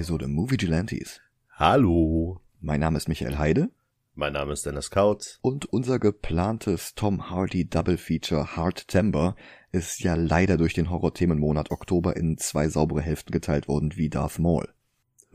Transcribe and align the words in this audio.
Episode 0.00 0.28
Movie 0.28 0.56
Gelantes. 0.56 1.20
Hallo. 1.52 2.40
Mein 2.58 2.80
Name 2.80 2.96
ist 2.96 3.06
Michael 3.06 3.36
Heide. 3.36 3.68
Mein 4.14 4.32
Name 4.32 4.54
ist 4.54 4.64
Dennis 4.64 4.90
Kautz. 4.90 5.38
Und 5.42 5.66
unser 5.66 5.98
geplantes 5.98 6.94
Tom 6.94 7.28
Hardy 7.28 7.68
Double 7.68 7.98
Feature 7.98 8.56
Hard 8.56 8.88
Temper 8.88 9.36
ist 9.72 10.00
ja 10.00 10.14
leider 10.14 10.56
durch 10.56 10.72
den 10.72 10.88
Horror-Themenmonat 10.88 11.70
Oktober 11.70 12.16
in 12.16 12.38
zwei 12.38 12.70
saubere 12.70 13.02
Hälften 13.02 13.30
geteilt 13.30 13.68
worden 13.68 13.94
wie 13.96 14.08
Darth 14.08 14.38
Maul. 14.38 14.72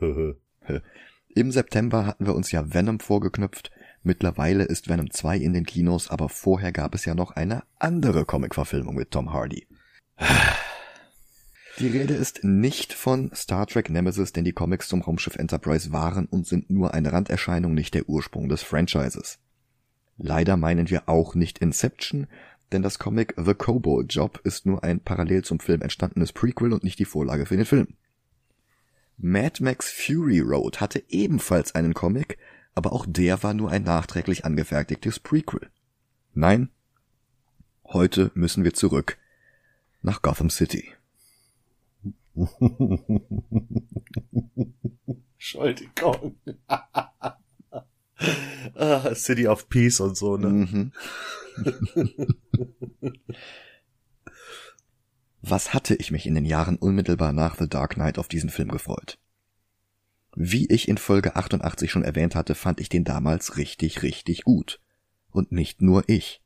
Im 0.00 1.52
September 1.52 2.04
hatten 2.04 2.26
wir 2.26 2.34
uns 2.34 2.50
ja 2.50 2.74
Venom 2.74 2.98
vorgeknüpft. 2.98 3.70
Mittlerweile 4.02 4.64
ist 4.64 4.88
Venom 4.88 5.12
2 5.12 5.36
in 5.36 5.52
den 5.52 5.64
Kinos, 5.64 6.10
aber 6.10 6.28
vorher 6.28 6.72
gab 6.72 6.96
es 6.96 7.04
ja 7.04 7.14
noch 7.14 7.30
eine 7.30 7.62
andere 7.78 8.24
Comic-Verfilmung 8.24 8.96
mit 8.96 9.12
Tom 9.12 9.32
Hardy. 9.32 9.68
Die 11.78 11.88
Rede 11.88 12.14
ist 12.14 12.42
nicht 12.42 12.94
von 12.94 13.30
Star 13.34 13.66
Trek 13.66 13.90
Nemesis, 13.90 14.32
denn 14.32 14.44
die 14.44 14.52
Comics 14.52 14.88
zum 14.88 15.02
Raumschiff 15.02 15.36
Enterprise 15.36 15.92
waren 15.92 16.24
und 16.24 16.46
sind 16.46 16.70
nur 16.70 16.94
eine 16.94 17.12
Randerscheinung, 17.12 17.74
nicht 17.74 17.92
der 17.92 18.08
Ursprung 18.08 18.48
des 18.48 18.62
Franchises. 18.62 19.38
Leider 20.16 20.56
meinen 20.56 20.88
wir 20.88 21.06
auch 21.06 21.34
nicht 21.34 21.58
Inception, 21.58 22.28
denn 22.72 22.80
das 22.80 22.98
Comic 22.98 23.34
The 23.36 23.52
Kobo 23.52 24.00
Job 24.02 24.40
ist 24.42 24.64
nur 24.64 24.82
ein 24.84 25.00
parallel 25.00 25.44
zum 25.44 25.60
Film 25.60 25.82
entstandenes 25.82 26.32
Prequel 26.32 26.72
und 26.72 26.82
nicht 26.82 26.98
die 26.98 27.04
Vorlage 27.04 27.44
für 27.44 27.58
den 27.58 27.66
Film. 27.66 27.88
Mad 29.18 29.62
Max 29.62 29.90
Fury 29.92 30.40
Road 30.40 30.80
hatte 30.80 31.04
ebenfalls 31.10 31.74
einen 31.74 31.92
Comic, 31.92 32.38
aber 32.74 32.94
auch 32.94 33.04
der 33.06 33.42
war 33.42 33.52
nur 33.52 33.70
ein 33.70 33.82
nachträglich 33.82 34.46
angefertigtes 34.46 35.20
Prequel. 35.20 35.68
Nein, 36.32 36.70
heute 37.84 38.30
müssen 38.34 38.64
wir 38.64 38.72
zurück 38.72 39.18
nach 40.00 40.22
Gotham 40.22 40.48
City. 40.48 40.96
Entschuldigung. 45.34 46.36
ah, 48.74 49.14
City 49.14 49.46
of 49.48 49.68
Peace 49.68 50.00
und 50.00 50.16
so, 50.16 50.36
ne? 50.36 50.48
Mhm. 50.48 50.92
Was 55.42 55.72
hatte 55.72 55.94
ich 55.94 56.10
mich 56.10 56.26
in 56.26 56.34
den 56.34 56.44
Jahren 56.44 56.76
unmittelbar 56.76 57.32
nach 57.32 57.56
The 57.56 57.68
Dark 57.68 57.94
Knight 57.94 58.18
auf 58.18 58.28
diesen 58.28 58.50
Film 58.50 58.68
gefreut? 58.68 59.18
Wie 60.34 60.66
ich 60.66 60.88
in 60.88 60.98
Folge 60.98 61.36
88 61.36 61.90
schon 61.90 62.02
erwähnt 62.02 62.34
hatte, 62.34 62.54
fand 62.54 62.80
ich 62.80 62.88
den 62.88 63.04
damals 63.04 63.56
richtig, 63.56 64.02
richtig 64.02 64.42
gut. 64.42 64.80
Und 65.30 65.52
nicht 65.52 65.80
nur 65.80 66.08
ich. 66.08 66.42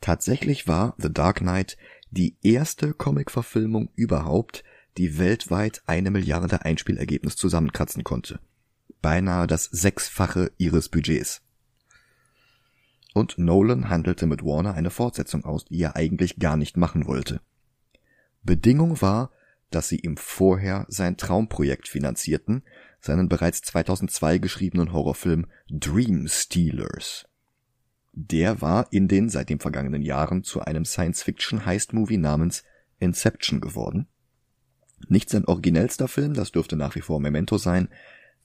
Tatsächlich 0.00 0.68
war 0.68 0.94
The 0.98 1.12
Dark 1.12 1.38
Knight 1.38 1.76
die 2.10 2.36
erste 2.42 2.94
Comic-Verfilmung 2.94 3.90
überhaupt, 3.96 4.64
die 4.96 5.18
weltweit 5.18 5.82
eine 5.86 6.10
Milliarde 6.10 6.64
Einspielergebnis 6.64 7.36
zusammenkratzen 7.36 8.04
konnte. 8.04 8.40
Beinahe 9.02 9.46
das 9.46 9.64
Sechsfache 9.64 10.52
ihres 10.56 10.88
Budgets. 10.88 11.42
Und 13.14 13.38
Nolan 13.38 13.88
handelte 13.88 14.26
mit 14.26 14.42
Warner 14.42 14.74
eine 14.74 14.90
Fortsetzung 14.90 15.44
aus, 15.44 15.64
die 15.66 15.80
er 15.80 15.96
eigentlich 15.96 16.38
gar 16.38 16.56
nicht 16.56 16.76
machen 16.76 17.06
wollte. 17.06 17.40
Bedingung 18.42 19.00
war, 19.00 19.30
dass 19.70 19.88
sie 19.88 19.98
ihm 19.98 20.16
vorher 20.16 20.86
sein 20.88 21.16
Traumprojekt 21.16 21.88
finanzierten, 21.88 22.62
seinen 23.00 23.28
bereits 23.28 23.62
2002 23.62 24.38
geschriebenen 24.38 24.92
Horrorfilm 24.92 25.46
Dream 25.68 26.28
Stealers. 26.28 27.26
Der 28.12 28.60
war 28.60 28.86
in 28.92 29.08
den 29.08 29.28
seit 29.28 29.50
den 29.50 29.60
vergangenen 29.60 30.02
Jahren 30.02 30.42
zu 30.42 30.62
einem 30.62 30.84
Science-Fiction-Heist-Movie 30.84 32.16
namens 32.16 32.64
Inception 32.98 33.60
geworden 33.60 34.08
nicht 35.08 35.30
sein 35.30 35.44
originellster 35.44 36.08
Film, 36.08 36.34
das 36.34 36.52
dürfte 36.52 36.76
nach 36.76 36.94
wie 36.94 37.00
vor 37.00 37.20
Memento 37.20 37.58
sein, 37.58 37.88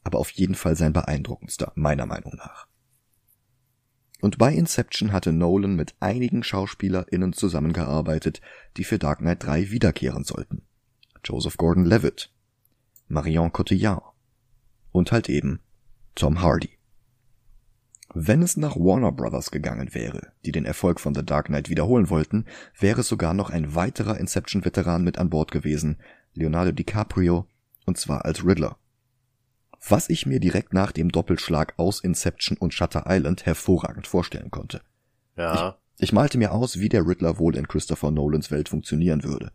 aber 0.04 0.20
auf 0.20 0.30
jeden 0.32 0.56
Fall 0.56 0.76
sein 0.76 0.94
beeindruckendster, 0.94 1.72
meiner 1.76 2.06
Meinung 2.06 2.36
nach. 2.36 2.68
Und 4.20 4.38
bei 4.38 4.54
Inception 4.54 5.12
hatte 5.12 5.34
Nolan 5.34 5.76
mit 5.76 5.96
einigen 6.00 6.44
SchauspielerInnen 6.44 7.34
zusammengearbeitet, 7.34 8.42
die 8.78 8.84
für 8.84 9.00
Dark 9.00 9.20
Knight 9.20 9.44
3 9.44 9.72
wiederkehren 9.72 10.24
sollten. 10.24 10.62
Joseph 11.24 11.58
Gordon-Levitt, 11.58 12.32
Marion 13.08 13.52
Cotillard 13.52 14.04
und 14.92 15.12
halt 15.12 15.30
eben 15.30 15.62
Tom 16.16 16.42
Hardy. 16.42 16.78
Wenn 18.14 18.42
es 18.42 18.58
nach 18.58 18.76
Warner 18.76 19.12
Brothers 19.12 19.52
gegangen 19.52 19.94
wäre, 19.94 20.34
die 20.46 20.52
den 20.52 20.66
Erfolg 20.66 21.00
von 21.00 21.16
The 21.16 21.24
Dark 21.24 21.48
Knight 21.48 21.70
wiederholen 21.70 22.10
wollten, 22.10 22.46
wäre 22.78 23.04
sogar 23.04 23.34
noch 23.34 23.50
ein 23.50 23.74
weiterer 23.74 24.20
Inception-Veteran 24.20 25.04
mit 25.04 25.18
an 25.18 25.30
Bord 25.30 25.52
gewesen, 25.52 25.98
Leonardo 26.34 26.72
DiCaprio, 26.72 27.48
und 27.86 27.98
zwar 27.98 28.26
als 28.26 28.46
Riddler. 28.46 28.78
Was 29.88 30.10
ich 30.10 30.26
mir 30.26 30.40
direkt 30.40 30.74
nach 30.74 30.92
dem 30.92 31.10
Doppelschlag 31.10 31.74
aus 31.78 32.00
Inception 32.00 32.58
und 32.58 32.74
Shutter 32.74 33.06
Island 33.08 33.46
hervorragend 33.46 34.08
vorstellen 34.08 34.52
konnte. 34.52 34.82
Ja. 35.36 35.80
Ich, 35.96 36.04
ich 36.04 36.14
malte 36.14 36.38
mir 36.38 36.52
aus, 36.52 36.80
wie 36.80 36.90
der 36.90 37.08
Riddler 37.08 37.40
wohl 37.40 37.56
in 37.56 37.68
Christopher 37.68 38.12
Nolans 38.12 38.52
Welt 38.52 38.70
funktionieren 38.70 39.24
würde. 39.24 39.52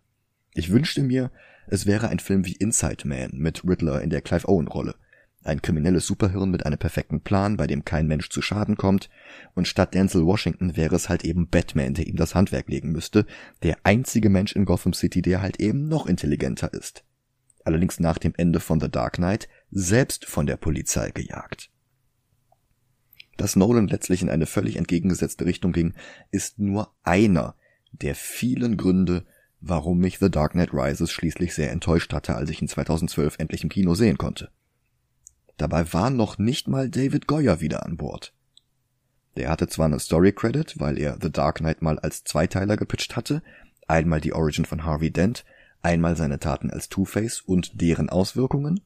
Ich 0.53 0.71
wünschte 0.71 1.03
mir, 1.03 1.31
es 1.69 1.87
wäre 1.87 2.09
ein 2.09 2.19
Film 2.19 2.45
wie 2.45 2.57
Inside 2.57 3.07
Man 3.07 3.31
mit 3.35 3.65
Riddler 3.65 4.03
in 4.03 4.11
der 4.11 4.23
Clive 4.23 4.49
Owen 4.49 4.69
Rolle 4.69 4.97
ein 5.47 5.63
kriminelles 5.63 6.07
Superhirn 6.07 6.51
mit 6.51 6.67
einem 6.67 6.79
perfekten 6.79 7.21
Plan, 7.21 7.57
bei 7.57 7.67
dem 7.67 7.85
kein 7.85 8.07
Mensch 8.07 8.29
zu 8.31 8.43
Schaden 8.43 8.77
kommt, 8.77 9.09
und 9.55 9.69
statt 9.69 9.95
Denzel 9.95 10.25
Washington 10.25 10.77
wäre 10.77 10.95
es 10.97 11.09
halt 11.09 11.25
eben 11.25 11.49
Batman, 11.49 11.95
der 11.95 12.07
ihm 12.07 12.17
das 12.17 12.35
Handwerk 12.35 12.69
legen 12.69 12.93
müsste, 12.93 13.27
der 13.63 13.79
einzige 13.85 14.29
Mensch 14.29 14.53
in 14.53 14.65
Gotham 14.65 14.93
City, 14.93 15.23
der 15.23 15.43
halt 15.43 15.61
eben 15.61 15.89
noch 15.89 16.07
intelligenter 16.07 16.73
ist. 16.73 17.05
Allerdings 17.65 17.99
nach 17.99 18.19
dem 18.19 18.33
Ende 18.37 18.61
von 18.61 18.81
The 18.81 18.91
Dark 18.91 19.15
Knight 19.15 19.49
selbst 19.71 20.25
von 20.25 20.47
der 20.47 20.57
Polizei 20.57 21.11
gejagt. 21.11 21.71
Dass 23.37 23.57
Nolan 23.57 23.89
letztlich 23.89 24.23
in 24.23 24.31
eine 24.31 24.47
völlig 24.47 24.77
entgegengesetzte 24.77 25.45
Richtung 25.45 25.73
ging, 25.73 25.95
ist 26.31 26.59
nur 26.59 26.95
einer 27.03 27.55
der 27.93 28.15
vielen 28.15 28.77
Gründe, 28.77 29.27
warum 29.61 29.99
mich 29.99 30.19
The 30.19 30.31
Dark 30.31 30.53
Knight 30.53 30.73
Rises 30.73 31.11
schließlich 31.11 31.55
sehr 31.55 31.71
enttäuscht 31.71 32.13
hatte, 32.13 32.35
als 32.35 32.51
ich 32.51 32.63
ihn 32.63 32.69
2012 32.69 33.39
endlich 33.39 33.63
im 33.63 33.69
Kino 33.69 33.95
sehen 33.95 34.17
konnte. 34.19 34.51
Dabei 35.57 35.93
war 35.93 36.11
noch 36.11 36.39
nicht 36.39 36.69
mal 36.69 36.91
David 36.91 37.27
Goyer 37.27 37.61
wieder 37.61 37.85
an 37.85 37.97
Bord. 37.97 38.33
Der 39.37 39.51
hatte 39.51 39.69
zwar 39.69 39.87
eine 39.87 40.01
Story 40.01 40.33
Credit, 40.33 40.79
weil 40.79 40.99
er 40.99 41.19
The 41.21 41.31
Dark 41.31 41.59
Knight 41.59 41.83
mal 41.83 41.99
als 41.99 42.25
Zweiteiler 42.25 42.77
gepitcht 42.77 43.17
hatte, 43.17 43.43
einmal 43.87 44.21
die 44.21 44.33
Origin 44.33 44.65
von 44.65 44.85
Harvey 44.85 45.11
Dent, 45.11 45.45
einmal 45.83 46.17
seine 46.17 46.39
Taten 46.39 46.71
als 46.71 46.89
Two-Face 46.89 47.41
und 47.41 47.81
deren 47.81 48.09
Auswirkungen, 48.09 48.81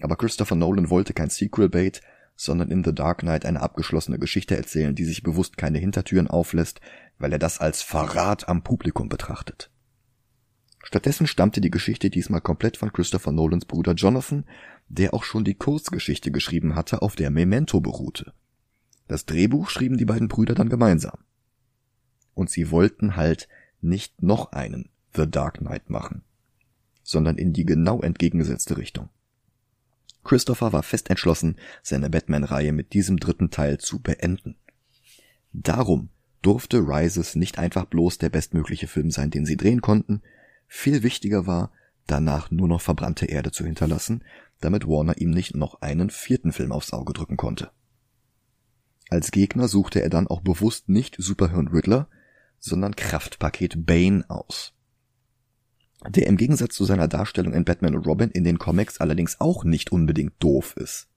aber 0.00 0.16
Christopher 0.16 0.54
Nolan 0.54 0.90
wollte 0.90 1.12
kein 1.12 1.30
Sequel-Bait, 1.30 2.02
sondern 2.36 2.70
in 2.70 2.84
The 2.84 2.94
Dark 2.94 3.18
Knight 3.20 3.44
eine 3.44 3.60
abgeschlossene 3.60 4.18
Geschichte 4.18 4.56
erzählen, 4.56 4.94
die 4.94 5.04
sich 5.04 5.22
bewusst 5.22 5.56
keine 5.56 5.78
Hintertüren 5.78 6.28
auflässt, 6.28 6.80
weil 7.18 7.32
er 7.32 7.40
das 7.40 7.58
als 7.58 7.82
Verrat 7.82 8.48
am 8.48 8.62
Publikum 8.62 9.08
betrachtet. 9.08 9.70
Stattdessen 10.84 11.26
stammte 11.26 11.60
die 11.60 11.70
Geschichte 11.70 12.10
diesmal 12.10 12.40
komplett 12.40 12.76
von 12.76 12.92
Christopher 12.92 13.32
Nolans 13.32 13.64
Bruder 13.64 13.94
Jonathan, 13.94 14.44
der 14.88 15.14
auch 15.14 15.24
schon 15.24 15.44
die 15.44 15.54
Kurzgeschichte 15.54 16.30
geschrieben 16.30 16.74
hatte, 16.74 17.02
auf 17.02 17.16
der 17.16 17.30
Memento 17.30 17.80
beruhte. 17.80 18.32
Das 19.06 19.26
Drehbuch 19.26 19.70
schrieben 19.70 19.96
die 19.96 20.04
beiden 20.04 20.28
Brüder 20.28 20.54
dann 20.54 20.68
gemeinsam. 20.68 21.18
Und 22.34 22.50
sie 22.50 22.70
wollten 22.70 23.16
halt 23.16 23.48
nicht 23.80 24.22
noch 24.22 24.52
einen 24.52 24.90
The 25.14 25.28
Dark 25.28 25.58
Knight 25.58 25.90
machen, 25.90 26.22
sondern 27.02 27.36
in 27.36 27.52
die 27.52 27.64
genau 27.64 28.00
entgegengesetzte 28.00 28.76
Richtung. 28.76 29.08
Christopher 30.24 30.72
war 30.72 30.82
fest 30.82 31.10
entschlossen, 31.10 31.56
seine 31.82 32.10
Batman-Reihe 32.10 32.72
mit 32.72 32.92
diesem 32.92 33.18
dritten 33.18 33.50
Teil 33.50 33.78
zu 33.78 34.00
beenden. 34.00 34.56
Darum 35.52 36.10
durfte 36.42 36.78
Rises 36.78 37.34
nicht 37.34 37.58
einfach 37.58 37.86
bloß 37.86 38.18
der 38.18 38.28
bestmögliche 38.28 38.86
Film 38.86 39.10
sein, 39.10 39.30
den 39.30 39.46
sie 39.46 39.56
drehen 39.56 39.80
konnten, 39.80 40.22
viel 40.66 41.02
wichtiger 41.02 41.46
war, 41.46 41.72
danach 42.06 42.50
nur 42.50 42.68
noch 42.68 42.80
verbrannte 42.80 43.26
Erde 43.26 43.52
zu 43.52 43.64
hinterlassen, 43.64 44.22
damit 44.60 44.86
Warner 44.86 45.18
ihm 45.18 45.30
nicht 45.30 45.54
noch 45.54 45.80
einen 45.80 46.10
vierten 46.10 46.52
Film 46.52 46.72
aufs 46.72 46.92
Auge 46.92 47.12
drücken 47.12 47.36
konnte. 47.36 47.70
Als 49.10 49.30
Gegner 49.30 49.68
suchte 49.68 50.02
er 50.02 50.10
dann 50.10 50.26
auch 50.26 50.40
bewusst 50.40 50.88
nicht 50.88 51.16
Superhirn 51.18 51.68
Riddler, 51.68 52.08
sondern 52.58 52.96
Kraftpaket 52.96 53.86
Bane 53.86 54.24
aus. 54.28 54.74
Der 56.06 56.26
im 56.26 56.36
Gegensatz 56.36 56.74
zu 56.74 56.84
seiner 56.84 57.08
Darstellung 57.08 57.54
in 57.54 57.64
Batman 57.64 57.96
und 57.96 58.06
Robin 58.06 58.30
in 58.30 58.44
den 58.44 58.58
Comics 58.58 58.98
allerdings 58.98 59.40
auch 59.40 59.64
nicht 59.64 59.90
unbedingt 59.90 60.34
doof 60.38 60.76
ist. 60.76 61.08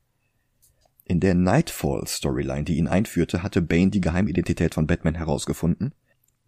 In 1.03 1.19
der 1.19 1.35
Nightfall 1.35 2.07
Storyline, 2.07 2.63
die 2.63 2.77
ihn 2.77 2.87
einführte, 2.87 3.43
hatte 3.43 3.61
Bane 3.61 3.91
die 3.91 4.01
Geheimidentität 4.01 4.73
von 4.73 4.87
Batman 4.87 5.15
herausgefunden 5.15 5.93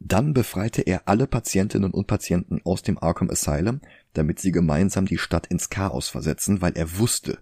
dann 0.05 0.33
befreite 0.33 0.81
er 0.81 1.07
alle 1.07 1.27
Patientinnen 1.27 1.91
und 1.91 2.07
Patienten 2.07 2.59
aus 2.65 2.81
dem 2.81 3.01
Arkham 3.01 3.29
Asylum, 3.29 3.79
damit 4.13 4.39
sie 4.39 4.51
gemeinsam 4.51 5.05
die 5.05 5.17
Stadt 5.17 5.47
ins 5.47 5.69
Chaos 5.69 6.09
versetzen, 6.09 6.61
weil 6.61 6.73
er 6.73 6.97
wusste, 6.97 7.39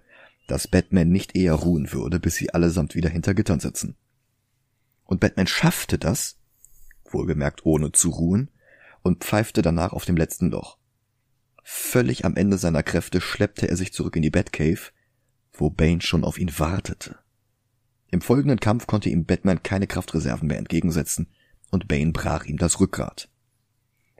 dass 0.47 0.67
Batman 0.67 1.09
nicht 1.09 1.35
eher 1.35 1.53
ruhen 1.53 1.91
würde, 1.91 2.19
bis 2.19 2.35
sie 2.35 2.53
allesamt 2.53 2.95
wieder 2.95 3.09
hinter 3.09 3.33
Gittern 3.33 3.59
sitzen. 3.59 3.95
Und 5.05 5.19
Batman 5.19 5.47
schaffte 5.47 5.97
das, 5.97 6.37
wohlgemerkt 7.09 7.65
ohne 7.65 7.91
zu 7.91 8.09
ruhen, 8.09 8.49
und 9.01 9.23
pfeifte 9.23 9.61
danach 9.61 9.93
auf 9.93 10.05
dem 10.05 10.17
letzten 10.17 10.49
Loch. 10.49 10.77
Völlig 11.63 12.25
am 12.25 12.35
Ende 12.35 12.57
seiner 12.57 12.83
Kräfte 12.83 13.21
schleppte 13.21 13.67
er 13.67 13.77
sich 13.77 13.93
zurück 13.93 14.15
in 14.15 14.21
die 14.21 14.29
Batcave, 14.29 14.91
wo 15.53 15.69
Bane 15.69 16.01
schon 16.01 16.23
auf 16.23 16.37
ihn 16.37 16.57
wartete. 16.59 17.17
Im 18.09 18.21
folgenden 18.21 18.59
Kampf 18.59 18.87
konnte 18.87 19.09
ihm 19.09 19.25
Batman 19.25 19.63
keine 19.63 19.87
Kraftreserven 19.87 20.47
mehr 20.47 20.57
entgegensetzen 20.57 21.27
und 21.69 21.87
Bane 21.87 22.11
brach 22.11 22.45
ihm 22.45 22.57
das 22.57 22.79
Rückgrat. 22.79 23.29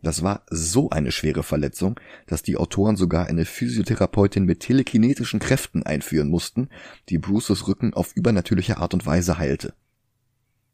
Das 0.02 0.24
war 0.24 0.44
so 0.50 0.90
eine 0.90 1.12
schwere 1.12 1.44
Verletzung, 1.44 2.00
dass 2.26 2.42
die 2.42 2.58
Autoren 2.58 2.96
sogar 2.96 3.28
eine 3.28 3.46
Physiotherapeutin 3.46 4.46
mit 4.46 4.62
telekinetischen 4.62 5.40
Kräften 5.40 5.84
einführen 5.84 6.30
mussten, 6.30 6.70
die 7.10 7.20
Bruces 7.20 7.68
Rücken 7.68 7.94
auf 7.94 8.16
übernatürliche 8.16 8.78
Art 8.78 8.94
und 8.94 9.06
Weise 9.06 9.38
heilte. 9.38 9.74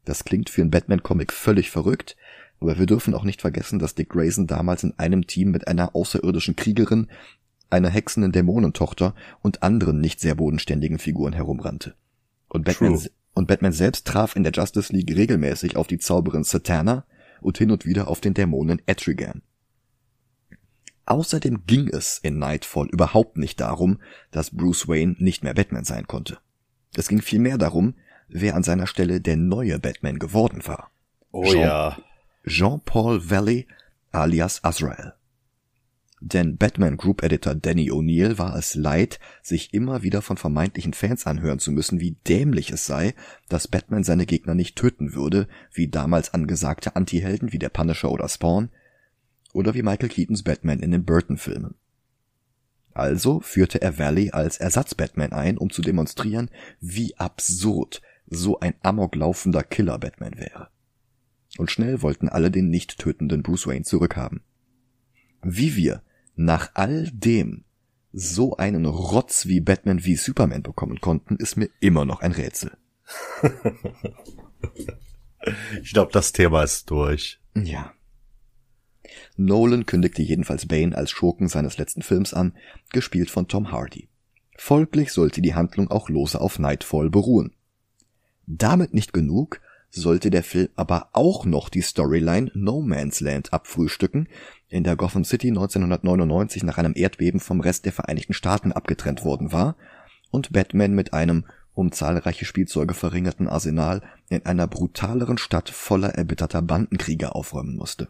Das 0.04 0.24
klingt 0.24 0.48
für 0.48 0.62
einen 0.62 0.70
Batman-Comic 0.70 1.32
völlig 1.32 1.70
verrückt, 1.70 2.16
aber 2.60 2.78
wir 2.78 2.86
dürfen 2.86 3.14
auch 3.14 3.24
nicht 3.24 3.42
vergessen, 3.42 3.78
dass 3.78 3.94
Dick 3.94 4.08
Grayson 4.08 4.46
damals 4.46 4.82
in 4.82 4.98
einem 4.98 5.26
Team 5.26 5.50
mit 5.50 5.68
einer 5.68 5.94
außerirdischen 5.94 6.56
Kriegerin, 6.56 7.08
einer 7.68 7.90
hexenden 7.90 8.32
Dämonentochter 8.32 9.14
und 9.42 9.62
anderen 9.62 10.00
nicht 10.00 10.20
sehr 10.20 10.34
bodenständigen 10.34 10.98
Figuren 10.98 11.34
herumrannte. 11.34 11.94
Und 12.48 12.64
Batman, 12.64 12.98
und 13.34 13.46
Batman 13.46 13.72
selbst 13.72 14.06
traf 14.06 14.34
in 14.34 14.42
der 14.42 14.52
Justice 14.52 14.90
League 14.92 15.14
regelmäßig 15.14 15.76
auf 15.76 15.86
die 15.86 15.98
Zauberin 15.98 16.44
Satana 16.44 17.04
und 17.40 17.58
hin 17.58 17.70
und 17.70 17.86
wieder 17.86 18.08
auf 18.08 18.20
den 18.20 18.34
Dämonen 18.34 18.80
Etrigan. 18.86 19.42
Außerdem 21.06 21.64
ging 21.66 21.88
es 21.88 22.18
in 22.18 22.38
Nightfall 22.38 22.86
überhaupt 22.88 23.38
nicht 23.38 23.60
darum, 23.60 23.98
dass 24.30 24.54
Bruce 24.54 24.88
Wayne 24.88 25.16
nicht 25.18 25.42
mehr 25.42 25.54
Batman 25.54 25.84
sein 25.84 26.06
konnte. 26.06 26.38
Es 26.94 27.08
ging 27.08 27.22
vielmehr 27.22 27.56
darum, 27.56 27.94
wer 28.28 28.54
an 28.54 28.62
seiner 28.62 28.86
Stelle 28.86 29.20
der 29.20 29.36
neue 29.36 29.78
Batman 29.78 30.18
geworden 30.18 30.66
war. 30.66 30.90
Oh 31.32 31.44
Jean, 31.44 31.60
ja. 31.60 31.98
Jean-Paul 32.46 33.30
Valley 33.30 33.66
alias 34.12 34.62
Azrael. 34.64 35.14
Denn 36.20 36.56
Batman 36.56 36.96
Group 36.96 37.22
Editor 37.22 37.54
Danny 37.54 37.90
O'Neill 37.90 38.38
war 38.38 38.56
es 38.56 38.74
leid, 38.74 39.20
sich 39.42 39.72
immer 39.72 40.02
wieder 40.02 40.20
von 40.20 40.36
vermeintlichen 40.36 40.92
Fans 40.92 41.26
anhören 41.26 41.60
zu 41.60 41.70
müssen, 41.70 42.00
wie 42.00 42.16
dämlich 42.26 42.70
es 42.70 42.86
sei, 42.86 43.14
dass 43.48 43.68
Batman 43.68 44.02
seine 44.02 44.26
Gegner 44.26 44.54
nicht 44.54 44.76
töten 44.76 45.14
würde, 45.14 45.46
wie 45.72 45.88
damals 45.88 46.34
angesagte 46.34 46.96
Antihelden 46.96 47.52
wie 47.52 47.58
der 47.58 47.68
Punisher 47.68 48.10
oder 48.10 48.28
Spawn, 48.28 48.70
oder 49.52 49.74
wie 49.74 49.82
Michael 49.82 50.08
Keatons 50.08 50.42
Batman 50.42 50.80
in 50.80 50.90
den 50.90 51.04
Burton-Filmen. 51.04 51.74
Also 52.92 53.40
führte 53.40 53.80
er 53.80 53.98
Valley 53.98 54.32
als 54.32 54.58
Ersatz-Batman 54.58 55.32
ein, 55.32 55.56
um 55.56 55.70
zu 55.70 55.82
demonstrieren, 55.82 56.50
wie 56.80 57.16
absurd 57.16 58.02
so 58.26 58.58
ein 58.58 58.74
amoklaufender 58.82 59.62
Killer-Batman 59.62 60.36
wäre. 60.36 60.68
Und 61.58 61.70
schnell 61.70 62.02
wollten 62.02 62.28
alle 62.28 62.50
den 62.50 62.68
nicht 62.68 62.98
tötenden 62.98 63.42
Bruce 63.42 63.66
Wayne 63.66 63.84
zurückhaben. 63.84 64.42
Wie 65.42 65.76
wir 65.76 66.02
nach 66.38 66.70
all 66.74 67.10
dem 67.12 67.64
so 68.12 68.56
einen 68.56 68.86
Rotz 68.86 69.46
wie 69.46 69.60
Batman 69.60 70.04
wie 70.04 70.16
Superman 70.16 70.62
bekommen 70.62 71.00
konnten, 71.00 71.36
ist 71.36 71.56
mir 71.56 71.68
immer 71.80 72.04
noch 72.04 72.20
ein 72.20 72.32
Rätsel. 72.32 72.76
ich 75.82 75.92
glaube, 75.92 76.12
das 76.12 76.32
Thema 76.32 76.62
ist 76.62 76.90
durch. 76.90 77.40
Ja. 77.54 77.92
Nolan 79.36 79.84
kündigte 79.84 80.22
jedenfalls 80.22 80.66
Bane 80.66 80.96
als 80.96 81.10
Schurken 81.10 81.48
seines 81.48 81.76
letzten 81.76 82.02
Films 82.02 82.32
an, 82.34 82.56
gespielt 82.92 83.30
von 83.30 83.48
Tom 83.48 83.72
Hardy. 83.72 84.08
Folglich 84.56 85.12
sollte 85.12 85.42
die 85.42 85.54
Handlung 85.54 85.90
auch 85.90 86.08
lose 86.08 86.40
auf 86.40 86.58
Nightfall 86.58 87.10
beruhen. 87.10 87.54
Damit 88.46 88.94
nicht 88.94 89.12
genug, 89.12 89.60
sollte 89.90 90.30
der 90.30 90.42
Film 90.42 90.68
aber 90.76 91.10
auch 91.12 91.44
noch 91.44 91.68
die 91.68 91.82
Storyline 91.82 92.50
No 92.54 92.80
Man's 92.80 93.20
Land 93.20 93.52
abfrühstücken, 93.52 94.28
in 94.68 94.84
der 94.84 94.96
Gotham 94.96 95.24
City 95.24 95.48
1999 95.48 96.62
nach 96.62 96.78
einem 96.78 96.92
Erdbeben 96.94 97.40
vom 97.40 97.60
Rest 97.60 97.84
der 97.84 97.92
Vereinigten 97.92 98.34
Staaten 98.34 98.72
abgetrennt 98.72 99.24
worden 99.24 99.52
war 99.52 99.76
und 100.30 100.52
Batman 100.52 100.94
mit 100.94 101.12
einem 101.12 101.44
um 101.74 101.92
zahlreiche 101.92 102.44
Spielzeuge 102.44 102.92
verringerten 102.92 103.48
Arsenal 103.48 104.02
in 104.28 104.44
einer 104.44 104.66
brutaleren 104.66 105.38
Stadt 105.38 105.70
voller 105.70 106.10
erbitterter 106.10 106.60
Bandenkrieger 106.60 107.36
aufräumen 107.36 107.76
musste. 107.76 108.08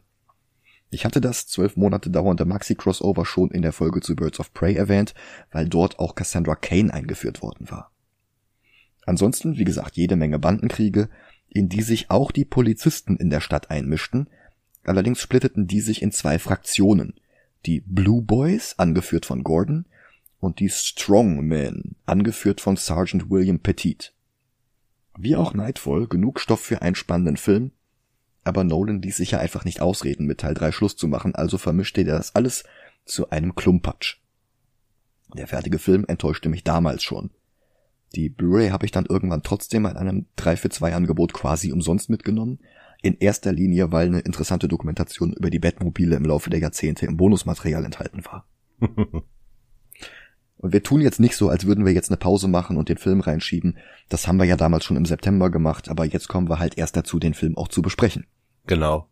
Ich 0.91 1.05
hatte 1.05 1.21
das 1.21 1.47
zwölf 1.47 1.77
Monate 1.77 2.09
dauernde 2.09 2.47
Maxi-Crossover 2.47 3.27
schon 3.27 3.51
in 3.51 3.61
der 3.61 3.75
Folge 3.75 4.01
zu 4.01 4.17
Birds 4.17 4.41
of 4.41 4.55
Prey 4.55 4.75
erwähnt, 4.75 5.13
weil 5.53 5.69
dort 5.69 5.99
auch 5.99 6.15
Cassandra 6.15 6.55
Kane 6.55 6.93
eingeführt 6.93 7.43
worden 7.43 7.71
war. 7.71 7.91
Ansonsten, 9.05 9.59
wie 9.59 9.65
gesagt, 9.65 9.97
jede 9.97 10.17
Menge 10.17 10.39
Bandenkriege, 10.39 11.11
in 11.51 11.69
die 11.69 11.83
sich 11.83 12.11
auch 12.11 12.33
die 12.33 12.47
Polizisten 12.47 13.17
in 13.17 13.29
der 13.29 13.41
Stadt 13.41 13.71
einmischten, 13.71 14.29
allerdings 14.89 15.21
splitteten 15.21 15.67
die 15.67 15.81
sich 15.81 16.03
in 16.03 16.13
zwei 16.13 16.39
Fraktionen, 16.39 17.15
die 17.67 17.81
Blue 17.81 18.23
Boys, 18.23 18.75
angeführt 18.79 19.27
von 19.27 19.45
Gordon, 19.45 19.87
und 20.41 20.61
die 20.61 20.69
Strong 20.69 21.41
Men, 21.41 21.97
angeführt 22.07 22.61
von 22.61 22.77
Sergeant 22.77 23.31
William 23.31 23.59
Petit. 23.59 24.13
Wie 25.19 25.35
auch 25.35 25.53
Nightfall, 25.53 26.07
genug 26.07 26.39
Stoff 26.39 26.61
für 26.61 26.83
einen 26.83 26.95
spannenden 26.95 27.37
Film, 27.37 27.73
aber 28.45 28.65
Nolan 28.65 29.03
ließ 29.03 29.17
sich 29.17 29.33
ja 29.33 29.41
einfach 29.41 29.65
nicht 29.65 29.81
ausreden, 29.81 30.27
mit 30.27 30.39
Teil 30.39 30.55
3 30.55 30.73
Schluss 30.73 30.97
zu 30.97 31.09
machen, 31.09 31.35
also 31.35 31.59
vermischte 31.59 32.03
er 32.03 32.17
das 32.17 32.35
alles 32.35 32.65
zu 33.05 33.31
einem 33.31 33.55
Klumpatsch. 33.55 34.17
Der 35.35 35.47
fertige 35.47 35.79
Film 35.79 36.05
enttäuschte 36.09 36.49
mich 36.49 36.65
damals 36.65 37.03
schon. 37.03 37.31
Die 38.15 38.31
Blu-ray 38.31 38.71
habe 38.71 38.87
ich 38.87 38.93
dann 38.93 39.07
irgendwann 39.07 39.43
trotzdem 39.43 39.85
in 39.85 39.97
einem 39.97 40.27
3 40.37 40.57
für 40.57 40.71
2 40.71 40.95
Angebot 40.95 41.35
quasi 41.35 41.73
umsonst 41.73 42.09
mitgenommen. 42.09 42.61
In 43.01 43.17
erster 43.19 43.53
Linie, 43.53 43.93
weil 43.93 44.09
eine 44.09 44.21
interessante 44.21 44.67
Dokumentation 44.67 45.33
über 45.33 45.51
die 45.51 45.61
Batmobile 45.61 46.17
im 46.17 46.25
Laufe 46.25 46.51
der 46.51 46.61
Jahrzehnte 46.61 47.07
im 47.07 47.17
Bonusmaterial 47.17 47.85
enthalten 47.85 48.25
war. 48.25 48.49
und 48.81 50.73
wir 50.73 50.83
tun 50.83 51.01
jetzt 51.01 51.21
nicht 51.21 51.37
so, 51.37 51.49
als 51.49 51.65
würden 51.65 51.85
wir 51.85 51.93
jetzt 51.93 52.11
eine 52.11 52.17
Pause 52.17 52.49
machen 52.49 52.77
und 52.77 52.89
den 52.89 52.99
Film 52.99 53.21
reinschieben. 53.21 53.79
Das 54.09 54.27
haben 54.27 54.39
wir 54.39 54.47
ja 54.47 54.57
damals 54.57 54.85
schon 54.85 54.97
im 54.97 55.07
September 55.07 55.51
gemacht, 55.51 55.89
aber 55.89 56.05
jetzt 56.05 56.29
kommen 56.29 56.49
wir 56.49 56.59
halt 56.59 56.77
erst 56.77 56.97
dazu, 56.97 57.21
den 57.21 57.35
Film 57.35 57.57
auch 57.57 57.69
zu 57.69 57.83
besprechen. 57.83 58.27
Genau. 58.67 59.09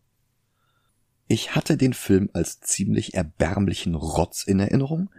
Ich 1.29 1.55
hatte 1.55 1.77
den 1.77 1.93
Film 1.93 2.31
als 2.33 2.61
ziemlich 2.61 3.15
erbärmlichen 3.15 3.95
Rotz 3.95 4.45
in 4.45 4.61
Erinnerung, 4.61 5.11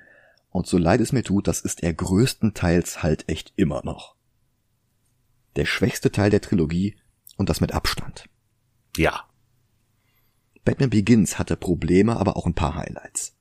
und 0.50 0.65
so 0.65 0.77
leid 0.77 1.01
es 1.01 1.12
mir 1.12 1.24
tut, 1.24 1.48
das 1.48 1.62
ist 1.62 1.84
er 1.84 1.94
größtenteils 1.94 3.03
halt 3.03 3.30
echt 3.30 3.53
immer 3.58 3.84
noch. 3.84 4.15
Der 5.56 5.65
schwächste 5.65 6.12
Teil 6.12 6.30
der 6.30 6.42
Trilogie 6.42 6.96
und 7.36 7.50
das 7.50 7.62
mit 7.62 7.74
Abstand. 7.74 8.30
Ja. 8.98 9.24
Batman 10.66 10.89
Begins 10.89 11.39
hatte 11.39 11.56
Probleme, 11.56 12.18
aber 12.18 12.36
auch 12.36 12.46
ein 12.46 12.56
paar 12.56 12.75
Highlights. 12.75 13.36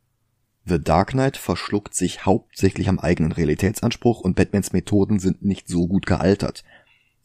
The 0.65 0.81
Dark 0.81 1.11
Knight 1.11 1.37
verschluckt 1.37 1.95
sich 1.95 2.27
hauptsächlich 2.27 2.89
am 2.89 2.99
eigenen 2.99 3.33
Realitätsanspruch 3.33 4.21
und 4.21 4.37
Batmans 4.37 4.73
Methoden 4.73 5.19
sind 5.19 5.43
nicht 5.43 5.69
so 5.69 5.87
gut 5.87 6.07
gealtert. 6.07 6.65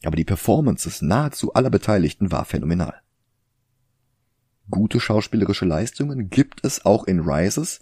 Aber 0.04 0.16
die 0.16 0.24
Performances 0.24 1.02
nahezu 1.02 1.52
aller 1.54 1.70
Beteiligten 1.70 2.32
war 2.32 2.44
phänomenal. 2.44 2.94
Gute 4.70 5.00
schauspielerische 5.00 5.64
Leistungen 5.64 6.30
gibt 6.30 6.64
es 6.64 6.84
auch 6.84 7.04
in 7.04 7.20
Rises, 7.20 7.80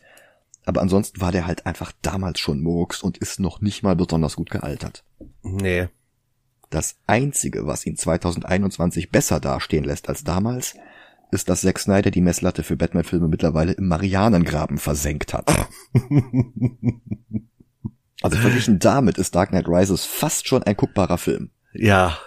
aber 0.64 0.80
ansonsten 0.80 1.21
war 1.21 1.30
der 1.30 1.47
halt 1.47 1.66
einfach 1.66 1.92
damals 2.02 2.40
schon 2.40 2.61
Murks 2.61 3.02
und 3.02 3.19
ist 3.19 3.38
noch 3.38 3.61
nicht 3.61 3.83
mal 3.83 3.97
besonders 3.97 4.37
gut 4.37 4.50
gealtert. 4.50 5.04
Nee. 5.42 5.88
Das 6.71 6.97
einzige, 7.07 7.67
was 7.67 7.85
ihn 7.85 7.97
2021 7.97 9.11
besser 9.11 9.41
dastehen 9.41 9.85
lässt 9.85 10.09
als 10.09 10.23
damals, 10.23 10.77
ist, 11.33 11.49
dass 11.49 11.62
Zack 11.62 11.79
Snyder 11.79 12.11
die 12.11 12.21
Messlatte 12.21 12.62
für 12.62 12.77
Batman-Filme 12.77 13.29
mittlerweile 13.29 13.73
im 13.73 13.89
Marianengraben 13.89 14.79
versenkt 14.79 15.35
hat. 15.35 15.69
also 18.23 18.39
verglichen 18.39 18.79
damit 18.79 19.19
ist 19.19 19.35
Dark 19.35 19.50
Knight 19.50 19.69
Rises 19.69 20.05
fast 20.05 20.49
schon 20.49 20.62
ein 20.62 20.77
guckbarer 20.77 21.19
Film. 21.19 21.50
Ja. 21.73 22.19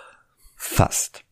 Fast. 0.55 1.23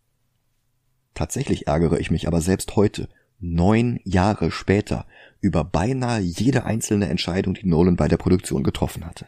Tatsächlich 1.13 1.67
ärgere 1.67 1.99
ich 1.99 2.11
mich 2.11 2.27
aber 2.27 2.41
selbst 2.41 2.75
heute, 2.75 3.09
neun 3.39 3.99
Jahre 4.03 4.51
später, 4.51 5.05
über 5.41 5.63
beinahe 5.63 6.19
jede 6.19 6.65
einzelne 6.65 7.09
Entscheidung, 7.09 7.55
die 7.55 7.67
Nolan 7.67 7.95
bei 7.95 8.07
der 8.07 8.17
Produktion 8.17 8.63
getroffen 8.63 9.05
hatte. 9.05 9.25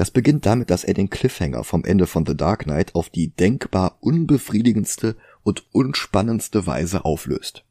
Das 0.00 0.10
beginnt 0.10 0.46
damit, 0.46 0.70
dass 0.70 0.82
er 0.82 0.94
den 0.94 1.10
Cliffhanger 1.10 1.62
vom 1.62 1.84
Ende 1.84 2.06
von 2.06 2.24
The 2.24 2.34
Dark 2.34 2.62
Knight 2.62 2.94
auf 2.94 3.10
die 3.10 3.36
denkbar 3.36 3.98
unbefriedigendste 4.00 5.14
und 5.42 5.66
unspannendste 5.74 6.66
Weise 6.66 7.04
auflöst. 7.04 7.66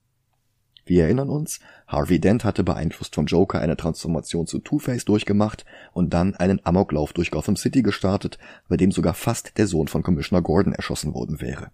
Wir 0.86 1.06
erinnern 1.06 1.32
uns, 1.32 1.60
Harvey 1.88 2.20
Dent 2.20 2.44
hatte 2.44 2.64
beeinflusst 2.64 3.16
vom 3.16 3.26
Joker 3.26 3.60
eine 3.62 3.78
Transformation 3.78 4.46
zu 4.46 4.60
Two-Face 4.60 5.06
durchgemacht 5.06 5.66
und 5.92 6.14
dann 6.14 6.36
einen 6.36 6.64
Amoklauf 6.64 7.14
durch 7.14 7.32
Gotham 7.32 7.56
City 7.56 7.82
gestartet, 7.82 8.38
bei 8.68 8.78
dem 8.78 8.92
sogar 8.92 9.16
fast 9.16 9.58
der 9.58 9.66
Sohn 9.66 9.88
von 9.88 10.04
Commissioner 10.04 10.44
Gordon 10.44 10.74
erschossen 10.74 11.16
worden 11.16 11.42
wäre. 11.42 11.72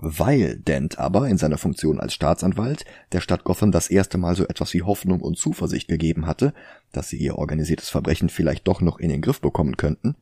Weil 0.00 0.58
Dent 0.58 0.98
aber 0.98 1.28
in 1.28 1.38
seiner 1.38 1.58
Funktion 1.58 1.98
als 1.98 2.14
Staatsanwalt 2.14 2.84
der 3.10 3.20
Stadt 3.20 3.42
Gotham 3.42 3.72
das 3.72 3.90
erste 3.90 4.16
Mal 4.16 4.36
so 4.36 4.46
etwas 4.46 4.72
wie 4.72 4.82
Hoffnung 4.82 5.20
und 5.20 5.36
Zuversicht 5.36 5.88
gegeben 5.88 6.26
hatte, 6.26 6.54
dass 6.92 7.08
sie 7.08 7.16
ihr 7.18 7.36
organisiertes 7.36 7.88
Verbrechen 7.88 8.28
vielleicht 8.28 8.68
doch 8.68 8.80
noch 8.80 9.00
in 9.00 9.08
den 9.08 9.22
Griff 9.22 9.40
bekommen 9.40 9.76
könnten, 9.76 10.14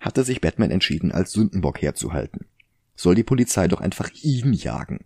hatte 0.00 0.24
sich 0.24 0.40
Batman 0.40 0.72
entschieden, 0.72 1.12
als 1.12 1.30
Sündenbock 1.30 1.80
herzuhalten. 1.80 2.46
Soll 2.96 3.14
die 3.14 3.22
Polizei 3.22 3.68
doch 3.68 3.80
einfach 3.80 4.10
ihn 4.22 4.52
jagen. 4.52 5.04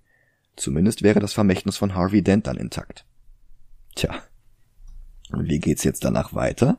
Zumindest 0.57 1.03
wäre 1.03 1.21
das 1.21 1.35
Vermächtnis 1.35 1.77
von 1.77 1.95
Harvey 1.95 2.23
Dent 2.23 2.47
dann 2.47 2.57
intakt. 2.57 3.05
Tja, 3.95 4.23
Und 5.31 5.49
wie 5.51 5.59
geht's 5.59 5.85
jetzt 5.85 6.05
danach 6.05 6.33
weiter? 6.33 6.79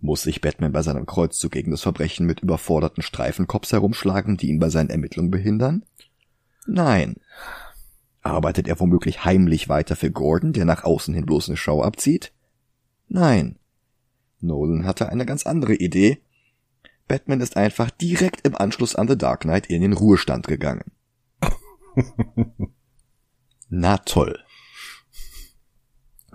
Muss 0.00 0.22
sich 0.22 0.42
Batman 0.42 0.72
bei 0.72 0.82
seinem 0.82 1.06
Kreuzzug 1.06 1.52
gegen 1.52 1.70
das 1.70 1.80
Verbrechen 1.80 2.26
mit 2.26 2.40
überforderten 2.40 3.02
Streifenkops 3.02 3.72
herumschlagen, 3.72 4.36
die 4.36 4.48
ihn 4.48 4.58
bei 4.58 4.68
seinen 4.68 4.90
Ermittlungen 4.90 5.30
behindern? 5.30 5.84
Nein. 6.66 7.16
Arbeitet 8.22 8.66
er 8.66 8.80
womöglich 8.80 9.24
heimlich 9.24 9.68
weiter 9.68 9.94
für 9.94 10.10
Gordon, 10.10 10.52
der 10.52 10.64
nach 10.64 10.84
außen 10.84 11.14
hin 11.14 11.26
bloß 11.26 11.48
eine 11.48 11.56
Show 11.56 11.82
abzieht? 11.82 12.32
Nein. 13.08 13.58
Nolan 14.40 14.84
hatte 14.84 15.08
eine 15.08 15.26
ganz 15.26 15.46
andere 15.46 15.74
Idee. 15.74 16.20
Batman 17.06 17.40
ist 17.40 17.56
einfach 17.56 17.90
direkt 17.90 18.46
im 18.46 18.56
Anschluss 18.56 18.96
an 18.96 19.06
The 19.06 19.16
Dark 19.16 19.42
Knight 19.42 19.66
in 19.66 19.80
den 19.80 19.92
Ruhestand 19.92 20.48
gegangen. 20.48 20.90
Na 23.68 23.98
toll. 23.98 24.38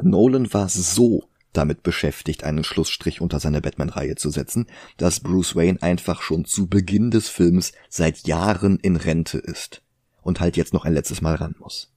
Nolan 0.02 0.54
war 0.54 0.70
so 0.70 1.26
damit 1.52 1.84
beschäftigt, 1.84 2.46
einen 2.46 2.64
Schlussstrich 2.64 3.20
unter 3.20 3.42
seine 3.42 3.60
Batman-Reihe 3.60 4.16
zu 4.16 4.30
setzen, 4.30 4.68
dass 4.96 5.20
Bruce 5.20 5.58
Wayne 5.58 5.82
einfach 5.82 6.22
schon 6.22 6.46
zu 6.46 6.68
Beginn 6.68 7.12
des 7.12 7.28
Films 7.28 7.74
seit 7.90 8.26
Jahren 8.26 8.80
in 8.80 8.96
Rente 8.96 9.38
ist 9.38 9.84
und 10.22 10.40
halt 10.40 10.58
jetzt 10.58 10.74
noch 10.74 10.86
ein 10.86 10.94
letztes 10.94 11.22
Mal 11.22 11.36
ran 11.36 11.56
muss. 11.60 11.92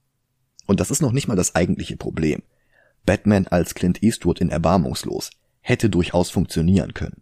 Und 0.65 0.79
das 0.79 0.91
ist 0.91 1.01
noch 1.01 1.11
nicht 1.11 1.27
mal 1.27 1.35
das 1.35 1.55
eigentliche 1.55 1.97
Problem. 1.97 2.41
Batman 3.05 3.47
als 3.47 3.75
Clint 3.75 4.01
Eastwood 4.01 4.41
in 4.41 4.49
Erbarmungslos 4.49 5.29
hätte 5.61 5.89
durchaus 5.89 6.31
funktionieren 6.31 6.93
können. 6.93 7.21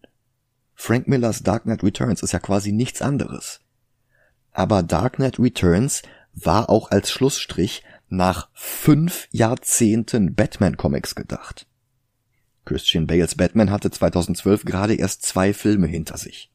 Frank 0.75 1.07
Millers 1.07 1.43
Dark 1.43 1.63
Knight 1.63 1.83
Returns 1.83 2.23
ist 2.23 2.33
ja 2.33 2.39
quasi 2.39 2.71
nichts 2.71 3.01
anderes. 3.01 3.59
Aber 4.51 4.83
Dark 4.83 5.15
Knight 5.15 5.39
Returns 5.39 6.01
war 6.33 6.69
auch 6.69 6.91
als 6.91 7.11
Schlussstrich 7.11 7.83
nach 8.09 8.49
fünf 8.53 9.27
Jahrzehnten 9.31 10.35
Batman-Comics 10.35 11.15
gedacht. 11.15 11.67
Christian 12.65 13.07
Bales 13.07 13.35
Batman 13.35 13.71
hatte 13.71 13.91
2012 13.91 14.65
gerade 14.65 14.95
erst 14.95 15.23
zwei 15.23 15.53
Filme 15.53 15.87
hinter 15.87 16.17
sich. 16.17 16.51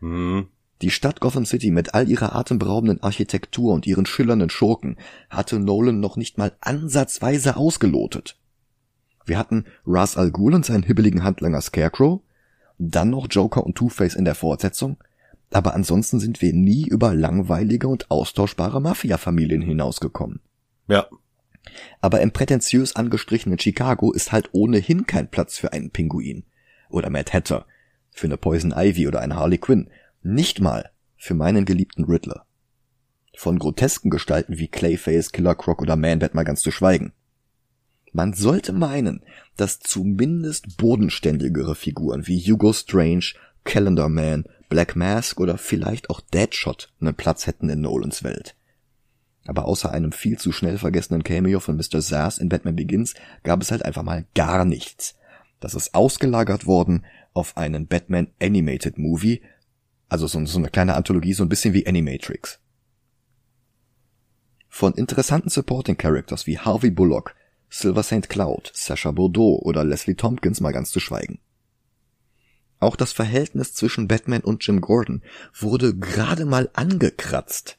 Hm. 0.00 0.48
Die 0.82 0.90
Stadt 0.90 1.20
Gotham 1.20 1.46
City 1.46 1.70
mit 1.70 1.94
all 1.94 2.08
ihrer 2.08 2.34
atemberaubenden 2.36 3.02
Architektur 3.02 3.72
und 3.72 3.86
ihren 3.86 4.04
schillernden 4.04 4.50
Schurken 4.50 4.96
hatte 5.30 5.58
Nolan 5.58 6.00
noch 6.00 6.16
nicht 6.16 6.36
mal 6.36 6.52
ansatzweise 6.60 7.56
ausgelotet. 7.56 8.38
Wir 9.24 9.38
hatten 9.38 9.64
Ras 9.86 10.16
Al 10.16 10.30
Ghul 10.30 10.54
und 10.54 10.66
seinen 10.66 10.82
hibbeligen 10.82 11.24
Handlanger 11.24 11.60
Scarecrow, 11.60 12.20
dann 12.78 13.10
noch 13.10 13.26
Joker 13.30 13.64
und 13.64 13.74
Two-Face 13.76 14.14
in 14.14 14.26
der 14.26 14.34
Fortsetzung, 14.34 14.98
aber 15.50 15.74
ansonsten 15.74 16.20
sind 16.20 16.42
wir 16.42 16.52
nie 16.52 16.86
über 16.86 17.14
langweilige 17.14 17.88
und 17.88 18.10
austauschbare 18.10 18.80
Mafia-Familien 18.80 19.62
hinausgekommen. 19.62 20.40
Ja. 20.88 21.06
Aber 22.00 22.20
im 22.20 22.32
prätentiös 22.32 22.94
angestrichenen 22.96 23.58
Chicago 23.58 24.12
ist 24.12 24.32
halt 24.32 24.50
ohnehin 24.52 25.06
kein 25.06 25.28
Platz 25.28 25.58
für 25.58 25.72
einen 25.72 25.90
Pinguin. 25.90 26.44
Oder 26.88 27.10
Mad 27.10 27.32
Hatter. 27.32 27.66
Für 28.12 28.26
eine 28.26 28.36
Poison 28.36 28.72
Ivy 28.76 29.08
oder 29.08 29.20
eine 29.20 29.36
Harley 29.36 29.58
Quinn. 29.58 29.90
Nicht 30.28 30.60
mal 30.60 30.90
für 31.16 31.34
meinen 31.34 31.64
geliebten 31.64 32.02
Riddler. 32.02 32.46
Von 33.36 33.60
grotesken 33.60 34.10
Gestalten 34.10 34.58
wie 34.58 34.66
Clayface, 34.66 35.30
Killer 35.30 35.54
Croc 35.54 35.80
oder 35.80 35.94
Man-Bat 35.94 36.34
mal 36.34 36.42
ganz 36.42 36.62
zu 36.62 36.72
schweigen. 36.72 37.12
Man 38.10 38.32
sollte 38.32 38.72
meinen, 38.72 39.22
dass 39.56 39.78
zumindest 39.78 40.78
bodenständigere 40.78 41.76
Figuren 41.76 42.26
wie 42.26 42.40
Hugo 42.40 42.72
Strange, 42.72 43.34
Calendar 43.62 44.08
Man, 44.08 44.46
Black 44.68 44.96
Mask 44.96 45.38
oder 45.38 45.58
vielleicht 45.58 46.10
auch 46.10 46.20
Deadshot 46.20 46.92
einen 47.00 47.14
Platz 47.14 47.46
hätten 47.46 47.68
in 47.68 47.82
Nolans 47.82 48.24
Welt. 48.24 48.56
Aber 49.46 49.66
außer 49.66 49.92
einem 49.92 50.10
viel 50.10 50.40
zu 50.40 50.50
schnell 50.50 50.76
vergessenen 50.78 51.22
Cameo 51.22 51.60
von 51.60 51.76
Mr. 51.76 52.00
Sass 52.00 52.38
in 52.38 52.48
Batman 52.48 52.74
Begins 52.74 53.14
gab 53.44 53.62
es 53.62 53.70
halt 53.70 53.84
einfach 53.84 54.02
mal 54.02 54.24
gar 54.34 54.64
nichts. 54.64 55.14
Das 55.60 55.76
ist 55.76 55.94
ausgelagert 55.94 56.66
worden 56.66 57.04
auf 57.32 57.56
einen 57.56 57.86
Batman 57.86 58.26
Animated 58.40 58.98
Movie, 58.98 59.40
also 60.08 60.26
so, 60.26 60.44
so 60.46 60.58
eine 60.58 60.70
kleine 60.70 60.94
Anthologie, 60.94 61.32
so 61.32 61.42
ein 61.44 61.48
bisschen 61.48 61.74
wie 61.74 61.86
Animatrix. 61.86 62.60
Von 64.68 64.94
interessanten 64.94 65.48
Supporting 65.48 65.96
Characters 65.96 66.46
wie 66.46 66.58
Harvey 66.58 66.90
Bullock, 66.90 67.34
Silver 67.68 68.02
St. 68.02 68.28
Cloud, 68.28 68.70
Sasha 68.74 69.10
Bordeaux 69.10 69.58
oder 69.62 69.84
Leslie 69.84 70.14
Tompkins 70.14 70.60
mal 70.60 70.72
ganz 70.72 70.90
zu 70.90 71.00
schweigen. 71.00 71.40
Auch 72.78 72.96
das 72.96 73.12
Verhältnis 73.12 73.74
zwischen 73.74 74.06
Batman 74.06 74.42
und 74.42 74.66
Jim 74.66 74.80
Gordon 74.80 75.22
wurde 75.58 75.96
gerade 75.96 76.44
mal 76.44 76.68
angekratzt. 76.74 77.78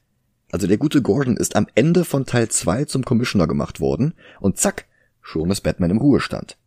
Also 0.51 0.65
der 0.65 0.77
gute 0.77 1.01
Gordon 1.01 1.37
ist 1.37 1.55
am 1.55 1.67
Ende 1.75 2.03
von 2.03 2.25
Teil 2.25 2.49
2 2.49 2.85
zum 2.85 3.05
Commissioner 3.05 3.47
gemacht 3.47 3.79
worden 3.79 4.13
und 4.39 4.57
zack, 4.57 4.87
schon 5.21 5.51
ist 5.51 5.61
Batman 5.61 5.91
im 5.91 5.97
Ruhestand. 5.97 6.57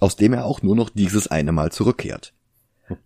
Aus 0.00 0.16
dem 0.16 0.32
er 0.32 0.44
auch 0.44 0.62
nur 0.62 0.76
noch 0.76 0.90
dieses 0.90 1.26
eine 1.26 1.52
Mal 1.52 1.72
zurückkehrt. 1.72 2.32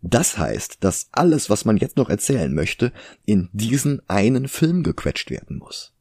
Das 0.01 0.39
heißt, 0.39 0.79
dass 0.81 1.09
alles, 1.13 1.51
was 1.51 1.65
man 1.65 1.77
jetzt 1.77 1.97
noch 1.97 2.09
erzählen 2.09 2.55
möchte, 2.55 2.93
in 3.25 3.49
diesen 3.53 4.03
einen 4.09 4.49
Film 4.49 4.83
gequetscht 4.83 5.31
werden 5.31 5.59
muss. 5.59 5.93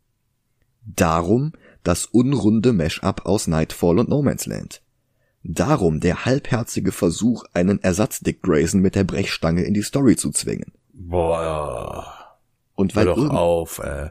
Darum 0.86 1.54
das 1.84 2.06
unrunde 2.06 2.74
Mash-up 2.74 3.26
aus 3.26 3.48
Nightfall 3.48 4.00
und 4.00 4.10
No 4.10 4.22
Man's 4.22 4.46
Land. 4.46 4.82
Darum 5.44 6.00
der 6.00 6.26
halbherzige 6.26 6.92
Versuch, 6.92 7.46
einen 7.54 7.82
Ersatz 7.82 8.20
Dick 8.20 8.44
Grayson 8.44 8.82
mit 8.82 8.96
der 8.96 9.04
Brechstange 9.04 9.64
in 9.64 9.74
die 9.74 9.82
Story 9.82 10.16
zu 10.16 10.32
zwingen. 10.32 10.72
Boah. 10.94 12.06
Und 12.76 12.96
weil, 12.96 13.08
Hör 13.08 13.16
doch 13.16 13.30
auf, 13.32 13.80
äh. 13.80 14.10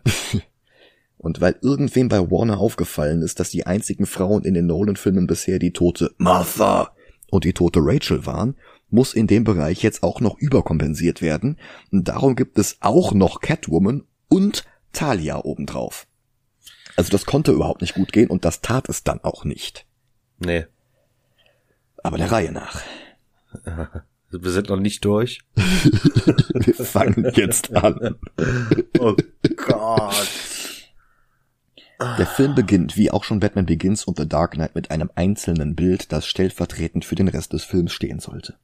und 1.18 1.40
weil 1.40 1.56
irgendwem 1.62 2.08
bei 2.08 2.18
Warner 2.30 2.58
aufgefallen 2.58 3.22
ist, 3.22 3.38
dass 3.38 3.50
die 3.50 3.66
einzigen 3.66 4.06
Frauen 4.06 4.42
in 4.44 4.54
den 4.54 4.66
Nolan-Filmen 4.66 5.26
bisher 5.28 5.60
die 5.60 5.72
tote 5.72 6.12
Martha 6.18 6.92
und 7.30 7.44
die 7.44 7.52
tote 7.52 7.80
Rachel 7.80 8.26
waren, 8.26 8.56
muss 8.92 9.14
in 9.14 9.26
dem 9.26 9.44
Bereich 9.44 9.82
jetzt 9.82 10.02
auch 10.02 10.20
noch 10.20 10.38
überkompensiert 10.38 11.22
werden. 11.22 11.58
Und 11.90 12.08
darum 12.08 12.36
gibt 12.36 12.58
es 12.58 12.78
auch 12.80 13.12
noch 13.12 13.40
Catwoman 13.40 14.04
und 14.28 14.64
Talia 14.92 15.44
obendrauf. 15.44 16.06
Also 16.96 17.10
das 17.10 17.26
konnte 17.26 17.52
überhaupt 17.52 17.80
nicht 17.80 17.94
gut 17.94 18.12
gehen 18.12 18.28
und 18.28 18.44
das 18.44 18.60
tat 18.60 18.88
es 18.88 19.04
dann 19.04 19.20
auch 19.22 19.44
nicht. 19.44 19.86
Nee. 20.38 20.66
Aber 22.02 22.18
der 22.18 22.32
Reihe 22.32 22.52
nach. 22.52 22.82
Wir 24.32 24.50
sind 24.52 24.68
noch 24.68 24.78
nicht 24.78 25.04
durch. 25.04 25.40
Wir 25.54 26.74
fangen 26.74 27.30
jetzt 27.34 27.74
an. 27.74 28.16
Oh 28.98 29.16
Gott. 29.56 30.30
Der 32.00 32.26
Film 32.26 32.54
beginnt, 32.54 32.96
wie 32.96 33.10
auch 33.10 33.24
schon 33.24 33.40
Batman 33.40 33.64
Begins 33.64 34.04
und 34.04 34.18
The 34.18 34.28
Dark 34.28 34.52
Knight, 34.52 34.74
mit 34.74 34.90
einem 34.90 35.10
einzelnen 35.14 35.74
Bild, 35.74 36.12
das 36.12 36.26
stellvertretend 36.26 37.04
für 37.04 37.14
den 37.14 37.28
Rest 37.28 37.54
des 37.54 37.64
Films 37.64 37.92
stehen 37.92 38.20
sollte. 38.20 38.56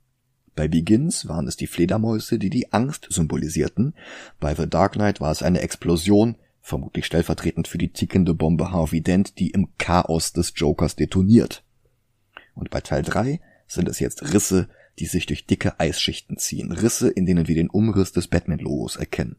Bei 0.57 0.67
Begins 0.67 1.29
waren 1.29 1.47
es 1.47 1.57
die 1.57 1.69
Fledermäuse, 1.69 2.39
die 2.39 2.51
die 2.51 2.73
Angst 2.73 3.07
symbolisierten. 3.11 3.95
Bei 4.41 4.55
The 4.55 4.69
Dark 4.69 4.95
Knight 4.95 5.21
war 5.21 5.31
es 5.31 5.43
eine 5.43 5.61
Explosion, 5.61 6.35
vermutlich 6.61 7.07
stellvertretend 7.07 7.69
für 7.69 7.79
die 7.79 7.93
tickende 7.93 8.35
Bombe 8.35 8.73
Harvey 8.73 9.03
Dent, 9.03 9.39
die 9.39 9.51
im 9.51 9.69
Chaos 9.79 10.33
des 10.33 10.53
Jokers 10.57 10.97
detoniert. 10.97 11.63
Und 12.55 12.71
bei 12.71 12.81
Teil 12.81 13.03
3 13.03 13.41
sind 13.69 13.89
es 13.89 14.01
jetzt 14.01 14.33
Risse, 14.35 14.69
die 14.99 15.07
sich 15.07 15.27
durch 15.27 15.47
dicke 15.47 15.79
Eisschichten 15.79 16.39
ziehen. 16.39 16.73
Risse, 16.73 17.11
in 17.11 17.27
denen 17.27 17.47
wir 17.47 17.55
den 17.55 17.71
Umriss 17.71 18.13
des 18.13 18.27
Batman-Logos 18.27 18.97
erkennen. 18.97 19.37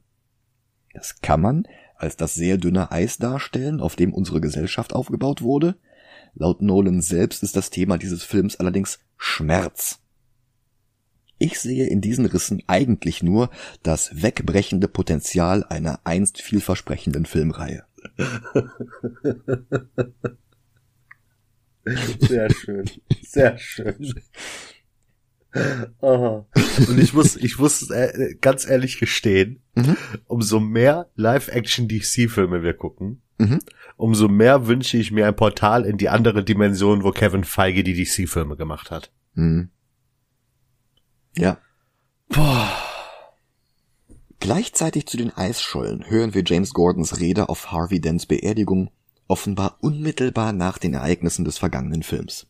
Das 0.93 1.19
kann 1.21 1.41
man 1.41 1.67
als 1.97 2.15
das 2.15 2.35
sehr 2.35 2.57
dünne 2.57 2.91
Eis 2.91 3.17
darstellen, 3.17 3.81
auf 3.81 3.95
dem 3.95 4.13
unsere 4.13 4.39
Gesellschaft 4.39 4.93
aufgebaut 4.93 5.41
wurde. 5.41 5.75
Laut 6.35 6.61
Nolan 6.61 7.01
selbst 7.01 7.43
ist 7.43 7.55
das 7.55 7.71
Thema 7.71 7.97
dieses 7.97 8.23
Films 8.23 8.57
allerdings 8.57 8.99
Schmerz. 9.17 9.99
Ich 11.39 11.59
sehe 11.59 11.87
in 11.87 12.01
diesen 12.01 12.25
Rissen 12.25 12.63
eigentlich 12.67 13.21
nur 13.23 13.49
das 13.83 14.21
wegbrechende 14.23 14.87
Potenzial 14.87 15.63
einer 15.65 15.99
einst 16.03 16.41
vielversprechenden 16.41 17.25
Filmreihe. 17.25 17.83
Sehr 22.19 22.49
schön. 22.51 22.85
Sehr 23.21 23.57
schön. 23.57 24.13
Aha. 26.01 26.45
Und 26.87 26.99
ich 26.99 27.13
muss, 27.13 27.35
ich 27.37 27.57
muss 27.57 27.89
äh, 27.89 28.35
ganz 28.41 28.67
ehrlich 28.69 28.99
gestehen, 28.99 29.61
Mhm. 29.75 29.95
umso 30.25 30.59
mehr 30.59 31.09
Live-Action-DC-Filme 31.15 32.63
wir 32.63 32.73
gucken, 32.73 33.21
Mhm. 33.39 33.59
umso 33.95 34.27
mehr 34.27 34.67
wünsche 34.67 34.97
ich 34.97 35.11
mir 35.11 35.27
ein 35.27 35.35
Portal 35.35 35.85
in 35.85 35.97
die 35.97 36.09
andere 36.09 36.43
Dimension, 36.43 37.03
wo 37.03 37.11
Kevin 37.11 37.43
Feige 37.43 37.83
die 37.83 37.93
DC-Filme 37.93 38.57
gemacht 38.57 38.91
hat. 38.91 39.11
Hm. 39.35 39.69
Ja. 41.37 41.59
Boah. 42.29 42.67
Gleichzeitig 44.39 45.07
zu 45.07 45.17
den 45.17 45.35
Eisschollen 45.35 46.09
hören 46.09 46.33
wir 46.33 46.43
James 46.45 46.73
Gordons 46.73 47.19
Rede 47.19 47.49
auf 47.49 47.71
Harvey 47.71 47.99
Dents 48.01 48.25
Beerdigung, 48.25 48.89
offenbar 49.27 49.77
unmittelbar 49.81 50.53
nach 50.53 50.77
den 50.77 50.93
Ereignissen 50.93 51.45
des 51.45 51.57
vergangenen 51.57 52.03
Films. 52.03 52.47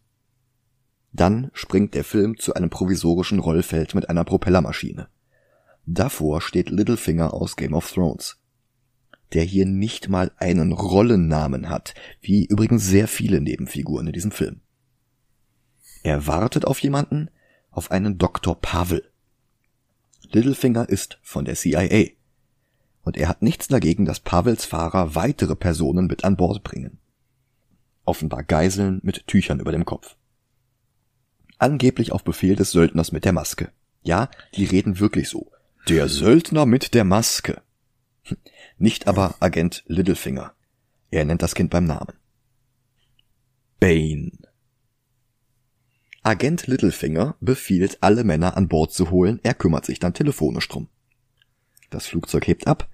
Dann 1.11 1.49
springt 1.53 1.95
der 1.95 2.03
Film 2.03 2.37
zu 2.37 2.53
einem 2.53 2.69
provisorischen 2.69 3.39
Rollfeld 3.39 3.95
mit 3.95 4.09
einer 4.09 4.23
Propellermaschine. 4.23 5.07
Davor 5.85 6.41
steht 6.41 6.69
Littlefinger 6.69 7.33
aus 7.33 7.55
Game 7.55 7.73
of 7.73 7.89
Thrones, 7.91 8.37
der 9.33 9.43
hier 9.43 9.65
nicht 9.65 10.09
mal 10.09 10.31
einen 10.37 10.73
Rollennamen 10.73 11.69
hat, 11.69 11.93
wie 12.21 12.45
übrigens 12.45 12.85
sehr 12.85 13.07
viele 13.07 13.41
Nebenfiguren 13.41 14.07
in 14.07 14.13
diesem 14.13 14.31
Film. 14.31 14.61
Er 16.03 16.27
wartet 16.27 16.65
auf 16.65 16.79
jemanden, 16.79 17.29
auf 17.77 17.91
einen 17.91 18.17
Dr. 18.17 18.59
Pavel. 18.59 19.07
Littlefinger 20.31 20.89
ist 20.89 21.19
von 21.21 21.45
der 21.45 21.55
CIA. 21.55 22.09
Und 23.03 23.15
er 23.17 23.29
hat 23.29 23.41
nichts 23.41 23.67
dagegen, 23.67 24.03
dass 24.05 24.19
Pavels 24.19 24.65
Fahrer 24.65 25.15
weitere 25.15 25.55
Personen 25.55 26.07
mit 26.07 26.25
an 26.25 26.35
Bord 26.35 26.63
bringen. 26.63 26.97
Offenbar 28.03 28.43
Geiseln 28.43 28.99
mit 29.03 29.27
Tüchern 29.27 29.59
über 29.59 29.71
dem 29.71 29.85
Kopf. 29.85 30.15
Angeblich 31.59 32.11
auf 32.11 32.23
Befehl 32.23 32.55
des 32.55 32.71
Söldners 32.71 33.11
mit 33.11 33.25
der 33.25 33.33
Maske. 33.33 33.71
Ja, 34.01 34.29
die 34.55 34.65
reden 34.65 34.99
wirklich 34.99 35.29
so. 35.29 35.51
Der 35.87 36.09
Söldner 36.09 36.65
mit 36.65 36.93
der 36.93 37.03
Maske. 37.03 37.61
Nicht 38.77 39.07
aber 39.07 39.35
Agent 39.39 39.83
Littlefinger. 39.87 40.53
Er 41.11 41.25
nennt 41.25 41.41
das 41.41 41.55
Kind 41.55 41.69
beim 41.69 41.85
Namen. 41.85 42.13
Bane. 43.79 44.31
Agent 46.27 46.67
Littlefinger 46.67 47.35
befiehlt, 47.39 47.99
alle 48.01 48.25
Männer 48.25 48.57
an 48.57 48.67
Bord 48.67 48.91
zu 48.91 49.11
holen, 49.11 49.39
er 49.43 49.53
kümmert 49.53 49.85
sich 49.85 49.99
dann 49.99 50.13
telefonisch 50.13 50.67
drum. 50.67 50.89
Das 51.89 52.05
Flugzeug 52.05 52.45
hebt 52.47 52.67
ab, 52.67 52.89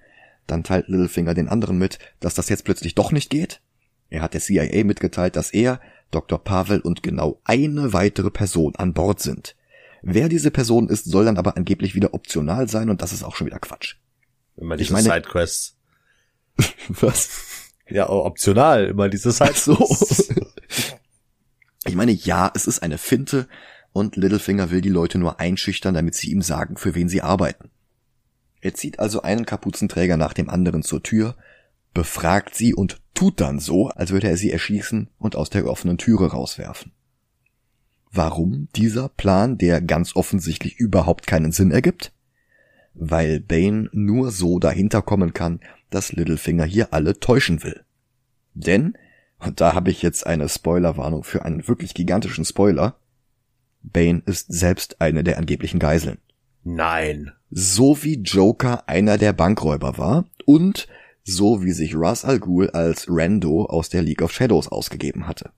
dann 0.46 0.62
teilt 0.62 0.86
Littlefinger 0.86 1.34
den 1.34 1.48
anderen 1.48 1.76
mit, 1.76 1.98
dass 2.20 2.34
das 2.34 2.48
jetzt 2.48 2.64
plötzlich 2.64 2.94
doch 2.94 3.10
nicht 3.10 3.30
geht. 3.30 3.60
Er 4.08 4.22
hat 4.22 4.34
der 4.34 4.40
CIA 4.40 4.84
mitgeteilt, 4.84 5.34
dass 5.34 5.50
er, 5.50 5.80
Dr. 6.12 6.38
Pavel 6.38 6.78
und 6.78 7.02
genau 7.02 7.40
eine 7.42 7.92
weitere 7.92 8.30
Person 8.30 8.76
an 8.76 8.94
Bord 8.94 9.18
sind. 9.18 9.56
Wer 10.00 10.28
diese 10.28 10.52
Person 10.52 10.88
ist, 10.88 11.06
soll 11.06 11.24
dann 11.24 11.38
aber 11.38 11.56
angeblich 11.56 11.96
wieder 11.96 12.14
optional 12.14 12.68
sein 12.68 12.88
und 12.88 13.02
das 13.02 13.12
ist 13.12 13.24
auch 13.24 13.34
schon 13.34 13.48
wieder 13.48 13.58
Quatsch. 13.58 13.96
Immer 14.56 14.76
diese 14.76 14.88
ich 14.88 14.92
meine, 14.92 15.12
Sidequests. 15.12 15.76
Was? 16.88 17.72
Ja, 17.88 18.08
optional, 18.08 18.84
immer 18.84 19.08
diese 19.08 19.32
Sidequests. 19.32 19.64
So. 19.64 20.34
Ich 21.86 21.94
meine, 21.94 22.12
ja, 22.12 22.50
es 22.54 22.66
ist 22.66 22.82
eine 22.82 22.98
Finte 22.98 23.48
und 23.92 24.16
Littlefinger 24.16 24.70
will 24.70 24.80
die 24.80 24.88
Leute 24.88 25.18
nur 25.18 25.40
einschüchtern, 25.40 25.94
damit 25.94 26.14
sie 26.14 26.30
ihm 26.30 26.42
sagen, 26.42 26.76
für 26.76 26.94
wen 26.94 27.08
sie 27.08 27.22
arbeiten. 27.22 27.70
Er 28.60 28.74
zieht 28.74 28.98
also 28.98 29.22
einen 29.22 29.44
Kapuzenträger 29.44 30.16
nach 30.16 30.32
dem 30.32 30.48
anderen 30.48 30.82
zur 30.82 31.02
Tür, 31.02 31.36
befragt 31.92 32.54
sie 32.54 32.74
und 32.74 33.00
tut 33.14 33.40
dann 33.40 33.60
so, 33.60 33.88
als 33.88 34.10
würde 34.10 34.28
er 34.28 34.36
sie 34.36 34.50
erschießen 34.50 35.08
und 35.18 35.36
aus 35.36 35.50
der 35.50 35.66
offenen 35.66 35.98
Türe 35.98 36.32
rauswerfen. 36.32 36.92
Warum 38.10 38.68
dieser 38.74 39.08
Plan, 39.08 39.58
der 39.58 39.80
ganz 39.80 40.16
offensichtlich 40.16 40.76
überhaupt 40.76 41.26
keinen 41.26 41.52
Sinn 41.52 41.70
ergibt? 41.70 42.12
Weil 42.94 43.40
Bane 43.40 43.88
nur 43.92 44.30
so 44.30 44.58
dahinter 44.58 45.02
kommen 45.02 45.34
kann, 45.34 45.60
dass 45.90 46.12
Littlefinger 46.12 46.64
hier 46.64 46.92
alle 46.92 47.18
täuschen 47.20 47.62
will. 47.62 47.84
Denn 48.54 48.96
und 49.46 49.60
da 49.60 49.74
habe 49.74 49.90
ich 49.90 50.02
jetzt 50.02 50.26
eine 50.26 50.48
Spoilerwarnung 50.48 51.24
für 51.24 51.44
einen 51.44 51.66
wirklich 51.68 51.94
gigantischen 51.94 52.44
Spoiler. 52.44 52.96
Bane 53.82 54.22
ist 54.26 54.52
selbst 54.52 55.00
eine 55.00 55.24
der 55.24 55.38
angeblichen 55.38 55.78
Geiseln. 55.78 56.18
Nein. 56.64 57.32
So 57.50 58.02
wie 58.02 58.20
Joker 58.20 58.88
einer 58.88 59.18
der 59.18 59.32
Bankräuber 59.32 59.98
war 59.98 60.24
und 60.46 60.88
so 61.22 61.62
wie 61.62 61.72
sich 61.72 61.94
Ra's 61.94 62.24
al 62.24 62.38
Ghul 62.38 62.70
als 62.70 63.06
Rando 63.08 63.66
aus 63.66 63.88
der 63.88 64.02
League 64.02 64.22
of 64.22 64.32
Shadows 64.32 64.68
ausgegeben 64.68 65.26
hatte. 65.26 65.50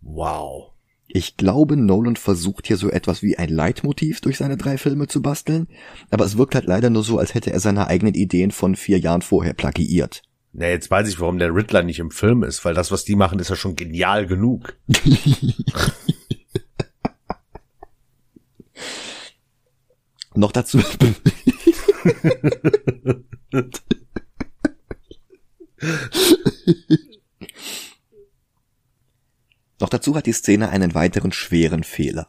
Wow. 0.00 0.72
Ich 1.06 1.38
glaube, 1.38 1.76
Nolan 1.76 2.16
versucht 2.16 2.66
hier 2.66 2.76
so 2.76 2.90
etwas 2.90 3.22
wie 3.22 3.38
ein 3.38 3.48
Leitmotiv 3.48 4.20
durch 4.20 4.36
seine 4.36 4.58
drei 4.58 4.76
Filme 4.76 5.06
zu 5.06 5.22
basteln, 5.22 5.66
aber 6.10 6.26
es 6.26 6.36
wirkt 6.36 6.54
halt 6.54 6.66
leider 6.66 6.90
nur 6.90 7.02
so, 7.02 7.18
als 7.18 7.34
hätte 7.34 7.50
er 7.50 7.60
seine 7.60 7.86
eigenen 7.86 8.14
Ideen 8.14 8.50
von 8.50 8.76
vier 8.76 8.98
Jahren 8.98 9.22
vorher 9.22 9.54
plagiiert. 9.54 10.22
Nee, 10.52 10.70
jetzt 10.70 10.90
weiß 10.90 11.08
ich, 11.08 11.20
warum 11.20 11.38
der 11.38 11.54
Riddler 11.54 11.82
nicht 11.82 11.98
im 11.98 12.10
Film 12.10 12.42
ist, 12.42 12.64
weil 12.64 12.74
das, 12.74 12.90
was 12.90 13.04
die 13.04 13.16
machen, 13.16 13.38
ist 13.38 13.50
ja 13.50 13.56
schon 13.56 13.76
genial 13.76 14.26
genug. 14.26 14.74
Noch 20.34 20.52
dazu. 20.52 20.78
Noch 29.80 29.88
dazu 29.88 30.14
hat 30.16 30.26
die 30.26 30.32
Szene 30.32 30.70
einen 30.70 30.94
weiteren 30.94 31.32
schweren 31.32 31.82
Fehler. 31.84 32.28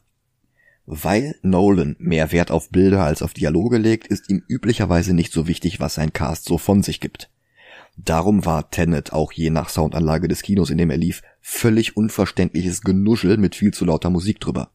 Weil 0.85 1.35
Nolan 1.43 1.95
mehr 1.99 2.31
Wert 2.31 2.49
auf 2.51 2.69
Bilder 2.69 3.03
als 3.03 3.21
auf 3.21 3.33
Dialoge 3.33 3.77
legt, 3.77 4.07
ist 4.07 4.29
ihm 4.29 4.43
üblicherweise 4.47 5.13
nicht 5.13 5.31
so 5.31 5.47
wichtig, 5.47 5.79
was 5.79 5.93
sein 5.95 6.13
Cast 6.13 6.45
so 6.45 6.57
von 6.57 6.81
sich 6.81 6.99
gibt. 6.99 7.29
Darum 8.05 8.45
war 8.45 8.71
Tenet 8.71 9.11
auch 9.11 9.33
je 9.33 9.49
nach 9.49 9.67
Soundanlage 9.67 10.29
des 10.29 10.41
Kinos, 10.41 10.69
in 10.69 10.77
dem 10.77 10.89
er 10.89 10.97
lief, 10.97 11.21
völlig 11.41 11.97
unverständliches 11.97 12.81
Genuschel 12.81 13.37
mit 13.37 13.55
viel 13.55 13.73
zu 13.73 13.83
lauter 13.83 14.09
Musik 14.09 14.39
drüber. 14.39 14.71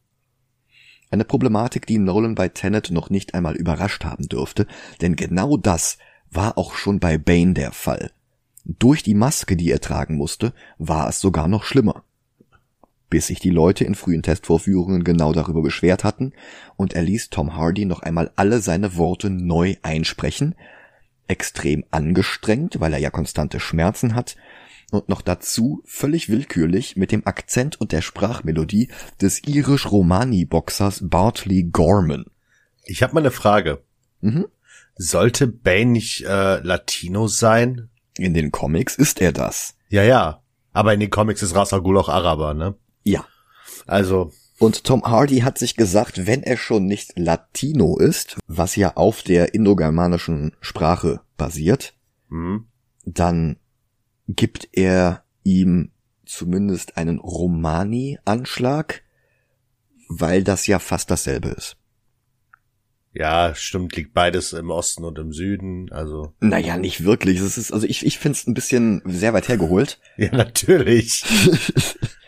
Eine 1.10 1.24
Problematik, 1.24 1.86
die 1.86 1.98
Nolan 1.98 2.34
bei 2.34 2.48
Tenet 2.48 2.90
noch 2.90 3.08
nicht 3.08 3.34
einmal 3.34 3.56
überrascht 3.56 4.04
haben 4.04 4.28
dürfte, 4.28 4.66
denn 5.00 5.16
genau 5.16 5.56
das 5.56 5.96
war 6.30 6.58
auch 6.58 6.74
schon 6.74 7.00
bei 7.00 7.16
Bane 7.16 7.54
der 7.54 7.72
Fall. 7.72 8.10
Durch 8.64 9.02
die 9.02 9.14
Maske, 9.14 9.56
die 9.56 9.70
er 9.70 9.80
tragen 9.80 10.16
musste, 10.16 10.52
war 10.76 11.08
es 11.08 11.20
sogar 11.20 11.48
noch 11.48 11.64
schlimmer. 11.64 12.04
Bis 13.08 13.28
sich 13.28 13.38
die 13.38 13.50
Leute 13.50 13.84
in 13.84 13.94
frühen 13.94 14.22
Testvorführungen 14.22 15.02
genau 15.02 15.32
darüber 15.32 15.62
beschwert 15.62 16.04
hatten 16.04 16.32
und 16.76 16.92
er 16.92 17.02
ließ 17.02 17.30
Tom 17.30 17.56
Hardy 17.56 17.86
noch 17.86 18.02
einmal 18.02 18.32
alle 18.36 18.60
seine 18.60 18.96
Worte 18.96 19.30
neu 19.30 19.76
einsprechen, 19.82 20.54
extrem 21.28 21.84
angestrengt, 21.90 22.80
weil 22.80 22.92
er 22.92 22.98
ja 22.98 23.10
konstante 23.10 23.60
Schmerzen 23.60 24.14
hat, 24.14 24.36
und 24.90 25.08
noch 25.08 25.22
dazu 25.22 25.82
völlig 25.84 26.28
willkürlich 26.28 26.96
mit 26.96 27.10
dem 27.10 27.26
Akzent 27.26 27.80
und 27.80 27.92
der 27.92 28.02
Sprachmelodie 28.02 28.90
des 29.20 29.42
irisch-Romani-Boxers 29.46 31.08
Bartley 31.08 31.64
Gorman. 31.64 32.26
Ich 32.84 33.02
habe 33.02 33.14
mal 33.14 33.20
eine 33.20 33.30
Frage. 33.30 33.82
Mhm. 34.20 34.46
Sollte 34.96 35.46
Bane 35.46 35.86
nicht 35.86 36.24
äh, 36.24 36.60
Latino 36.60 37.26
sein? 37.26 37.88
In 38.16 38.34
den 38.34 38.52
Comics 38.52 38.94
ist 38.94 39.20
er 39.20 39.32
das. 39.32 39.74
Ja, 39.88 40.04
ja. 40.04 40.42
Aber 40.72 40.94
in 40.94 41.00
den 41.00 41.10
Comics 41.10 41.42
ist 41.42 41.54
Ras 41.54 41.70
Ghul 41.70 41.98
auch 41.98 42.08
Araber, 42.08 42.54
ne? 42.54 42.76
Ja. 43.02 43.24
Also 43.86 44.32
und 44.64 44.84
Tom 44.84 45.02
Hardy 45.04 45.40
hat 45.40 45.58
sich 45.58 45.76
gesagt, 45.76 46.26
wenn 46.26 46.42
er 46.42 46.56
schon 46.56 46.86
nicht 46.86 47.18
Latino 47.18 47.98
ist, 47.98 48.38
was 48.46 48.76
ja 48.76 48.96
auf 48.96 49.22
der 49.22 49.54
indogermanischen 49.54 50.56
Sprache 50.60 51.20
basiert, 51.36 51.94
mhm. 52.28 52.66
dann 53.04 53.56
gibt 54.26 54.68
er 54.72 55.24
ihm 55.42 55.90
zumindest 56.24 56.96
einen 56.96 57.18
Romani-Anschlag, 57.18 59.02
weil 60.08 60.42
das 60.42 60.66
ja 60.66 60.78
fast 60.78 61.10
dasselbe 61.10 61.48
ist. 61.50 61.76
Ja, 63.12 63.54
stimmt, 63.54 63.94
liegt 63.94 64.12
beides 64.12 64.52
im 64.54 64.70
Osten 64.70 65.04
und 65.04 65.18
im 65.18 65.32
Süden, 65.32 65.92
also. 65.92 66.32
Naja, 66.40 66.76
nicht 66.76 67.04
wirklich. 67.04 67.38
Es 67.38 67.56
ist, 67.58 67.70
also 67.70 67.86
ich, 67.86 68.04
ich 68.04 68.18
finde 68.18 68.38
es 68.38 68.46
ein 68.46 68.54
bisschen 68.54 69.02
sehr 69.04 69.34
weit 69.34 69.48
hergeholt. 69.48 70.00
Ja, 70.16 70.32
natürlich. 70.32 71.24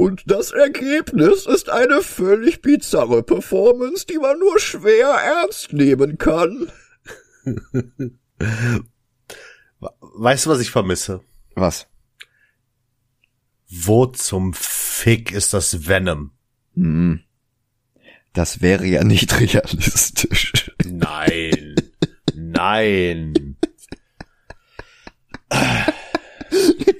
Und 0.00 0.22
das 0.30 0.50
Ergebnis 0.50 1.44
ist 1.44 1.68
eine 1.68 2.00
völlig 2.00 2.62
bizarre 2.62 3.22
Performance, 3.22 4.06
die 4.06 4.16
man 4.16 4.38
nur 4.38 4.58
schwer 4.58 5.08
ernst 5.08 5.74
nehmen 5.74 6.16
kann. 6.16 6.72
Weißt 10.00 10.46
du, 10.46 10.50
was 10.50 10.60
ich 10.60 10.70
vermisse? 10.70 11.20
Was? 11.54 11.86
Wo 13.68 14.06
zum 14.06 14.54
Fick 14.54 15.32
ist 15.32 15.52
das 15.52 15.86
Venom? 15.86 16.30
Hm. 16.76 17.20
Das 18.32 18.62
wäre 18.62 18.86
ja 18.86 19.04
nicht 19.04 19.38
realistisch. 19.40 20.72
Nein. 20.82 21.74
Nein. 22.34 23.58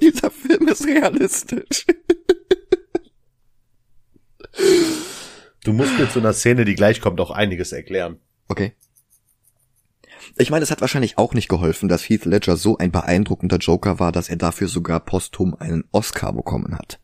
Dieser 0.03 0.31
Film 0.31 0.69
ist 0.69 0.85
realistisch. 0.85 1.87
Du 5.65 5.73
musst 5.73 5.99
mir 5.99 6.09
zu 6.09 6.21
einer 6.21 6.33
Szene, 6.33 6.65
die 6.65 6.75
gleich 6.75 7.01
kommt, 7.01 7.21
auch 7.21 7.31
einiges 7.31 7.73
erklären. 7.73 8.19
Okay. 8.49 8.73
Ich 10.37 10.51
meine, 10.51 10.63
es 10.63 10.71
hat 10.71 10.81
wahrscheinlich 10.81 11.19
auch 11.19 11.35
nicht 11.35 11.49
geholfen, 11.49 11.89
dass 11.89 12.09
Heath 12.09 12.25
Ledger 12.25 12.57
so 12.57 12.79
ein 12.79 12.93
beeindruckender 12.93 13.59
Joker 13.59 13.99
war, 13.99 14.13
dass 14.13 14.29
er 14.29 14.37
dafür 14.37 14.69
sogar 14.69 15.01
posthum 15.01 15.55
einen 15.55 15.85
Oscar 15.93 16.33
bekommen 16.33 16.79
hat. 16.79 17.01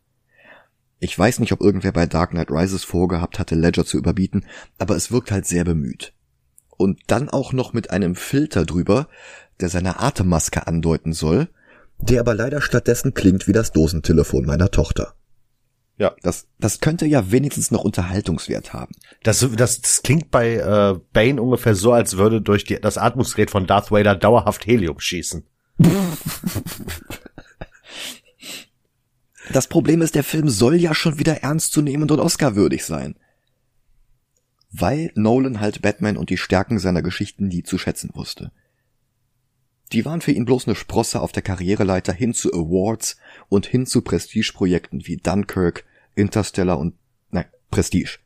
Ich 0.99 1.17
weiß 1.17 1.39
nicht, 1.39 1.51
ob 1.51 1.61
irgendwer 1.61 1.91
bei 1.91 2.07
Dark 2.07 2.31
Knight 2.31 2.49
Rises 2.49 2.83
vorgehabt 2.83 3.37
hatte, 3.37 3.55
Ledger 3.55 3.85
zu 3.85 3.97
überbieten, 3.97 4.45
aber 4.79 4.95
es 4.95 5.11
wirkt 5.11 5.31
halt 5.31 5.45
sehr 5.45 5.63
bemüht. 5.63 6.13
Und 6.77 7.01
dann 7.07 7.29
auch 7.29 7.53
noch 7.53 7.73
mit 7.73 7.91
einem 7.91 8.15
Filter 8.15 8.65
drüber, 8.65 9.07
der 9.59 9.69
seine 9.69 9.99
Atemmaske 9.99 10.65
andeuten 10.65 11.13
soll, 11.13 11.49
der 11.99 12.21
aber 12.21 12.33
leider 12.33 12.61
stattdessen 12.61 13.13
klingt 13.13 13.47
wie 13.47 13.53
das 13.53 13.71
Dosentelefon 13.71 14.45
meiner 14.45 14.71
Tochter. 14.71 15.15
Ja. 15.97 16.15
Das, 16.21 16.47
das 16.59 16.79
könnte 16.79 17.05
ja 17.07 17.31
wenigstens 17.31 17.71
noch 17.71 17.83
Unterhaltungswert 17.83 18.73
haben. 18.73 18.93
Das, 19.23 19.45
das, 19.55 19.81
das 19.81 20.03
klingt 20.03 20.29
bei 20.29 20.55
äh, 20.55 20.99
Bane 21.11 21.41
ungefähr 21.41 21.75
so, 21.75 21.91
als 21.91 22.17
würde 22.17 22.41
durch 22.41 22.65
die, 22.65 22.79
das 22.79 22.97
Atmungsgerät 22.97 23.49
von 23.49 23.65
Darth 23.65 23.91
Vader 23.91 24.15
dauerhaft 24.15 24.67
Helium 24.67 24.99
schießen. 24.99 25.43
Das 29.51 29.67
Problem 29.67 30.01
ist, 30.01 30.15
der 30.15 30.23
Film 30.23 30.49
soll 30.49 30.75
ja 30.75 30.93
schon 30.93 31.19
wieder 31.19 31.41
ernstzunehmend 31.41 32.11
und 32.11 32.19
Oscar-würdig 32.19 32.85
sein. 32.85 33.15
Weil 34.71 35.11
Nolan 35.15 35.59
halt 35.59 35.81
Batman 35.81 36.17
und 36.17 36.29
die 36.29 36.37
Stärken 36.37 36.79
seiner 36.79 37.01
Geschichten 37.01 37.47
nie 37.47 37.63
zu 37.63 37.77
schätzen 37.77 38.11
wusste. 38.13 38.51
Die 39.93 40.03
waren 40.03 40.21
für 40.21 40.33
ihn 40.33 40.45
bloß 40.45 40.67
eine 40.67 40.75
Sprosse 40.75 41.21
auf 41.21 41.31
der 41.31 41.43
Karriereleiter 41.43 42.11
hin 42.11 42.33
zu 42.33 42.51
Awards 42.51 43.17
und 43.47 43.65
hin 43.65 43.85
zu 43.85 44.01
Prestigeprojekten 44.01 45.07
wie 45.07 45.17
Dunkirk, 45.17 45.85
Interstellar 46.17 46.79
und, 46.79 46.95
nein, 47.31 47.45
Prestige. 47.71 48.19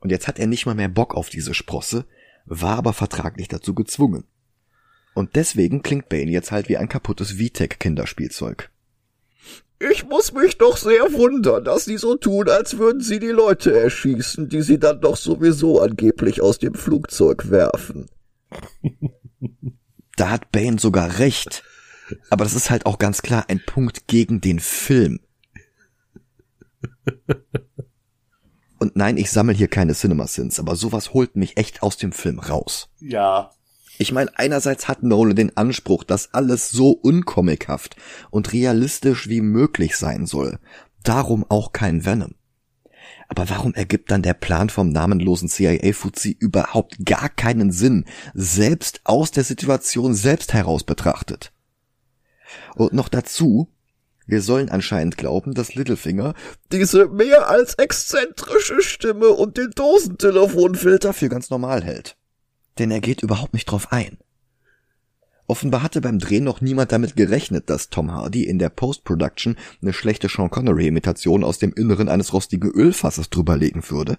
Und 0.00 0.10
jetzt 0.10 0.28
hat 0.28 0.38
er 0.38 0.46
nicht 0.46 0.66
mal 0.66 0.74
mehr 0.74 0.88
Bock 0.88 1.14
auf 1.14 1.28
diese 1.28 1.54
Sprosse, 1.54 2.06
war 2.44 2.76
aber 2.76 2.92
vertraglich 2.92 3.48
dazu 3.48 3.74
gezwungen. 3.74 4.24
Und 5.14 5.36
deswegen 5.36 5.82
klingt 5.82 6.08
Bane 6.08 6.30
jetzt 6.30 6.52
halt 6.52 6.68
wie 6.68 6.76
ein 6.76 6.88
kaputtes 6.88 7.32
VTech-Kinderspielzeug. 7.32 8.70
Ich 9.78 10.06
muss 10.06 10.32
mich 10.32 10.56
doch 10.56 10.76
sehr 10.76 11.12
wundern, 11.12 11.64
dass 11.64 11.84
sie 11.84 11.98
so 11.98 12.16
tun, 12.16 12.48
als 12.48 12.78
würden 12.78 13.02
sie 13.02 13.18
die 13.18 13.26
Leute 13.26 13.78
erschießen, 13.78 14.48
die 14.48 14.62
sie 14.62 14.78
dann 14.78 15.00
doch 15.00 15.16
sowieso 15.16 15.80
angeblich 15.80 16.40
aus 16.40 16.58
dem 16.58 16.74
Flugzeug 16.74 17.50
werfen. 17.50 18.08
Da 20.16 20.30
hat 20.30 20.50
Bane 20.50 20.78
sogar 20.78 21.18
recht. 21.18 21.62
Aber 22.30 22.44
das 22.44 22.54
ist 22.54 22.70
halt 22.70 22.86
auch 22.86 22.98
ganz 22.98 23.20
klar 23.20 23.44
ein 23.48 23.60
Punkt 23.64 24.08
gegen 24.08 24.40
den 24.40 24.60
Film. 24.60 25.20
Und 28.78 28.96
nein, 28.96 29.16
ich 29.16 29.30
sammle 29.30 29.54
hier 29.54 29.68
keine 29.68 29.94
Cinema 29.94 30.26
Sins, 30.26 30.60
aber 30.60 30.76
sowas 30.76 31.14
holt 31.14 31.36
mich 31.36 31.56
echt 31.56 31.82
aus 31.82 31.96
dem 31.96 32.12
Film 32.12 32.38
raus. 32.38 32.90
Ja. 33.00 33.52
Ich 33.98 34.12
meine, 34.12 34.30
einerseits 34.36 34.88
hat 34.88 35.02
Nolan 35.02 35.36
den 35.36 35.56
Anspruch, 35.56 36.04
dass 36.04 36.34
alles 36.34 36.70
so 36.70 36.90
unkomikhaft 36.90 37.96
und 38.30 38.52
realistisch 38.52 39.28
wie 39.28 39.40
möglich 39.40 39.96
sein 39.96 40.26
soll. 40.26 40.58
Darum 41.02 41.46
auch 41.48 41.72
kein 41.72 42.04
Venom. 42.04 42.34
Aber 43.28 43.48
warum 43.48 43.74
ergibt 43.74 44.10
dann 44.10 44.22
der 44.22 44.34
Plan 44.34 44.70
vom 44.70 44.90
namenlosen 44.90 45.48
CIA-Fuzzi 45.48 46.36
überhaupt 46.38 47.04
gar 47.04 47.28
keinen 47.28 47.72
Sinn, 47.72 48.04
selbst 48.34 49.00
aus 49.04 49.30
der 49.30 49.44
Situation 49.44 50.14
selbst 50.14 50.52
heraus 50.52 50.84
betrachtet? 50.84 51.52
Und 52.74 52.92
noch 52.92 53.08
dazu, 53.08 53.72
wir 54.26 54.42
sollen 54.42 54.68
anscheinend 54.68 55.16
glauben, 55.16 55.54
dass 55.54 55.74
Littlefinger 55.74 56.34
diese 56.72 57.08
mehr 57.08 57.48
als 57.48 57.74
exzentrische 57.74 58.82
Stimme 58.82 59.28
und 59.28 59.56
den 59.56 59.70
Dosentelefonfilter 59.70 61.12
für 61.12 61.28
ganz 61.28 61.50
normal 61.50 61.84
hält. 61.84 62.16
Denn 62.78 62.90
er 62.90 63.00
geht 63.00 63.22
überhaupt 63.22 63.54
nicht 63.54 63.66
drauf 63.66 63.92
ein. 63.92 64.18
Offenbar 65.46 65.82
hatte 65.82 66.00
beim 66.00 66.18
Drehen 66.18 66.42
noch 66.42 66.60
niemand 66.60 66.90
damit 66.90 67.14
gerechnet, 67.14 67.70
dass 67.70 67.88
Tom 67.88 68.12
Hardy 68.12 68.44
in 68.44 68.58
der 68.58 68.68
Post-Production 68.68 69.56
eine 69.80 69.92
schlechte 69.92 70.28
Sean 70.28 70.50
Connery-Imitation 70.50 71.44
aus 71.44 71.58
dem 71.58 71.72
Inneren 71.72 72.08
eines 72.08 72.32
rostigen 72.32 72.70
Ölfasses 72.70 73.30
drüberlegen 73.30 73.88
würde. 73.88 74.18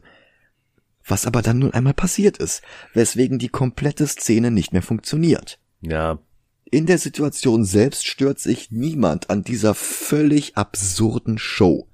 Was 1.06 1.26
aber 1.26 1.42
dann 1.42 1.60
nun 1.60 1.74
einmal 1.74 1.94
passiert 1.94 2.38
ist, 2.38 2.62
weswegen 2.94 3.40
die 3.40 3.50
komplette 3.50 4.08
Szene 4.08 4.52
nicht 4.52 4.72
mehr 4.72 4.82
funktioniert. 4.82 5.60
Ja. 5.82 6.20
In 6.70 6.86
der 6.86 6.98
Situation 6.98 7.64
selbst 7.66 8.06
stört 8.06 8.40
sich 8.40 8.72
niemand 8.72 9.30
an 9.30 9.44
dieser 9.44 9.74
völlig 9.74 10.58
absurden 10.58 11.38
Show. 11.38 11.88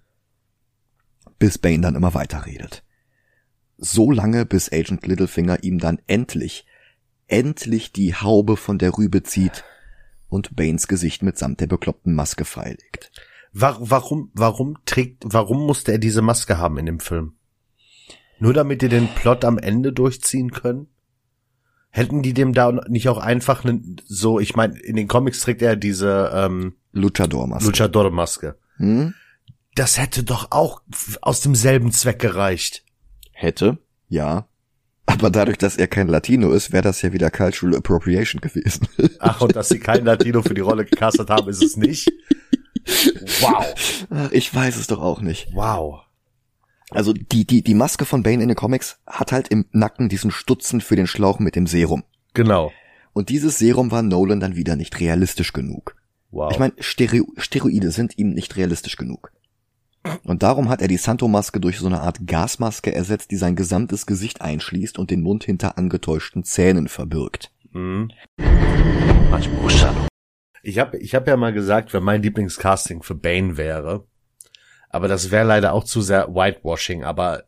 Bis 1.38 1.58
Bane 1.58 1.82
dann 1.82 1.96
immer 1.96 2.14
weiterredet. 2.14 2.84
So 3.78 4.12
lange, 4.12 4.46
bis 4.46 4.72
Agent 4.72 5.06
Littlefinger 5.06 5.64
ihm 5.64 5.80
dann 5.80 6.00
endlich 6.08 6.66
endlich 7.28 7.92
die 7.92 8.14
Haube 8.14 8.58
von 8.58 8.78
der 8.78 8.98
Rübe 8.98 9.24
zieht 9.24 9.64
und 10.30 10.56
Banes 10.56 10.88
Gesicht 10.88 11.24
mitsamt 11.24 11.60
der 11.60 11.68
bekloppten 11.68 12.14
Maske 12.14 12.46
freilegt. 12.46 13.12
Warum, 13.52 14.32
warum 14.34 14.78
trägt, 14.86 15.24
warum 15.26 15.66
musste 15.66 15.92
er 15.92 15.98
diese 16.00 16.22
Maske 16.22 16.58
haben 16.58 16.78
in 16.78 16.86
dem 16.86 17.00
Film? 17.00 17.34
Nur 18.40 18.54
damit 18.54 18.82
die 18.82 18.90
den 18.90 19.08
Plot 19.08 19.46
am 19.46 19.58
Ende 19.58 19.94
durchziehen 19.94 20.52
können? 20.52 20.88
Hätten 21.96 22.24
die 22.24 22.34
dem 22.34 22.54
da 22.54 22.72
nicht 22.88 23.08
auch 23.08 23.20
einfach 23.20 23.64
ne, 23.64 23.80
so, 24.04 24.40
ich 24.40 24.56
meine, 24.56 24.80
in 24.80 24.96
den 24.96 25.08
Comics 25.08 25.42
trägt 25.42 25.62
er 25.62 25.76
diese 25.76 26.32
ähm, 26.34 26.74
Luchador-Maske. 26.92 27.68
Luchador-Maske. 27.68 28.58
Hm? 28.78 29.14
Das 29.76 30.00
hätte 30.00 30.24
doch 30.24 30.48
auch 30.50 30.82
aus 31.22 31.42
demselben 31.42 31.92
Zweck 31.92 32.18
gereicht. 32.18 32.84
Hätte, 33.32 33.78
ja. 34.08 34.48
Aber 35.06 35.30
dadurch, 35.30 35.60
dass 35.60 35.78
er 35.78 35.86
kein 35.86 36.08
Latino 36.08 36.52
ist, 36.52 36.72
wäre 36.72 36.82
das 36.82 37.04
ja 37.04 37.14
wieder 37.14 37.30
Cultural 37.30 37.76
Appropriation 37.78 38.42
gewesen. 38.42 38.88
Ach, 39.20 39.42
und 39.42 39.56
dass 39.56 39.70
sie 39.70 39.80
keinen 39.80 40.06
Latino 40.06 40.42
für 40.42 40.56
die 40.56 40.62
Rolle 40.62 40.86
gecastet 40.86 41.30
haben, 41.30 41.48
ist 41.48 41.62
es 41.62 41.78
nicht? 41.78 42.12
Wow. 43.40 43.74
Ich 44.32 44.54
weiß 44.54 44.76
es 44.76 44.88
doch 44.88 45.00
auch 45.00 45.22
nicht. 45.22 45.48
Wow. 45.54 46.02
Also 46.94 47.14
die, 47.14 47.46
die, 47.46 47.64
die 47.64 47.74
Maske 47.74 48.06
von 48.06 48.24
Bane 48.24 48.42
in 48.44 48.50
den 48.50 48.56
Comics 48.56 49.00
hat 49.08 49.32
halt 49.32 49.48
im 49.48 49.66
Nacken 49.72 50.10
diesen 50.10 50.32
Stutzen 50.32 50.80
für 50.80 50.96
den 50.96 51.08
Schlauch 51.08 51.40
mit 51.40 51.56
dem 51.56 51.68
Serum. 51.68 52.04
Genau. 52.34 52.72
Und 53.14 53.30
dieses 53.30 53.58
Serum 53.58 53.92
war 53.92 54.02
Nolan 54.02 54.40
dann 54.40 54.56
wieder 54.56 54.76
nicht 54.76 55.00
realistisch 55.00 55.54
genug. 55.54 55.96
Wow. 56.32 56.52
Ich 56.52 56.60
meine, 56.60 56.74
Stereo 56.80 57.28
Steroide 57.38 57.92
sind 57.92 58.18
ihm 58.18 58.32
nicht 58.32 58.56
realistisch 58.56 58.96
genug. 58.96 59.32
Und 60.24 60.44
darum 60.44 60.70
hat 60.70 60.82
er 60.82 60.88
die 60.88 60.98
Santo-Maske 60.98 61.60
durch 61.60 61.80
so 61.80 61.88
eine 61.88 62.02
Art 62.02 62.28
Gasmaske 62.28 62.94
ersetzt, 62.94 63.32
die 63.32 63.38
sein 63.38 63.56
gesamtes 63.56 64.06
Gesicht 64.06 64.42
einschließt 64.42 65.00
und 65.00 65.12
den 65.12 65.22
Mund 65.22 65.46
hinter 65.46 65.78
angetäuschten 65.78 66.44
Zähnen 66.44 66.88
verbirgt. 66.88 67.52
Mhm. 67.72 68.12
Ich 70.62 70.80
habe 70.80 70.98
ich 70.98 71.16
hab 71.16 71.28
ja 71.28 71.38
mal 71.38 71.54
gesagt, 71.54 71.94
wenn 71.94 72.04
mein 72.04 72.22
Lieblingscasting 72.22 73.04
für 73.04 73.16
Bane 73.16 73.58
wäre, 73.58 74.06
aber 74.94 75.08
das 75.08 75.32
wäre 75.32 75.46
leider 75.46 75.74
auch 75.74 75.84
zu 75.84 76.02
sehr 76.02 76.30
Whitewashing, 76.34 77.04
aber 77.04 77.44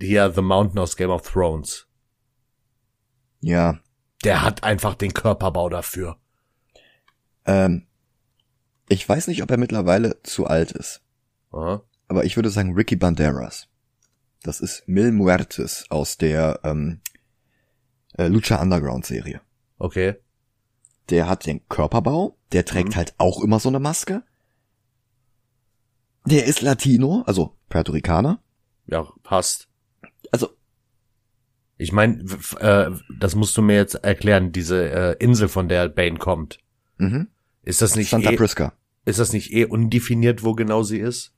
hier 0.00 0.30
The 0.32 0.42
Mountain 0.42 0.78
aus 0.78 0.96
Game 0.96 1.10
of 1.10 1.22
Thrones. 1.22 1.86
Ja. 3.40 3.78
Der 4.24 4.42
hat 4.42 4.62
einfach 4.62 4.94
den 4.94 5.14
Körperbau 5.14 5.68
dafür. 5.68 6.16
Ähm, 7.44 7.86
ich 8.88 9.08
weiß 9.08 9.28
nicht, 9.28 9.42
ob 9.42 9.50
er 9.50 9.56
mittlerweile 9.58 10.22
zu 10.22 10.46
alt 10.46 10.72
ist. 10.72 11.02
Aha. 11.52 11.82
Aber 12.08 12.24
ich 12.24 12.36
würde 12.36 12.50
sagen 12.50 12.74
Ricky 12.74 12.96
Banderas. 12.96 13.68
Das 14.42 14.60
ist 14.60 14.86
Mil 14.86 15.12
Muertes 15.12 15.86
aus 15.88 16.18
der 16.18 16.60
ähm, 16.64 17.00
äh, 18.18 18.26
Lucha 18.26 18.60
Underground 18.60 19.06
Serie. 19.06 19.40
Okay. 19.78 20.16
Der 21.10 21.28
hat 21.28 21.46
den 21.46 21.66
Körperbau, 21.68 22.36
der 22.52 22.64
trägt 22.64 22.90
Mhm. 22.90 22.96
halt 22.96 23.14
auch 23.18 23.42
immer 23.42 23.58
so 23.60 23.68
eine 23.68 23.80
Maske. 23.80 24.22
Der 26.24 26.44
ist 26.46 26.60
Latino, 26.62 27.22
also 27.26 27.56
Puerto 27.68 27.92
Ricaner. 27.92 28.40
Ja, 28.86 29.08
passt. 29.22 29.68
Also, 30.30 30.48
Ich 31.78 31.92
meine, 31.92 32.24
äh, 32.60 32.90
das 33.18 33.34
musst 33.34 33.56
du 33.56 33.62
mir 33.62 33.76
jetzt 33.76 33.94
erklären, 33.94 34.52
diese 34.52 34.90
äh, 34.90 35.16
Insel, 35.18 35.48
von 35.48 35.68
der 35.68 35.88
Bane 35.88 36.18
kommt. 36.18 36.58
mhm. 36.98 37.28
Ist 37.64 37.80
das 37.80 37.94
nicht 37.94 38.10
Santa 38.10 38.30
eh, 38.32 38.36
Prisca. 38.36 38.72
ist 39.04 39.20
das 39.20 39.32
nicht 39.32 39.52
eh 39.52 39.66
undefiniert, 39.66 40.42
wo 40.42 40.54
genau 40.54 40.82
sie 40.82 40.98
ist? 40.98 41.32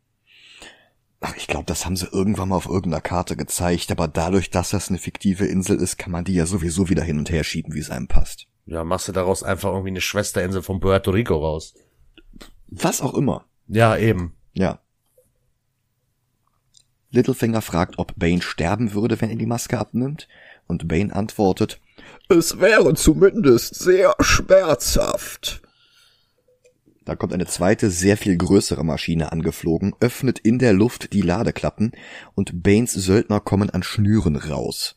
Ach, 1.20 1.34
ich 1.36 1.46
glaube, 1.46 1.64
das 1.66 1.84
haben 1.84 1.96
sie 1.96 2.06
irgendwann 2.10 2.48
mal 2.50 2.56
auf 2.56 2.66
irgendeiner 2.66 3.00
Karte 3.02 3.36
gezeigt, 3.36 3.90
aber 3.90 4.08
dadurch, 4.08 4.48
dass 4.50 4.70
das 4.70 4.88
eine 4.88 4.98
fiktive 4.98 5.44
Insel 5.46 5.76
ist, 5.78 5.98
kann 5.98 6.12
man 6.12 6.24
die 6.24 6.34
ja 6.34 6.46
sowieso 6.46 6.88
wieder 6.88 7.02
hin 7.02 7.18
und 7.18 7.30
her 7.30 7.44
schieben, 7.44 7.74
wie 7.74 7.78
es 7.78 7.90
einem 7.90 8.08
passt. 8.08 8.46
Ja, 8.66 8.84
machst 8.84 9.08
du 9.08 9.12
daraus 9.12 9.42
einfach 9.42 9.70
irgendwie 9.70 9.90
eine 9.90 10.00
Schwesterinsel 10.00 10.62
von 10.62 10.80
Puerto 10.80 11.10
Rico 11.10 11.36
raus. 11.36 11.74
Was 12.68 13.02
auch 13.02 13.14
immer. 13.14 13.44
Ja, 13.68 13.96
eben. 13.96 14.34
Ja. 14.54 14.80
Littlefinger 17.10 17.62
fragt, 17.62 17.98
ob 17.98 18.12
Bane 18.16 18.42
sterben 18.42 18.92
würde, 18.92 19.20
wenn 19.20 19.30
er 19.30 19.36
die 19.36 19.46
Maske 19.46 19.78
abnimmt, 19.78 20.28
und 20.66 20.88
Bane 20.88 21.14
antwortet, 21.14 21.80
Es 22.28 22.58
wäre 22.58 22.94
zumindest 22.94 23.74
sehr 23.74 24.14
schmerzhaft. 24.20 25.62
Da 27.04 27.16
kommt 27.16 27.34
eine 27.34 27.46
zweite, 27.46 27.90
sehr 27.90 28.16
viel 28.16 28.36
größere 28.36 28.82
Maschine 28.82 29.30
angeflogen, 29.30 29.94
öffnet 30.00 30.38
in 30.38 30.58
der 30.58 30.72
Luft 30.72 31.12
die 31.12 31.20
Ladeklappen 31.20 31.92
und 32.34 32.62
Banes 32.62 32.94
Söldner 32.94 33.40
kommen 33.40 33.68
an 33.68 33.82
Schnüren 33.82 34.36
raus. 34.36 34.96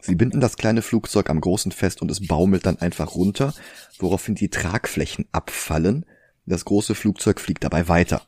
Sie 0.00 0.16
binden 0.16 0.40
das 0.40 0.56
kleine 0.56 0.82
Flugzeug 0.82 1.30
am 1.30 1.40
großen 1.40 1.72
fest 1.72 2.02
und 2.02 2.10
es 2.10 2.26
baumelt 2.26 2.66
dann 2.66 2.78
einfach 2.78 3.14
runter, 3.14 3.54
woraufhin 3.98 4.34
die 4.34 4.50
Tragflächen 4.50 5.26
abfallen. 5.32 6.04
Das 6.46 6.64
große 6.64 6.94
Flugzeug 6.94 7.40
fliegt 7.40 7.64
dabei 7.64 7.88
weiter. 7.88 8.20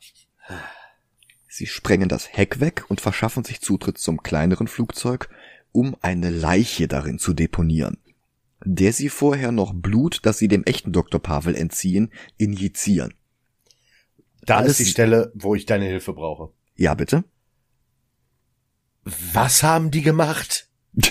Sie 1.47 1.65
sprengen 1.67 2.09
das 2.09 2.31
Heck 2.35 2.59
weg 2.59 2.85
und 2.89 3.01
verschaffen 3.01 3.43
sich 3.43 3.61
Zutritt 3.61 3.97
zum 3.97 4.21
kleineren 4.21 4.67
Flugzeug, 4.67 5.29
um 5.71 5.95
eine 6.01 6.29
Leiche 6.29 6.87
darin 6.87 7.19
zu 7.19 7.33
deponieren 7.33 7.97
der 8.65 8.91
sie 8.91 9.09
vorher 9.09 9.51
noch 9.51 9.71
Blut, 9.71 10.21
das 10.23 10.39
sie 10.39 10.47
dem 10.47 10.63
echten 10.63 10.91
Dr. 10.91 11.21
Pavel 11.21 11.53
entziehen, 11.55 12.11
injizieren. 12.37 13.13
Da 14.41 14.57
Alles- 14.57 14.71
ist 14.71 14.79
die 14.79 14.91
Stelle, 14.91 15.31
wo 15.35 15.53
ich 15.53 15.67
deine 15.67 15.85
Hilfe 15.85 16.11
brauche. 16.13 16.51
Ja, 16.75 16.95
bitte? 16.95 17.23
Was 19.03 19.61
haben 19.61 19.91
die 19.91 20.01
gemacht? 20.01 20.69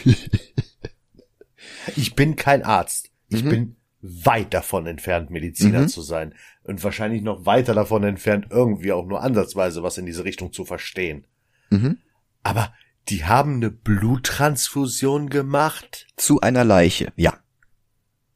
Ich 1.94 2.14
bin 2.16 2.34
kein 2.34 2.64
Arzt. 2.64 3.10
Ich 3.28 3.44
Mhm. 3.44 3.48
bin 3.48 3.76
weit 4.00 4.52
davon 4.52 4.88
entfernt, 4.88 5.30
Mediziner 5.30 5.82
Mhm. 5.82 5.88
zu 5.88 6.02
sein. 6.02 6.34
Und 6.66 6.82
wahrscheinlich 6.82 7.22
noch 7.22 7.46
weiter 7.46 7.74
davon 7.74 8.02
entfernt, 8.02 8.48
irgendwie 8.50 8.92
auch 8.92 9.06
nur 9.06 9.22
ansatzweise 9.22 9.82
was 9.82 9.98
in 9.98 10.06
diese 10.06 10.24
Richtung 10.24 10.52
zu 10.52 10.64
verstehen. 10.64 11.26
Mhm. 11.70 11.98
Aber 12.42 12.72
die 13.08 13.24
haben 13.24 13.54
eine 13.54 13.70
Bluttransfusion 13.70 15.30
gemacht? 15.30 16.08
Zu 16.16 16.40
einer 16.40 16.64
Leiche, 16.64 17.12
ja. 17.16 17.38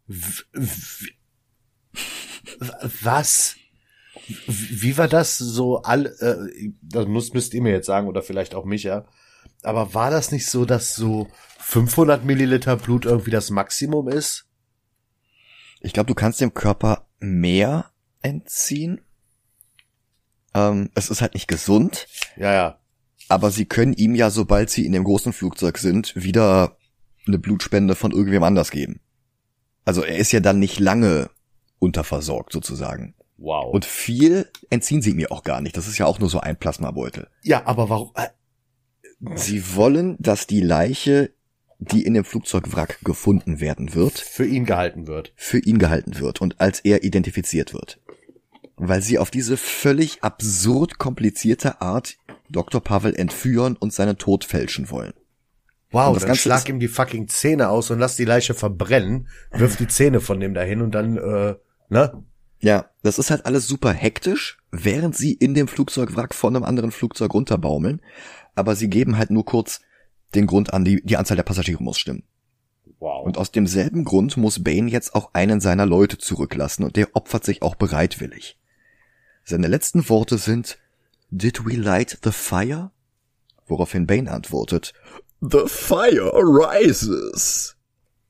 W 0.07 0.45
was? 3.03 3.57
Wie 4.47 4.97
war 4.97 5.09
das 5.09 5.39
so 5.39 5.83
all, 5.83 6.07
äh, 6.07 6.71
das 6.83 7.07
muss, 7.07 7.33
müsst 7.33 7.55
ihr 7.55 7.63
mir 7.63 7.73
jetzt 7.73 7.87
sagen 7.87 8.07
oder 8.07 8.23
vielleicht 8.23 8.55
auch 8.55 8.65
Micha. 8.65 9.07
Aber 9.63 9.95
war 9.95 10.11
das 10.11 10.31
nicht 10.31 10.47
so, 10.47 10.65
dass 10.65 10.95
so 10.95 11.29
500 11.59 12.25
Milliliter 12.25 12.77
Blut 12.77 13.05
irgendwie 13.07 13.31
das 13.31 13.51
Maximum 13.51 14.09
ist? 14.09 14.47
Ich 15.81 15.93
glaube, 15.93 16.09
du 16.09 16.15
kannst 16.15 16.41
dem 16.41 16.55
Körper 16.55 17.09
mehr 17.19 17.90
entziehen. 18.23 19.01
Ähm, 20.55 20.91
es 20.95 21.11
ist 21.11 21.21
halt 21.23 21.35
nicht 21.35 21.49
gesund, 21.49 22.07
Ja, 22.37 22.53
ja. 22.53 22.79
aber 23.29 23.51
sie 23.51 23.67
können 23.67 23.93
ihm 23.93 24.15
ja, 24.15 24.31
sobald 24.31 24.71
sie 24.71 24.85
in 24.85 24.93
dem 24.93 25.05
großen 25.05 25.33
Flugzeug 25.33 25.79
sind, 25.79 26.15
wieder 26.17 26.77
eine 27.27 27.39
Blutspende 27.39 27.95
von 27.95 28.11
irgendwem 28.11 28.43
anders 28.43 28.71
geben. 28.71 29.01
Also 29.85 30.03
er 30.03 30.17
ist 30.19 30.33
ja 30.33 30.41
dann 30.41 30.59
nicht 30.59 30.81
lange 30.81 31.31
unterversorgt 31.79 32.53
sozusagen. 32.53 33.15
Wow. 33.39 33.73
Und 33.73 33.85
viel 33.85 34.51
entziehen 34.69 35.01
sie 35.03 35.15
mir 35.15 35.31
auch 35.33 35.45
gar 35.45 35.61
nicht. 35.61 35.77
Das 35.77 35.87
ist 35.87 35.97
ja 35.99 36.07
auch 36.07 36.19
nur 36.19 36.29
so 36.29 36.41
ein 36.41 36.57
Plasmabeutel. 36.59 37.29
ja, 37.43 37.65
aber 37.67 37.89
warum? 37.89 38.11
Äh, 38.15 38.29
Sie 39.37 39.77
wollen, 39.77 40.17
dass 40.19 40.47
die 40.47 40.63
Leiche, 40.63 41.33
die 41.79 42.05
in 42.05 42.15
dem 42.15 42.25
Flugzeugwrack 42.25 43.01
gefunden 43.05 43.61
werden 43.61 43.93
wird, 43.95 44.19
für 44.19 44.47
ihn 44.47 44.65
gehalten 44.65 45.07
wird. 45.07 45.33
für 45.37 45.59
ihn 45.59 45.79
gehalten 45.79 46.19
wird 46.19 46.41
und 46.41 46.59
als 46.61 46.81
er 46.81 47.05
identifiziert 47.05 47.75
wird. 47.75 48.01
Weil 48.83 49.03
sie 49.03 49.19
auf 49.19 49.31
diese 49.31 49.57
völlig 49.57 50.23
absurd 50.23 50.99
komplizierte 50.99 51.81
Art 51.81 52.17
Dr. 52.49 52.81
Pavel 52.81 53.15
entführen 53.15 53.77
und 53.77 53.93
seinen 53.93 54.19
Tod 54.19 54.45
fälschen 54.45 54.91
wollen. 54.91 55.13
Wow, 55.91 56.15
das 56.15 56.23
dann 56.23 56.29
Ganze 56.29 56.43
schlag 56.43 56.69
ihm 56.69 56.79
die 56.79 56.89
fucking 56.89 57.29
Zähne 57.29 57.69
aus 57.69 57.91
und 57.91 57.99
lass 57.99 58.17
die 58.17 58.25
Leiche 58.25 58.55
verbrennen, 58.55 59.29
wirf 59.53 59.77
die 59.77 59.89
Zähne 59.89 60.21
von 60.21 60.39
dem 60.39 60.55
dahin 60.55 60.83
und 60.83 60.93
dann, 60.93 61.17
äh, 61.17 61.57
ne? 61.89 62.25
Ja, 62.61 62.91
das 63.03 63.19
ist 63.19 63.31
halt 63.31 63.47
alles 63.47 63.67
super 63.67 63.93
hektisch, 63.93 64.59
während 64.71 65.17
sie 65.17 65.33
in 65.33 65.55
dem 65.55 65.67
Flugzeugwrack 65.67 66.35
von 66.35 66.55
einem 66.55 66.65
anderen 66.65 66.93
Flugzeug 66.93 67.35
runterbaumeln, 67.35 68.03
aber 68.55 68.77
sie 68.77 68.89
geben 68.89 69.19
halt 69.19 69.31
nur 69.31 69.45
kurz 69.45 69.81
den 70.35 70.47
Grund 70.47 70.73
an, 70.73 70.85
die, 70.85 71.03
die 71.03 71.17
Anzahl 71.17 71.37
der 71.37 71.43
Passagiere 71.43 71.83
muss 71.83 71.99
stimmen. 71.99 72.23
Wow. 73.01 73.25
Und 73.25 73.39
aus 73.39 73.51
demselben 73.51 74.05
Grund 74.05 74.37
muss 74.37 74.63
Bane 74.63 74.91
jetzt 74.91 75.15
auch 75.15 75.31
einen 75.33 75.61
seiner 75.61 75.87
Leute 75.87 76.19
zurücklassen 76.19 76.85
und 76.85 76.97
der 76.97 77.17
opfert 77.17 77.45
sich 77.45 77.63
auch 77.63 77.75
bereitwillig. 77.75 78.60
Seine 79.45 79.69
letzten 79.69 80.09
Worte 80.09 80.39
sind 80.39 80.79
Did 81.31 81.65
we 81.65 81.77
light 81.77 82.19
the 82.23 82.33
fire? 82.33 82.91
Woraufhin 83.67 84.07
Bane 84.07 84.31
antwortet 84.31 84.93
The 85.41 85.67
fire 85.67 86.33
rises. 86.35 87.77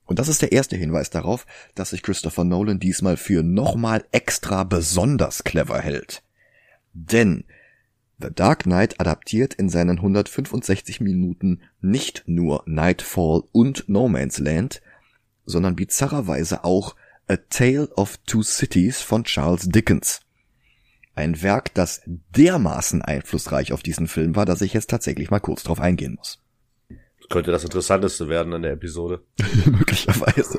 Und 0.05 0.18
das 0.18 0.29
ist 0.29 0.42
der 0.42 0.53
erste 0.53 0.77
Hinweis 0.77 1.11
darauf, 1.11 1.46
dass 1.75 1.90
sich 1.90 2.03
Christopher 2.03 2.44
Nolan 2.44 2.81
diesmal 2.81 3.16
für 3.16 3.42
nochmal 3.42 4.05
extra 4.12 4.64
besonders 4.64 5.44
clever 5.44 5.81
hält. 5.81 6.23
Denn 6.92 7.44
The 8.20 8.29
Dark 8.35 8.64
Knight 8.64 9.01
adaptiert 9.01 9.55
in 9.55 9.68
seinen 9.68 9.99
165 9.99 11.01
Minuten 11.01 11.62
nicht 11.81 12.25
nur 12.27 12.62
Nightfall 12.66 13.44
und 13.53 13.88
No 13.88 14.09
Man's 14.09 14.38
Land, 14.38 14.83
sondern 15.46 15.77
bizarrerweise 15.77 16.64
auch 16.64 16.96
A 17.29 17.37
Tale 17.37 17.88
of 17.96 18.18
Two 18.27 18.42
Cities 18.42 19.01
von 19.01 19.25
Charles 19.25 19.68
Dickens. 19.68 20.20
Ein 21.21 21.43
Werk, 21.43 21.75
das 21.75 22.01
dermaßen 22.07 23.03
einflussreich 23.03 23.75
auf 23.75 23.83
diesen 23.83 24.09
Film 24.09 24.37
war, 24.37 24.47
dass 24.47 24.63
ich 24.63 24.73
jetzt 24.73 24.89
tatsächlich 24.89 25.31
mal 25.31 25.39
kurz 25.39 25.63
drauf 25.63 25.79
eingehen 25.79 26.15
muss. 26.15 26.39
Könnte 27.29 27.53
das 27.53 27.63
Interessanteste 27.63 28.31
werden 28.31 28.55
an 28.55 28.63
der 28.63 28.73
Episode. 28.73 29.23
Möglicherweise. 29.67 30.59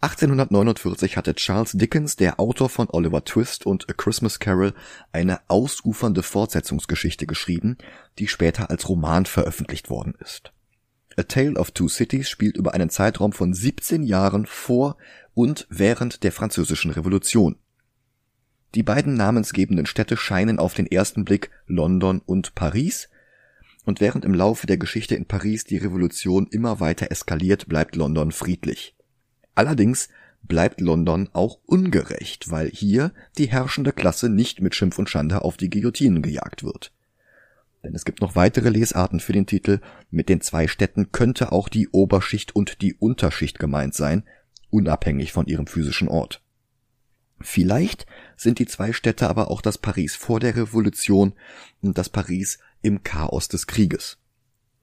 1849 0.00 1.16
hatte 1.16 1.36
Charles 1.36 1.72
Dickens, 1.72 2.16
der 2.16 2.40
Autor 2.40 2.68
von 2.68 2.88
Oliver 2.90 3.24
Twist 3.24 3.64
und 3.64 3.88
A 3.88 3.92
Christmas 3.92 4.40
Carol, 4.40 4.74
eine 5.12 5.38
ausufernde 5.46 6.24
Fortsetzungsgeschichte 6.24 7.26
geschrieben, 7.26 7.78
die 8.18 8.26
später 8.26 8.70
als 8.70 8.88
Roman 8.88 9.24
veröffentlicht 9.24 9.88
worden 9.88 10.16
ist. 10.18 10.52
A 11.16 11.22
Tale 11.22 11.54
of 11.54 11.70
Two 11.70 11.88
Cities 11.88 12.28
spielt 12.28 12.56
über 12.56 12.74
einen 12.74 12.90
Zeitraum 12.90 13.32
von 13.32 13.54
17 13.54 14.02
Jahren 14.02 14.46
vor 14.46 14.96
und 15.32 15.68
während 15.70 16.24
der 16.24 16.32
Französischen 16.32 16.90
Revolution. 16.90 17.56
Die 18.76 18.82
beiden 18.82 19.14
namensgebenden 19.14 19.86
Städte 19.86 20.18
scheinen 20.18 20.58
auf 20.58 20.74
den 20.74 20.86
ersten 20.86 21.24
Blick 21.24 21.50
London 21.66 22.20
und 22.26 22.54
Paris, 22.54 23.08
und 23.86 24.02
während 24.02 24.26
im 24.26 24.34
Laufe 24.34 24.66
der 24.66 24.76
Geschichte 24.76 25.14
in 25.14 25.24
Paris 25.24 25.64
die 25.64 25.78
Revolution 25.78 26.46
immer 26.50 26.78
weiter 26.78 27.10
eskaliert, 27.10 27.68
bleibt 27.68 27.96
London 27.96 28.32
friedlich. 28.32 28.94
Allerdings 29.54 30.10
bleibt 30.42 30.82
London 30.82 31.30
auch 31.32 31.58
ungerecht, 31.64 32.50
weil 32.50 32.68
hier 32.68 33.14
die 33.38 33.46
herrschende 33.46 33.94
Klasse 33.94 34.28
nicht 34.28 34.60
mit 34.60 34.74
Schimpf 34.74 34.98
und 34.98 35.08
Schande 35.08 35.40
auf 35.40 35.56
die 35.56 35.70
Guillotinen 35.70 36.20
gejagt 36.20 36.62
wird. 36.62 36.92
Denn 37.82 37.94
es 37.94 38.04
gibt 38.04 38.20
noch 38.20 38.36
weitere 38.36 38.68
Lesarten 38.68 39.20
für 39.20 39.32
den 39.32 39.46
Titel. 39.46 39.80
Mit 40.10 40.28
den 40.28 40.42
zwei 40.42 40.68
Städten 40.68 41.12
könnte 41.12 41.50
auch 41.50 41.70
die 41.70 41.88
Oberschicht 41.88 42.54
und 42.54 42.82
die 42.82 42.92
Unterschicht 42.92 43.58
gemeint 43.58 43.94
sein, 43.94 44.24
unabhängig 44.68 45.32
von 45.32 45.46
ihrem 45.46 45.66
physischen 45.66 46.08
Ort. 46.08 46.42
Vielleicht 47.40 48.06
sind 48.36 48.58
die 48.58 48.66
zwei 48.66 48.92
Städte 48.92 49.28
aber 49.28 49.50
auch 49.50 49.60
das 49.60 49.78
Paris 49.78 50.14
vor 50.14 50.40
der 50.40 50.56
Revolution 50.56 51.32
und 51.82 51.98
das 51.98 52.08
Paris 52.08 52.58
im 52.82 53.02
Chaos 53.02 53.48
des 53.48 53.66
Krieges. 53.66 54.18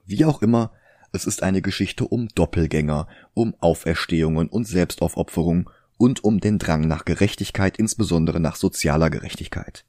Wie 0.06 0.24
auch 0.24 0.42
immer, 0.42 0.72
es 1.12 1.26
ist 1.26 1.42
eine 1.42 1.62
Geschichte 1.62 2.06
um 2.06 2.28
Doppelgänger, 2.34 3.06
um 3.34 3.54
Auferstehungen 3.60 4.48
und 4.48 4.66
Selbstaufopferung 4.66 5.70
und 5.96 6.24
um 6.24 6.40
den 6.40 6.58
Drang 6.58 6.88
nach 6.88 7.04
Gerechtigkeit, 7.04 7.76
insbesondere 7.76 8.40
nach 8.40 8.56
sozialer 8.56 9.10
Gerechtigkeit. 9.10 9.84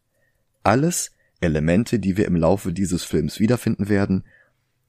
Alles 0.64 1.12
Elemente, 1.42 2.00
die 2.00 2.18
wir 2.18 2.26
im 2.26 2.36
Laufe 2.36 2.74
dieses 2.74 3.04
Films 3.04 3.40
wiederfinden 3.40 3.90
werden. 3.90 4.24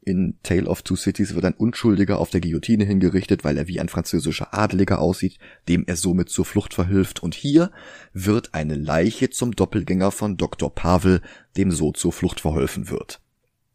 In 0.06 0.38
Tale 0.44 0.68
of 0.68 0.82
Two 0.82 0.94
Cities 0.94 1.34
wird 1.34 1.44
ein 1.44 1.54
Unschuldiger 1.54 2.20
auf 2.20 2.30
der 2.30 2.40
Guillotine 2.40 2.84
hingerichtet, 2.84 3.42
weil 3.42 3.58
er 3.58 3.66
wie 3.66 3.80
ein 3.80 3.88
französischer 3.88 4.54
Adeliger 4.54 5.00
aussieht, 5.00 5.36
dem 5.66 5.82
er 5.84 5.96
somit 5.96 6.28
zur 6.28 6.44
Flucht 6.44 6.74
verhilft. 6.74 7.24
Und 7.24 7.34
hier 7.34 7.72
wird 8.12 8.54
eine 8.54 8.76
Leiche 8.76 9.30
zum 9.30 9.56
Doppelgänger 9.56 10.12
von 10.12 10.36
Dr. 10.36 10.72
Pavel, 10.72 11.22
dem 11.56 11.72
so 11.72 11.90
zur 11.90 12.12
Flucht 12.12 12.38
verholfen 12.38 12.88
wird. 12.88 13.20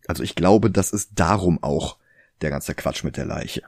Also 0.08 0.24
ich 0.24 0.36
glaube, 0.36 0.72
das 0.72 0.92
ist 0.92 1.12
darum 1.16 1.62
auch 1.62 1.98
der 2.40 2.50
ganze 2.50 2.76
Quatsch 2.76 3.04
mit 3.04 3.18
der 3.18 3.26
Leiche. 3.26 3.64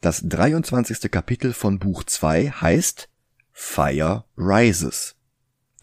Das 0.00 0.22
23. 0.24 1.10
Kapitel 1.10 1.52
von 1.52 1.78
Buch 1.78 2.04
2 2.04 2.48
heißt 2.48 3.10
Fire 3.52 4.24
Rises. 4.38 5.16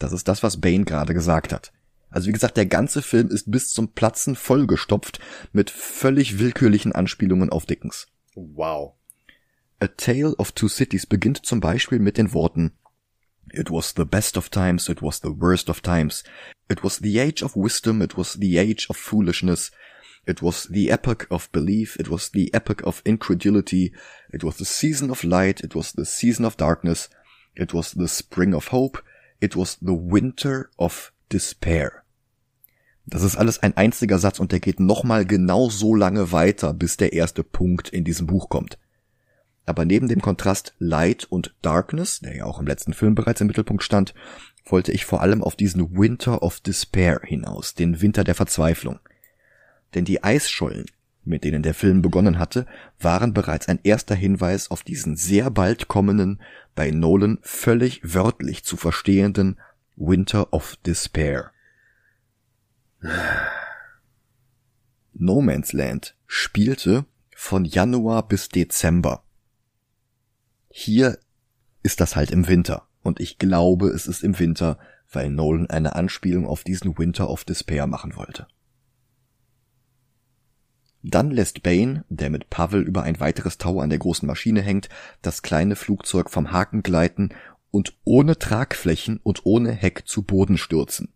Das 0.00 0.10
ist 0.10 0.26
das, 0.26 0.42
was 0.42 0.60
Bane 0.60 0.84
gerade 0.84 1.14
gesagt 1.14 1.52
hat. 1.52 1.72
Also 2.12 2.28
wie 2.28 2.32
gesagt, 2.32 2.56
der 2.56 2.66
ganze 2.66 3.02
Film 3.02 3.28
ist 3.28 3.50
bis 3.50 3.72
zum 3.72 3.92
Platzen 3.92 4.36
vollgestopft 4.36 5.18
mit 5.52 5.70
völlig 5.70 6.38
willkürlichen 6.38 6.92
Anspielungen 6.92 7.50
auf 7.50 7.66
Dickens. 7.66 8.06
Wow. 8.34 8.94
A 9.80 9.88
Tale 9.88 10.34
of 10.36 10.52
Two 10.52 10.68
Cities 10.68 11.06
beginnt 11.06 11.44
zum 11.44 11.60
Beispiel 11.60 11.98
mit 11.98 12.16
den 12.16 12.32
Worten 12.32 12.72
It 13.52 13.70
was 13.70 13.92
the 13.96 14.04
best 14.04 14.36
of 14.36 14.48
times, 14.48 14.88
it 14.88 15.02
was 15.02 15.20
the 15.20 15.32
worst 15.32 15.68
of 15.68 15.82
times. 15.82 16.22
It 16.70 16.82
was 16.82 16.98
the 16.98 17.18
age 17.18 17.42
of 17.42 17.56
wisdom, 17.56 18.00
it 18.00 18.16
was 18.16 18.34
the 18.34 18.56
age 18.56 18.86
of 18.88 18.96
foolishness. 18.96 19.70
It 20.26 20.40
was 20.40 20.68
the 20.68 20.90
epoch 20.90 21.26
of 21.30 21.50
belief, 21.50 21.96
it 21.98 22.08
was 22.08 22.30
the 22.30 22.54
epoch 22.54 22.82
of 22.86 23.02
incredulity. 23.04 23.92
It 24.32 24.44
was 24.44 24.56
the 24.56 24.64
season 24.64 25.10
of 25.10 25.24
light, 25.24 25.60
it 25.60 25.74
was 25.74 25.92
the 25.92 26.06
season 26.06 26.44
of 26.44 26.56
darkness. 26.56 27.08
It 27.54 27.74
was 27.74 27.92
the 27.92 28.08
spring 28.08 28.54
of 28.54 28.68
hope, 28.68 29.02
it 29.40 29.56
was 29.56 29.76
the 29.82 29.94
winter 29.94 30.70
of 30.78 31.12
despair. 31.28 32.01
Das 33.06 33.22
ist 33.22 33.36
alles 33.36 33.62
ein 33.62 33.76
einziger 33.76 34.18
Satz 34.18 34.38
und 34.38 34.52
der 34.52 34.60
geht 34.60 34.80
nochmal 34.80 35.26
genau 35.26 35.68
so 35.68 35.94
lange 35.94 36.32
weiter, 36.32 36.72
bis 36.72 36.96
der 36.96 37.12
erste 37.12 37.42
Punkt 37.42 37.88
in 37.88 38.04
diesem 38.04 38.26
Buch 38.26 38.48
kommt. 38.48 38.78
Aber 39.66 39.84
neben 39.84 40.08
dem 40.08 40.20
Kontrast 40.20 40.74
Light 40.78 41.24
und 41.24 41.54
Darkness, 41.62 42.20
der 42.20 42.36
ja 42.36 42.44
auch 42.44 42.58
im 42.58 42.66
letzten 42.66 42.94
Film 42.94 43.14
bereits 43.14 43.40
im 43.40 43.46
Mittelpunkt 43.46 43.82
stand, 43.82 44.14
wollte 44.64 44.92
ich 44.92 45.04
vor 45.04 45.20
allem 45.20 45.42
auf 45.42 45.56
diesen 45.56 45.96
Winter 45.96 46.42
of 46.42 46.60
Despair 46.60 47.20
hinaus, 47.24 47.74
den 47.74 48.00
Winter 48.00 48.24
der 48.24 48.34
Verzweiflung. 48.34 48.98
Denn 49.94 50.04
die 50.04 50.22
Eisschollen, 50.22 50.86
mit 51.24 51.44
denen 51.44 51.62
der 51.62 51.74
Film 51.74 52.02
begonnen 52.02 52.38
hatte, 52.38 52.66
waren 52.98 53.34
bereits 53.34 53.68
ein 53.68 53.80
erster 53.82 54.14
Hinweis 54.14 54.70
auf 54.70 54.82
diesen 54.82 55.16
sehr 55.16 55.50
bald 55.50 55.88
kommenden, 55.88 56.40
bei 56.74 56.90
Nolan 56.90 57.38
völlig 57.42 58.00
wörtlich 58.02 58.64
zu 58.64 58.76
verstehenden 58.76 59.58
Winter 59.96 60.52
of 60.52 60.76
Despair. 60.86 61.52
No 65.12 65.40
Man's 65.40 65.72
Land 65.72 66.16
spielte 66.26 67.04
von 67.34 67.64
Januar 67.64 68.28
bis 68.28 68.48
Dezember. 68.48 69.24
Hier 70.70 71.18
ist 71.82 72.00
das 72.00 72.16
halt 72.16 72.30
im 72.30 72.46
Winter. 72.46 72.86
Und 73.02 73.18
ich 73.18 73.38
glaube, 73.38 73.88
es 73.88 74.06
ist 74.06 74.22
im 74.22 74.38
Winter, 74.38 74.78
weil 75.10 75.28
Nolan 75.28 75.68
eine 75.68 75.96
Anspielung 75.96 76.46
auf 76.46 76.62
diesen 76.62 76.96
Winter 76.96 77.28
of 77.28 77.44
Despair 77.44 77.86
machen 77.86 78.16
wollte. 78.16 78.46
Dann 81.02 81.32
lässt 81.32 81.64
Bane, 81.64 82.04
der 82.08 82.30
mit 82.30 82.48
Pavel 82.48 82.82
über 82.82 83.02
ein 83.02 83.18
weiteres 83.18 83.58
Tau 83.58 83.80
an 83.80 83.90
der 83.90 83.98
großen 83.98 84.26
Maschine 84.26 84.62
hängt, 84.62 84.88
das 85.20 85.42
kleine 85.42 85.74
Flugzeug 85.74 86.30
vom 86.30 86.52
Haken 86.52 86.84
gleiten 86.84 87.30
und 87.72 87.98
ohne 88.04 88.38
Tragflächen 88.38 89.18
und 89.24 89.44
ohne 89.44 89.72
Heck 89.72 90.06
zu 90.06 90.22
Boden 90.22 90.56
stürzen. 90.56 91.12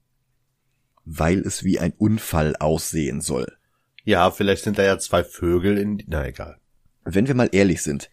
Weil 1.06 1.40
es 1.40 1.64
wie 1.64 1.78
ein 1.78 1.94
Unfall 1.96 2.56
aussehen 2.56 3.22
soll. 3.22 3.50
Ja, 4.04 4.30
vielleicht 4.30 4.64
sind 4.64 4.78
da 4.78 4.82
ja 4.82 4.98
zwei 4.98 5.24
Vögel 5.24 5.78
in, 5.78 6.02
na 6.06 6.26
egal. 6.26 6.58
Wenn 7.04 7.26
wir 7.26 7.34
mal 7.34 7.48
ehrlich 7.52 7.82
sind, 7.82 8.10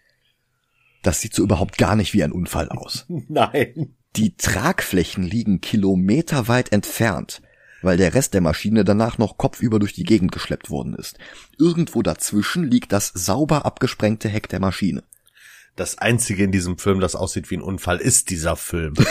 das 1.03 1.19
sieht 1.19 1.33
so 1.33 1.43
überhaupt 1.43 1.77
gar 1.77 1.95
nicht 1.95 2.13
wie 2.13 2.23
ein 2.23 2.31
Unfall 2.31 2.69
aus. 2.69 3.05
Nein. 3.07 3.95
Die 4.15 4.35
Tragflächen 4.37 5.23
liegen 5.23 5.59
kilometerweit 5.59 6.71
entfernt, 6.71 7.41
weil 7.81 7.97
der 7.97 8.13
Rest 8.13 8.33
der 8.33 8.41
Maschine 8.41 8.83
danach 8.83 9.17
noch 9.17 9.37
kopfüber 9.37 9.79
durch 9.79 9.93
die 9.93 10.03
Gegend 10.03 10.31
geschleppt 10.31 10.69
worden 10.69 10.93
ist. 10.93 11.17
Irgendwo 11.57 12.03
dazwischen 12.03 12.63
liegt 12.63 12.91
das 12.91 13.07
sauber 13.07 13.65
abgesprengte 13.65 14.29
Heck 14.29 14.47
der 14.49 14.59
Maschine. 14.59 15.03
Das 15.75 15.97
einzige 15.97 16.43
in 16.43 16.51
diesem 16.51 16.77
Film, 16.77 16.99
das 16.99 17.15
aussieht 17.15 17.49
wie 17.49 17.57
ein 17.57 17.63
Unfall, 17.63 17.97
ist 17.97 18.29
dieser 18.29 18.55
Film. 18.55 18.93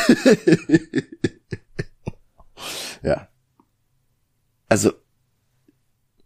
ja. 3.03 3.29
Also, 4.73 4.95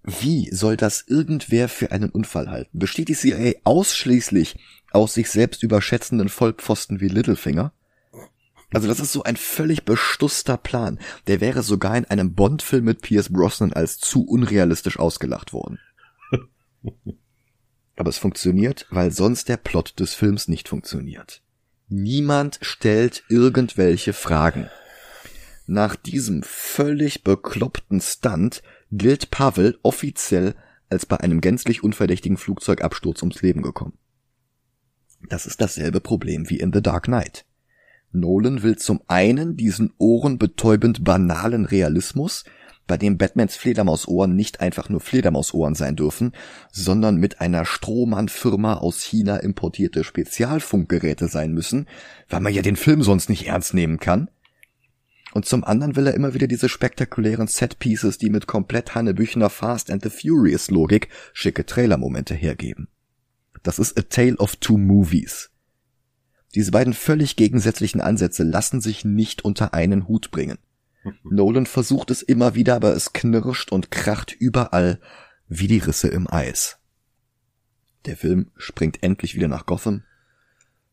wie 0.04 0.54
soll 0.54 0.76
das 0.76 1.02
irgendwer 1.08 1.68
für 1.68 1.90
einen 1.90 2.10
Unfall 2.10 2.48
halten? 2.48 2.78
Besteht 2.78 3.08
die 3.08 3.16
CIA 3.16 3.54
ausschließlich 3.64 4.56
aus 4.92 5.14
sich 5.14 5.30
selbst 5.30 5.64
überschätzenden 5.64 6.28
Vollpfosten 6.28 7.00
wie 7.00 7.08
Littlefinger? 7.08 7.72
Also 8.72 8.86
das 8.86 9.00
ist 9.00 9.10
so 9.10 9.24
ein 9.24 9.36
völlig 9.36 9.84
bestusster 9.84 10.56
Plan. 10.56 11.00
Der 11.26 11.40
wäre 11.40 11.64
sogar 11.64 11.96
in 11.96 12.04
einem 12.04 12.36
Bond-Film 12.36 12.84
mit 12.84 13.02
Pierce 13.02 13.32
Brosnan 13.32 13.72
als 13.72 13.98
zu 13.98 14.24
unrealistisch 14.24 15.00
ausgelacht 15.00 15.52
worden. 15.52 15.80
Aber 17.96 18.10
es 18.10 18.18
funktioniert, 18.18 18.86
weil 18.90 19.10
sonst 19.10 19.48
der 19.48 19.56
Plot 19.56 19.98
des 19.98 20.14
Films 20.14 20.46
nicht 20.46 20.68
funktioniert. 20.68 21.42
Niemand 21.88 22.60
stellt 22.62 23.24
irgendwelche 23.28 24.12
Fragen. 24.12 24.70
Nach 25.66 25.96
diesem 25.96 26.42
völlig 26.44 27.24
bekloppten 27.24 28.00
Stunt 28.00 28.62
gilt 28.92 29.30
Pavel 29.30 29.78
offiziell 29.82 30.54
als 30.88 31.06
bei 31.06 31.18
einem 31.18 31.40
gänzlich 31.40 31.82
unverdächtigen 31.82 32.36
Flugzeugabsturz 32.36 33.22
ums 33.22 33.42
Leben 33.42 33.62
gekommen. 33.62 33.98
Das 35.28 35.46
ist 35.46 35.60
dasselbe 35.60 36.00
Problem 36.00 36.48
wie 36.48 36.60
in 36.60 36.72
The 36.72 36.82
Dark 36.82 37.04
Knight. 37.04 37.44
Nolan 38.12 38.62
will 38.62 38.76
zum 38.76 39.00
einen 39.08 39.56
diesen 39.56 39.92
ohrenbetäubend 39.98 41.02
banalen 41.02 41.64
Realismus, 41.64 42.44
bei 42.86 42.96
dem 42.96 43.18
Batmans 43.18 43.56
Fledermausohren 43.56 44.36
nicht 44.36 44.60
einfach 44.60 44.88
nur 44.88 45.00
Fledermausohren 45.00 45.74
sein 45.74 45.96
dürfen, 45.96 46.32
sondern 46.70 47.16
mit 47.16 47.40
einer 47.40 47.64
Strohmann-Firma 47.64 48.74
aus 48.74 49.02
China 49.02 49.38
importierte 49.38 50.04
Spezialfunkgeräte 50.04 51.26
sein 51.26 51.52
müssen, 51.52 51.88
weil 52.28 52.40
man 52.40 52.54
ja 52.54 52.62
den 52.62 52.76
Film 52.76 53.02
sonst 53.02 53.28
nicht 53.28 53.48
ernst 53.48 53.74
nehmen 53.74 53.98
kann. 53.98 54.30
Und 55.36 55.44
zum 55.44 55.64
anderen 55.64 55.96
will 55.96 56.06
er 56.06 56.14
immer 56.14 56.32
wieder 56.32 56.46
diese 56.46 56.70
spektakulären 56.70 57.46
Setpieces, 57.46 58.16
die 58.16 58.30
mit 58.30 58.46
komplett 58.46 58.94
Hannebüchner 58.94 59.50
Fast 59.50 59.90
and 59.90 60.02
the 60.02 60.08
Furious 60.08 60.70
Logik 60.70 61.10
schicke 61.34 61.66
Trailermomente 61.66 62.32
hergeben. 62.32 62.88
Das 63.62 63.78
ist 63.78 63.98
A 63.98 64.00
Tale 64.00 64.38
of 64.38 64.56
Two 64.56 64.78
Movies. 64.78 65.50
Diese 66.54 66.70
beiden 66.70 66.94
völlig 66.94 67.36
gegensätzlichen 67.36 68.00
Ansätze 68.00 68.44
lassen 68.44 68.80
sich 68.80 69.04
nicht 69.04 69.44
unter 69.44 69.74
einen 69.74 70.08
Hut 70.08 70.30
bringen. 70.30 70.56
Nolan 71.22 71.66
versucht 71.66 72.10
es 72.10 72.22
immer 72.22 72.54
wieder, 72.54 72.74
aber 72.74 72.96
es 72.96 73.12
knirscht 73.12 73.72
und 73.72 73.90
kracht 73.90 74.32
überall 74.32 75.02
wie 75.48 75.68
die 75.68 75.80
Risse 75.80 76.08
im 76.08 76.32
Eis. 76.32 76.78
Der 78.06 78.16
Film 78.16 78.52
springt 78.56 79.02
endlich 79.02 79.34
wieder 79.34 79.48
nach 79.48 79.66
Gotham. 79.66 80.02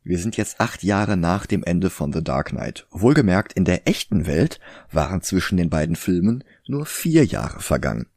Wir 0.04 0.20
sind 0.20 0.36
jetzt 0.36 0.60
acht 0.60 0.84
Jahre 0.84 1.16
nach 1.16 1.46
dem 1.46 1.64
Ende 1.64 1.90
von 1.90 2.12
The 2.12 2.24
Dark 2.24 2.50
Knight. 2.50 2.88
Wohlgemerkt, 2.92 3.54
in 3.54 3.66
der 3.66 3.88
echten 3.88 4.28
Welt 4.28 4.60
waren 4.92 5.22
zwischen 5.22 5.58
den 5.58 5.70
beiden 5.70 5.96
Filmen 5.96 6.44
nur 6.68 6.86
vier 6.86 7.26
Jahre 7.26 7.62
vergangen. 7.62 8.08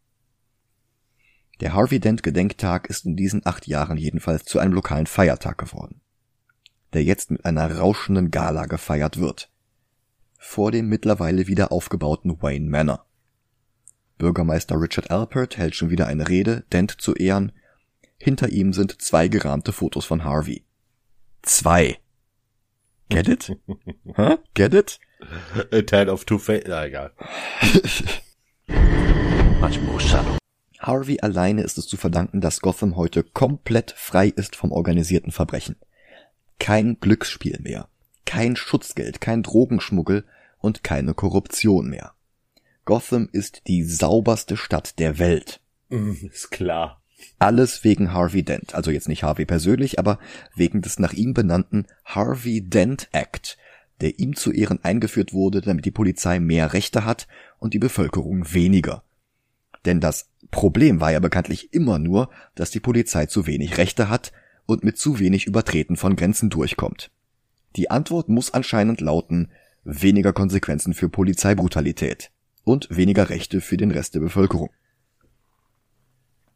Der 1.61 1.75
Harvey 1.75 2.01
Dent 2.01 2.23
Gedenktag 2.23 2.89
ist 2.89 3.07
in 3.07 3.17
diesen 3.17 3.47
acht 3.47 3.67
Jahren 3.67 3.97
jedenfalls 3.97 4.45
zu 4.45 4.59
einem 4.59 4.75
lokalen 4.75 5.07
Feiertag 5.07 5.59
geworden, 5.59 6.01
der 6.93 7.05
jetzt 7.05 7.31
mit 7.31 7.45
einer 7.45 7.77
rauschenden 7.77 8.31
Gala 8.31 8.67
gefeiert 8.67 9.19
wird 9.19 9.51
vor 10.47 10.71
dem 10.71 10.89
mittlerweile 10.89 11.47
wieder 11.47 11.73
aufgebauten 11.73 12.41
Wayne 12.41 12.71
Manor. 12.71 13.05
Bürgermeister 14.19 14.81
Richard 14.81 15.11
Alpert 15.11 15.59
hält 15.59 15.75
schon 15.75 15.91
wieder 15.91 16.07
eine 16.07 16.29
Rede, 16.29 16.65
Dent 16.73 16.93
zu 17.01 17.15
Ehren. 17.15 17.53
Hinter 18.17 18.49
ihm 18.49 18.73
sind 18.73 19.03
zwei 19.03 19.29
gerahmte 19.29 19.73
Fotos 19.73 20.07
von 20.07 20.25
Harvey. 20.25 20.65
Zwei. 21.47 21.99
Get 23.09 23.29
it? 23.29 23.57
huh? 24.17 24.37
Get 24.53 24.75
it? 24.75 24.99
A 25.73 25.81
tale 25.81 26.13
of 26.13 26.27
two 26.27 26.39
faces. 26.39 26.69
Na, 26.69 26.85
egal. 26.85 27.13
Harvey 30.79 31.19
alleine 31.21 31.63
ist 31.63 31.79
es 31.79 31.89
zu 31.89 31.97
verdanken, 31.97 32.43
dass 32.43 32.61
Gotham 32.61 32.97
heute 32.97 33.25
komplett 33.25 33.93
frei 33.93 34.29
ist 34.29 34.55
vom 34.55 34.71
organisierten 34.71 35.33
Verbrechen. 35.33 35.77
Kein 36.59 37.01
Glücksspiel 37.01 37.59
mehr 37.63 37.89
kein 38.27 38.57
Schutzgeld, 38.57 39.23
kein 39.23 39.43
Drogenschmuggel 39.43 40.27
und 40.59 40.85
keine 40.85 41.15
Korruption 41.15 41.89
mehr. 41.89 42.13
Gotham 42.85 43.31
ist 43.33 43.63
die 43.67 43.83
sauberste 43.83 44.59
Stadt 44.59 44.99
der 44.99 45.19
Welt. 45.19 45.63
Ist 45.89 46.51
klar. 46.51 47.01
Alles 47.39 47.85
wegen 47.85 48.13
Harvey 48.13 48.43
Dent, 48.43 48.75
also 48.75 48.91
jetzt 48.91 49.09
nicht 49.09 49.23
Harvey 49.23 49.45
persönlich, 49.45 49.99
aber 49.99 50.19
wegen 50.55 50.83
des 50.83 50.99
nach 50.99 51.13
ihm 51.13 51.35
benannten 51.35 51.87
Harvey 52.05 52.63
Dent 52.63 53.09
Act, 53.13 53.59
der 54.01 54.19
ihm 54.19 54.37
zu 54.37 54.53
Ehren 54.53 54.83
eingeführt 54.85 55.33
wurde, 55.33 55.61
damit 55.61 55.85
die 55.85 55.91
Polizei 55.91 56.41
mehr 56.41 56.73
Rechte 56.73 57.05
hat 57.05 57.27
und 57.59 57.75
die 57.75 57.79
Bevölkerung 57.79 58.53
weniger. 58.53 59.03
Denn 59.85 60.01
das 60.01 60.29
Problem 60.51 61.01
war 61.01 61.13
ja 61.13 61.21
bekanntlich 61.21 61.73
immer 61.73 61.99
nur, 61.99 62.31
dass 62.55 62.71
die 62.71 62.81
Polizei 62.81 63.27
zu 63.27 63.47
wenig 63.47 63.79
Rechte 63.79 64.09
hat 64.09 64.33
und 64.67 64.85
mit 64.85 64.99
zu 64.99 65.19
wenig 65.19 65.47
Übertreten 65.47 65.97
von 65.97 66.17
Grenzen 66.17 66.51
durchkommt. 66.51 67.11
Die 67.77 67.91
Antwort 67.91 68.29
muss 68.29 68.53
anscheinend 68.53 69.01
lauten 69.01 69.51
weniger 69.85 70.33
Konsequenzen 70.33 70.95
für 70.95 71.09
Polizeibrutalität 71.09 72.31
und 72.65 72.89
weniger 72.91 73.31
Rechte 73.31 73.61
für 73.61 73.77
den 73.77 73.91
Rest 73.91 74.15
der 74.15 74.21
Bevölkerung. 74.21 74.71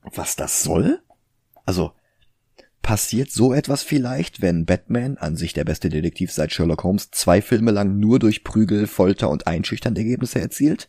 Was 0.02 0.36
das 0.36 0.62
soll? 0.62 1.02
Also, 1.64 1.92
passiert 2.82 3.30
so 3.30 3.52
etwas 3.52 3.82
vielleicht, 3.82 4.42
wenn 4.42 4.66
Batman, 4.66 5.16
an 5.18 5.36
sich 5.36 5.52
der 5.52 5.64
beste 5.64 5.88
Detektiv 5.88 6.32
seit 6.32 6.52
Sherlock 6.52 6.84
Holmes, 6.84 7.10
zwei 7.10 7.42
Filme 7.42 7.70
lang 7.70 7.98
nur 7.98 8.18
durch 8.18 8.44
Prügel, 8.44 8.86
Folter 8.86 9.28
und 9.30 9.46
einschüchternde 9.46 10.00
Ergebnisse 10.00 10.40
erzielt? 10.40 10.88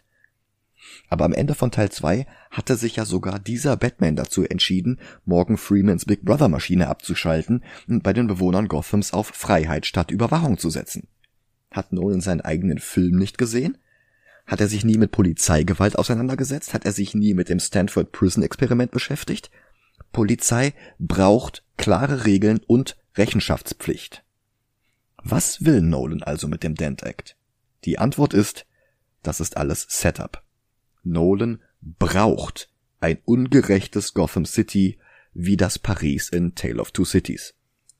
Aber 1.10 1.26
am 1.26 1.34
Ende 1.34 1.56
von 1.56 1.71
Teil 1.71 1.91
2 1.91 2.26
hatte 2.50 2.76
sich 2.76 2.95
ja 2.95 3.06
sogar 3.06 3.39
dieser 3.39 3.78
Batman 3.78 4.15
dazu 4.15 4.43
entschieden, 4.43 5.00
Morgan 5.26 5.58
Freemans 5.58 6.05
Big 6.05 6.24
Brother 6.24 6.47
Maschine 6.47 6.88
abzuschalten 6.88 7.64
und 7.88 8.03
bei 8.03 8.14
den 8.14 8.28
Bewohnern 8.28 8.68
Gothams 8.68 9.14
auf 9.14 9.28
Freiheit 9.28 9.86
statt 9.86 10.12
Überwachung 10.12 10.57
zu 10.57 10.70
setzen. 10.70 11.07
Hat 11.70 11.93
Nolan 11.93 12.22
seinen 12.22 12.41
eigenen 12.41 12.80
Film 12.80 13.18
nicht 13.18 13.38
gesehen? 13.38 13.78
Hat 14.46 14.62
er 14.62 14.68
sich 14.68 14.84
nie 14.84 14.98
mit 14.98 15.12
Polizeigewalt 15.12 15.98
auseinandergesetzt? 15.98 16.74
Hat 16.74 16.86
er 16.86 16.92
sich 16.92 17.14
nie 17.14 17.34
mit 17.34 17.50
dem 17.50 17.60
Stanford 17.60 18.12
Prison 18.12 18.44
Experiment 18.44 18.92
beschäftigt? 18.92 19.50
Polizei 20.12 20.74
braucht 21.00 21.64
klare 21.78 22.26
Regeln 22.26 22.60
und 22.68 22.98
Rechenschaftspflicht. 23.16 24.24
Was 25.24 25.64
will 25.64 25.82
Nolan 25.82 26.24
also 26.24 26.48
mit 26.48 26.64
dem 26.64 26.76
Dent 26.76 27.04
Act? 27.04 27.38
Die 27.86 28.00
Antwort 28.00 28.34
ist, 28.34 28.66
das 29.24 29.39
ist 29.39 29.58
alles 29.58 29.86
Setup. 29.89 30.44
Nolan 31.04 31.62
braucht 31.82 32.70
ein 33.00 33.20
ungerechtes 33.26 34.14
Gotham 34.14 34.46
City 34.46 35.00
wie 35.34 35.58
das 35.58 35.80
Paris 35.80 36.30
in 36.30 36.56
Tale 36.56 36.82
of 36.82 36.92
Two 36.92 37.06
Cities. 37.06 37.54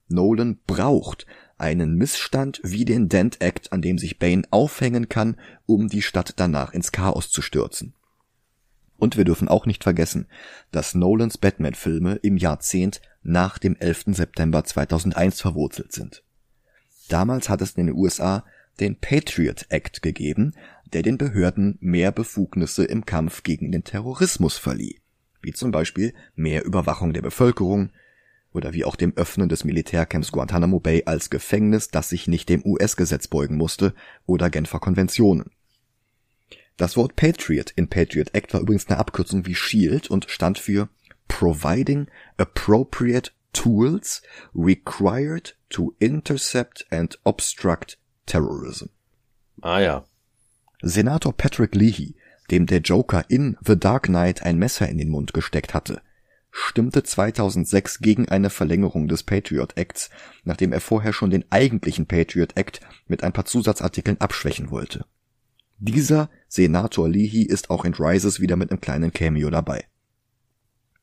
Nolan 0.08 0.58
braucht 0.66 1.26
einen 1.62 1.94
Missstand 1.94 2.60
wie 2.62 2.84
den 2.84 3.08
Dent 3.08 3.40
Act, 3.40 3.72
an 3.72 3.80
dem 3.80 3.96
sich 3.96 4.18
Bane 4.18 4.42
aufhängen 4.50 5.08
kann, 5.08 5.36
um 5.64 5.88
die 5.88 6.02
Stadt 6.02 6.34
danach 6.36 6.74
ins 6.74 6.92
Chaos 6.92 7.30
zu 7.30 7.40
stürzen. 7.40 7.94
Und 8.98 9.16
wir 9.16 9.24
dürfen 9.24 9.48
auch 9.48 9.66
nicht 9.66 9.82
vergessen, 9.82 10.26
dass 10.70 10.94
Nolans 10.94 11.38
Batman-Filme 11.38 12.16
im 12.22 12.36
Jahrzehnt 12.36 13.00
nach 13.22 13.58
dem 13.58 13.76
11. 13.76 14.04
September 14.08 14.64
2001 14.64 15.40
verwurzelt 15.40 15.92
sind. 15.92 16.22
Damals 17.08 17.48
hat 17.48 17.62
es 17.62 17.72
in 17.72 17.86
den 17.86 17.96
USA 17.96 18.44
den 18.80 18.96
Patriot 18.96 19.66
Act 19.70 20.02
gegeben, 20.02 20.54
der 20.92 21.02
den 21.02 21.18
Behörden 21.18 21.78
mehr 21.80 22.12
Befugnisse 22.12 22.84
im 22.84 23.06
Kampf 23.06 23.42
gegen 23.42 23.72
den 23.72 23.84
Terrorismus 23.84 24.58
verlieh, 24.58 25.00
wie 25.40 25.52
zum 25.52 25.70
Beispiel 25.70 26.14
mehr 26.34 26.64
Überwachung 26.64 27.12
der 27.12 27.22
Bevölkerung, 27.22 27.90
oder 28.52 28.72
wie 28.72 28.84
auch 28.84 28.96
dem 28.96 29.16
Öffnen 29.16 29.48
des 29.48 29.64
Militärcamps 29.64 30.32
Guantanamo 30.32 30.80
Bay 30.80 31.02
als 31.06 31.30
Gefängnis, 31.30 31.88
das 31.88 32.08
sich 32.08 32.28
nicht 32.28 32.48
dem 32.48 32.64
US-Gesetz 32.64 33.28
beugen 33.28 33.56
musste, 33.56 33.94
oder 34.26 34.50
Genfer 34.50 34.80
Konventionen. 34.80 35.50
Das 36.76 36.96
Wort 36.96 37.16
Patriot 37.16 37.70
in 37.70 37.88
Patriot 37.88 38.34
Act 38.34 38.54
war 38.54 38.60
übrigens 38.60 38.88
eine 38.88 38.98
Abkürzung 38.98 39.46
wie 39.46 39.54
SHIELD 39.54 40.10
und 40.10 40.28
stand 40.28 40.58
für 40.58 40.88
Providing 41.28 42.08
Appropriate 42.36 43.30
Tools 43.52 44.22
Required 44.54 45.56
to 45.68 45.94
Intercept 45.98 46.86
and 46.90 47.18
Obstruct 47.24 47.98
Terrorism. 48.26 48.86
Ah 49.60 49.80
ja. 49.80 50.04
Senator 50.82 51.32
Patrick 51.32 51.74
Leahy, 51.74 52.14
dem 52.50 52.66
der 52.66 52.80
Joker 52.80 53.24
in 53.28 53.56
The 53.64 53.78
Dark 53.78 54.04
Knight 54.04 54.42
ein 54.42 54.58
Messer 54.58 54.88
in 54.88 54.98
den 54.98 55.10
Mund 55.10 55.32
gesteckt 55.32 55.74
hatte, 55.74 56.02
stimmte 56.52 57.02
2006 57.02 58.00
gegen 58.00 58.28
eine 58.28 58.50
Verlängerung 58.50 59.08
des 59.08 59.22
Patriot 59.22 59.76
Acts, 59.76 60.10
nachdem 60.44 60.72
er 60.72 60.80
vorher 60.80 61.14
schon 61.14 61.30
den 61.30 61.44
eigentlichen 61.50 62.06
Patriot 62.06 62.56
Act 62.56 62.80
mit 63.08 63.24
ein 63.24 63.32
paar 63.32 63.46
Zusatzartikeln 63.46 64.20
abschwächen 64.20 64.70
wollte. 64.70 65.06
Dieser 65.78 66.30
Senator 66.46 67.08
Leahy 67.08 67.42
ist 67.42 67.70
auch 67.70 67.84
in 67.84 67.94
Rises 67.94 68.38
wieder 68.38 68.56
mit 68.56 68.70
einem 68.70 68.80
kleinen 68.80 69.12
Cameo 69.12 69.50
dabei. 69.50 69.86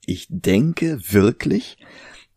Ich 0.06 0.28
denke 0.30 1.00
wirklich, 1.12 1.78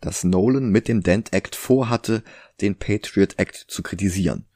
dass 0.00 0.24
Nolan 0.24 0.70
mit 0.70 0.88
dem 0.88 1.02
Dent 1.02 1.32
Act 1.32 1.54
vorhatte, 1.54 2.24
den 2.60 2.76
Patriot 2.76 3.38
Act 3.38 3.56
zu 3.68 3.82
kritisieren. 3.82 4.46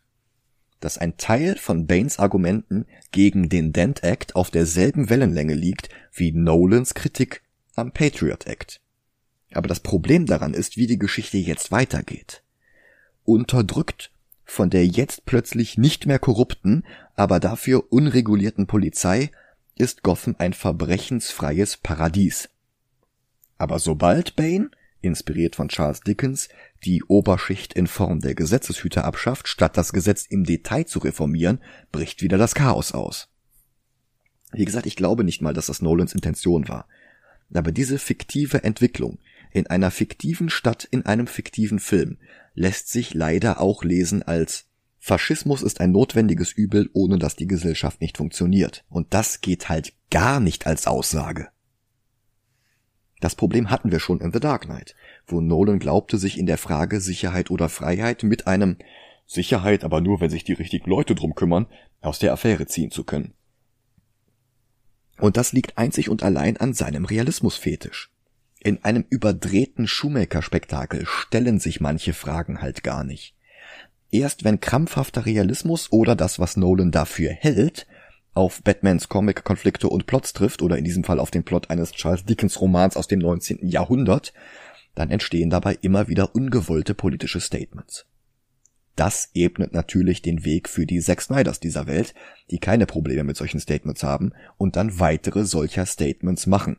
Dass 0.81 0.99
ein 0.99 1.17
Teil 1.17 1.57
von 1.57 1.87
Baines 1.87 2.19
Argumenten 2.19 2.87
gegen 3.13 3.49
den 3.49 3.73
Dent 3.73 4.03
Act 4.03 4.35
auf 4.35 4.51
derselben 4.51 5.09
Wellenlänge 5.09 5.55
liegt 5.55 5.89
wie 6.13 6.33
Nolans 6.33 6.95
Kritik 6.95 7.43
am 7.77 7.93
Patriot 7.93 8.47
Act. 8.47 8.81
Aber 9.53 9.69
das 9.69 9.81
Problem 9.81 10.27
daran 10.27 10.55
ist, 10.55 10.77
wie 10.77 10.87
die 10.87 10.99
Geschichte 10.99 11.37
jetzt 11.37 11.71
weitergeht. 11.71 12.43
Unterdrückt 13.25 14.11
von 14.47 14.71
der 14.71 14.87
jetzt 14.87 15.27
plötzlich 15.27 15.77
nicht 15.77 16.07
mehr 16.07 16.21
korrupten, 16.21 16.85
aber 17.17 17.41
dafür 17.41 17.93
unregulierten 17.93 18.67
Polizei 18.67 19.31
ist 19.75 20.03
Gotham 20.03 20.37
ein 20.39 20.53
verbrechensfreies 20.53 21.77
Paradies. 21.79 22.49
Aber 23.59 23.79
sobald 23.79 24.37
Bane, 24.37 24.71
inspiriert 25.01 25.57
von 25.57 25.69
Charles 25.69 26.01
Dickens, 26.01 26.49
die 26.85 27.03
Oberschicht 27.05 27.75
in 27.75 27.87
Form 27.87 28.21
der 28.21 28.35
Gesetzeshüter 28.35 29.05
abschafft, 29.05 29.49
statt 29.49 29.77
das 29.77 29.93
Gesetz 29.93 30.27
im 30.27 30.45
Detail 30.45 30.87
zu 30.87 31.01
reformieren, 31.01 31.61
bricht 31.91 32.23
wieder 32.23 32.39
das 32.39 32.55
Chaos 32.55 32.93
aus. 32.93 33.29
Wie 34.53 34.65
gesagt, 34.65 34.87
ich 34.87 34.97
glaube 34.97 35.25
nicht 35.25 35.43
mal, 35.43 35.53
dass 35.53 35.67
das 35.67 35.83
Nolans 35.83 36.15
Intention 36.15 36.69
war. 36.69 36.87
Aber 37.53 37.73
diese 37.73 37.99
fiktive 37.99 38.65
Entwicklung 38.65 39.19
in 39.53 39.67
einer 39.67 39.91
fiktiven 39.91 40.51
Stadt 40.51 40.85
in 40.85 41.07
einem 41.07 41.27
fiktiven 41.27 41.79
Film 41.79 42.19
lässt 42.55 42.91
sich 42.91 43.15
leider 43.15 43.61
auch 43.61 43.85
lesen 43.85 44.23
als 44.23 44.67
Faschismus 44.99 45.63
ist 45.63 45.81
ein 45.81 45.93
notwendiges 45.93 46.51
Übel, 46.51 46.91
ohne 46.93 47.21
dass 47.21 47.37
die 47.37 47.47
Gesellschaft 47.47 48.01
nicht 48.01 48.17
funktioniert. 48.17 48.85
Und 48.89 49.15
das 49.15 49.41
geht 49.41 49.69
halt 49.69 49.93
gar 50.11 50.41
nicht 50.41 50.67
als 50.67 50.89
Aussage. 50.89 51.47
Das 53.21 53.37
Problem 53.37 53.71
hatten 53.71 53.93
wir 53.93 54.01
schon 54.01 54.21
in 54.21 54.33
The 54.33 54.41
Dark 54.41 54.65
Knight, 54.65 54.97
wo 55.29 55.41
Nolan 55.41 55.79
glaubte, 55.79 56.19
sich 56.19 56.37
in 56.37 56.47
der 56.47 56.59
Frage 56.59 57.01
Sicherheit 57.01 57.53
oder 57.53 57.69
Freiheit 57.69 58.25
mit 58.25 58.49
einem 58.49 58.79
Sicherheit 59.27 59.85
aber 59.85 60.01
nur, 60.01 60.21
wenn 60.21 60.29
sich 60.29 60.43
die 60.43 60.55
richtigen 60.55 60.91
Leute 60.91 61.15
drum 61.15 61.37
kümmern, 61.37 61.67
aus 62.01 62.19
der 62.19 62.33
Affäre 62.33 62.67
ziehen 62.67 62.91
zu 62.91 63.05
können. 63.05 63.33
Und 65.19 65.37
das 65.37 65.53
liegt 65.53 65.79
einzig 65.79 66.09
und 66.09 66.23
allein 66.23 66.57
an 66.57 66.75
seinem 66.75 67.05
Realismusfetisch. 67.05 68.11
In 68.61 68.85
einem 68.85 69.05
überdrehten 69.09 69.87
Schuhmaker-Spektakel 69.87 71.07
stellen 71.07 71.59
sich 71.59 71.81
manche 71.81 72.13
Fragen 72.13 72.61
halt 72.61 72.83
gar 72.83 73.05
nicht. 73.05 73.35
Erst 74.11 74.45
wenn 74.45 74.61
krampfhafter 74.61 75.27
Realismus 75.27 75.93
oder 75.93 76.17
das, 76.17 76.39
was 76.39 76.57
Nolan 76.57 76.91
dafür 76.91 77.31
hält, 77.31 77.87
auf 78.35 78.63
Batmans 78.63 79.09
Comic-Konflikte 79.09 79.89
und 79.89 80.07
Plots 80.07 80.33
trifft, 80.33 80.63
oder 80.63 80.77
in 80.77 80.85
diesem 80.85 81.05
Fall 81.05 81.19
auf 81.19 81.31
den 81.31 81.45
Plot 81.45 81.71
eines 81.71 81.93
Charles 81.93 82.25
Dickens-Romans 82.25 82.97
aus 82.97 83.09
dem 83.09 83.21
19. 83.21 83.67
Jahrhundert, 83.67 84.33
dann 84.95 85.11
entstehen 85.11 85.51
dabei 85.51 85.79
immer 85.81 86.09
wieder 86.09 86.35
ungewollte 86.35 86.95
politische 86.95 87.41
Statements. 87.41 88.07
Das 88.97 89.31
ebnet 89.35 89.75
natürlich 89.75 90.23
den 90.23 90.45
Weg 90.47 90.71
für 90.71 90.87
die 90.87 91.01
Zack 91.01 91.21
Snyders 91.21 91.61
dieser 91.61 91.87
Welt, 91.87 92.15
die 92.51 92.59
keine 92.59 92.87
Probleme 92.87 93.25
mit 93.25 93.37
solchen 93.37 93.61
Statements 93.61 94.03
haben 94.03 94.33
und 94.57 94.77
dann 94.77 94.99
weitere 94.99 95.45
solcher 95.45 95.85
Statements 95.85 96.47
machen. 96.47 96.79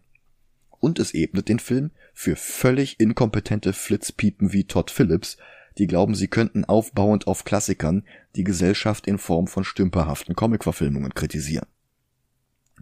Und 0.79 0.99
es 0.99 1.13
ebnet 1.13 1.47
den 1.47 1.59
Film 1.59 1.91
für 2.13 2.35
völlig 2.35 2.99
inkompetente 2.99 3.71
Flitzpiepen 3.71 4.51
wie 4.51 4.65
Todd 4.65 4.89
Phillips, 4.89 5.37
die 5.77 5.85
glauben, 5.85 6.15
sie 6.15 6.27
könnten 6.27 6.65
aufbauend 6.65 7.27
auf 7.27 7.43
Klassikern 7.43 8.03
die 8.35 8.43
Gesellschaft 8.43 9.05
in 9.05 9.19
Form 9.19 9.45
von 9.45 9.63
stümperhaften 9.63 10.35
Comicverfilmungen 10.35 11.13
kritisieren. 11.13 11.67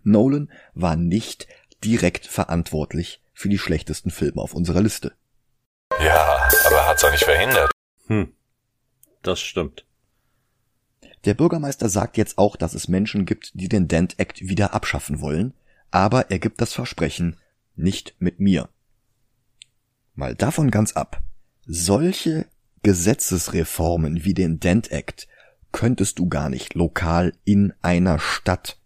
Nolan 0.03 0.49
war 0.73 0.95
nicht 0.95 1.47
direkt 1.83 2.25
verantwortlich 2.25 3.21
für 3.33 3.49
die 3.49 3.57
schlechtesten 3.57 4.11
Filme 4.11 4.41
auf 4.41 4.53
unserer 4.53 4.81
Liste. 4.81 5.13
Ja, 6.01 6.47
aber 6.65 6.75
er 6.75 6.87
hat's 6.87 7.03
auch 7.03 7.11
nicht 7.11 7.25
verhindert. 7.25 7.71
Hm. 8.07 8.34
Das 9.25 9.39
stimmt. 9.39 9.87
Der 11.25 11.33
Bürgermeister 11.33 11.89
sagt 11.89 12.15
jetzt 12.15 12.37
auch, 12.37 12.55
dass 12.55 12.75
es 12.75 12.87
Menschen 12.87 13.25
gibt, 13.25 13.59
die 13.59 13.67
den 13.67 13.87
Dent 13.87 14.19
Act 14.19 14.41
wieder 14.41 14.75
abschaffen 14.75 15.19
wollen, 15.19 15.55
aber 15.89 16.29
er 16.29 16.37
gibt 16.37 16.61
das 16.61 16.73
Versprechen, 16.73 17.37
nicht 17.75 18.15
mit 18.19 18.39
mir. 18.39 18.69
Mal 20.13 20.35
davon 20.35 20.69
ganz 20.69 20.93
ab. 20.93 21.23
Solche 21.65 22.45
Gesetzesreformen 22.83 24.25
wie 24.25 24.35
den 24.35 24.59
Dent 24.59 24.91
Act 24.91 25.27
könntest 25.71 26.19
du 26.19 26.29
gar 26.29 26.49
nicht 26.49 26.75
lokal 26.75 27.33
in 27.45 27.73
einer 27.81 28.19
Stadt 28.19 28.79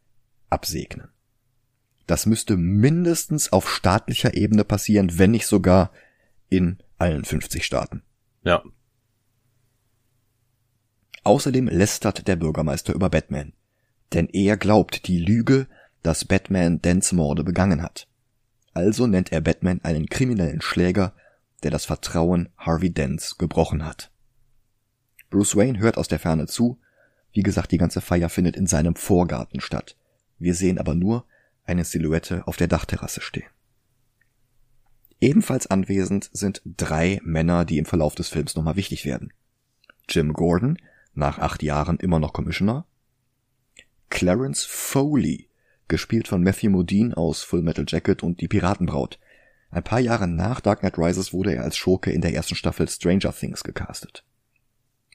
absegnen. 0.50 1.10
Das 2.08 2.26
müsste 2.26 2.56
mindestens 2.56 3.52
auf 3.52 3.70
staatlicher 3.70 4.36
Ebene 4.36 4.64
passieren, 4.64 5.20
wenn 5.20 5.32
nicht 5.32 5.48
sogar 5.48 5.92
in 6.48 6.78
allen 6.98 7.26
50 7.26 7.66
Staaten. 7.66 8.04
Ja. 8.44 8.64
Außerdem 11.30 11.68
lästert 11.68 12.28
der 12.28 12.38
Bürgermeister 12.38 12.92
über 12.96 13.12
Batman. 13.12 13.54
Denn 14.14 14.28
er 14.30 14.58
glaubt 14.58 15.08
die 15.08 15.20
Lüge, 15.20 15.68
dass 16.02 16.26
Batman 16.26 16.82
Dents 16.82 17.12
Morde 17.12 17.44
begangen 17.44 17.84
hat. 17.84 18.08
Also 18.74 19.06
nennt 19.06 19.32
er 19.32 19.40
Batman 19.40 19.80
einen 19.84 20.08
kriminellen 20.08 20.60
Schläger, 20.60 21.14
der 21.62 21.70
das 21.70 21.86
Vertrauen 21.86 22.50
Harvey 22.58 22.90
Dents 22.90 23.38
gebrochen 23.38 23.86
hat. 23.86 24.12
Bruce 25.30 25.56
Wayne 25.56 25.78
hört 25.78 26.00
aus 26.00 26.08
der 26.08 26.18
Ferne 26.18 26.48
zu. 26.48 26.80
Wie 27.32 27.44
gesagt, 27.44 27.72
die 27.74 27.78
ganze 27.78 28.02
Feier 28.02 28.30
findet 28.30 28.56
in 28.56 28.66
seinem 28.66 28.96
Vorgarten 28.96 29.62
statt. 29.62 29.96
Wir 30.40 30.56
sehen 30.56 30.80
aber 30.80 30.96
nur 30.96 31.26
eine 31.64 31.86
Silhouette 31.86 32.42
auf 32.48 32.58
der 32.58 32.68
Dachterrasse 32.68 33.22
stehen. 33.22 33.52
Ebenfalls 35.22 35.68
anwesend 35.68 36.32
sind 36.34 36.64
drei 36.66 37.20
Männer, 37.24 37.66
die 37.66 37.78
im 37.78 37.86
Verlauf 37.86 38.16
des 38.16 38.30
Films 38.30 38.56
nochmal 38.56 38.78
wichtig 38.78 39.06
werden. 39.06 39.32
Jim 40.10 40.34
Gordon, 40.34 40.80
nach 41.14 41.40
acht 41.40 41.64
Jahren 41.64 41.98
immer 41.98 42.20
noch 42.20 42.34
Commissioner. 42.34 42.86
Clarence 44.10 44.66
Foley, 44.66 45.50
gespielt 45.88 46.28
von 46.28 46.44
Matthew 46.44 46.70
Modine 46.70 47.16
aus 47.16 47.44
Full 47.44 47.62
Metal 47.62 47.86
Jacket 47.88 48.24
und 48.24 48.42
Die 48.42 48.48
Piratenbraut. 48.48 49.20
Ein 49.72 49.84
paar 49.84 50.00
Jahre 50.00 50.28
nach 50.28 50.62
Dark 50.62 50.80
Knight 50.80 50.98
Rises 50.98 51.32
wurde 51.34 51.56
er 51.56 51.64
als 51.64 51.78
Schurke 51.78 52.12
in 52.12 52.22
der 52.22 52.34
ersten 52.34 52.56
Staffel 52.56 52.88
Stranger 52.88 53.34
Things 53.34 53.64
gecastet. 53.64 54.24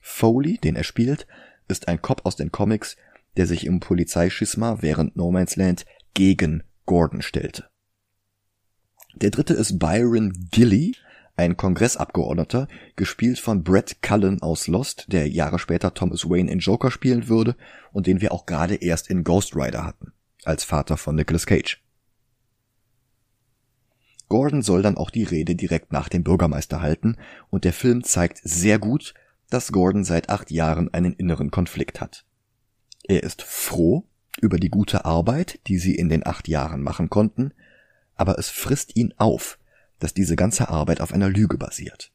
Foley, 0.01 0.59
den 0.59 0.77
er 0.77 0.85
spielt, 0.85 1.27
ist 1.67 1.89
ein 1.89 2.03
Cop 2.03 2.25
aus 2.25 2.37
den 2.37 2.53
Comics, 2.53 2.97
der 3.37 3.47
sich 3.47 3.67
im 3.67 3.81
Polizeischisma 3.81 4.79
während 4.81 5.17
No 5.17 5.31
Man's 5.31 5.57
Land 5.57 5.87
gegen 6.13 6.63
Gordon 6.87 7.23
stellte. 7.23 7.69
Der 9.15 9.31
dritte 9.31 9.55
ist 9.55 9.79
Byron 9.79 10.33
Gilly, 10.51 10.97
ein 11.37 11.57
Kongressabgeordneter, 11.57 12.69
gespielt 12.97 13.39
von 13.39 13.65
Brett 13.65 14.03
Cullen 14.03 14.41
aus 14.43 14.69
Lost, 14.69 15.07
der 15.09 15.29
Jahre 15.29 15.59
später 15.59 15.95
Thomas 15.95 16.29
Wayne 16.29 16.51
in 16.51 16.61
Joker 16.61 16.91
spielen 16.91 17.29
würde 17.29 17.57
und 17.93 18.07
den 18.07 18.21
wir 18.21 18.33
auch 18.33 18.47
gerade 18.47 18.77
erst 18.77 19.11
in 19.11 19.25
Ghost 19.25 19.57
Rider 19.57 19.85
hatten, 19.85 20.13
als 20.45 20.65
Vater 20.65 20.97
von 20.97 21.17
Nicolas 21.17 21.47
Cage. 21.47 21.83
Gordon 24.29 24.63
soll 24.63 24.83
dann 24.83 24.97
auch 24.97 25.11
die 25.11 25.25
Rede 25.25 25.55
direkt 25.55 25.93
nach 25.93 26.09
dem 26.09 26.25
Bürgermeister 26.25 26.81
halten 26.81 27.17
und 27.51 27.65
der 27.65 27.73
Film 27.73 28.05
zeigt 28.05 28.41
sehr 28.43 28.79
gut, 28.79 29.15
dass 29.51 29.73
Gordon 29.73 30.05
seit 30.05 30.31
acht 30.31 30.51
Jahren 30.51 30.93
einen 30.93 31.13
inneren 31.13 31.51
Konflikt 31.51 32.01
hat. 32.01 32.25
Er 33.05 33.23
ist 33.23 33.43
froh 33.43 34.05
über 34.41 34.59
die 34.59 34.71
gute 34.71 35.05
Arbeit, 35.05 35.61
die 35.67 35.79
sie 35.79 35.95
in 35.95 36.09
den 36.09 36.27
acht 36.27 36.49
Jahren 36.49 36.83
machen 36.83 37.11
konnten, 37.11 37.53
aber 38.17 38.39
es 38.39 38.49
frisst 38.49 38.97
ihn 38.97 39.15
auf, 39.19 39.59
dass 40.05 40.15
diese 40.15 40.37
ganze 40.37 40.69
Arbeit 40.69 41.01
auf 41.01 41.13
einer 41.13 41.29
Lüge 41.29 41.59
basiert. 41.59 42.13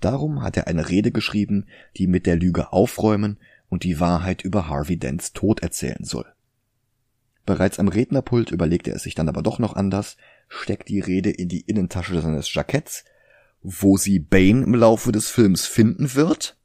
Darum 0.00 0.42
hat 0.42 0.56
er 0.56 0.66
eine 0.66 0.88
Rede 0.88 1.12
geschrieben, 1.12 1.66
die 1.96 2.06
mit 2.06 2.24
der 2.24 2.36
Lüge 2.36 2.72
aufräumen 2.72 3.38
und 3.68 3.84
die 3.84 4.00
Wahrheit 4.00 4.42
über 4.42 4.68
Harvey 4.68 4.96
Dents 4.96 5.32
Tod 5.32 5.60
erzählen 5.60 6.04
soll. 6.04 6.26
Bereits 7.46 7.78
am 7.78 7.88
Rednerpult 7.88 8.50
überlegt 8.50 8.88
er 8.88 8.96
es 8.96 9.02
sich 9.02 9.14
dann 9.14 9.28
aber 9.28 9.42
doch 9.42 9.58
noch 9.58 9.74
anders, 9.74 10.16
steckt 10.48 10.88
die 10.88 11.00
Rede 11.00 11.30
in 11.30 11.48
die 11.48 11.60
Innentasche 11.60 12.20
seines 12.20 12.52
Jacketts 12.54 13.04
wo 13.64 13.96
sie 13.96 14.20
Bane 14.20 14.62
im 14.62 14.74
Laufe 14.74 15.10
des 15.10 15.30
Films 15.30 15.66
finden 15.66 16.14
wird. 16.14 16.56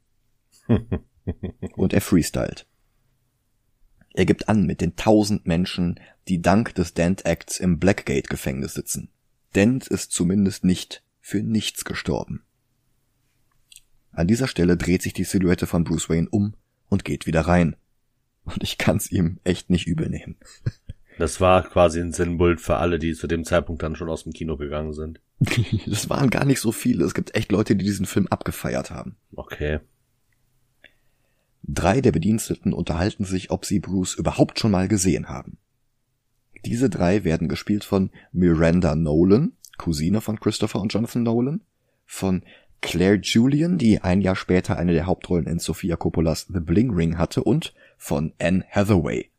und 1.76 1.92
er 1.92 2.00
freestylt. 2.00 2.66
Er 4.12 4.26
gibt 4.26 4.48
an 4.48 4.66
mit 4.66 4.80
den 4.80 4.96
tausend 4.96 5.46
Menschen, 5.46 5.98
die 6.28 6.42
dank 6.42 6.74
des 6.74 6.94
Dent 6.94 7.24
Acts 7.24 7.58
im 7.58 7.78
Blackgate 7.78 8.28
Gefängnis 8.28 8.74
sitzen. 8.74 9.08
Dent 9.54 9.86
ist 9.88 10.12
zumindest 10.12 10.64
nicht 10.64 11.02
für 11.20 11.42
nichts 11.42 11.84
gestorben. 11.84 12.44
An 14.12 14.26
dieser 14.26 14.48
Stelle 14.48 14.76
dreht 14.76 15.02
sich 15.02 15.12
die 15.12 15.24
Silhouette 15.24 15.66
von 15.66 15.84
Bruce 15.84 16.08
Wayne 16.08 16.28
um 16.30 16.54
und 16.88 17.04
geht 17.04 17.26
wieder 17.26 17.42
rein. 17.42 17.76
Und 18.44 18.62
ich 18.62 18.78
kann's 18.78 19.10
ihm 19.10 19.38
echt 19.44 19.70
nicht 19.70 19.86
übel 19.86 20.08
nehmen. 20.08 20.36
Das 21.18 21.38
war 21.38 21.68
quasi 21.68 22.00
ein 22.00 22.14
Sinnbild 22.14 22.62
für 22.62 22.78
alle, 22.78 22.98
die 22.98 23.12
zu 23.12 23.26
dem 23.26 23.44
Zeitpunkt 23.44 23.82
dann 23.82 23.94
schon 23.94 24.08
aus 24.08 24.22
dem 24.22 24.32
Kino 24.32 24.56
gegangen 24.56 24.94
sind. 24.94 25.20
Das 25.86 26.08
waren 26.08 26.30
gar 26.30 26.46
nicht 26.46 26.60
so 26.60 26.72
viele. 26.72 27.04
Es 27.04 27.12
gibt 27.12 27.34
echt 27.34 27.52
Leute, 27.52 27.76
die 27.76 27.84
diesen 27.84 28.06
Film 28.06 28.26
abgefeiert 28.28 28.90
haben. 28.90 29.16
Okay. 29.36 29.80
Drei 31.62 32.00
der 32.00 32.12
Bediensteten 32.12 32.72
unterhalten 32.72 33.26
sich, 33.26 33.50
ob 33.50 33.66
sie 33.66 33.80
Bruce 33.80 34.14
überhaupt 34.14 34.58
schon 34.58 34.70
mal 34.70 34.88
gesehen 34.88 35.28
haben. 35.28 35.58
Diese 36.64 36.90
drei 36.90 37.24
werden 37.24 37.48
gespielt 37.48 37.84
von 37.84 38.10
Miranda 38.32 38.94
Nolan, 38.94 39.52
Cousine 39.78 40.20
von 40.20 40.38
Christopher 40.38 40.80
und 40.80 40.92
Jonathan 40.92 41.22
Nolan, 41.22 41.60
von 42.04 42.42
Claire 42.82 43.18
Julian, 43.22 43.78
die 43.78 44.00
ein 44.00 44.20
Jahr 44.20 44.36
später 44.36 44.76
eine 44.76 44.92
der 44.92 45.06
Hauptrollen 45.06 45.46
in 45.46 45.58
Sofia 45.58 45.96
Coppolas 45.96 46.46
The 46.52 46.60
Bling 46.60 46.90
Ring 46.90 47.18
hatte, 47.18 47.44
und 47.44 47.74
von 47.98 48.32
Anne 48.38 48.64
Hathaway. 48.70 49.30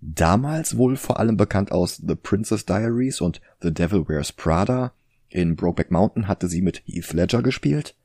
Damals 0.00 0.76
wohl 0.76 0.96
vor 0.96 1.18
allem 1.18 1.36
bekannt 1.36 1.72
aus 1.72 1.96
The 1.96 2.14
Princess 2.14 2.64
Diaries 2.64 3.20
und 3.20 3.40
The 3.60 3.72
Devil 3.72 4.08
Wears 4.08 4.32
Prada. 4.32 4.92
In 5.28 5.56
Brokeback 5.56 5.90
Mountain 5.90 6.28
hatte 6.28 6.48
sie 6.48 6.62
mit 6.62 6.82
Heath 6.86 7.12
Ledger 7.12 7.42
gespielt. 7.42 7.96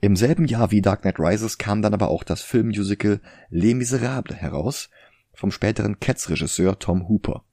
Im 0.00 0.16
selben 0.16 0.46
Jahr 0.46 0.70
wie 0.70 0.82
Dark 0.82 1.02
Knight 1.02 1.18
Rises 1.18 1.56
kam 1.56 1.82
dann 1.82 1.94
aber 1.94 2.08
auch 2.08 2.24
das 2.24 2.42
Filmmusical 2.42 3.20
Les 3.48 3.74
Miserables 3.74 4.36
heraus, 4.36 4.90
vom 5.32 5.50
späteren 5.50 6.00
Cats-Regisseur 6.00 6.78
Tom 6.78 7.08
Hooper. 7.08 7.44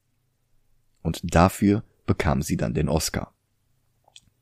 Und 1.02 1.22
dafür 1.36 1.84
bekam 2.06 2.42
sie 2.42 2.58
dann 2.58 2.74
den 2.74 2.90
Oscar. 2.90 3.34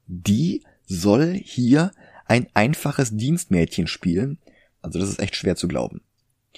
Die 0.08 0.64
soll 0.86 1.34
hier 1.34 1.92
ein 2.26 2.48
einfaches 2.54 3.16
Dienstmädchen 3.16 3.88
spielen, 3.88 4.40
also 4.82 5.00
das 5.00 5.10
ist 5.10 5.20
echt 5.20 5.36
schwer 5.36 5.56
zu 5.56 5.68
glauben. 5.68 6.02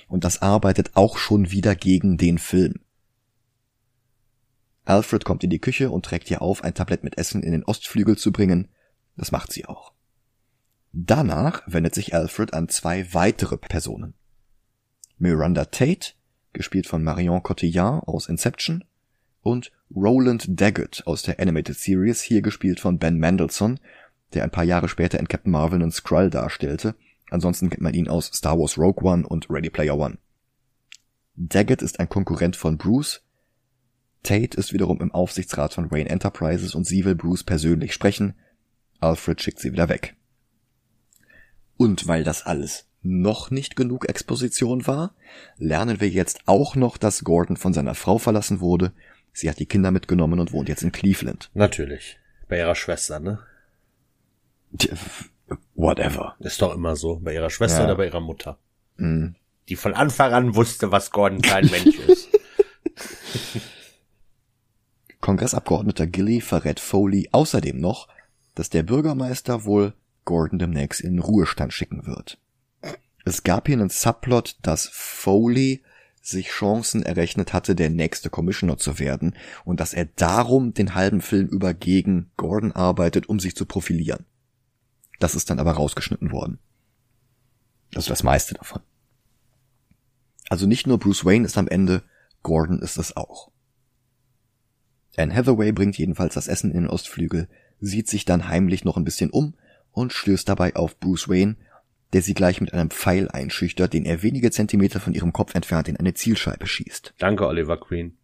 Und 0.08 0.24
das 0.24 0.42
arbeitet 0.42 0.92
auch 0.96 1.18
schon 1.18 1.52
wieder 1.52 1.76
gegen 1.76 2.18
den 2.18 2.38
Film. 2.38 2.80
Alfred 4.86 5.26
kommt 5.26 5.44
in 5.44 5.50
die 5.50 5.60
Küche 5.60 5.92
und 5.92 6.06
trägt 6.06 6.30
ihr 6.32 6.42
auf, 6.42 6.64
ein 6.64 6.74
Tablett 6.74 7.04
mit 7.04 7.18
Essen 7.18 7.44
in 7.44 7.52
den 7.52 7.64
Ostflügel 7.64 8.18
zu 8.18 8.32
bringen. 8.32 8.70
Das 9.16 9.32
macht 9.32 9.52
sie 9.52 9.66
auch. 9.66 9.94
Danach 10.92 11.62
wendet 11.68 11.96
sich 11.96 12.14
Alfred 12.14 12.54
an 12.54 12.68
zwei 12.68 13.14
weitere 13.14 13.58
Personen. 13.58 14.16
Miranda 15.18 15.66
Tate, 15.66 16.14
gespielt 16.52 16.88
von 16.88 17.04
Marion 17.04 17.44
Cotillard 17.44 18.08
aus 18.08 18.28
Inception, 18.28 18.84
und 19.42 19.72
Roland 19.96 20.46
Daggett 20.60 21.04
aus 21.06 21.24
der 21.24 21.40
Animated 21.40 21.78
Series, 21.78 22.22
hier 22.22 22.42
gespielt 22.42 22.80
von 22.80 22.98
Ben 22.98 23.18
Mendelssohn, 23.18 23.80
der 24.34 24.44
ein 24.44 24.52
paar 24.52 24.64
Jahre 24.64 24.88
später 24.88 25.20
in 25.20 25.28
Captain 25.28 25.52
Marvel 25.52 25.82
einen 25.82 25.92
Skrull 25.92 26.30
darstellte. 26.30 26.96
Ansonsten 27.30 27.70
kennt 27.70 27.82
man 27.82 27.94
ihn 27.94 28.08
aus 28.08 28.28
Star 28.28 28.58
Wars 28.58 28.78
Rogue 28.78 29.04
One 29.04 29.28
und 29.28 29.50
Ready 29.50 29.70
Player 29.70 29.98
One. 29.98 30.18
Daggett 31.36 31.82
ist 31.82 32.00
ein 32.00 32.10
Konkurrent 32.10 32.56
von 32.56 32.78
Bruce. 32.78 33.24
Tate 34.24 34.58
ist 34.58 34.74
wiederum 34.74 35.02
im 35.02 35.12
Aufsichtsrat 35.12 35.74
von 35.74 35.90
Wayne 35.90 36.10
Enterprises 36.10 36.76
und 36.76 36.86
sie 36.86 37.06
will 37.06 37.16
Bruce 37.16 37.44
persönlich 37.44 37.94
sprechen. 37.94 38.36
Alfred 39.00 39.42
schickt 39.42 39.60
sie 39.60 39.72
wieder 39.72 39.90
weg. 39.90 40.16
Und 41.78 42.08
weil 42.08 42.24
das 42.24 42.46
alles 42.46 42.86
noch 43.02 43.50
nicht 43.50 43.76
genug 43.76 44.08
Exposition 44.08 44.86
war, 44.86 45.16
lernen 45.58 46.00
wir 46.00 46.10
jetzt 46.10 46.42
auch 46.46 46.76
noch, 46.76 46.98
dass 46.98 47.24
Gordon 47.24 47.58
von 47.58 47.74
seiner 47.74 47.96
Frau 47.96 48.20
verlassen 48.20 48.60
wurde. 48.60 48.92
Sie 49.34 49.50
hat 49.50 49.60
die 49.60 49.66
Kinder 49.66 49.92
mitgenommen 49.92 50.40
und 50.40 50.52
wohnt 50.52 50.70
jetzt 50.70 50.84
in 50.84 50.92
Cleveland. 50.92 51.50
Natürlich. 51.54 52.20
Bei 52.48 52.58
ihrer 52.58 52.76
Schwester, 52.76 53.20
ne? 53.20 53.40
Whatever. 55.76 56.36
Ist 56.40 56.62
doch 56.62 56.74
immer 56.74 56.96
so. 56.96 57.18
Bei 57.18 57.34
ihrer 57.34 57.50
Schwester 57.50 57.80
Ja. 57.80 57.86
oder 57.86 57.96
bei 57.96 58.06
ihrer 58.06 58.20
Mutter. 58.22 58.58
Mhm. 58.98 59.36
Die 59.70 59.76
von 59.76 59.94
Anfang 59.94 60.34
an 60.34 60.56
wusste, 60.56 60.92
was 60.92 61.12
Gordon 61.12 61.42
kein 61.42 61.66
Mensch 61.72 61.98
ist. 62.00 62.30
Kongressabgeordneter 65.20 66.08
Gilly 66.08 66.42
verrät 66.42 66.80
Foley 66.80 67.30
außerdem 67.32 67.80
noch, 67.80 68.08
dass 68.56 68.70
der 68.70 68.84
Bürgermeister 68.84 69.66
wohl 69.66 69.94
Gordon 70.26 70.60
demnächst 70.60 71.02
in 71.02 71.14
den 71.14 71.20
Ruhestand 71.20 71.74
schicken 71.74 72.06
wird. 72.06 72.38
Es 73.24 73.44
gab 73.44 73.68
hier 73.68 73.78
einen 73.78 73.90
Subplot, 73.90 74.56
dass 74.64 74.88
Foley 74.92 75.84
sich 76.22 76.50
Chancen 76.50 77.04
errechnet 77.04 77.52
hatte, 77.52 77.76
der 77.76 77.90
nächste 77.90 78.30
Commissioner 78.30 78.78
zu 78.78 79.00
werden 79.00 79.36
und 79.66 79.80
dass 79.80 79.94
er 79.94 80.06
darum 80.06 80.74
den 80.74 80.94
halben 80.94 81.22
Film 81.22 81.48
über 81.48 81.74
gegen 81.74 82.32
Gordon 82.38 82.72
arbeitet, 82.72 83.28
um 83.28 83.40
sich 83.40 83.56
zu 83.56 83.66
profilieren. 83.66 84.26
Das 85.20 85.36
ist 85.36 85.50
dann 85.50 85.60
aber 85.60 85.74
rausgeschnitten 85.74 86.32
worden. 86.32 86.60
Also 87.96 88.10
das 88.10 88.24
meiste 88.24 88.54
davon. 88.54 88.82
Also 90.50 90.68
nicht 90.68 90.86
nur 90.86 91.00
Bruce 91.00 91.26
Wayne 91.26 91.46
ist 91.46 91.58
am 91.58 91.68
Ende, 91.68 92.04
Gordon 92.44 92.82
ist 92.82 92.98
es 92.98 93.16
auch. 93.16 93.52
Anne 95.18 95.34
Hathaway 95.34 95.72
bringt 95.72 95.98
jedenfalls 95.98 96.36
das 96.36 96.48
Essen 96.48 96.72
in 96.72 96.84
den 96.84 96.90
Ostflügel, 96.90 97.50
sieht 97.80 98.08
sich 98.08 98.26
dann 98.26 98.48
heimlich 98.48 98.86
noch 98.86 98.98
ein 98.98 99.04
bisschen 99.04 99.30
um 99.30 99.56
und 99.92 100.14
stößt 100.14 100.48
dabei 100.48 100.76
auf 100.76 101.00
Bruce 101.00 101.28
Wayne, 101.28 101.58
der 102.14 102.22
sie 102.22 102.34
gleich 102.34 102.62
mit 102.62 102.74
einem 102.74 102.90
Pfeil 102.90 103.30
einschüchtert, 103.30 103.94
den 103.94 104.06
er 104.06 104.22
wenige 104.24 104.52
Zentimeter 104.52 105.00
von 105.00 105.14
ihrem 105.14 105.34
Kopf 105.34 105.56
entfernt 105.56 105.88
in 105.88 105.98
eine 105.98 106.14
Zielscheibe 106.14 106.68
schießt. 106.68 107.14
Danke, 107.18 107.48
Oliver 107.48 107.80
Queen. 107.80 108.18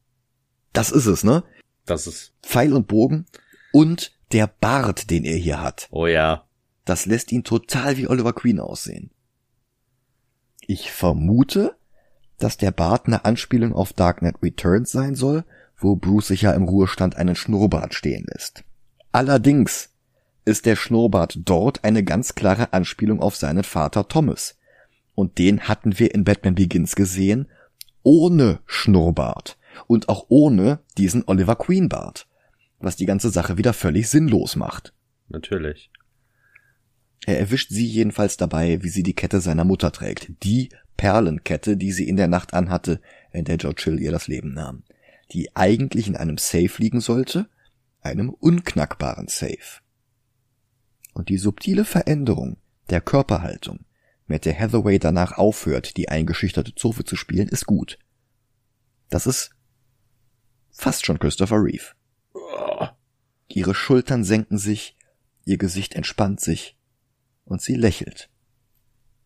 Das 0.74 0.92
ist 0.92 1.06
es, 1.06 1.24
ne? 1.24 1.44
Das 1.86 2.06
ist, 2.06 2.34
Pfeil 2.44 2.74
und 2.74 2.88
Bogen 2.88 3.26
und 3.72 4.12
der 4.32 4.48
Bart, 4.48 5.10
den 5.10 5.24
er 5.24 5.38
hier 5.38 5.62
hat. 5.62 5.88
oh 5.92 6.08
ja. 6.08 6.44
Das 6.84 7.06
lässt 7.06 7.34
ihn 7.34 7.44
total 7.44 7.98
wie 7.98 8.08
Oliver 8.08 8.32
Queen 8.32 8.62
aussehen. 8.62 9.12
Ich 10.62 10.92
vermute, 10.92 11.76
dass 12.38 12.58
der 12.58 12.72
Bart 12.72 13.08
eine 13.08 13.26
Anspielung 13.26 13.74
auf 13.74 13.92
Dark 13.92 14.20
Knight 14.20 14.42
Returns 14.42 14.92
sein 14.92 15.16
soll, 15.16 15.44
wo 15.78 15.96
Bruce 15.96 16.28
sich 16.28 16.44
ja 16.44 16.52
im 16.52 16.64
Ruhestand 16.64 17.18
einen 17.18 17.36
Schnurrbart 17.36 17.94
stehen 17.94 18.26
lässt. 18.30 18.64
Allerdings 19.12 19.90
ist 20.48 20.66
der 20.66 20.76
Schnurrbart 20.76 21.40
dort 21.46 21.84
eine 21.84 22.04
ganz 22.04 22.34
klare 22.34 22.74
Anspielung 22.74 23.22
auf 23.22 23.36
seinen 23.36 23.64
Vater 23.64 24.08
Thomas. 24.08 24.58
Und 25.14 25.38
den 25.38 25.62
hatten 25.62 26.00
wir 26.00 26.16
in 26.16 26.24
Batman 26.24 26.56
Begins 26.56 26.96
gesehen, 26.96 27.50
ohne 28.02 28.60
Schnurrbart 28.66 29.58
und 29.88 30.10
auch 30.10 30.26
ohne 30.30 30.80
diesen 30.98 31.24
Oliver 31.28 31.56
Queen 31.56 31.90
Bart, 31.90 32.28
was 32.80 32.96
die 32.96 33.06
ganze 33.06 33.30
Sache 33.30 33.58
wieder 33.58 33.74
völlig 33.74 34.10
sinnlos 34.10 34.56
macht. 34.56 34.94
Natürlich. 35.28 35.92
Er 37.26 37.40
erwischt 37.40 37.70
sie 37.70 37.86
jedenfalls 37.86 38.38
dabei, 38.38 38.82
wie 38.84 38.90
sie 38.90 39.04
die 39.04 39.16
Kette 39.16 39.42
seiner 39.42 39.66
Mutter 39.66 39.92
trägt. 39.92 40.32
Die 40.44 40.70
Perlenkette, 40.96 41.76
die 41.76 41.92
sie 41.92 42.08
in 42.08 42.16
der 42.16 42.30
Nacht 42.30 42.54
anhatte, 42.54 43.02
in 43.34 43.44
der 43.44 43.58
George 43.58 43.82
Hill 43.86 44.00
ihr 44.00 44.12
das 44.12 44.28
Leben 44.28 44.54
nahm. 44.54 44.84
Die 45.34 45.54
eigentlich 45.56 46.08
in 46.08 46.16
einem 46.16 46.38
Safe 46.38 46.72
liegen 46.78 47.02
sollte, 47.02 47.50
einem 48.02 48.30
unknackbaren 48.30 49.28
Safe. 49.28 49.82
Und 51.18 51.30
die 51.30 51.40
subtile 51.40 51.84
Veränderung 51.84 52.58
der 52.92 53.02
Körperhaltung, 53.02 53.86
mit 54.28 54.46
der 54.46 54.54
Hathaway 54.54 55.00
danach 55.00 55.32
aufhört, 55.32 55.98
die 55.98 56.10
eingeschüchterte 56.10 56.76
Zofe 56.76 57.06
zu 57.06 57.16
spielen, 57.16 57.48
ist 57.48 57.66
gut. 57.66 57.98
Das 59.10 59.26
ist 59.26 59.50
fast 60.70 61.08
schon 61.08 61.18
Christopher 61.18 61.56
Reeve. 61.56 61.96
Ihre 63.48 63.74
Schultern 63.74 64.24
senken 64.24 64.60
sich, 64.60 64.96
ihr 65.44 65.58
Gesicht 65.58 65.96
entspannt 65.96 66.40
sich 66.40 66.78
und 67.46 67.64
sie 67.64 67.74
lächelt. 67.74 68.30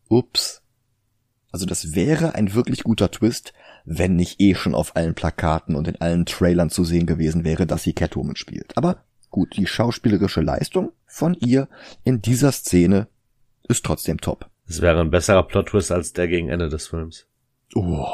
Ups. 0.08 0.62
Also 1.52 1.66
das 1.66 1.94
wäre 1.94 2.36
ein 2.36 2.54
wirklich 2.54 2.84
guter 2.84 3.12
Twist, 3.12 3.52
wenn 3.84 4.16
nicht 4.16 4.40
eh 4.40 4.56
schon 4.56 4.76
auf 4.76 4.96
allen 4.96 5.14
Plakaten 5.14 5.76
und 5.76 5.90
in 5.90 6.00
allen 6.00 6.26
Trailern 6.26 6.70
zu 6.70 6.86
sehen 6.86 7.06
gewesen 7.06 7.44
wäre, 7.44 7.68
dass 7.68 7.84
sie 7.84 7.92
Catwoman 7.92 8.38
spielt. 8.38 8.78
Aber 8.78 9.04
gut, 9.32 9.58
die 9.58 9.66
schauspielerische 9.66 10.42
Leistung 10.42 10.92
von 11.06 11.34
ihr 11.34 11.68
in 12.04 12.22
dieser 12.22 12.52
Szene 12.52 13.08
ist 13.68 13.86
trotzdem 13.86 14.20
top. 14.20 14.50
Es 14.68 14.82
wäre 14.82 15.02
ein 15.02 15.12
besserer 15.12 15.44
Plot-Twist 15.44 15.92
als 15.92 16.14
der 16.14 16.28
gegen 16.28 16.50
Ende 16.50 16.70
des 16.70 16.88
Films. 16.88 17.26
Oh. 17.74 18.06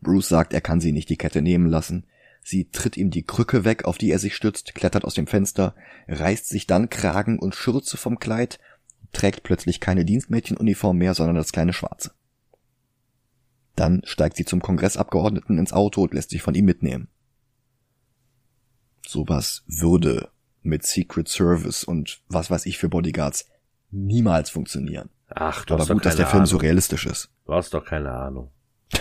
Bruce 0.00 0.28
sagt, 0.28 0.52
er 0.52 0.60
kann 0.60 0.80
sie 0.80 0.92
nicht 0.92 1.08
die 1.08 1.16
Kette 1.16 1.42
nehmen 1.42 1.66
lassen. 1.66 2.06
Sie 2.42 2.70
tritt 2.70 2.96
ihm 2.96 3.10
die 3.10 3.24
Krücke 3.24 3.64
weg, 3.64 3.84
auf 3.86 3.98
die 3.98 4.10
er 4.10 4.20
sich 4.20 4.36
stützt, 4.36 4.74
klettert 4.74 5.04
aus 5.04 5.14
dem 5.14 5.26
Fenster, 5.26 5.74
reißt 6.06 6.48
sich 6.48 6.66
dann 6.66 6.90
Kragen 6.90 7.38
und 7.40 7.56
Schürze 7.56 7.96
vom 7.96 8.20
Kleid, 8.20 8.60
trägt 9.12 9.42
plötzlich 9.42 9.80
keine 9.80 10.04
Dienstmädchenuniform 10.04 10.96
mehr, 10.96 11.14
sondern 11.14 11.36
das 11.36 11.50
kleine 11.50 11.72
Schwarze. 11.72 12.12
Dann 13.74 14.02
steigt 14.04 14.36
sie 14.36 14.44
zum 14.44 14.62
Kongressabgeordneten 14.62 15.58
ins 15.58 15.72
Auto 15.72 16.02
und 16.02 16.14
lässt 16.14 16.30
sich 16.30 16.42
von 16.42 16.54
ihm 16.54 16.64
mitnehmen. 16.64 17.08
Sowas 19.06 19.62
würde 19.66 20.30
mit 20.62 20.84
Secret 20.84 21.28
Service 21.28 21.84
und 21.84 22.20
was 22.28 22.50
weiß 22.50 22.66
ich 22.66 22.78
für 22.78 22.88
Bodyguards 22.88 23.48
niemals 23.90 24.50
funktionieren. 24.50 25.10
Ach, 25.28 25.64
du 25.64 25.74
Aber 25.74 25.82
hast 25.82 25.88
doch 25.90 25.94
gut, 25.94 26.04
dass 26.04 26.14
keine 26.14 26.24
der 26.24 26.26
Film 26.26 26.40
Ahnung. 26.40 26.50
so 26.50 26.56
realistisch 26.56 27.06
ist. 27.06 27.30
Du 27.46 27.52
hast 27.54 27.72
doch 27.74 27.84
keine 27.84 28.10
Ahnung. 28.12 28.50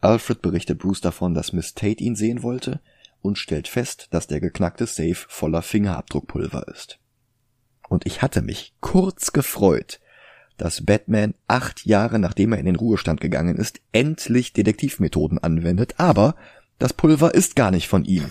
Alfred 0.00 0.42
berichtet 0.42 0.78
Bruce 0.78 1.00
davon, 1.00 1.34
dass 1.34 1.52
Miss 1.52 1.74
Tate 1.74 2.02
ihn 2.04 2.14
sehen 2.16 2.42
wollte 2.42 2.80
und 3.20 3.36
stellt 3.36 3.66
fest, 3.66 4.08
dass 4.10 4.26
der 4.26 4.40
geknackte 4.40 4.86
Safe 4.86 5.14
voller 5.14 5.62
Fingerabdruckpulver 5.62 6.68
ist. 6.68 6.98
Und 7.88 8.06
ich 8.06 8.22
hatte 8.22 8.42
mich 8.42 8.74
kurz 8.80 9.32
gefreut, 9.32 10.00
dass 10.56 10.84
Batman 10.84 11.34
acht 11.46 11.86
Jahre 11.86 12.18
nachdem 12.18 12.52
er 12.52 12.58
in 12.58 12.66
den 12.66 12.76
Ruhestand 12.76 13.20
gegangen 13.20 13.56
ist, 13.56 13.80
endlich 13.92 14.52
Detektivmethoden 14.52 15.38
anwendet, 15.38 15.94
aber 15.98 16.36
das 16.78 16.92
Pulver 16.92 17.34
ist 17.34 17.56
gar 17.56 17.70
nicht 17.70 17.88
von 17.88 18.04
ihm. 18.04 18.30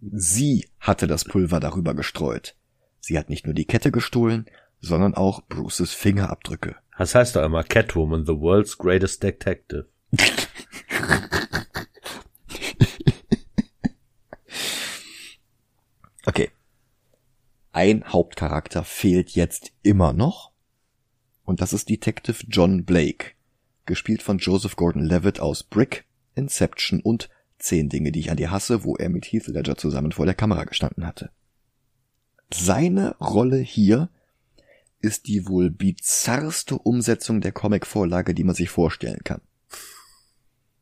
Sie 0.00 0.68
hatte 0.80 1.06
das 1.06 1.24
Pulver 1.24 1.60
darüber 1.60 1.94
gestreut. 1.94 2.56
Sie 3.00 3.18
hat 3.18 3.28
nicht 3.28 3.46
nur 3.46 3.54
die 3.54 3.64
Kette 3.64 3.90
gestohlen, 3.90 4.46
sondern 4.80 5.14
auch 5.14 5.42
Bruces 5.48 5.92
Fingerabdrücke. 5.92 6.76
Das 6.98 7.14
heißt 7.14 7.36
doch 7.36 7.44
immer 7.44 7.64
Catwoman, 7.64 8.26
the 8.26 8.38
world's 8.38 8.78
greatest 8.78 9.22
detective. 9.22 9.88
Okay. 16.24 16.50
Ein 17.72 18.04
Hauptcharakter 18.04 18.84
fehlt 18.84 19.30
jetzt 19.30 19.72
immer 19.82 20.12
noch. 20.12 20.52
Und 21.44 21.60
das 21.60 21.72
ist 21.72 21.88
Detective 21.88 22.44
John 22.48 22.84
Blake. 22.84 23.32
Gespielt 23.86 24.22
von 24.22 24.38
Joseph 24.38 24.76
Gordon-Levitt 24.76 25.40
aus 25.40 25.64
Brick, 25.64 26.04
Inception 26.34 27.00
und 27.00 27.28
Zehn 27.62 27.88
Dinge, 27.88 28.10
die 28.10 28.18
ich 28.18 28.30
an 28.30 28.36
dir 28.36 28.50
hasse, 28.50 28.82
wo 28.82 28.96
er 28.96 29.08
mit 29.08 29.24
Heath 29.26 29.46
Ledger 29.46 29.76
zusammen 29.76 30.10
vor 30.10 30.26
der 30.26 30.34
Kamera 30.34 30.64
gestanden 30.64 31.06
hatte. 31.06 31.30
Seine 32.52 33.16
Rolle 33.18 33.58
hier 33.58 34.10
ist 35.00 35.28
die 35.28 35.46
wohl 35.46 35.70
bizarrste 35.70 36.76
Umsetzung 36.76 37.40
der 37.40 37.52
Comic-Vorlage, 37.52 38.34
die 38.34 38.42
man 38.42 38.56
sich 38.56 38.68
vorstellen 38.68 39.20
kann. 39.22 39.40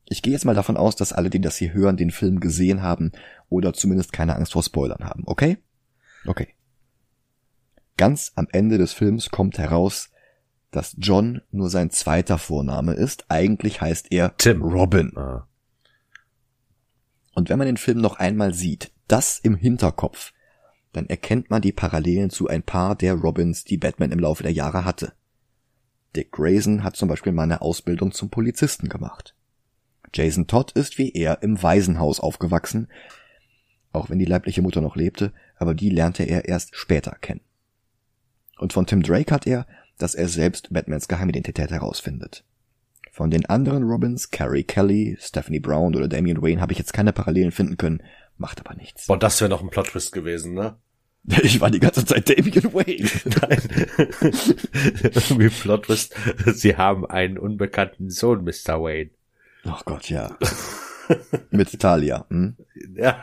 Ich 0.06 0.22
gehe 0.22 0.32
jetzt 0.32 0.46
mal 0.46 0.54
davon 0.54 0.78
aus, 0.78 0.96
dass 0.96 1.12
alle, 1.12 1.28
die 1.28 1.40
das 1.40 1.56
hier 1.56 1.74
hören, 1.74 1.98
den 1.98 2.10
Film 2.10 2.40
gesehen 2.40 2.82
haben 2.82 3.12
oder 3.50 3.74
zumindest 3.74 4.12
keine 4.12 4.34
Angst 4.34 4.52
vor 4.52 4.62
Spoilern 4.62 5.04
haben, 5.04 5.24
okay? 5.26 5.58
Okay. 6.26 6.54
Ganz 7.98 8.32
am 8.36 8.48
Ende 8.52 8.78
des 8.78 8.94
Films 8.94 9.30
kommt 9.30 9.58
heraus, 9.58 10.10
dass 10.70 10.96
John 10.98 11.42
nur 11.50 11.68
sein 11.68 11.90
zweiter 11.90 12.38
Vorname 12.38 12.94
ist. 12.94 13.24
Eigentlich 13.28 13.80
heißt 13.80 14.08
er 14.10 14.36
Tim. 14.36 14.62
Robin. 14.62 15.16
Ah. 15.16 15.46
Und 17.34 17.48
wenn 17.48 17.58
man 17.58 17.66
den 17.66 17.76
Film 17.76 18.00
noch 18.00 18.18
einmal 18.18 18.54
sieht, 18.54 18.92
das 19.08 19.38
im 19.38 19.56
Hinterkopf, 19.56 20.32
dann 20.92 21.06
erkennt 21.06 21.50
man 21.50 21.62
die 21.62 21.72
Parallelen 21.72 22.30
zu 22.30 22.48
ein 22.48 22.62
paar 22.62 22.96
der 22.96 23.14
Robins, 23.14 23.64
die 23.64 23.76
Batman 23.76 24.12
im 24.12 24.18
Laufe 24.18 24.42
der 24.42 24.52
Jahre 24.52 24.84
hatte. 24.84 25.12
Dick 26.16 26.32
Grayson 26.32 26.82
hat 26.82 26.96
zum 26.96 27.08
Beispiel 27.08 27.32
mal 27.32 27.44
eine 27.44 27.60
Ausbildung 27.60 28.12
zum 28.12 28.30
Polizisten 28.30 28.88
gemacht. 28.88 29.36
Jason 30.12 30.48
Todd 30.48 30.72
ist 30.72 30.98
wie 30.98 31.12
er 31.12 31.42
im 31.42 31.62
Waisenhaus 31.62 32.18
aufgewachsen, 32.18 32.88
auch 33.92 34.10
wenn 34.10 34.18
die 34.18 34.24
leibliche 34.24 34.62
Mutter 34.62 34.80
noch 34.80 34.96
lebte, 34.96 35.32
aber 35.56 35.74
die 35.74 35.90
lernte 35.90 36.24
er 36.24 36.46
erst 36.46 36.74
später 36.74 37.16
kennen. 37.20 37.42
Und 38.58 38.72
von 38.72 38.86
Tim 38.86 39.02
Drake 39.02 39.32
hat 39.32 39.46
er, 39.46 39.66
dass 40.02 40.14
er 40.14 40.28
selbst 40.28 40.72
Batmans 40.72 41.08
Geheimidentität 41.08 41.70
herausfindet. 41.70 42.44
Von 43.12 43.30
den 43.30 43.46
anderen 43.46 43.82
Robins, 43.82 44.30
Carrie 44.30 44.62
Kelly, 44.62 45.16
Stephanie 45.20 45.60
Brown 45.60 45.94
oder 45.94 46.08
Damian 46.08 46.42
Wayne, 46.42 46.60
habe 46.60 46.72
ich 46.72 46.78
jetzt 46.78 46.92
keine 46.92 47.12
Parallelen 47.12 47.52
finden 47.52 47.76
können, 47.76 48.02
macht 48.38 48.60
aber 48.60 48.74
nichts. 48.74 49.06
Boah, 49.06 49.18
das 49.18 49.40
wäre 49.40 49.50
noch 49.50 49.62
ein 49.62 49.70
Plot-Twist 49.70 50.12
gewesen, 50.12 50.54
ne? 50.54 50.76
Ich 51.42 51.60
war 51.60 51.70
die 51.70 51.80
ganze 51.80 52.04
Zeit 52.06 52.30
Damian 52.30 52.72
Wayne. 52.72 53.10
Nein. 53.42 53.60
Wie 55.38 55.48
Plot-Twist. 55.48 56.14
Sie 56.54 56.76
haben 56.76 57.04
einen 57.04 57.36
unbekannten 57.36 58.10
Sohn, 58.10 58.44
Mr. 58.44 58.80
Wayne. 58.80 59.10
Ach 59.64 59.84
Gott, 59.84 60.08
ja. 60.08 60.38
Mit 61.50 61.78
Talia. 61.78 62.24
Hm? 62.30 62.56
Ja. 62.94 63.22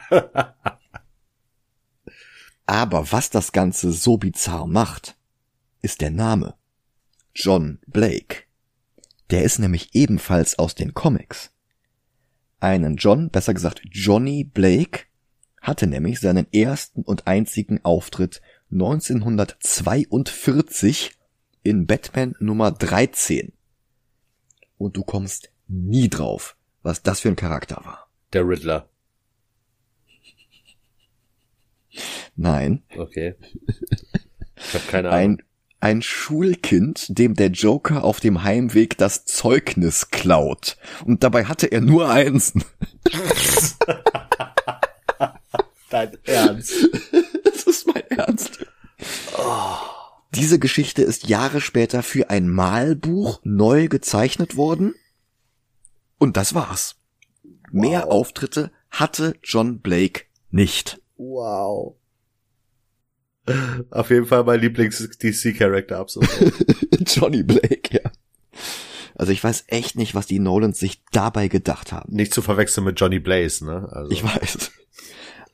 Aber 2.67 3.11
was 3.11 3.29
das 3.29 3.53
Ganze 3.53 3.93
so 3.93 4.17
bizarr 4.17 4.67
macht, 4.67 5.15
ist 5.81 6.01
der 6.01 6.11
Name. 6.11 6.55
John 7.39 7.77
Blake. 7.85 8.45
Der 9.29 9.43
ist 9.43 9.59
nämlich 9.59 9.93
ebenfalls 9.93 10.57
aus 10.57 10.73
den 10.73 10.95
Comics. 10.95 11.51
Einen 12.59 12.95
John, 12.95 13.29
besser 13.29 13.53
gesagt 13.53 13.83
Johnny 13.91 14.43
Blake, 14.43 15.01
hatte 15.61 15.85
nämlich 15.85 16.19
seinen 16.19 16.51
ersten 16.51 17.03
und 17.03 17.27
einzigen 17.27 17.85
Auftritt 17.85 18.41
1942 18.71 21.11
in 21.61 21.85
Batman 21.85 22.33
Nummer 22.39 22.71
13. 22.71 23.53
Und 24.79 24.97
du 24.97 25.03
kommst 25.03 25.51
nie 25.67 26.09
drauf, 26.09 26.57
was 26.81 27.03
das 27.03 27.19
für 27.19 27.29
ein 27.29 27.35
Charakter 27.35 27.85
war. 27.85 28.09
Der 28.33 28.47
Riddler. 28.47 28.89
Nein, 32.35 32.81
Okay. 32.97 33.35
Ich 34.59 34.73
habe 34.73 34.87
keine 34.87 35.09
Ahnung. 35.09 35.19
ein, 35.19 35.43
ein 35.79 36.01
Schulkind, 36.01 37.05
dem 37.17 37.35
der 37.35 37.49
Joker 37.49 38.03
auf 38.03 38.19
dem 38.19 38.43
Heimweg 38.43 38.97
das 38.97 39.25
Zeugnis 39.25 40.09
klaut. 40.09 40.77
Und 41.05 41.23
dabei 41.23 41.45
hatte 41.45 41.67
er 41.67 41.81
nur 41.81 42.09
eins. 42.09 42.53
Dein 45.89 46.17
Ernst. 46.25 46.89
Das 47.43 47.63
ist 47.63 47.87
mein 47.87 48.03
Ernst. 48.09 48.59
Diese 50.33 50.59
Geschichte 50.59 51.03
ist 51.03 51.27
Jahre 51.27 51.61
später 51.61 52.03
für 52.03 52.29
ein 52.29 52.49
Malbuch 52.49 53.39
neu 53.43 53.87
gezeichnet 53.87 54.57
worden. 54.57 54.95
Und 56.17 56.37
das 56.37 56.53
war's. 56.53 56.95
Mehr 57.71 58.11
Auftritte 58.11 58.71
hatte 58.89 59.35
John 59.43 59.79
Blake 59.79 60.23
nicht. 60.49 61.01
Wow. 61.17 61.95
Auf 63.91 64.09
jeden 64.09 64.25
Fall 64.25 64.43
mein 64.43 64.59
Lieblings-DC-Charakter 64.59 65.97
ab 65.99 66.09
sofort. 66.09 66.53
Johnny 67.07 67.43
Blake, 67.43 67.89
ja. 67.91 68.11
Also 69.15 69.31
ich 69.31 69.43
weiß 69.43 69.65
echt 69.67 69.97
nicht, 69.97 70.13
was 70.13 70.27
die 70.27 70.39
Nolans 70.39 70.79
sich 70.79 71.03
dabei 71.11 71.47
gedacht 71.47 71.91
haben. 71.91 72.13
Nicht 72.13 72.33
zu 72.33 72.41
verwechseln 72.41 72.83
mit 72.83 72.99
Johnny 72.99 73.19
Blaze, 73.19 73.65
ne? 73.65 73.89
Also. 73.91 74.11
Ich 74.11 74.23
weiß. 74.23 74.71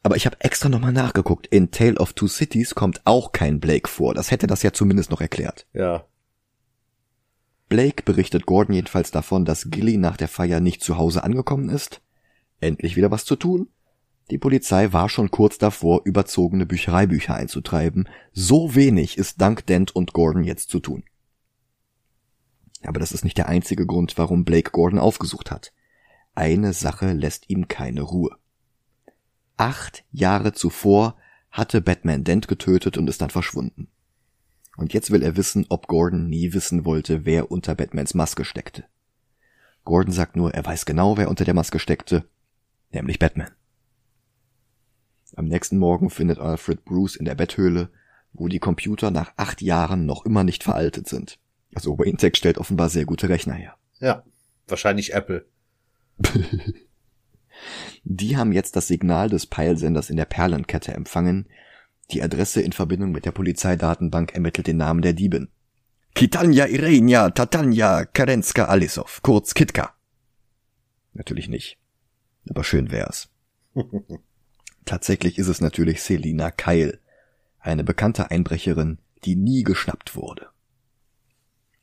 Aber 0.04 0.18
ich 0.18 0.26
habe 0.26 0.36
extra 0.42 0.68
nochmal 0.68 0.92
nachgeguckt. 0.92 1.48
In 1.48 1.72
Tale 1.72 1.96
of 1.96 2.12
Two 2.12 2.28
Cities 2.28 2.76
kommt 2.76 3.02
auch 3.06 3.32
kein 3.32 3.62
Blake 3.62 3.90
vor. 3.90 4.14
Das 4.14 4.32
hätte 4.32 4.48
das 4.48 4.64
ja 4.64 4.74
zumindest 4.74 5.12
noch 5.12 5.22
erklärt. 5.22 5.66
Ja. 5.74 6.06
Blake 7.70 8.04
berichtet 8.04 8.46
Gordon 8.46 8.76
jedenfalls 8.76 9.12
davon, 9.12 9.46
dass 9.46 9.72
Gilly 9.72 9.98
nach 9.98 10.18
der 10.18 10.28
Feier 10.28 10.60
nicht 10.60 10.84
zu 10.84 10.98
Hause 10.98 11.24
angekommen 11.24 11.70
ist. 11.70 12.02
Endlich 12.60 12.98
wieder 12.98 13.12
was 13.12 13.24
zu 13.24 13.38
tun. 13.38 13.70
Die 14.30 14.38
Polizei 14.38 14.94
war 14.94 15.10
schon 15.10 15.32
kurz 15.32 15.58
davor, 15.58 16.02
überzogene 16.06 16.66
Büchereibücher 16.66 17.36
einzutreiben. 17.36 18.08
So 18.32 18.74
wenig 18.74 19.18
ist 19.18 19.42
dank 19.42 19.66
Dent 19.66 19.96
und 19.96 20.14
Gordon 20.14 20.44
jetzt 20.44 20.70
zu 20.70 20.80
tun. 20.80 21.04
Aber 22.84 23.00
das 23.00 23.12
ist 23.12 23.24
nicht 23.24 23.38
der 23.38 23.50
einzige 23.50 23.86
Grund, 23.86 24.18
warum 24.18 24.46
Blake 24.46 24.72
Gordon 24.72 25.00
aufgesucht 25.00 25.52
hat. 25.52 25.74
Eine 26.36 26.74
Sache 26.74 27.14
lässt 27.14 27.50
ihm 27.50 27.68
keine 27.68 28.02
Ruhe. 28.02 28.36
Acht 29.58 30.04
Jahre 30.12 30.54
zuvor 30.54 31.16
hatte 31.52 31.82
Batman 31.82 32.24
Dent 32.24 32.48
getötet 32.48 32.98
und 32.98 33.08
ist 33.08 33.22
dann 33.22 33.30
verschwunden. 33.30 33.88
Und 34.76 34.94
jetzt 34.94 35.12
will 35.12 35.22
er 35.22 35.38
wissen, 35.38 35.68
ob 35.70 35.88
Gordon 35.88 36.28
nie 36.28 36.54
wissen 36.54 36.84
wollte, 36.86 37.26
wer 37.26 37.52
unter 37.52 37.76
Batmans 37.76 38.16
Maske 38.16 38.44
steckte. 38.44 38.86
Gordon 39.86 40.14
sagt 40.14 40.36
nur, 40.36 40.54
er 40.54 40.66
weiß 40.66 40.86
genau, 40.86 41.18
wer 41.18 41.30
unter 41.30 41.46
der 41.46 41.54
Maske 41.54 41.78
steckte, 41.78 42.26
nämlich 42.92 43.20
Batman. 43.20 43.52
Am 45.36 45.46
nächsten 45.46 45.78
Morgen 45.78 46.10
findet 46.10 46.40
Alfred 46.40 46.86
Bruce 46.86 47.16
in 47.16 47.26
der 47.26 47.36
Betthöhle, 47.36 47.90
wo 48.34 48.48
die 48.48 48.60
Computer 48.60 49.12
nach 49.12 49.34
acht 49.38 49.62
Jahren 49.62 50.06
noch 50.06 50.26
immer 50.26 50.44
nicht 50.44 50.64
veraltet 50.64 51.08
sind. 51.08 51.40
Also 51.74 51.98
Wayne 51.98 52.18
stellt 52.36 52.58
offenbar 52.58 52.90
sehr 52.90 53.06
gute 53.06 53.30
Rechner 53.30 53.54
her. 53.54 53.76
Ja. 54.00 54.24
Wahrscheinlich 54.68 55.14
Apple. 55.14 55.46
Die 58.04 58.38
haben 58.38 58.52
jetzt 58.52 58.76
das 58.76 58.88
Signal 58.88 59.30
des 59.30 59.46
Peilsenders 59.46 60.10
in 60.10 60.18
der 60.18 60.26
Perlenkette 60.26 60.94
empfangen. 60.94 61.48
Die 62.12 62.22
Adresse 62.22 62.62
in 62.62 62.74
Verbindung 62.74 63.12
mit 63.12 63.26
der 63.26 63.32
Polizeidatenbank 63.32 64.34
ermittelt 64.34 64.68
den 64.68 64.78
Namen 64.78 65.02
der 65.02 65.14
Diebin. 65.14 65.50
Kitanja 66.14 66.68
Irenia 66.68 67.32
Tatanja 67.32 68.06
Karenska 68.06 68.66
Alisov, 68.66 69.22
kurz 69.24 69.54
Kitka. 69.54 69.96
Natürlich 71.14 71.48
nicht. 71.48 71.78
Aber 72.50 72.64
schön 72.64 72.92
wär's. 72.92 73.30
Tatsächlich 74.86 75.38
ist 75.38 75.48
es 75.48 75.62
natürlich 75.62 76.02
Selina 76.02 76.52
Keil, 76.52 77.00
eine 77.60 77.84
bekannte 77.84 78.32
Einbrecherin, 78.32 78.98
die 79.24 79.36
nie 79.36 79.64
geschnappt 79.64 80.16
wurde. 80.16 80.50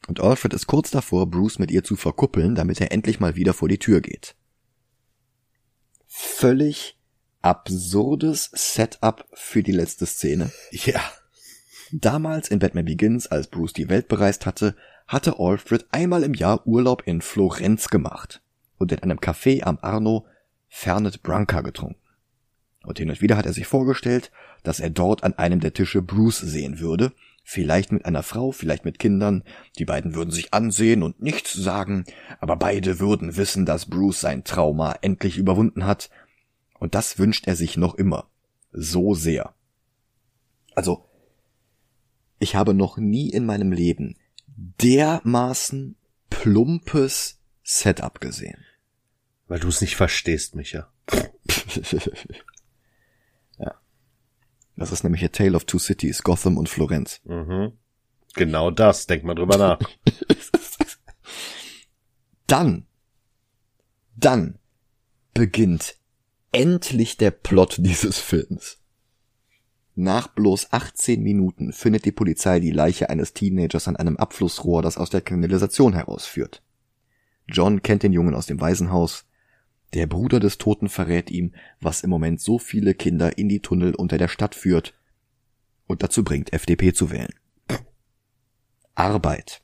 Und 0.07 0.21
Alfred 0.21 0.55
ist 0.55 0.67
kurz 0.67 0.91
davor, 0.91 1.31
Bruce 1.31 1.59
mit 1.59 1.71
ihr 1.71 1.85
zu 1.85 1.97
verkuppeln, 1.97 2.55
damit 2.55 2.81
er 2.81 2.93
endlich 2.93 3.21
mal 3.21 3.37
wieder 3.37 3.55
vor 3.55 3.69
die 3.69 3.79
Tür 3.79 4.01
geht. 4.01 4.35
Völlig 6.07 6.99
absurdes 7.43 8.51
Setup 8.53 9.27
für 9.33 9.63
die 9.63 9.73
letzte 9.73 10.07
Szene. 10.07 10.51
Ja. 10.73 11.01
Damals 11.93 12.49
in 12.49 12.61
Batman 12.61 12.85
Begins, 12.85 13.27
als 13.27 13.49
Bruce 13.49 13.73
die 13.73 13.89
Welt 13.89 14.09
bereist 14.09 14.47
hatte, 14.47 14.77
hatte 15.07 15.39
Alfred 15.39 15.87
einmal 15.91 16.23
im 16.23 16.35
Jahr 16.35 16.67
Urlaub 16.67 17.03
in 17.07 17.21
Florenz 17.21 17.89
gemacht 17.89 18.43
und 18.79 18.93
in 18.93 19.01
einem 19.01 19.19
Café 19.19 19.65
am 19.65 19.79
Arno 19.83 20.27
Fernet 20.69 21.23
Branca 21.23 21.63
getrunken. 21.63 22.00
Und 22.83 22.99
hin 22.99 23.11
und 23.11 23.21
wieder 23.21 23.37
hat 23.37 23.47
er 23.47 23.53
sich 23.53 23.67
vorgestellt, 23.67 24.31
dass 24.63 24.81
er 24.81 24.91
dort 24.91 25.23
an 25.23 25.35
einem 25.35 25.61
der 25.61 25.75
Tische 25.75 26.03
Bruce 26.03 26.39
sehen 26.39 26.79
würde, 26.79 27.13
vielleicht 27.45 27.93
mit 27.93 28.05
einer 28.05 28.23
Frau, 28.23 28.53
vielleicht 28.53 28.85
mit 28.85 28.99
Kindern, 28.99 29.45
die 29.79 29.85
beiden 29.85 30.15
würden 30.15 30.31
sich 30.31 30.55
ansehen 30.55 31.03
und 31.03 31.21
nichts 31.21 31.53
sagen, 31.53 32.05
aber 32.41 32.57
beide 32.57 32.99
würden 32.99 33.37
wissen, 33.37 33.67
dass 33.67 33.87
Bruce 33.87 34.21
sein 34.21 34.45
Trauma 34.45 34.97
endlich 35.03 35.37
überwunden 35.37 35.85
hat, 35.85 36.11
und 36.79 36.95
das 36.95 37.19
wünscht 37.19 37.47
er 37.47 37.57
sich 37.57 37.77
noch 37.77 37.95
immer. 37.95 38.29
So 38.73 39.15
sehr. 39.15 39.55
Also, 40.75 41.05
ich 42.39 42.55
habe 42.55 42.73
noch 42.73 42.97
nie 42.97 43.29
in 43.29 43.45
meinem 43.45 43.71
Leben 43.71 44.17
dermaßen 44.47 45.97
plumpes 46.31 47.39
Setup 47.63 48.21
gesehen. 48.21 48.65
Weil 49.47 49.61
du 49.61 49.69
es 49.69 49.81
nicht 49.83 49.97
verstehst, 49.97 50.55
Micha. 50.55 50.91
Das 54.81 54.93
ist 54.93 55.05
nämlich 55.05 55.23
A 55.23 55.29
Tale 55.29 55.55
of 55.55 55.67
Two 55.67 55.79
Cities, 55.79 56.23
Gotham 56.23 56.57
und 56.57 56.67
Florenz. 56.67 57.21
Mhm. 57.25 57.73
Genau 58.35 58.71
das, 58.71 59.07
denk 59.07 59.25
mal 59.25 59.35
drüber 59.35 59.59
nach. 59.59 59.79
dann, 62.47 62.87
dann 64.17 64.59
beginnt 65.35 65.97
endlich 66.51 67.19
der 67.19 67.31
Plot 67.31 67.77
dieses 67.81 68.21
Films. 68.21 68.79
Nach 69.97 70.29
bloß 70.29 70.73
18 70.73 71.23
Minuten 71.23 71.75
findet 71.75 72.07
die 72.07 72.13
Polizei 72.13 72.59
die 72.59 72.71
Leiche 72.71 73.11
eines 73.11 73.35
Teenagers 73.35 73.87
an 73.87 73.97
einem 73.97 74.17
Abflussrohr, 74.17 74.81
das 74.81 74.97
aus 74.97 75.11
der 75.11 75.21
Kanalisation 75.21 75.93
herausführt. 75.93 76.63
John 77.47 77.83
kennt 77.83 78.03
den 78.03 78.15
Jungen 78.15 78.35
aus 78.35 78.47
dem 78.47 78.63
Waisenhaus. 78.63 79.27
Der 79.93 80.07
Bruder 80.07 80.39
des 80.39 80.59
Toten 80.59 80.89
verrät 80.89 81.31
ihm, 81.31 81.53
was 81.81 82.03
im 82.03 82.11
Moment 82.11 82.41
so 82.41 82.59
viele 82.59 82.95
Kinder 82.95 83.39
in 83.39 83.49
die 83.49 83.61
Tunnel 83.61 83.95
unter 83.95 84.19
der 84.19 84.29
Stadt 84.29 84.55
führt 84.55 84.95
und 85.87 86.03
dazu 86.03 86.23
bringt, 86.23 86.53
FDP 86.53 86.93
zu 86.93 87.11
wählen. 87.11 87.35
Arbeit. 88.95 89.63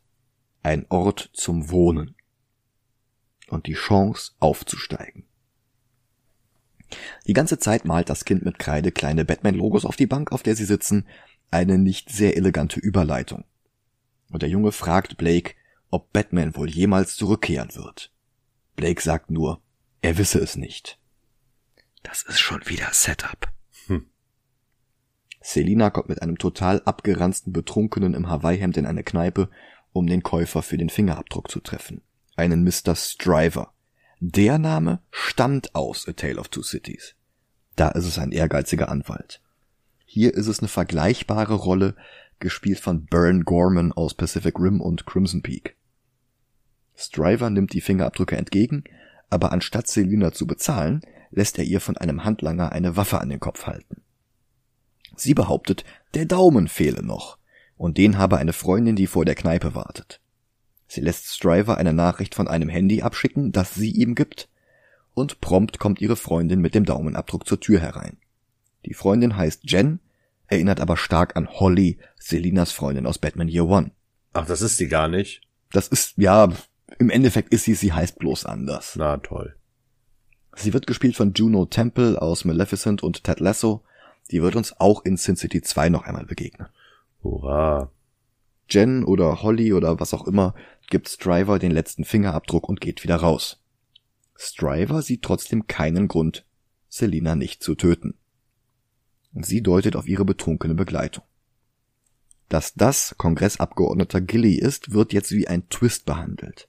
Ein 0.63 0.87
Ort 0.89 1.31
zum 1.33 1.71
Wohnen. 1.71 2.17
Und 3.49 3.67
die 3.67 3.75
Chance 3.75 4.33
aufzusteigen. 4.41 5.25
Die 7.27 7.33
ganze 7.33 7.59
Zeit 7.59 7.85
malt 7.85 8.09
das 8.09 8.25
Kind 8.25 8.45
mit 8.45 8.59
Kreide 8.59 8.91
kleine 8.91 9.25
Batman-Logos 9.25 9.85
auf 9.85 9.95
die 9.95 10.07
Bank, 10.07 10.33
auf 10.33 10.43
der 10.43 10.57
sie 10.57 10.65
sitzen, 10.65 11.07
eine 11.51 11.79
nicht 11.79 12.11
sehr 12.11 12.37
elegante 12.37 12.81
Überleitung. 12.81 13.45
Und 14.31 14.43
der 14.43 14.49
Junge 14.49 14.73
fragt 14.73 15.17
Blake, 15.17 15.55
ob 15.91 16.13
Batman 16.13 16.57
wohl 16.57 16.69
jemals 16.69 17.15
zurückkehren 17.15 17.75
wird. 17.77 18.13
Blake 18.75 19.01
sagt 19.01 19.31
nur, 19.31 19.63
er 20.07 20.19
wisse 20.19 20.39
es 20.39 20.57
nicht. 20.57 21.01
Das 22.05 22.23
ist 22.23 22.39
schon 22.39 22.61
wieder 22.67 22.91
Setup. 22.93 23.49
Hm. 23.89 24.07
Selina 25.41 25.91
kommt 25.91 26.09
mit 26.09 26.23
einem 26.23 26.39
total 26.39 26.81
abgeranzten 26.85 27.53
Betrunkenen 27.53 28.15
im 28.15 28.29
Hawaii-Hemd 28.29 28.77
in 28.77 28.87
eine 28.87 29.03
Kneipe, 29.03 29.51
um 29.93 30.07
den 30.07 30.23
Käufer 30.23 30.63
für 30.63 30.79
den 30.79 30.91
Fingerabdruck 30.91 31.51
zu 31.51 31.59
treffen. 31.59 32.03
Einen 32.37 32.63
Mr. 32.63 32.95
Striver. 32.95 33.73
Der 34.21 34.59
Name 34.59 35.01
stammt 35.11 35.75
aus 35.75 36.07
A 36.07 36.13
Tale 36.13 36.39
of 36.39 36.51
Two 36.51 36.63
Cities. 36.63 37.17
Da 37.75 37.89
ist 37.89 38.07
es 38.07 38.17
ein 38.17 38.31
ehrgeiziger 38.31 38.89
Anwalt. 38.89 39.43
Hier 40.05 40.35
ist 40.35 40.47
es 40.47 40.61
eine 40.61 40.69
vergleichbare 40.69 41.55
Rolle, 41.55 41.97
gespielt 42.39 42.79
von 42.79 43.07
Baron 43.07 43.45
Gorman 43.45 43.91
aus 43.91 44.15
Pacific 44.15 44.57
Rim 44.61 44.81
und 44.81 45.05
Crimson 45.05 45.43
Peak. 45.43 45.75
Striver 46.95 47.51
nimmt 47.51 47.73
die 47.73 47.81
Fingerabdrücke 47.81 48.37
entgegen, 48.37 48.85
aber 49.31 49.53
anstatt 49.53 49.89
Selina 49.89 50.33
zu 50.33 50.47
bezahlen, 50.47 51.03
lässt 51.31 51.59
er 51.59 51.65
ihr 51.65 51.81
von 51.81 51.97
einem 51.97 52.25
Handlanger 52.25 52.73
eine 52.73 52.97
Waffe 52.97 53.21
an 53.21 53.29
den 53.29 53.41
Kopf 53.41 53.67
halten. 53.67 54.03
Sie 55.17 55.35
behauptet, 55.35 55.85
der 56.15 56.27
Daumen 56.27 56.69
fehle 56.69 57.03
noch, 57.03 57.39
und 57.77 57.99
den 57.99 58.19
habe 58.19 58.39
eine 58.39 58.53
Freundin, 58.53 58.97
die 58.97 59.07
vor 59.07 59.25
der 59.25 59.35
Kneipe 59.35 59.75
wartet. 59.75 60.21
Sie 60.89 61.01
lässt 61.01 61.27
Striver 61.27 61.79
eine 61.79 61.93
Nachricht 61.93 62.35
von 62.35 62.49
einem 62.49 62.69
Handy 62.69 63.03
abschicken, 63.03 63.53
das 63.53 63.75
sie 63.75 63.91
ihm 63.91 64.15
gibt, 64.15 64.49
und 65.15 65.41
prompt 65.41 65.79
kommt 65.79 66.01
ihre 66.01 66.17
Freundin 66.17 66.61
mit 66.61 66.75
dem 66.75 66.85
Daumenabdruck 66.85 67.47
zur 67.47 67.59
Tür 67.59 67.81
herein. 67.81 68.19
Die 68.85 68.95
Freundin 68.95 69.37
heißt 69.37 69.63
Jen, 69.65 70.01
erinnert 70.47 70.81
aber 70.81 70.97
stark 70.97 71.37
an 71.37 71.49
Holly, 71.49 71.99
Selinas 72.19 72.71
Freundin 72.71 73.07
aus 73.07 73.19
Batman 73.19 73.49
Year 73.49 73.67
One. 73.67 73.91
Ach, 74.33 74.47
das 74.47 74.61
ist 74.63 74.77
sie 74.77 74.89
gar 74.89 75.09
nicht. 75.09 75.41
Das 75.73 75.89
ist, 75.89 76.15
ja, 76.19 76.53
im 76.99 77.11
Endeffekt 77.11 77.53
ist 77.53 77.65
sie, 77.65 77.75
sie 77.75 77.93
heißt 77.93 78.19
bloß 78.19 78.47
anders. 78.47 78.97
Na 78.97 79.17
toll. 79.19 79.57
Sie 80.55 80.73
wird 80.73 80.87
gespielt 80.87 81.17
von 81.17 81.35
Juno 81.35 81.67
Temple 81.67 82.21
aus 82.21 82.45
Maleficent 82.45 83.03
und 83.03 83.25
Ted 83.25 83.41
Lasso. 83.41 83.83
Die 84.31 84.43
wird 84.43 84.57
uns 84.57 84.81
auch 84.81 85.05
in 85.05 85.17
Sin 85.17 85.37
City 85.37 85.61
2 85.63 85.91
noch 85.91 86.05
einmal 86.05 86.25
begegnen. 86.25 86.69
Hurra. 87.23 87.91
Jen 88.69 89.05
oder 89.05 89.43
Holly 89.43 89.73
oder 89.73 90.01
was 90.01 90.15
auch 90.15 90.27
immer 90.27 90.55
gibt 90.89 91.09
Striver 91.09 91.59
den 91.59 91.73
letzten 91.73 92.05
Fingerabdruck 92.05 92.69
und 92.69 92.81
geht 92.81 93.05
wieder 93.05 93.17
raus. 93.17 93.63
Striver 94.37 95.03
sieht 95.03 95.23
trotzdem 95.23 95.67
keinen 95.67 96.09
Grund, 96.09 96.45
Selina 96.89 97.37
nicht 97.37 97.63
zu 97.63 97.75
töten. 97.75 98.15
Sie 99.35 99.63
deutet 99.63 99.97
auf 99.97 100.09
ihre 100.09 100.25
betrunkene 100.25 100.75
Begleitung. 100.75 101.25
Dass 102.49 102.75
das 102.75 103.15
Kongressabgeordneter 103.19 104.21
Gilly 104.21 104.55
ist, 104.55 104.93
wird 104.93 105.13
jetzt 105.13 105.33
wie 105.33 105.49
ein 105.49 105.69
Twist 105.69 106.07
behandelt. 106.07 106.69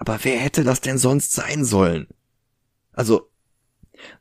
Aber 0.00 0.18
wer 0.22 0.38
hätte 0.38 0.64
das 0.64 0.80
denn 0.80 0.96
sonst 0.96 1.32
sein 1.32 1.62
sollen? 1.62 2.08
Also, 2.92 3.30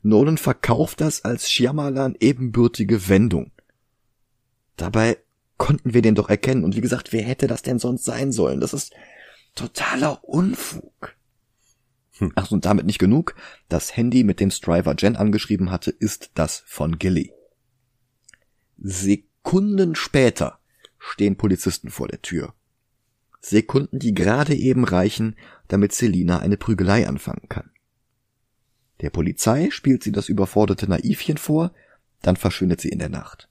Nolan 0.01 0.37
verkauft 0.37 0.99
das 0.99 1.23
als 1.23 1.49
Shyamalan 1.49 2.17
ebenbürtige 2.19 3.07
Wendung. 3.07 3.51
Dabei 4.75 5.19
konnten 5.55 5.93
wir 5.93 6.01
den 6.01 6.15
doch 6.15 6.27
erkennen. 6.27 6.65
Und 6.65 6.75
wie 6.75 6.81
gesagt, 6.81 7.13
wer 7.13 7.23
hätte 7.23 7.47
das 7.47 7.61
denn 7.61 7.79
sonst 7.79 8.03
sein 8.03 8.33
sollen? 8.33 8.59
Das 8.59 8.73
ist 8.73 8.93
totaler 9.55 10.21
Unfug. 10.25 11.15
Hm. 12.17 12.33
Ach, 12.35 12.51
und 12.51 12.65
damit 12.65 12.85
nicht 12.85 12.99
genug. 12.99 13.33
Das 13.69 13.95
Handy, 13.95 14.25
mit 14.25 14.41
dem 14.41 14.51
Striver 14.51 14.95
Jen 14.97 15.15
angeschrieben 15.15 15.71
hatte, 15.71 15.91
ist 15.91 16.31
das 16.33 16.61
von 16.65 16.99
Gilly. 16.99 17.31
Sekunden 18.77 19.95
später 19.95 20.59
stehen 20.97 21.37
Polizisten 21.37 21.89
vor 21.89 22.09
der 22.09 22.21
Tür. 22.21 22.53
Sekunden, 23.41 23.99
die 23.99 24.13
gerade 24.13 24.55
eben 24.55 24.83
reichen, 24.83 25.35
damit 25.67 25.93
Selina 25.93 26.39
eine 26.39 26.57
Prügelei 26.57 27.07
anfangen 27.07 27.47
kann. 27.47 27.71
Der 29.01 29.09
Polizei 29.09 29.69
spielt 29.71 30.03
sie 30.03 30.11
das 30.11 30.27
überforderte 30.27 30.89
Naivchen 30.89 31.37
vor, 31.37 31.71
dann 32.21 32.35
verschwindet 32.35 32.81
sie 32.81 32.89
in 32.89 32.99
der 32.99 33.09
Nacht. 33.09 33.49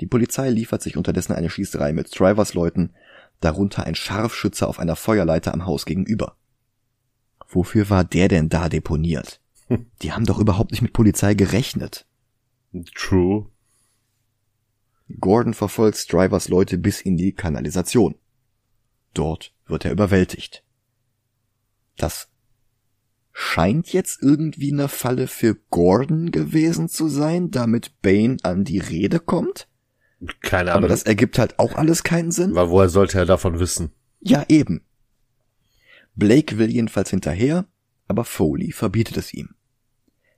Die 0.00 0.06
Polizei 0.06 0.50
liefert 0.50 0.82
sich 0.82 0.96
unterdessen 0.96 1.32
eine 1.32 1.48
Schießerei 1.48 1.92
mit 1.92 2.08
Strivers 2.08 2.54
Leuten, 2.54 2.92
darunter 3.40 3.84
ein 3.84 3.94
Scharfschütze 3.94 4.66
auf 4.68 4.78
einer 4.78 4.96
Feuerleiter 4.96 5.54
am 5.54 5.64
Haus 5.64 5.86
gegenüber. 5.86 6.36
Wofür 7.48 7.88
war 7.90 8.04
der 8.04 8.28
denn 8.28 8.48
da 8.48 8.68
deponiert? 8.68 9.40
Die 10.02 10.12
haben 10.12 10.26
doch 10.26 10.38
überhaupt 10.38 10.72
nicht 10.72 10.82
mit 10.82 10.92
Polizei 10.92 11.34
gerechnet. 11.34 12.06
True. 12.94 13.46
Gordon 15.20 15.54
verfolgt 15.54 15.98
Strivers 15.98 16.48
Leute 16.48 16.78
bis 16.78 17.00
in 17.00 17.16
die 17.16 17.32
Kanalisation. 17.32 18.14
Dort 19.14 19.54
wird 19.66 19.84
er 19.84 19.92
überwältigt. 19.92 20.64
Das 21.96 22.28
scheint 23.32 23.92
jetzt 23.92 24.22
irgendwie 24.22 24.72
eine 24.72 24.88
Falle 24.88 25.26
für 25.26 25.54
Gordon 25.70 26.30
gewesen 26.30 26.88
zu 26.88 27.08
sein, 27.08 27.50
damit 27.50 28.00
Bane 28.02 28.36
an 28.42 28.64
die 28.64 28.78
Rede 28.78 29.20
kommt? 29.20 29.68
Keine 30.40 30.72
Ahnung. 30.72 30.84
Aber 30.84 30.88
das 30.88 31.02
ergibt 31.02 31.38
halt 31.38 31.58
auch 31.58 31.74
alles 31.74 32.04
keinen 32.04 32.30
Sinn. 32.30 32.54
Weil 32.54 32.70
woher 32.70 32.88
sollte 32.88 33.18
er 33.18 33.26
davon 33.26 33.58
wissen? 33.58 33.92
Ja, 34.20 34.44
eben. 34.48 34.84
Blake 36.14 36.58
will 36.58 36.70
jedenfalls 36.70 37.10
hinterher, 37.10 37.66
aber 38.06 38.24
Foley 38.24 38.72
verbietet 38.72 39.16
es 39.16 39.32
ihm. 39.34 39.54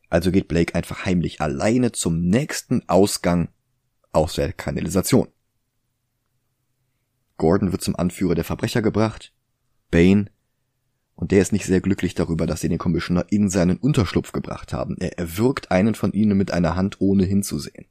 Also 0.09 0.31
geht 0.31 0.49
Blake 0.49 0.75
einfach 0.75 1.05
heimlich 1.05 1.41
alleine 1.41 1.93
zum 1.93 2.21
nächsten 2.21 2.89
Ausgang 2.89 3.49
aus 4.13 4.35
der 4.35 4.53
Kanalisation. 4.53 5.29
Gordon 7.37 7.73
wird 7.73 7.83
zum 7.83 7.97
Anführer 7.97 8.35
der 8.35 8.45
Verbrecher 8.45 8.83
gebracht, 8.83 9.33
Bane, 9.91 10.27
und 11.17 11.31
der 11.31 11.41
ist 11.41 11.53
nicht 11.53 11.67
sehr 11.67 11.81
glücklich 11.81 12.15
darüber, 12.15 12.47
dass 12.47 12.61
sie 12.61 12.69
den 12.69 12.79
Commissioner 12.79 13.27
in 13.31 13.49
seinen 13.49 13.77
Unterschlupf 13.77 14.33
gebracht 14.33 14.73
haben. 14.73 14.97
Er 14.99 15.19
erwürgt 15.19 15.71
einen 15.71 15.95
von 15.95 16.13
ihnen 16.13 16.37
mit 16.37 16.51
einer 16.51 16.75
Hand, 16.75 17.01
ohne 17.01 17.25
hinzusehen. 17.25 17.87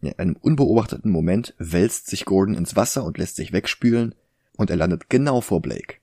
In 0.00 0.12
einem 0.18 0.36
unbeobachteten 0.36 1.10
Moment 1.10 1.54
wälzt 1.58 2.06
sich 2.06 2.24
Gordon 2.24 2.54
ins 2.54 2.76
Wasser 2.76 3.04
und 3.04 3.18
lässt 3.18 3.36
sich 3.36 3.52
wegspülen, 3.52 4.14
und 4.56 4.70
er 4.70 4.76
landet 4.76 5.08
genau 5.08 5.40
vor 5.40 5.62
Blake. 5.62 5.96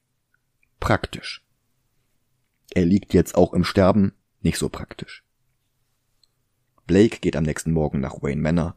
Praktisch. 0.79 1.45
Er 2.73 2.85
liegt 2.85 3.13
jetzt 3.13 3.35
auch 3.35 3.53
im 3.53 3.63
Sterben, 3.63 4.13
nicht 4.41 4.57
so 4.57 4.69
praktisch. 4.69 5.23
Blake 6.87 7.19
geht 7.19 7.35
am 7.35 7.43
nächsten 7.43 7.71
Morgen 7.71 7.99
nach 7.99 8.21
Wayne 8.21 8.41
Manor. 8.41 8.75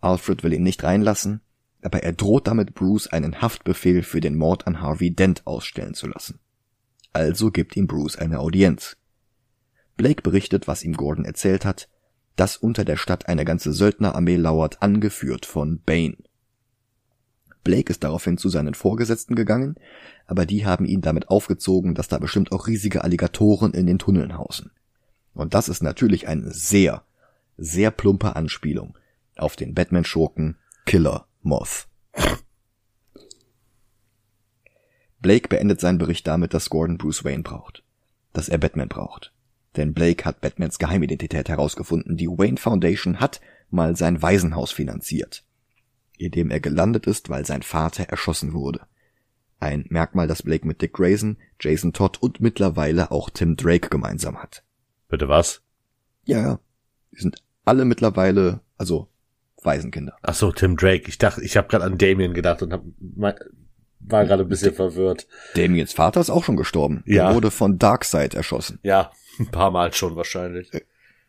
Alfred 0.00 0.42
will 0.42 0.52
ihn 0.52 0.62
nicht 0.62 0.82
reinlassen, 0.82 1.40
aber 1.82 2.02
er 2.02 2.12
droht 2.12 2.46
damit 2.46 2.74
Bruce 2.74 3.08
einen 3.08 3.42
Haftbefehl 3.42 4.02
für 4.02 4.20
den 4.20 4.36
Mord 4.36 4.66
an 4.66 4.80
Harvey 4.80 5.10
Dent 5.14 5.46
ausstellen 5.46 5.94
zu 5.94 6.06
lassen. 6.06 6.38
Also 7.12 7.50
gibt 7.50 7.76
ihm 7.76 7.86
Bruce 7.86 8.16
eine 8.16 8.38
Audienz. 8.38 8.96
Blake 9.96 10.22
berichtet, 10.22 10.68
was 10.68 10.84
ihm 10.84 10.94
Gordon 10.94 11.24
erzählt 11.24 11.64
hat, 11.64 11.88
dass 12.36 12.56
unter 12.56 12.84
der 12.84 12.96
Stadt 12.96 13.28
eine 13.28 13.44
ganze 13.44 13.72
Söldnerarmee 13.72 14.36
lauert, 14.36 14.80
angeführt 14.80 15.44
von 15.44 15.80
Bane. 15.84 16.16
Blake 17.62 17.90
ist 17.90 18.02
daraufhin 18.02 18.38
zu 18.38 18.48
seinen 18.48 18.74
Vorgesetzten 18.74 19.34
gegangen, 19.34 19.76
aber 20.26 20.46
die 20.46 20.64
haben 20.64 20.84
ihn 20.84 21.00
damit 21.00 21.28
aufgezogen, 21.28 21.94
dass 21.94 22.08
da 22.08 22.18
bestimmt 22.18 22.50
auch 22.52 22.66
riesige 22.66 23.04
Alligatoren 23.04 23.72
in 23.74 23.86
den 23.86 23.98
Tunneln 23.98 24.36
hausen. 24.38 24.70
Und 25.34 25.54
das 25.54 25.68
ist 25.68 25.82
natürlich 25.82 26.26
eine 26.26 26.50
sehr, 26.50 27.04
sehr 27.58 27.90
plumpe 27.90 28.34
Anspielung 28.34 28.96
auf 29.36 29.56
den 29.56 29.74
Batman-Schurken 29.74 30.56
Killer 30.86 31.26
Moth. 31.42 31.88
Blake 35.20 35.48
beendet 35.48 35.80
seinen 35.80 35.98
Bericht 35.98 36.26
damit, 36.26 36.52
dass 36.52 36.70
Gordon 36.70 36.98
Bruce 36.98 37.24
Wayne 37.24 37.42
braucht. 37.42 37.84
Dass 38.32 38.48
er 38.48 38.58
Batman 38.58 38.88
braucht. 38.88 39.32
Denn 39.76 39.94
Blake 39.94 40.24
hat 40.24 40.40
Batmans 40.40 40.78
Geheimidentität 40.78 41.48
herausgefunden. 41.48 42.16
Die 42.16 42.28
Wayne 42.28 42.56
Foundation 42.56 43.20
hat 43.20 43.40
mal 43.70 43.96
sein 43.96 44.20
Waisenhaus 44.20 44.72
finanziert, 44.72 45.44
in 46.18 46.30
dem 46.30 46.50
er 46.50 46.60
gelandet 46.60 47.06
ist, 47.06 47.30
weil 47.30 47.46
sein 47.46 47.62
Vater 47.62 48.04
erschossen 48.04 48.52
wurde. 48.52 48.86
Ein 49.60 49.86
Merkmal, 49.88 50.26
das 50.26 50.42
Blake 50.42 50.66
mit 50.66 50.82
Dick 50.82 50.92
Grayson, 50.92 51.38
Jason 51.60 51.92
Todd 51.92 52.20
und 52.20 52.40
mittlerweile 52.40 53.10
auch 53.12 53.30
Tim 53.30 53.56
Drake 53.56 53.88
gemeinsam 53.88 54.42
hat. 54.42 54.64
Bitte 55.08 55.28
was? 55.28 55.62
Ja, 56.24 56.40
ja. 56.40 56.60
Die 57.12 57.20
sind 57.20 57.42
alle 57.64 57.84
mittlerweile, 57.84 58.60
also 58.76 59.11
Waisenkinder. 59.64 60.16
Ach 60.22 60.34
so, 60.34 60.52
Tim 60.52 60.76
Drake. 60.76 61.08
Ich 61.08 61.18
dachte, 61.18 61.42
ich 61.42 61.56
habe 61.56 61.68
gerade 61.68 61.84
an 61.84 61.98
Damien 61.98 62.34
gedacht 62.34 62.62
und 62.62 62.72
hab, 62.72 62.82
war 63.14 64.24
gerade 64.24 64.42
ein 64.42 64.48
bisschen 64.48 64.74
verwirrt. 64.74 65.26
Damiens 65.54 65.92
Vater 65.92 66.20
ist 66.20 66.30
auch 66.30 66.44
schon 66.44 66.56
gestorben. 66.56 67.02
Ja. 67.06 67.28
Er 67.28 67.34
wurde 67.34 67.50
von 67.50 67.78
Darkseid 67.78 68.34
erschossen. 68.34 68.78
Ja, 68.82 69.10
ein 69.38 69.48
paar 69.48 69.70
Mal 69.70 69.92
schon 69.92 70.16
wahrscheinlich. 70.16 70.70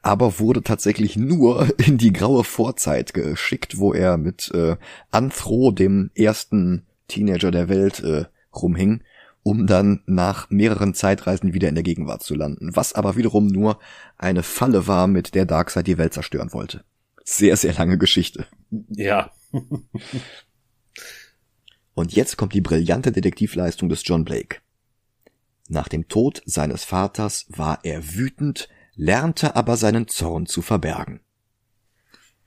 aber 0.02 0.40
wurde 0.40 0.64
tatsächlich 0.64 1.16
nur 1.16 1.68
in 1.86 1.98
die 1.98 2.14
graue 2.14 2.44
Vorzeit 2.44 3.14
geschickt, 3.14 3.78
wo 3.78 3.94
er 3.94 4.18
mit 4.18 4.52
äh, 4.54 4.76
Anthro, 5.12 5.72
dem 5.72 6.12
ersten 6.16 6.86
Teenager 7.08 7.52
der 7.52 7.70
Welt, 7.70 8.02
äh, 8.04 8.26
rumhing, 8.56 9.04
um 9.44 9.68
dann 9.68 10.02
nach 10.06 10.50
mehreren 10.50 10.94
Zeitreisen 10.94 11.54
wieder 11.54 11.68
in 11.68 11.76
der 11.76 11.84
Gegenwart 11.84 12.24
zu 12.24 12.34
landen, 12.34 12.76
was 12.76 12.94
aber 12.94 13.18
wiederum 13.18 13.48
nur 13.48 13.78
eine 14.18 14.42
Falle 14.42 14.88
war, 14.88 15.08
mit 15.08 15.36
der 15.36 15.46
Darkseid 15.46 15.86
die 15.88 15.98
Welt 15.98 16.14
zerstören 16.14 16.54
wollte. 16.54 16.84
Sehr, 17.24 17.56
sehr 17.58 17.74
lange 17.74 17.98
Geschichte. 17.98 18.48
Ja. 18.90 19.32
Und 21.94 22.14
jetzt 22.14 22.38
kommt 22.38 22.54
die 22.54 22.62
brillante 22.62 23.12
Detektivleistung 23.12 23.90
des 23.90 24.02
John 24.06 24.26
Blake. 24.26 24.58
Nach 25.70 25.88
dem 25.88 26.08
Tod 26.08 26.42
seines 26.46 26.84
Vaters 26.84 27.46
war 27.50 27.80
er 27.84 28.16
wütend, 28.16 28.68
lernte 28.96 29.56
aber 29.56 29.78
seinen 29.78 30.08
Zorn 30.08 30.46
zu 30.46 30.62
verbergen. 30.62 31.22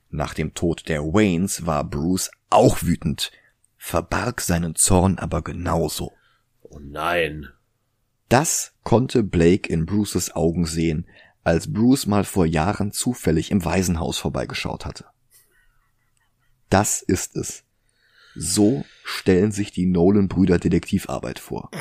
Nach 0.09 0.33
dem 0.33 0.53
Tod 0.53 0.87
der 0.87 1.03
Waynes 1.03 1.65
war 1.65 1.83
Bruce 1.83 2.31
auch 2.49 2.83
wütend, 2.83 3.31
verbarg 3.77 4.41
seinen 4.41 4.75
Zorn 4.75 5.17
aber 5.17 5.41
genauso. 5.41 6.13
Oh 6.61 6.79
nein. 6.79 7.47
Das 8.29 8.73
konnte 8.83 9.23
Blake 9.23 9.71
in 9.71 9.85
Bruces 9.85 10.35
Augen 10.35 10.65
sehen, 10.65 11.07
als 11.47 11.71
Bruce 11.71 12.07
mal 12.07 12.25
vor 12.25 12.45
Jahren 12.45 12.91
zufällig 12.91 13.51
im 13.51 13.63
Waisenhaus 13.63 14.17
vorbeigeschaut 14.17 14.85
hatte. 14.85 15.05
Das 16.69 17.01
ist 17.01 17.37
es. 17.37 17.63
So 18.35 18.85
stellen 19.05 19.53
sich 19.53 19.71
die 19.71 19.85
Nolan-Brüder 19.85 20.59
Detektivarbeit 20.59 21.39
vor. 21.39 21.71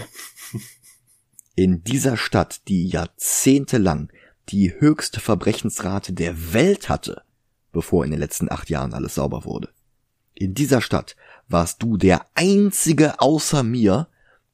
In 1.57 1.83
dieser 1.83 2.17
Stadt, 2.17 2.69
die 2.69 2.87
jahrzehntelang 2.87 4.12
die 4.51 4.73
höchste 4.79 5.19
Verbrechensrate 5.19 6.12
der 6.12 6.53
Welt 6.53 6.89
hatte, 6.89 7.23
bevor 7.73 8.05
in 8.05 8.12
den 8.12 8.21
letzten 8.21 8.51
acht 8.51 8.71
Jahren 8.71 8.95
alles 8.95 9.17
sauber 9.17 9.45
wurde. 9.45 9.71
In 10.33 10.55
dieser 10.55 10.81
Stadt 10.81 11.17
warst 11.49 11.83
du 11.83 11.97
der 11.97 12.27
einzige 12.35 13.21
außer 13.21 13.64
mir, 13.64 14.09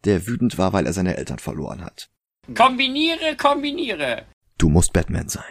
der 0.05 0.27
wütend 0.27 0.57
war, 0.57 0.73
weil 0.73 0.87
er 0.87 0.95
seine 0.95 1.19
Eltern 1.19 1.39
verloren 1.39 1.85
hat. 1.85 2.09
Kombiniere, 2.55 3.37
kombiniere. 3.37 4.25
Du 4.63 4.69
musst 4.69 4.93
Batman 4.93 5.29
sein. 5.29 5.43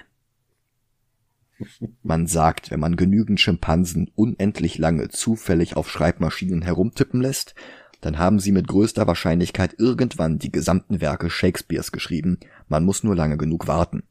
Man 2.02 2.28
sagt, 2.28 2.72
wenn 2.72 2.80
man 2.80 2.96
genügend 2.96 3.42
Schimpansen 3.42 4.10
unendlich 4.16 4.78
lange 4.78 5.10
zufällig 5.10 5.76
auf 5.76 5.92
Schreibmaschinen 5.92 6.62
herumtippen 6.62 7.20
lässt, 7.20 7.54
dann 8.00 8.18
haben 8.18 8.40
sie 8.40 8.54
mit 8.54 8.70
größter 8.70 9.08
Wahrscheinlichkeit 9.08 9.76
irgendwann 9.78 10.40
die 10.40 10.50
gesamten 10.50 11.02
Werke 11.02 11.30
Shakespeares 11.30 11.92
geschrieben, 11.92 12.40
man 12.70 12.86
muss 12.86 13.04
nur 13.04 13.14
lange 13.14 13.36
genug 13.36 13.68
warten. 13.68 14.04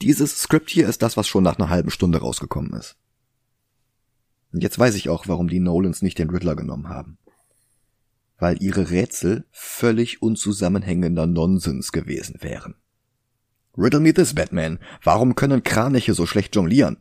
Dieses 0.00 0.40
Skript 0.40 0.70
hier 0.70 0.88
ist 0.88 1.02
das, 1.02 1.16
was 1.16 1.26
schon 1.26 1.42
nach 1.42 1.58
einer 1.58 1.68
halben 1.68 1.90
Stunde 1.90 2.18
rausgekommen 2.18 2.72
ist. 2.74 2.96
Und 4.52 4.62
jetzt 4.62 4.78
weiß 4.78 4.94
ich 4.94 5.08
auch, 5.08 5.26
warum 5.26 5.48
die 5.48 5.58
Nolans 5.58 6.02
nicht 6.02 6.20
den 6.20 6.30
Riddler 6.30 6.54
genommen 6.54 6.88
haben. 6.88 7.18
Weil 8.38 8.62
ihre 8.62 8.90
Rätsel 8.90 9.44
völlig 9.50 10.22
unzusammenhängender 10.22 11.26
Nonsens 11.26 11.90
gewesen 11.90 12.36
wären. 12.42 12.76
Riddle 13.78 14.00
me 14.00 14.12
this, 14.14 14.34
Batman. 14.34 14.78
Warum 15.02 15.34
können 15.34 15.62
Kraniche 15.62 16.14
so 16.14 16.26
schlecht 16.26 16.54
jonglieren? 16.56 16.98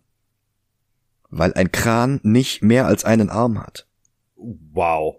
Weil 1.30 1.54
ein 1.54 1.72
Kran 1.72 2.20
nicht 2.24 2.62
mehr 2.64 2.86
als 2.86 3.06
einen 3.06 3.30
Arm 3.30 3.60
hat. 3.60 3.88
Wow. 4.36 5.18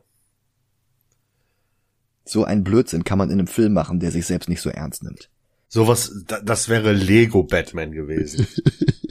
So 2.24 2.44
ein 2.44 2.64
Blödsinn 2.64 3.04
kann 3.04 3.18
man 3.18 3.30
in 3.30 3.38
einem 3.38 3.46
Film 3.46 3.72
machen, 3.72 4.00
der 4.00 4.11
sich 4.11 4.26
selbst 4.26 4.48
nicht 4.48 4.61
so 4.61 4.70
ernst 4.70 5.02
nimmt. 5.02 5.30
Sowas, 5.68 6.24
da- 6.26 6.40
das 6.40 6.68
wäre 6.68 6.92
Lego 6.92 7.42
Batman 7.44 7.92
gewesen. 7.92 8.46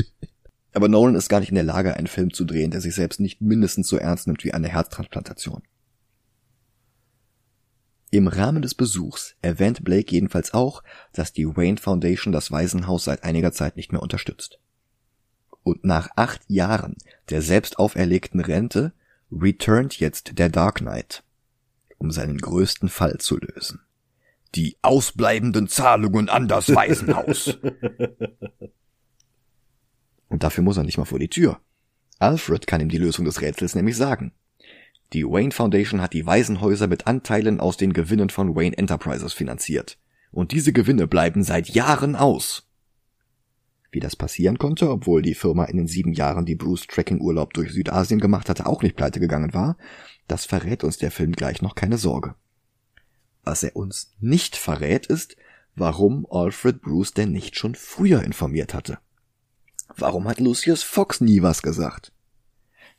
Aber 0.74 0.90
Nolan 0.90 1.16
ist 1.16 1.30
gar 1.30 1.40
nicht 1.40 1.50
in 1.50 1.56
der 1.56 1.64
Lage, 1.64 1.96
einen 1.96 2.08
Film 2.08 2.34
zu 2.34 2.44
drehen, 2.44 2.72
der 2.72 2.82
sich 2.82 2.94
selbst 2.96 3.20
nicht 3.22 3.40
mindestens 3.42 3.88
so 3.88 3.98
ernst 3.98 4.28
nimmt 4.28 4.44
wie 4.44 4.54
eine 4.54 4.68
Herztransplantation. 4.68 5.64
Im 8.16 8.28
Rahmen 8.30 8.62
des 8.62 8.74
Besuchs 8.76 9.36
erwähnt 9.42 9.84
Blake 9.84 10.10
jedenfalls 10.10 10.54
auch, 10.54 10.84
dass 11.12 11.34
die 11.34 11.46
Wayne 11.46 11.76
Foundation 11.76 12.32
das 12.32 12.50
Waisenhaus 12.50 13.04
seit 13.04 13.26
einiger 13.26 13.52
Zeit 13.52 13.76
nicht 13.76 13.92
mehr 13.92 14.02
unterstützt. 14.02 14.58
Und 15.64 15.84
nach 15.84 16.08
acht 16.16 16.40
Jahren 16.48 16.96
der 17.30 17.42
selbst 17.42 17.78
auferlegten 17.78 18.40
Rente 18.40 18.94
returnt 19.34 20.00
jetzt 20.00 20.40
der 20.40 20.48
Dark 20.48 20.76
Knight, 20.76 21.26
um 21.98 22.10
seinen 22.10 22.38
größten 22.38 22.88
Fall 22.88 23.18
zu 23.18 23.38
lösen. 23.38 23.82
Die 24.56 24.78
ausbleibenden 24.82 25.68
Zahlungen 25.68 26.30
an 26.30 26.48
das 26.48 26.74
Waisenhaus. 26.74 27.58
Und 30.30 30.44
dafür 30.44 30.64
muss 30.64 30.78
er 30.78 30.84
nicht 30.84 30.98
mal 30.98 31.04
vor 31.04 31.20
die 31.20 31.28
Tür. 31.28 31.60
Alfred 32.20 32.66
kann 32.66 32.80
ihm 32.80 32.88
die 32.88 32.98
Lösung 32.98 33.26
des 33.26 33.42
Rätsels 33.42 33.76
nämlich 33.76 33.98
sagen. 33.98 34.32
Die 35.14 35.24
Wayne 35.24 35.52
Foundation 35.52 36.02
hat 36.02 36.14
die 36.14 36.26
Waisenhäuser 36.26 36.88
mit 36.88 37.08
Anteilen 37.08 37.60
aus 37.60 37.78
den 37.78 37.94
Gewinnen 37.94 38.30
von 38.30 38.56
Wayne 38.56 38.78
Enterprises 38.78 39.34
finanziert. 39.34 39.98
Und 40.32 40.52
diese 40.52 40.74
Gewinne 40.74 41.08
bleiben 41.08 41.44
seit 41.44 41.70
Jahren 41.70 42.16
aus. 42.16 42.68
Wie 43.92 44.02
das 44.02 44.18
passieren 44.18 44.58
konnte, 44.58 44.90
obwohl 44.90 45.22
die 45.22 45.36
Firma 45.36 45.64
in 45.66 45.78
den 45.78 45.88
sieben 45.88 46.12
Jahren, 46.12 46.46
die 46.46 46.56
Bruce 46.56 46.88
Tracking-Urlaub 46.88 47.54
durch 47.54 47.72
Südasien 47.72 48.20
gemacht 48.20 48.50
hatte, 48.50 48.66
auch 48.66 48.82
nicht 48.82 48.98
pleite 48.98 49.22
gegangen 49.22 49.54
war, 49.54 49.78
das 50.28 50.46
verrät 50.46 50.84
uns 50.84 50.98
der 50.98 51.12
Film 51.12 51.32
gleich 51.32 51.62
noch 51.62 51.76
keine 51.76 51.98
Sorge. 51.98 52.36
Was 53.44 53.64
er 53.64 53.76
uns 53.76 54.12
nicht 54.20 54.58
verrät, 54.58 55.06
ist, 55.06 55.38
warum 55.76 56.28
Alfred 56.30 56.82
Bruce 56.82 57.14
denn 57.14 57.32
nicht 57.32 57.56
schon 57.56 57.76
früher 57.76 58.24
informiert 58.24 58.74
hatte. 58.74 58.98
Warum 59.96 60.28
hat 60.28 60.40
Lucius 60.40 60.84
Fox 60.84 61.22
nie 61.22 61.42
was 61.42 61.62
gesagt? 61.62 62.12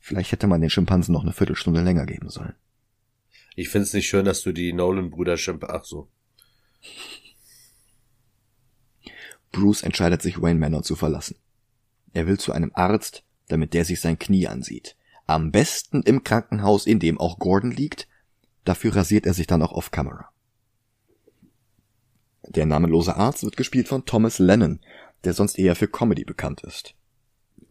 Vielleicht 0.07 0.31
hätte 0.31 0.47
man 0.47 0.61
den 0.61 0.71
Schimpansen 0.71 1.13
noch 1.13 1.25
eine 1.25 1.33
Viertelstunde 1.33 1.83
länger 1.83 2.07
geben 2.07 2.31
sollen. 2.31 2.55
Ich 3.57 3.71
find's 3.71 3.93
nicht 3.93 4.07
schön, 4.07 4.25
dass 4.25 4.41
du 4.41 4.53
die 4.53 4.73
Nolan-Brüder 4.73 5.37
Schimp... 5.37 5.65
Ach 5.65 5.85
so. 5.85 6.09
Bruce 9.51 9.83
entscheidet 9.83 10.23
sich, 10.23 10.41
Wayne 10.41 10.61
Manor 10.61 10.85
zu 10.85 10.95
verlassen. 10.95 11.35
Er 12.13 12.29
will 12.29 12.39
zu 12.39 12.53
einem 12.53 12.71
Arzt, 12.75 13.25
damit 13.49 13.75
der 13.75 13.85
sich 13.85 14.01
sein 14.01 14.17
Knie 14.17 14.47
ansieht. 14.47 14.95
Am 15.27 15.51
besten 15.51 16.03
im 16.03 16.23
Krankenhaus, 16.23 16.87
in 16.87 17.01
dem 17.01 17.19
auch 17.19 17.41
Gordon 17.41 17.73
liegt. 17.73 18.07
Dafür 18.63 18.95
rasiert 18.95 19.27
er 19.27 19.35
sich 19.35 19.49
dann 19.49 19.61
auch 19.61 19.73
off 19.73 19.91
camera. 19.91 20.29
Der 22.47 22.65
namenlose 22.65 23.17
Arzt 23.17 23.43
wird 23.43 23.57
gespielt 23.57 23.89
von 23.89 24.05
Thomas 24.05 24.39
Lennon, 24.39 24.79
der 25.25 25.33
sonst 25.33 25.59
eher 25.59 25.75
für 25.75 25.89
Comedy 25.89 26.23
bekannt 26.23 26.63
ist. 26.63 26.95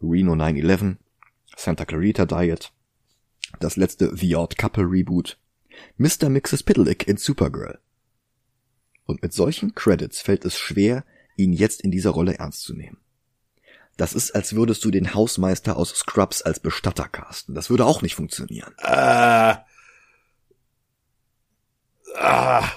Reno 0.02 0.36
911, 0.36 0.98
Santa 1.56 1.86
Clarita 1.86 2.26
Diet, 2.26 2.72
das 3.58 3.76
letzte 3.76 4.14
The 4.14 4.36
Odd 4.36 4.56
Couple 4.56 4.84
Reboot, 4.84 5.38
Mr. 5.96 6.28
Mixes 6.28 6.62
Piddleick 6.62 7.08
in 7.08 7.16
Supergirl. 7.16 7.80
Und 9.06 9.22
mit 9.22 9.32
solchen 9.32 9.74
Credits 9.74 10.20
fällt 10.20 10.44
es 10.44 10.58
schwer, 10.58 11.04
ihn 11.36 11.52
jetzt 11.52 11.80
in 11.80 11.90
dieser 11.90 12.10
Rolle 12.10 12.38
ernst 12.38 12.62
zu 12.62 12.74
nehmen. 12.74 12.98
Das 13.96 14.12
ist, 14.12 14.32
als 14.32 14.54
würdest 14.54 14.84
du 14.84 14.90
den 14.90 15.14
Hausmeister 15.14 15.76
aus 15.76 15.90
Scrubs 15.90 16.42
als 16.42 16.60
Bestatter 16.60 17.08
casten. 17.08 17.54
Das 17.54 17.70
würde 17.70 17.86
auch 17.86 18.02
nicht 18.02 18.14
funktionieren. 18.14 18.74
Ah. 18.78 19.64
Ah. 22.14 22.68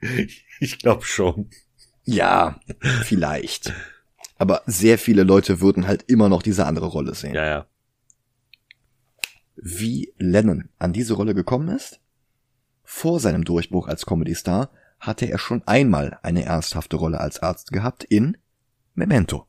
ich 0.60 0.78
glaube 0.78 1.04
schon. 1.04 1.50
Ja, 2.04 2.58
vielleicht. 3.04 3.72
Aber 4.42 4.62
sehr 4.66 4.98
viele 4.98 5.22
Leute 5.22 5.60
würden 5.60 5.86
halt 5.86 6.02
immer 6.08 6.28
noch 6.28 6.42
diese 6.42 6.66
andere 6.66 6.86
Rolle 6.86 7.14
sehen. 7.14 7.32
Ja, 7.32 7.46
ja. 7.46 7.66
Wie 9.54 10.12
Lennon 10.18 10.68
an 10.80 10.92
diese 10.92 11.14
Rolle 11.14 11.32
gekommen 11.32 11.68
ist? 11.68 12.00
Vor 12.82 13.20
seinem 13.20 13.44
Durchbruch 13.44 13.86
als 13.86 14.04
Comedy-Star 14.04 14.70
hatte 14.98 15.26
er 15.26 15.38
schon 15.38 15.62
einmal 15.66 16.18
eine 16.24 16.44
ernsthafte 16.44 16.96
Rolle 16.96 17.20
als 17.20 17.38
Arzt 17.38 17.70
gehabt 17.70 18.02
in 18.02 18.36
Memento. 18.94 19.46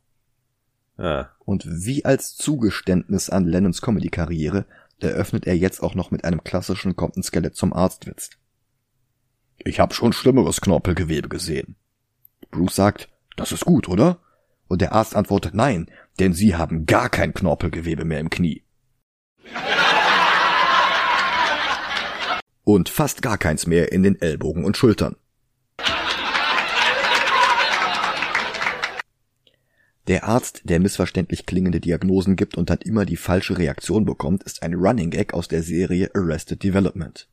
Ah. 0.97 1.29
Und 1.39 1.65
wie 1.65 2.05
als 2.05 2.35
Zugeständnis 2.35 3.31
an 3.31 3.45
Lennons 3.45 3.81
Comedy-Karriere 3.81 4.67
eröffnet 4.99 5.47
er 5.47 5.57
jetzt 5.57 5.81
auch 5.81 5.95
noch 5.95 6.11
mit 6.11 6.23
einem 6.23 6.43
klassischen 6.43 6.95
Kommt 6.95 7.17
ein 7.17 7.23
Skelett 7.23 7.55
zum 7.55 7.73
Arztwitz. 7.73 8.29
Ich 9.57 9.79
hab 9.79 9.95
schon 9.95 10.13
schlimmeres 10.13 10.61
Knorpelgewebe 10.61 11.29
gesehen. 11.29 11.77
Bruce 12.51 12.75
sagt, 12.75 13.09
das 13.35 13.51
ist 13.51 13.65
gut, 13.65 13.89
oder? 13.89 14.19
Und 14.67 14.81
der 14.81 14.93
Arzt 14.93 15.15
antwortet 15.15 15.53
nein, 15.53 15.89
denn 16.19 16.33
Sie 16.33 16.55
haben 16.55 16.85
gar 16.85 17.09
kein 17.09 17.33
Knorpelgewebe 17.33 18.05
mehr 18.05 18.19
im 18.19 18.29
Knie. 18.29 18.63
Und 22.63 22.89
fast 22.89 23.21
gar 23.21 23.37
keins 23.37 23.67
mehr 23.67 23.91
in 23.91 24.03
den 24.03 24.19
Ellbogen 24.21 24.63
und 24.63 24.77
Schultern. 24.77 25.15
Der 30.07 30.25
Arzt, 30.25 30.61
der 30.65 30.81
missverständlich 30.81 31.45
klingende 31.45 31.79
Diagnosen 31.79 32.35
gibt 32.35 32.57
und 32.57 32.69
dann 32.69 32.79
immer 32.79 33.05
die 33.05 33.15
falsche 33.15 33.57
Reaktion 33.57 34.03
bekommt, 34.03 34.43
ist 34.43 34.61
ein 34.61 34.73
Running 34.73 35.11
Gag 35.11 35.33
aus 35.33 35.47
der 35.47 35.63
Serie 35.63 36.11
Arrested 36.13 36.61
Development. 36.61 37.29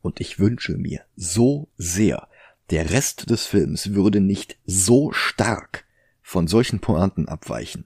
Und 0.00 0.20
ich 0.20 0.38
wünsche 0.38 0.76
mir 0.76 1.00
so 1.16 1.68
sehr, 1.76 2.28
der 2.70 2.90
Rest 2.90 3.30
des 3.30 3.46
Films 3.46 3.94
würde 3.94 4.20
nicht 4.20 4.58
so 4.64 5.10
stark 5.10 5.85
von 6.26 6.48
solchen 6.48 6.80
Pointen 6.80 7.28
abweichen, 7.28 7.84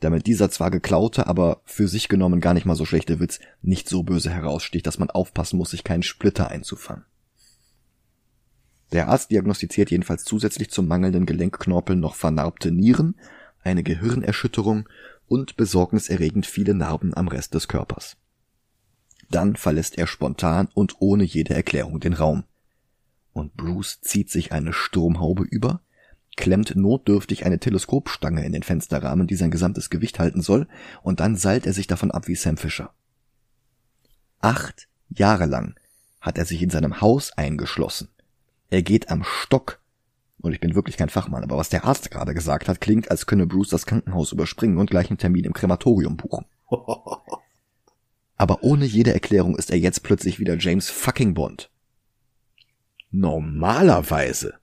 damit 0.00 0.26
dieser 0.26 0.50
zwar 0.50 0.72
geklaute, 0.72 1.28
aber 1.28 1.60
für 1.64 1.86
sich 1.86 2.08
genommen 2.08 2.40
gar 2.40 2.52
nicht 2.52 2.66
mal 2.66 2.74
so 2.74 2.84
schlechte 2.84 3.20
Witz 3.20 3.38
nicht 3.62 3.88
so 3.88 4.02
böse 4.02 4.28
heraussticht, 4.28 4.84
dass 4.88 4.98
man 4.98 5.08
aufpassen 5.08 5.56
muss, 5.56 5.70
sich 5.70 5.84
keinen 5.84 6.02
Splitter 6.02 6.50
einzufangen. 6.50 7.04
Der 8.90 9.06
Arzt 9.06 9.30
diagnostiziert 9.30 9.92
jedenfalls 9.92 10.24
zusätzlich 10.24 10.68
zum 10.70 10.88
mangelnden 10.88 11.26
Gelenkknorpel 11.26 11.94
noch 11.94 12.16
vernarbte 12.16 12.72
Nieren, 12.72 13.14
eine 13.62 13.84
Gehirnerschütterung 13.84 14.88
und 15.28 15.56
besorgniserregend 15.56 16.44
viele 16.44 16.74
Narben 16.74 17.14
am 17.14 17.28
Rest 17.28 17.54
des 17.54 17.68
Körpers. 17.68 18.16
Dann 19.30 19.54
verlässt 19.54 19.96
er 19.96 20.08
spontan 20.08 20.68
und 20.74 20.96
ohne 20.98 21.22
jede 21.22 21.54
Erklärung 21.54 22.00
den 22.00 22.14
Raum. 22.14 22.42
Und 23.32 23.56
Bruce 23.56 24.00
zieht 24.00 24.28
sich 24.28 24.50
eine 24.50 24.72
Sturmhaube 24.72 25.44
über, 25.44 25.82
klemmt 26.36 26.76
notdürftig 26.76 27.46
eine 27.46 27.58
Teleskopstange 27.58 28.44
in 28.44 28.52
den 28.52 28.62
Fensterrahmen, 28.62 29.26
die 29.26 29.36
sein 29.36 29.50
gesamtes 29.50 29.90
Gewicht 29.90 30.18
halten 30.18 30.42
soll, 30.42 30.68
und 31.02 31.20
dann 31.20 31.36
seilt 31.36 31.66
er 31.66 31.72
sich 31.72 31.86
davon 31.86 32.10
ab 32.10 32.28
wie 32.28 32.34
Sam 32.34 32.56
Fisher. 32.56 32.92
Acht 34.40 34.88
Jahre 35.08 35.46
lang 35.46 35.74
hat 36.20 36.38
er 36.38 36.44
sich 36.44 36.62
in 36.62 36.70
seinem 36.70 37.00
Haus 37.00 37.32
eingeschlossen 37.32 38.08
er 38.70 38.82
geht 38.82 39.10
am 39.10 39.24
Stock. 39.24 39.80
Und 40.38 40.52
ich 40.52 40.60
bin 40.60 40.74
wirklich 40.74 40.96
kein 40.96 41.08
Fachmann, 41.08 41.42
aber 41.42 41.56
was 41.56 41.70
der 41.70 41.84
Arzt 41.84 42.10
gerade 42.10 42.34
gesagt 42.34 42.68
hat, 42.68 42.80
klingt, 42.80 43.10
als 43.10 43.26
könne 43.26 43.46
Bruce 43.46 43.70
das 43.70 43.86
Krankenhaus 43.86 44.32
überspringen 44.32 44.78
und 44.78 44.90
gleich 44.90 45.08
einen 45.08 45.18
Termin 45.18 45.44
im 45.44 45.52
Krematorium 45.52 46.16
buchen. 46.16 46.44
Aber 48.38 48.62
ohne 48.62 48.84
jede 48.84 49.14
Erklärung 49.14 49.56
ist 49.56 49.70
er 49.70 49.78
jetzt 49.78 50.02
plötzlich 50.02 50.38
wieder 50.38 50.58
James 50.58 50.90
fucking 50.90 51.32
Bond. 51.32 51.70
Normalerweise 53.10 54.54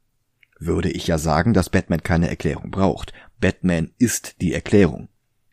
würde 0.66 0.92
ich 0.92 1.08
ja 1.08 1.18
sagen, 1.18 1.54
dass 1.54 1.70
Batman 1.70 2.04
keine 2.04 2.30
Erklärung 2.30 2.72
braucht. 2.72 3.14
Batman 3.40 3.92
ist 3.98 4.42
die 4.42 4.54
Erklärung. 4.54 5.10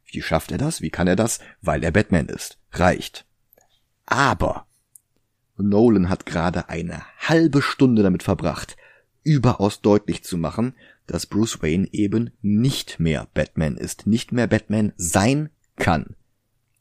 Wie 0.06 0.22
schafft 0.22 0.52
er 0.52 0.58
das? 0.58 0.80
Wie 0.80 0.90
kann 0.90 1.06
er 1.06 1.16
das? 1.16 1.40
Weil 1.60 1.84
er 1.84 1.92
Batman 1.92 2.28
ist. 2.28 2.58
Reicht. 2.72 3.26
Aber 4.06 4.66
Nolan 5.56 6.08
hat 6.08 6.26
gerade 6.26 6.68
eine 6.68 7.02
halbe 7.18 7.62
Stunde 7.62 8.02
damit 8.02 8.22
verbracht, 8.22 8.76
überaus 9.22 9.82
deutlich 9.82 10.24
zu 10.24 10.38
machen, 10.38 10.74
dass 11.06 11.26
Bruce 11.26 11.62
Wayne 11.62 11.88
eben 11.92 12.30
nicht 12.40 13.00
mehr 13.00 13.28
Batman 13.34 13.76
ist, 13.76 14.06
nicht 14.06 14.32
mehr 14.32 14.46
Batman 14.46 14.92
sein 14.96 15.50
kann. 15.76 16.16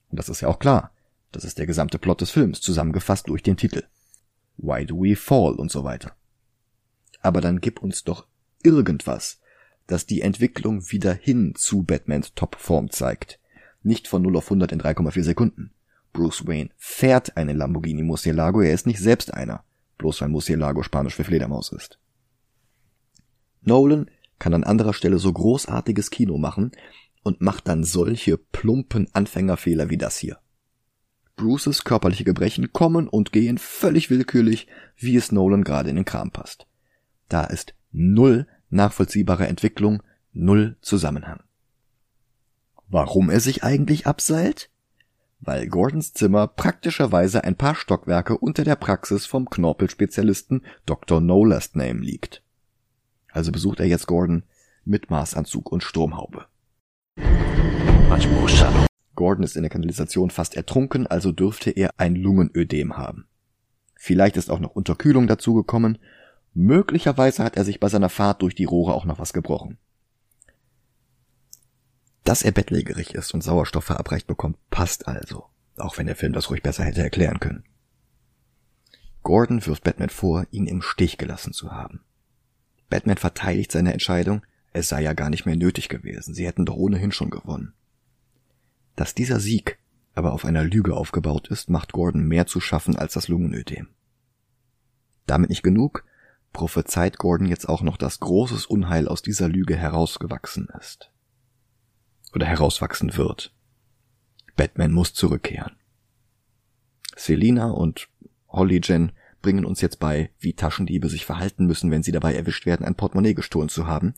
Und 0.10 0.20
das 0.20 0.30
ist 0.30 0.42
ja 0.42 0.48
auch 0.48 0.60
klar. 0.60 0.92
Das 1.32 1.44
ist 1.44 1.60
der 1.60 1.68
gesamte 1.68 2.00
Plot 2.00 2.22
des 2.22 2.32
Films, 2.32 2.62
zusammengefasst 2.62 3.28
durch 3.28 3.44
den 3.44 3.58
Titel. 3.58 3.84
Why 4.58 4.86
do 4.86 5.02
we 5.02 5.16
fall 5.16 5.54
und 5.54 5.72
so 5.72 5.84
weiter. 5.84 6.16
Aber 7.22 7.42
dann 7.42 7.62
gib 7.62 7.82
uns 7.82 8.04
doch 8.04 8.28
irgendwas, 8.64 9.40
das 9.88 10.06
die 10.06 10.22
Entwicklung 10.22 10.92
wieder 10.92 11.14
hin 11.14 11.54
zu 11.56 11.84
Batmans 11.84 12.34
Topform 12.34 12.92
zeigt. 12.92 13.40
Nicht 13.82 14.08
von 14.08 14.22
0 14.22 14.38
auf 14.38 14.46
100 14.46 14.72
in 14.72 14.82
3,4 14.82 15.24
Sekunden. 15.24 15.72
Bruce 16.14 16.48
Wayne 16.48 16.70
fährt 16.78 17.38
einen 17.38 17.58
Lamborghini 17.58 18.04
Murcielago, 18.04 18.62
er 18.62 18.74
ist 18.74 18.88
nicht 18.88 19.00
selbst 19.00 19.34
einer, 19.34 19.64
bloß 19.98 20.22
weil 20.22 20.30
Murcielago 20.30 20.84
Spanisch 20.84 21.16
für 21.16 21.24
Fledermaus 21.24 21.72
ist. 21.72 22.00
Nolan 23.62 24.10
kann 24.38 24.54
an 24.54 24.64
anderer 24.64 24.94
Stelle 24.94 25.20
so 25.20 25.32
großartiges 25.32 26.10
Kino 26.10 26.38
machen 26.38 26.72
und 27.24 27.42
macht 27.42 27.68
dann 27.68 27.84
solche 27.84 28.38
plumpen 28.38 29.08
Anfängerfehler 29.14 29.90
wie 29.90 29.98
das 29.98 30.18
hier. 30.18 30.40
Bruces 31.36 31.84
körperliche 31.84 32.24
Gebrechen 32.24 32.74
kommen 32.74 33.08
und 33.08 33.32
gehen 33.32 33.58
völlig 33.58 34.10
willkürlich, 34.10 34.68
wie 34.98 35.16
es 35.16 35.32
Nolan 35.32 35.64
gerade 35.64 35.90
in 35.90 35.96
den 35.96 36.06
Kram 36.06 36.32
passt. 36.32 36.68
Da 37.30 37.46
ist 37.46 37.74
null 37.92 38.48
nachvollziehbare 38.70 39.48
Entwicklung, 39.48 40.04
null 40.34 40.76
Zusammenhang. 40.82 41.42
Warum 42.88 43.30
er 43.30 43.40
sich 43.40 43.64
eigentlich 43.64 44.08
abseilt? 44.08 44.70
weil 45.42 45.68
Gordons 45.68 46.14
Zimmer 46.14 46.48
praktischerweise 46.48 47.44
ein 47.44 47.56
paar 47.56 47.76
Stockwerke 47.76 48.38
unter 48.38 48.64
der 48.64 48.76
Praxis 48.76 49.26
vom 49.26 49.50
Knorpelspezialisten 49.50 50.64
Dr. 50.86 51.22
No 51.22 51.46
Last 51.46 51.76
Name 51.76 52.02
liegt. 52.02 52.44
Also 53.32 53.52
besucht 53.52 53.80
er 53.80 53.86
jetzt 53.86 54.08
Gordon 54.08 54.44
mit 54.84 55.10
Maßanzug 55.10 55.72
und 55.72 55.84
Sturmhaube. 55.84 56.46
Gordon 59.16 59.44
ist 59.44 59.56
in 59.56 59.64
der 59.64 59.70
Kanalisation 59.70 60.30
fast 60.30 60.56
ertrunken, 60.56 61.08
also 61.08 61.32
dürfte 61.32 61.72
er 61.72 61.92
ein 61.98 62.16
Lungenödem 62.16 62.98
haben. 62.98 63.26
Vielleicht 63.96 64.38
ist 64.38 64.50
auch 64.50 64.60
noch 64.60 64.76
Unterkühlung 64.76 65.28
dazugekommen. 65.28 66.00
Möglicherweise 66.62 67.46
hat 67.46 67.56
er 67.56 67.64
sich 67.64 67.80
bei 67.80 67.88
seiner 67.88 68.10
Fahrt 68.10 68.42
durch 68.42 68.54
die 68.54 68.66
Rohre 68.66 68.94
auch 68.94 69.06
noch 69.06 69.18
was 69.18 69.32
gebrochen. 69.32 69.78
Dass 72.26 72.44
er 72.44 72.52
bettlägerig 72.52 73.16
ist 73.16 73.34
und 73.34 73.42
Sauerstoff 73.42 73.86
verabreicht 73.86 74.28
bekommt, 74.28 74.58
passt 74.70 75.08
also, 75.08 75.46
auch 75.78 75.98
wenn 75.98 76.08
der 76.08 76.18
Film 76.18 76.34
das 76.34 76.50
ruhig 76.50 76.62
besser 76.62 76.84
hätte 76.84 77.02
erklären 77.02 77.40
können. 77.40 77.64
Gordon 79.24 79.66
wirft 79.66 79.86
Batman 79.86 80.10
vor, 80.10 80.48
ihn 80.52 80.68
im 80.68 80.82
Stich 80.82 81.18
gelassen 81.18 81.54
zu 81.54 81.72
haben. 81.72 82.02
Batman 82.90 83.16
verteidigt 83.16 83.72
seine 83.72 83.94
Entscheidung, 83.94 84.46
es 84.74 84.90
sei 84.90 85.02
ja 85.02 85.14
gar 85.14 85.30
nicht 85.30 85.46
mehr 85.46 85.56
nötig 85.56 85.88
gewesen, 85.88 86.34
sie 86.34 86.46
hätten 86.46 86.66
doch 86.66 86.76
ohnehin 86.76 87.14
schon 87.14 87.30
gewonnen. 87.30 87.72
Dass 88.98 89.16
dieser 89.16 89.40
Sieg 89.40 89.80
aber 90.14 90.34
auf 90.34 90.44
einer 90.44 90.66
Lüge 90.66 90.94
aufgebaut 90.94 91.48
ist, 91.48 91.70
macht 91.70 91.94
Gordon 91.94 92.28
mehr 92.28 92.48
zu 92.48 92.60
schaffen 92.60 92.98
als 92.98 93.14
das 93.14 93.30
Lungenödem. 93.30 93.88
Damit 95.26 95.50
nicht 95.50 95.64
genug, 95.64 96.04
prophezeit 96.54 97.18
Gordon 97.18 97.48
jetzt 97.48 97.68
auch 97.68 97.82
noch, 97.82 97.98
dass 97.98 98.20
großes 98.20 98.66
Unheil 98.66 99.08
aus 99.08 99.22
dieser 99.22 99.48
Lüge 99.48 99.76
herausgewachsen 99.76 100.68
ist 100.80 101.12
oder 102.34 102.46
herauswachsen 102.46 103.18
wird. 103.18 103.54
Batman 104.56 104.92
muss 104.92 105.14
zurückkehren. 105.14 105.76
Selina 107.16 107.72
und 107.72 108.10
Holly 108.48 108.82
Jen 108.84 109.12
bringen 109.42 109.66
uns 109.66 109.82
jetzt 109.82 110.00
bei, 110.00 110.32
wie 110.40 110.54
Taschendiebe 110.54 111.10
sich 111.10 111.26
verhalten 111.26 111.66
müssen, 111.66 111.92
wenn 111.92 112.04
sie 112.04 112.12
dabei 112.12 112.36
erwischt 112.36 112.66
werden, 112.66 112.86
ein 112.86 112.96
Portemonnaie 112.96 113.34
gestohlen 113.34 113.70
zu 113.70 113.88
haben. 113.88 114.14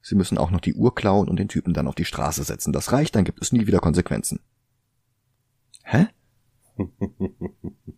Sie 0.00 0.14
müssen 0.14 0.38
auch 0.38 0.50
noch 0.50 0.60
die 0.60 0.74
Uhr 0.74 0.94
klauen 0.94 1.28
und 1.28 1.38
den 1.38 1.48
Typen 1.48 1.74
dann 1.74 1.88
auf 1.88 1.94
die 1.94 2.04
Straße 2.04 2.44
setzen. 2.44 2.72
Das 2.72 2.92
reicht, 2.92 3.16
dann 3.16 3.24
gibt 3.24 3.42
es 3.42 3.52
nie 3.52 3.66
wieder 3.66 3.80
Konsequenzen. 3.80 4.40
Hä? 5.84 6.06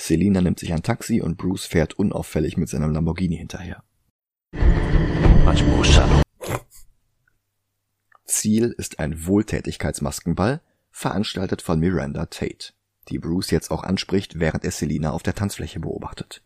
Selina 0.00 0.40
nimmt 0.40 0.58
sich 0.58 0.72
ein 0.72 0.82
Taxi 0.82 1.20
und 1.20 1.36
Bruce 1.36 1.66
fährt 1.66 1.92
unauffällig 1.92 2.56
mit 2.56 2.70
seinem 2.70 2.90
Lamborghini 2.92 3.36
hinterher. 3.36 3.84
Ziel 8.24 8.74
ist 8.78 8.98
ein 8.98 9.26
Wohltätigkeitsmaskenball, 9.26 10.62
veranstaltet 10.90 11.60
von 11.60 11.78
Miranda 11.78 12.26
Tate, 12.26 12.72
die 13.08 13.18
Bruce 13.18 13.50
jetzt 13.50 13.70
auch 13.70 13.82
anspricht, 13.82 14.40
während 14.40 14.64
er 14.64 14.70
Selina 14.70 15.10
auf 15.10 15.22
der 15.22 15.34
Tanzfläche 15.34 15.80
beobachtet. 15.80 16.42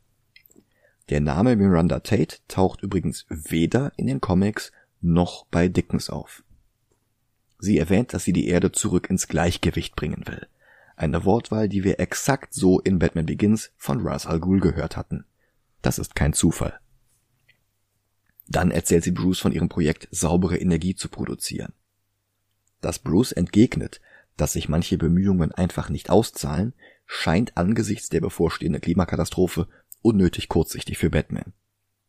Der 1.09 1.21
Name 1.21 1.55
Miranda 1.55 2.01
Tate 2.01 2.39
taucht 2.49 2.83
übrigens 2.83 3.25
weder 3.29 3.93
in 3.97 4.09
den 4.09 4.21
Comics 4.21 4.73
noch 5.01 5.47
bei 5.47 5.69
Dickens 5.69 6.11
auf. 6.11 6.43
Sie 7.61 7.79
erwähnt, 7.79 8.15
dass 8.15 8.25
sie 8.25 8.33
die 8.33 8.49
Erde 8.49 8.73
zurück 8.73 9.09
ins 9.09 9.29
Gleichgewicht 9.29 9.95
bringen 9.95 10.27
will. 10.27 10.49
Eine 10.97 11.25
Wortwahl, 11.25 11.69
die 11.69 11.85
wir 11.85 11.99
exakt 11.99 12.55
so 12.55 12.81
in 12.81 12.99
Batman 12.99 13.27
Begins 13.27 13.73
von 13.77 14.07
Ra's 14.07 14.27
al 14.27 14.41
Ghul 14.41 14.61
gehört 14.61 14.97
hatten. 14.97 15.25
Das 15.83 15.99
ist 15.99 16.15
kein 16.15 16.33
Zufall. 16.33 16.79
Dann 18.47 18.71
erzählt 18.71 19.05
sie 19.05 19.11
Bruce 19.11 19.41
von 19.41 19.53
ihrem 19.53 19.69
Projekt, 19.69 20.09
saubere 20.11 20.59
Energie 20.59 20.95
zu 20.95 21.09
produzieren. 21.09 21.73
Dass 22.81 22.99
Bruce 22.99 23.33
entgegnet, 23.33 24.01
dass 24.37 24.53
sich 24.53 24.69
manche 24.69 24.99
Bemühungen 24.99 25.53
einfach 25.53 25.89
nicht 25.89 26.11
auszahlen, 26.11 26.75
scheint 27.07 27.57
angesichts 27.57 28.09
der 28.09 28.21
bevorstehenden 28.21 28.81
Klimakatastrophe 28.81 29.69
unnötig 30.03 30.49
kurzsichtig 30.49 30.99
für 30.99 31.11
Batman. 31.11 31.53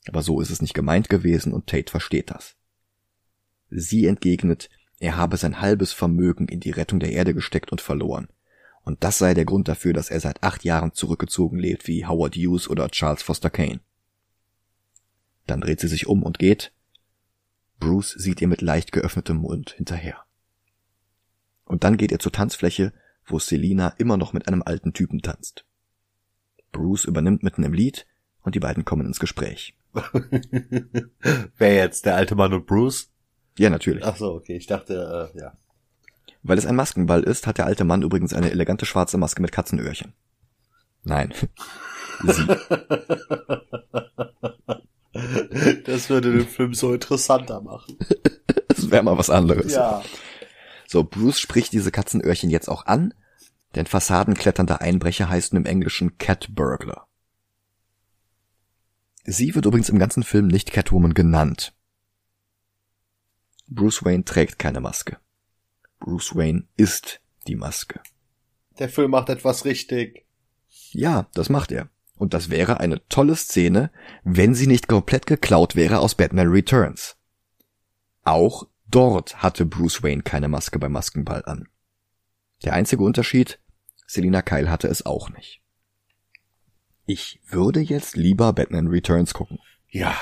Aber 0.07 0.21
so 0.21 0.41
ist 0.41 0.49
es 0.49 0.61
nicht 0.61 0.73
gemeint 0.73 1.09
gewesen 1.09 1.53
und 1.53 1.67
Tate 1.67 1.89
versteht 1.89 2.29
das. 2.29 2.55
Sie 3.69 4.05
entgegnet, 4.05 4.69
er 4.99 5.17
habe 5.17 5.37
sein 5.37 5.61
halbes 5.61 5.93
Vermögen 5.93 6.47
in 6.47 6.59
die 6.59 6.71
Rettung 6.71 6.99
der 6.99 7.11
Erde 7.11 7.33
gesteckt 7.33 7.71
und 7.71 7.81
verloren. 7.81 8.27
Und 8.85 9.03
das 9.03 9.17
sei 9.17 9.33
der 9.33 9.45
Grund 9.45 9.67
dafür, 9.67 9.93
dass 9.93 10.11
er 10.11 10.19
seit 10.19 10.43
acht 10.43 10.63
Jahren 10.63 10.93
zurückgezogen 10.93 11.57
lebt 11.57 11.87
wie 11.87 12.05
Howard 12.05 12.35
Hughes 12.35 12.69
oder 12.69 12.87
Charles 12.89 13.23
Foster 13.23 13.49
Kane. 13.49 13.79
Dann 15.47 15.59
dreht 15.59 15.79
sie 15.79 15.87
sich 15.87 16.07
um 16.07 16.21
und 16.21 16.37
geht. 16.37 16.71
Bruce 17.79 18.11
sieht 18.11 18.41
ihr 18.41 18.47
mit 18.47 18.61
leicht 18.61 18.91
geöffnetem 18.91 19.37
Mund 19.37 19.71
hinterher. 19.71 20.23
Und 21.65 21.83
dann 21.83 21.97
geht 21.97 22.11
er 22.11 22.19
zur 22.19 22.31
Tanzfläche, 22.31 22.93
wo 23.25 23.39
Selina 23.39 23.89
immer 23.97 24.17
noch 24.17 24.33
mit 24.33 24.47
einem 24.47 24.61
alten 24.63 24.93
Typen 24.93 25.23
tanzt. 25.23 25.65
Bruce 26.71 27.05
übernimmt 27.05 27.41
mitten 27.41 27.63
im 27.63 27.73
Lied 27.73 28.05
und 28.43 28.53
die 28.53 28.59
beiden 28.59 28.85
kommen 28.85 29.07
ins 29.07 29.19
Gespräch. 29.19 29.75
Wer 31.57 31.73
jetzt, 31.73 32.05
der 32.05 32.15
alte 32.15 32.35
Mann 32.35 32.53
und 32.53 32.67
Bruce? 32.67 33.09
Ja, 33.57 33.71
natürlich. 33.71 34.03
Ach 34.05 34.15
so, 34.15 34.33
okay, 34.33 34.57
ich 34.57 34.67
dachte, 34.67 35.31
äh, 35.33 35.39
ja. 35.39 35.57
Weil 36.47 36.59
es 36.59 36.67
ein 36.67 36.75
Maskenball 36.75 37.23
ist, 37.23 37.47
hat 37.47 37.57
der 37.57 37.65
alte 37.65 37.85
Mann 37.85 38.03
übrigens 38.03 38.31
eine 38.31 38.51
elegante 38.51 38.85
schwarze 38.85 39.17
Maske 39.17 39.41
mit 39.41 39.51
Katzenöhrchen. 39.51 40.13
Nein. 41.03 41.33
Sie. 42.23 42.45
Das 45.85 46.09
würde 46.11 46.33
den 46.33 46.47
Film 46.47 46.75
so 46.75 46.93
interessanter 46.93 47.61
machen. 47.61 47.97
Das 48.67 48.91
wäre 48.91 49.01
mal 49.01 49.17
was 49.17 49.31
anderes. 49.31 49.73
Ja. 49.73 50.03
So, 50.85 51.03
Bruce 51.03 51.39
spricht 51.39 51.73
diese 51.73 51.91
Katzenöhrchen 51.91 52.51
jetzt 52.51 52.69
auch 52.69 52.85
an, 52.85 53.15
denn 53.73 53.87
fassadenkletternder 53.87 54.81
Einbrecher 54.81 55.27
heißen 55.27 55.57
im 55.57 55.65
Englischen 55.65 56.19
Cat 56.19 56.49
Burglar. 56.53 57.07
Sie 59.23 59.55
wird 59.55 59.65
übrigens 59.65 59.89
im 59.89 59.97
ganzen 59.97 60.21
Film 60.21 60.45
nicht 60.45 60.71
Catwoman 60.71 61.15
genannt. 61.15 61.73
Bruce 63.67 64.05
Wayne 64.05 64.25
trägt 64.25 64.59
keine 64.59 64.79
Maske. 64.79 65.17
Bruce 66.05 66.35
Wayne 66.35 66.67
ist 66.77 67.19
die 67.47 67.55
Maske. 67.55 67.99
Der 68.77 68.89
Film 68.89 69.09
macht 69.09 69.29
etwas 69.29 69.65
richtig. 69.65 70.27
Ja, 70.91 71.27
das 71.33 71.49
macht 71.49 71.71
er. 71.71 71.89
Und 72.15 72.35
das 72.35 72.51
wäre 72.51 72.79
eine 72.79 73.05
tolle 73.09 73.35
Szene, 73.35 73.89
wenn 74.23 74.53
sie 74.53 74.67
nicht 74.67 74.87
komplett 74.87 75.25
geklaut 75.25 75.75
wäre 75.75 75.97
aus 75.97 76.13
Batman 76.13 76.49
Returns. 76.49 77.17
Auch 78.23 78.67
dort 78.87 79.41
hatte 79.41 79.65
Bruce 79.65 80.03
Wayne 80.03 80.21
keine 80.21 80.47
Maske 80.47 80.77
beim 80.77 80.91
Maskenball 80.91 81.43
an. 81.45 81.67
Der 82.63 82.73
einzige 82.73 83.03
Unterschied, 83.03 83.59
Selina 84.05 84.43
Kyle 84.43 84.69
hatte 84.69 84.87
es 84.87 85.07
auch 85.07 85.31
nicht. 85.31 85.63
Ich 87.07 87.41
würde 87.47 87.79
jetzt 87.79 88.15
lieber 88.15 88.53
Batman 88.53 88.89
Returns 88.89 89.33
gucken. 89.33 89.57
Ja. 89.89 90.15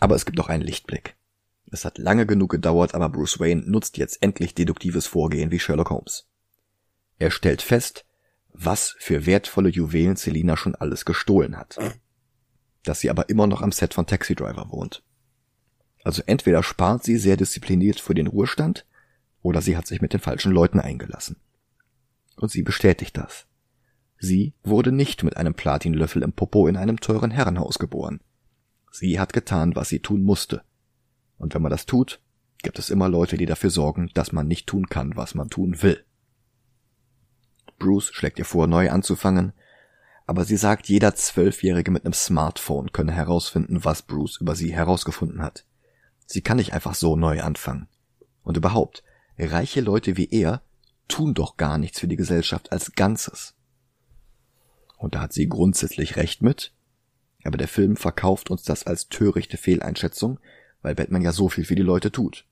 Aber 0.00 0.16
es 0.16 0.26
gibt 0.26 0.40
auch 0.40 0.48
einen 0.48 0.64
Lichtblick. 0.64 1.16
Es 1.74 1.84
hat 1.84 1.98
lange 1.98 2.24
genug 2.24 2.52
gedauert, 2.52 2.94
aber 2.94 3.08
Bruce 3.08 3.40
Wayne 3.40 3.62
nutzt 3.66 3.98
jetzt 3.98 4.22
endlich 4.22 4.54
deduktives 4.54 5.08
Vorgehen 5.08 5.50
wie 5.50 5.58
Sherlock 5.58 5.90
Holmes. 5.90 6.28
Er 7.18 7.32
stellt 7.32 7.62
fest, 7.62 8.04
was 8.52 8.94
für 9.00 9.26
wertvolle 9.26 9.70
Juwelen 9.70 10.14
Selina 10.14 10.56
schon 10.56 10.76
alles 10.76 11.04
gestohlen 11.04 11.56
hat. 11.56 11.76
Dass 12.84 13.00
sie 13.00 13.10
aber 13.10 13.28
immer 13.28 13.48
noch 13.48 13.60
am 13.60 13.72
Set 13.72 13.92
von 13.92 14.06
Taxi 14.06 14.36
Driver 14.36 14.70
wohnt. 14.70 15.02
Also 16.04 16.22
entweder 16.26 16.62
spart 16.62 17.02
sie 17.02 17.16
sehr 17.16 17.36
diszipliniert 17.36 17.98
für 17.98 18.14
den 18.14 18.28
Ruhestand, 18.28 18.86
oder 19.42 19.60
sie 19.60 19.76
hat 19.76 19.88
sich 19.88 20.00
mit 20.00 20.12
den 20.12 20.20
falschen 20.20 20.52
Leuten 20.52 20.78
eingelassen. 20.78 21.38
Und 22.36 22.52
sie 22.52 22.62
bestätigt 22.62 23.16
das. 23.16 23.46
Sie 24.20 24.54
wurde 24.62 24.92
nicht 24.92 25.24
mit 25.24 25.36
einem 25.36 25.54
Platinlöffel 25.54 26.22
im 26.22 26.34
Popo 26.34 26.68
in 26.68 26.76
einem 26.76 27.00
teuren 27.00 27.32
Herrenhaus 27.32 27.80
geboren. 27.80 28.20
Sie 28.92 29.18
hat 29.18 29.32
getan, 29.32 29.74
was 29.74 29.88
sie 29.88 29.98
tun 29.98 30.22
musste. 30.22 30.62
Und 31.38 31.54
wenn 31.54 31.62
man 31.62 31.70
das 31.70 31.86
tut, 31.86 32.20
gibt 32.62 32.78
es 32.78 32.90
immer 32.90 33.08
Leute, 33.08 33.36
die 33.36 33.46
dafür 33.46 33.70
sorgen, 33.70 34.10
dass 34.14 34.32
man 34.32 34.46
nicht 34.46 34.66
tun 34.66 34.88
kann, 34.88 35.16
was 35.16 35.34
man 35.34 35.48
tun 35.50 35.82
will. 35.82 36.04
Bruce 37.78 38.10
schlägt 38.12 38.38
ihr 38.38 38.44
vor, 38.44 38.66
neu 38.66 38.90
anzufangen, 38.90 39.52
aber 40.26 40.44
sie 40.44 40.56
sagt, 40.56 40.88
jeder 40.88 41.14
Zwölfjährige 41.14 41.90
mit 41.90 42.04
einem 42.04 42.14
Smartphone 42.14 42.92
könne 42.92 43.12
herausfinden, 43.12 43.84
was 43.84 44.02
Bruce 44.02 44.38
über 44.40 44.54
sie 44.54 44.72
herausgefunden 44.72 45.42
hat. 45.42 45.66
Sie 46.26 46.40
kann 46.40 46.56
nicht 46.56 46.72
einfach 46.72 46.94
so 46.94 47.16
neu 47.16 47.42
anfangen. 47.42 47.88
Und 48.42 48.56
überhaupt, 48.56 49.02
reiche 49.38 49.80
Leute 49.80 50.16
wie 50.16 50.30
er 50.30 50.62
tun 51.08 51.34
doch 51.34 51.56
gar 51.56 51.76
nichts 51.76 52.00
für 52.00 52.08
die 52.08 52.16
Gesellschaft 52.16 52.72
als 52.72 52.92
Ganzes. 52.92 53.54
Und 54.96 55.14
da 55.14 55.20
hat 55.20 55.32
sie 55.34 55.48
grundsätzlich 55.48 56.16
recht 56.16 56.40
mit, 56.40 56.72
aber 57.44 57.58
der 57.58 57.68
Film 57.68 57.96
verkauft 57.96 58.50
uns 58.50 58.62
das 58.62 58.86
als 58.86 59.08
törichte 59.08 59.58
Fehleinschätzung, 59.58 60.40
weil 60.84 60.94
Batman 60.94 61.22
ja 61.22 61.32
so 61.32 61.48
viel 61.48 61.64
für 61.64 61.74
die 61.74 61.82
Leute 61.82 62.12
tut. 62.12 62.46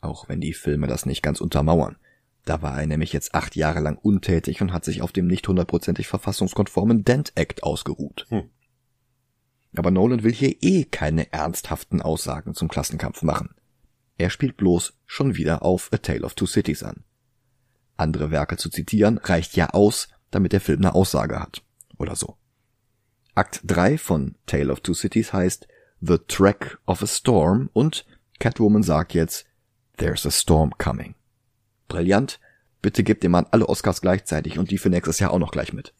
Auch 0.00 0.28
wenn 0.28 0.40
die 0.40 0.52
Filme 0.52 0.88
das 0.88 1.06
nicht 1.06 1.22
ganz 1.22 1.40
untermauern. 1.40 1.96
Da 2.44 2.60
war 2.60 2.80
er 2.80 2.88
nämlich 2.88 3.12
jetzt 3.12 3.36
acht 3.36 3.54
Jahre 3.54 3.78
lang 3.78 3.96
untätig 3.96 4.60
und 4.60 4.72
hat 4.72 4.84
sich 4.84 5.00
auf 5.00 5.12
dem 5.12 5.28
nicht 5.28 5.46
hundertprozentig 5.46 6.08
verfassungskonformen 6.08 7.04
Dent 7.04 7.32
Act 7.36 7.62
ausgeruht. 7.62 8.26
Hm. 8.30 8.50
Aber 9.76 9.92
Nolan 9.92 10.24
will 10.24 10.32
hier 10.32 10.56
eh 10.60 10.84
keine 10.84 11.32
ernsthaften 11.32 12.02
Aussagen 12.02 12.54
zum 12.54 12.66
Klassenkampf 12.66 13.22
machen. 13.22 13.54
Er 14.18 14.28
spielt 14.28 14.56
bloß 14.56 14.94
schon 15.06 15.36
wieder 15.36 15.62
auf 15.62 15.88
A 15.92 15.98
Tale 15.98 16.22
of 16.22 16.34
Two 16.34 16.46
Cities 16.46 16.82
an. 16.82 17.04
Andere 17.96 18.32
Werke 18.32 18.56
zu 18.56 18.70
zitieren 18.70 19.18
reicht 19.18 19.54
ja 19.54 19.70
aus, 19.70 20.08
damit 20.32 20.52
der 20.52 20.60
Film 20.60 20.80
eine 20.80 20.96
Aussage 20.96 21.38
hat. 21.38 21.62
Oder 21.96 22.16
so. 22.16 22.36
Akt 23.36 23.60
3 23.64 23.98
von 23.98 24.34
Tale 24.46 24.72
of 24.72 24.80
Two 24.80 24.94
Cities 24.94 25.32
heißt 25.32 25.68
The 26.04 26.18
Track 26.18 26.78
of 26.84 27.00
a 27.00 27.06
Storm 27.06 27.70
und 27.72 28.04
Catwoman 28.40 28.82
sagt 28.82 29.14
jetzt 29.14 29.46
There's 29.98 30.26
a 30.26 30.32
Storm 30.32 30.72
coming. 30.76 31.14
Brillant. 31.86 32.40
Bitte 32.80 33.04
gebt 33.04 33.22
dem 33.22 33.30
Mann 33.30 33.46
alle 33.52 33.68
Oscars 33.68 34.00
gleichzeitig 34.00 34.58
und 34.58 34.72
die 34.72 34.78
für 34.78 34.90
nächstes 34.90 35.20
Jahr 35.20 35.30
auch 35.30 35.38
noch 35.38 35.52
gleich 35.52 35.72
mit. 35.72 35.94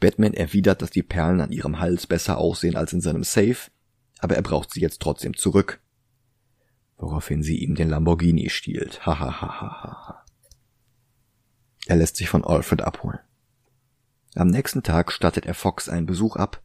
Batman 0.00 0.32
erwidert, 0.32 0.80
dass 0.80 0.92
die 0.92 1.02
Perlen 1.02 1.42
an 1.42 1.52
ihrem 1.52 1.78
Hals 1.78 2.06
besser 2.06 2.38
aussehen 2.38 2.74
als 2.76 2.94
in 2.94 3.02
seinem 3.02 3.22
Safe, 3.22 3.70
aber 4.18 4.34
er 4.34 4.42
braucht 4.42 4.72
sie 4.72 4.80
jetzt 4.80 5.02
trotzdem 5.02 5.36
zurück. 5.36 5.82
Woraufhin 6.96 7.42
sie 7.42 7.58
ihm 7.58 7.74
den 7.74 7.90
Lamborghini 7.90 8.48
stiehlt. 8.48 9.04
Ha 9.04 9.18
ha 9.18 9.42
ha 9.42 9.60
ha 9.60 9.82
ha. 9.82 10.24
Er 11.84 11.96
lässt 11.96 12.16
sich 12.16 12.30
von 12.30 12.44
Alfred 12.44 12.80
abholen. 12.80 13.20
Am 14.34 14.48
nächsten 14.48 14.82
Tag 14.82 15.12
stattet 15.12 15.44
er 15.44 15.54
Fox 15.54 15.90
einen 15.90 16.06
Besuch 16.06 16.36
ab 16.36 16.63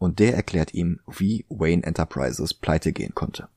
und 0.00 0.18
der 0.18 0.34
erklärt 0.34 0.72
ihm, 0.72 0.98
wie 1.06 1.44
Wayne 1.50 1.84
Enterprises 1.84 2.54
pleite 2.54 2.92
gehen 2.92 3.14
konnte. 3.14 3.48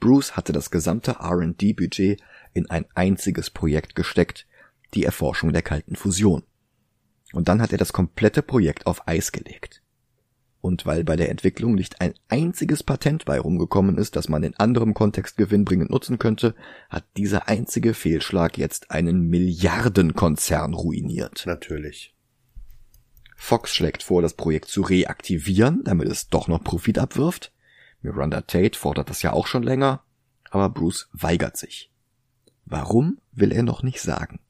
Bruce 0.00 0.34
hatte 0.34 0.52
das 0.52 0.70
gesamte 0.70 1.16
R&D-Budget 1.20 2.22
in 2.54 2.70
ein 2.70 2.86
einziges 2.94 3.50
Projekt 3.50 3.94
gesteckt, 3.94 4.46
die 4.94 5.04
Erforschung 5.04 5.52
der 5.52 5.60
kalten 5.60 5.94
Fusion. 5.94 6.42
Und 7.34 7.48
dann 7.48 7.60
hat 7.60 7.72
er 7.72 7.78
das 7.78 7.92
komplette 7.92 8.40
Projekt 8.40 8.86
auf 8.86 9.06
Eis 9.06 9.30
gelegt. 9.30 9.82
Und 10.62 10.86
weil 10.86 11.04
bei 11.04 11.16
der 11.16 11.28
Entwicklung 11.28 11.74
nicht 11.74 12.00
ein 12.00 12.14
einziges 12.28 12.82
Patent 12.82 13.26
bei 13.26 13.38
rumgekommen 13.38 13.98
ist, 13.98 14.16
das 14.16 14.30
man 14.30 14.42
in 14.42 14.56
anderem 14.56 14.94
Kontext 14.94 15.36
gewinnbringend 15.36 15.90
nutzen 15.90 16.18
könnte, 16.18 16.54
hat 16.88 17.04
dieser 17.18 17.46
einzige 17.46 17.92
Fehlschlag 17.92 18.56
jetzt 18.56 18.90
einen 18.90 19.28
Milliardenkonzern 19.28 20.72
ruiniert. 20.72 21.44
Natürlich. 21.44 22.14
Fox 23.40 23.72
schlägt 23.72 24.02
vor, 24.02 24.20
das 24.20 24.34
Projekt 24.34 24.68
zu 24.68 24.82
reaktivieren, 24.82 25.82
damit 25.84 26.08
es 26.08 26.28
doch 26.28 26.48
noch 26.48 26.62
Profit 26.62 26.98
abwirft. 26.98 27.52
Miranda 28.02 28.42
Tate 28.42 28.76
fordert 28.76 29.08
das 29.08 29.22
ja 29.22 29.32
auch 29.32 29.46
schon 29.46 29.62
länger, 29.62 30.02
aber 30.50 30.68
Bruce 30.68 31.08
weigert 31.12 31.56
sich. 31.56 31.90
Warum 32.66 33.18
will 33.32 33.52
er 33.52 33.62
noch 33.62 33.82
nicht 33.82 34.02
sagen? 34.02 34.40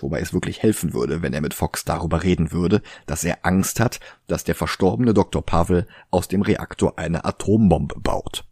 Wobei 0.00 0.20
es 0.20 0.32
wirklich 0.32 0.62
helfen 0.62 0.94
würde, 0.94 1.22
wenn 1.22 1.34
er 1.34 1.40
mit 1.40 1.52
Fox 1.52 1.84
darüber 1.84 2.22
reden 2.22 2.52
würde, 2.52 2.82
dass 3.04 3.24
er 3.24 3.44
Angst 3.44 3.80
hat, 3.80 4.00
dass 4.28 4.44
der 4.44 4.54
verstorbene 4.54 5.12
Dr. 5.12 5.44
Pavel 5.44 5.86
aus 6.10 6.28
dem 6.28 6.40
Reaktor 6.40 6.98
eine 6.98 7.24
Atombombe 7.24 8.00
baut. 8.00 8.46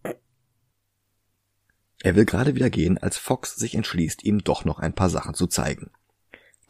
Er 2.02 2.16
will 2.16 2.26
gerade 2.26 2.56
wieder 2.56 2.68
gehen, 2.68 2.98
als 2.98 3.16
Fox 3.16 3.54
sich 3.56 3.76
entschließt, 3.76 4.24
ihm 4.24 4.40
doch 4.40 4.64
noch 4.64 4.80
ein 4.80 4.92
paar 4.92 5.08
Sachen 5.08 5.34
zu 5.34 5.46
zeigen. 5.46 5.90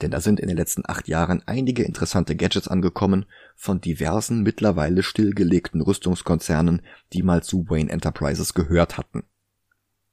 Denn 0.00 0.12
da 0.12 0.20
sind 0.20 0.38
in 0.38 0.46
den 0.46 0.56
letzten 0.56 0.82
acht 0.86 1.08
Jahren 1.08 1.42
einige 1.46 1.82
interessante 1.82 2.36
Gadgets 2.36 2.68
angekommen 2.68 3.26
von 3.56 3.80
diversen 3.80 4.42
mittlerweile 4.42 5.02
stillgelegten 5.02 5.80
Rüstungskonzernen, 5.80 6.82
die 7.12 7.22
mal 7.22 7.42
zu 7.42 7.68
Wayne 7.68 7.90
Enterprises 7.90 8.54
gehört 8.54 8.96
hatten. 8.96 9.24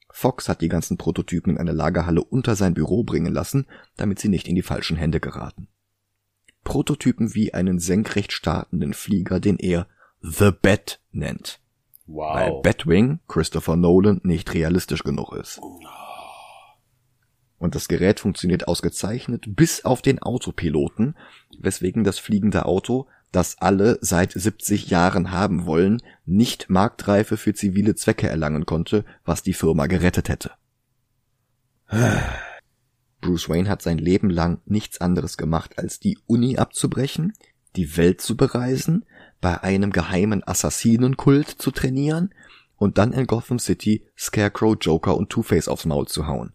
Fox 0.10 0.48
hat 0.50 0.62
die 0.62 0.70
ganzen 0.70 0.98
Prototypen 0.98 1.54
in 1.54 1.60
eine 1.60 1.74
Lagerhalle 1.74 2.24
unter 2.24 2.56
sein 2.56 2.74
Büro 2.74 3.04
bringen 3.04 3.34
lassen, 3.34 3.68
damit 3.98 4.18
sie 4.18 4.30
nicht 4.30 4.48
in 4.48 4.56
die 4.56 4.62
falschen 4.62 4.98
Hände 4.98 5.20
geraten. 5.20 5.68
Prototypen 6.64 7.36
wie 7.36 7.54
einen 7.54 7.80
senkrecht 7.80 8.32
startenden 8.32 8.94
Flieger, 8.94 9.40
den 9.40 9.58
er 9.58 9.88
The 10.22 10.52
Bat 10.52 11.00
nennt. 11.12 11.60
Weil 12.08 12.62
Batwing 12.62 13.20
Christopher 13.28 13.76
Nolan 13.76 14.22
nicht 14.24 14.54
realistisch 14.54 15.04
genug 15.04 15.34
ist. 15.34 15.60
Und 17.58 17.76
das 17.76 17.88
Gerät 17.88 18.20
funktioniert 18.20 18.68
ausgezeichnet 18.68 19.46
bis 19.48 19.86
auf 19.86 20.02
den 20.02 20.20
Autopiloten, 20.20 21.16
weswegen 21.60 22.04
das 22.04 22.20
fliegende 22.20 22.66
Auto, 22.66 23.08
das 23.32 23.58
alle 23.60 23.98
seit 24.02 24.32
70 24.32 24.90
Jahren 24.90 25.32
haben 25.32 25.66
wollen, 25.66 26.02
nicht 26.26 26.70
Marktreife 26.70 27.38
für 27.38 27.54
zivile 27.54 27.96
Zwecke 27.96 28.28
erlangen 28.28 28.66
konnte, 28.66 29.06
was 29.24 29.44
die 29.44 29.54
Firma 29.54 29.88
gerettet 29.88 30.30
hätte. 30.30 30.52
Bruce 33.22 33.50
Wayne 33.50 33.70
hat 33.70 33.82
sein 33.82 33.98
Leben 33.98 34.30
lang 34.30 34.62
nichts 34.66 35.02
anderes 35.02 35.38
gemacht, 35.38 35.78
als 35.78 36.00
die 36.00 36.18
Uni 36.28 36.58
abzubrechen, 36.58 37.34
die 37.76 37.98
Welt 37.98 38.22
zu 38.22 38.38
bereisen, 38.38 39.06
bei 39.42 39.62
einem 39.62 39.92
geheimen 39.92 40.44
Assassinenkult 40.46 41.50
zu 41.50 41.72
trainieren 41.72 42.34
und 42.78 42.98
dann 42.98 43.14
in 43.14 43.28
Gotham 43.28 43.60
City 43.60 44.06
Scarecrow, 44.18 44.78
Joker 44.80 45.18
und 45.18 45.30
Two-Face 45.30 45.68
aufs 45.68 45.86
Maul 45.86 46.08
zu 46.08 46.28
hauen. 46.28 46.54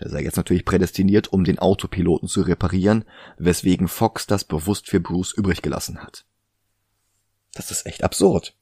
Der 0.00 0.08
sei 0.08 0.22
jetzt 0.22 0.36
natürlich 0.36 0.64
prädestiniert, 0.64 1.32
um 1.32 1.44
den 1.44 1.58
Autopiloten 1.58 2.28
zu 2.28 2.42
reparieren, 2.42 3.04
weswegen 3.36 3.88
Fox 3.88 4.26
das 4.26 4.44
bewusst 4.44 4.88
für 4.88 5.00
Bruce 5.00 5.32
übrig 5.32 5.62
gelassen 5.62 5.98
hat. 5.98 6.24
Das 7.54 7.70
ist 7.70 7.86
echt 7.86 8.04
absurd. 8.04 8.54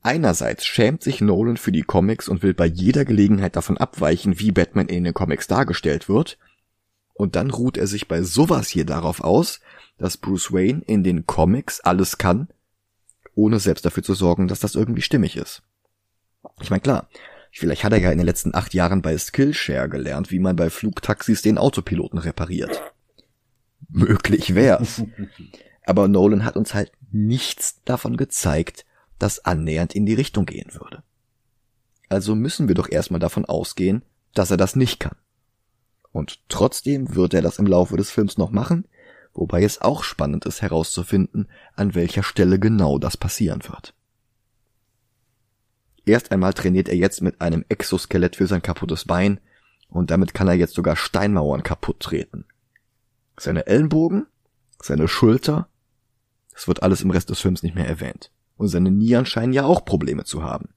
Einerseits 0.00 0.66
schämt 0.66 1.04
sich 1.04 1.20
Nolan 1.20 1.56
für 1.56 1.70
die 1.70 1.82
Comics 1.82 2.28
und 2.28 2.42
will 2.42 2.54
bei 2.54 2.66
jeder 2.66 3.04
Gelegenheit 3.04 3.54
davon 3.54 3.78
abweichen, 3.78 4.40
wie 4.40 4.50
Batman 4.50 4.88
in 4.88 5.04
den 5.04 5.14
Comics 5.14 5.46
dargestellt 5.46 6.08
wird, 6.08 6.38
und 7.14 7.36
dann 7.36 7.50
ruht 7.50 7.76
er 7.76 7.86
sich 7.86 8.08
bei 8.08 8.22
sowas 8.22 8.68
hier 8.68 8.84
darauf 8.84 9.20
aus, 9.20 9.60
dass 9.98 10.16
Bruce 10.16 10.52
Wayne 10.52 10.82
in 10.86 11.04
den 11.04 11.26
Comics 11.26 11.80
alles 11.80 12.18
kann, 12.18 12.48
ohne 13.34 13.60
selbst 13.60 13.84
dafür 13.84 14.02
zu 14.02 14.14
sorgen, 14.14 14.48
dass 14.48 14.58
das 14.58 14.74
irgendwie 14.74 15.02
stimmig 15.02 15.36
ist. 15.36 15.62
Ich 16.60 16.70
meine, 16.70 16.80
klar, 16.80 17.08
vielleicht 17.58 17.84
hat 17.84 17.92
er 17.92 18.00
ja 18.00 18.10
in 18.10 18.18
den 18.18 18.26
letzten 18.26 18.54
acht 18.54 18.74
Jahren 18.74 19.02
bei 19.02 19.16
Skillshare 19.16 19.88
gelernt, 19.88 20.30
wie 20.30 20.38
man 20.38 20.56
bei 20.56 20.70
Flugtaxis 20.70 21.42
den 21.42 21.58
Autopiloten 21.58 22.18
repariert. 22.18 22.82
Möglich 23.88 24.54
wär's. 24.54 25.02
Aber 25.84 26.08
Nolan 26.08 26.44
hat 26.44 26.56
uns 26.56 26.74
halt 26.74 26.92
nichts 27.10 27.82
davon 27.84 28.16
gezeigt, 28.16 28.86
das 29.18 29.44
annähernd 29.44 29.94
in 29.94 30.06
die 30.06 30.14
Richtung 30.14 30.46
gehen 30.46 30.72
würde. 30.72 31.02
Also 32.08 32.34
müssen 32.34 32.68
wir 32.68 32.74
doch 32.74 32.90
erstmal 32.90 33.20
davon 33.20 33.44
ausgehen, 33.44 34.02
dass 34.34 34.50
er 34.50 34.56
das 34.56 34.76
nicht 34.76 35.00
kann. 35.00 35.16
Und 36.12 36.40
trotzdem 36.48 37.14
wird 37.14 37.34
er 37.34 37.42
das 37.42 37.58
im 37.58 37.66
Laufe 37.66 37.96
des 37.96 38.10
Films 38.10 38.36
noch 38.36 38.50
machen, 38.50 38.86
wobei 39.32 39.62
es 39.62 39.80
auch 39.80 40.04
spannend 40.04 40.44
ist 40.44 40.60
herauszufinden, 40.62 41.48
an 41.74 41.94
welcher 41.94 42.22
Stelle 42.22 42.58
genau 42.58 42.98
das 42.98 43.16
passieren 43.16 43.62
wird. 43.64 43.94
Erst 46.04 46.32
einmal 46.32 46.52
trainiert 46.52 46.88
er 46.88 46.96
jetzt 46.96 47.22
mit 47.22 47.40
einem 47.40 47.64
Exoskelett 47.68 48.36
für 48.36 48.46
sein 48.46 48.62
kaputtes 48.62 49.04
Bein 49.04 49.40
und 49.88 50.10
damit 50.10 50.34
kann 50.34 50.48
er 50.48 50.54
jetzt 50.54 50.74
sogar 50.74 50.96
Steinmauern 50.96 51.62
kaputt 51.62 52.00
treten. 52.00 52.44
Seine 53.38 53.66
Ellenbogen, 53.66 54.26
seine 54.80 55.08
Schulter, 55.08 55.68
das 56.52 56.68
wird 56.68 56.82
alles 56.82 57.02
im 57.02 57.10
Rest 57.10 57.30
des 57.30 57.40
Films 57.40 57.62
nicht 57.62 57.74
mehr 57.74 57.86
erwähnt. 57.86 58.30
Und 58.56 58.68
seine 58.68 58.90
Nieren 58.90 59.26
scheinen 59.26 59.52
ja 59.52 59.64
auch 59.64 59.84
Probleme 59.84 60.24
zu 60.24 60.42
haben. 60.42 60.70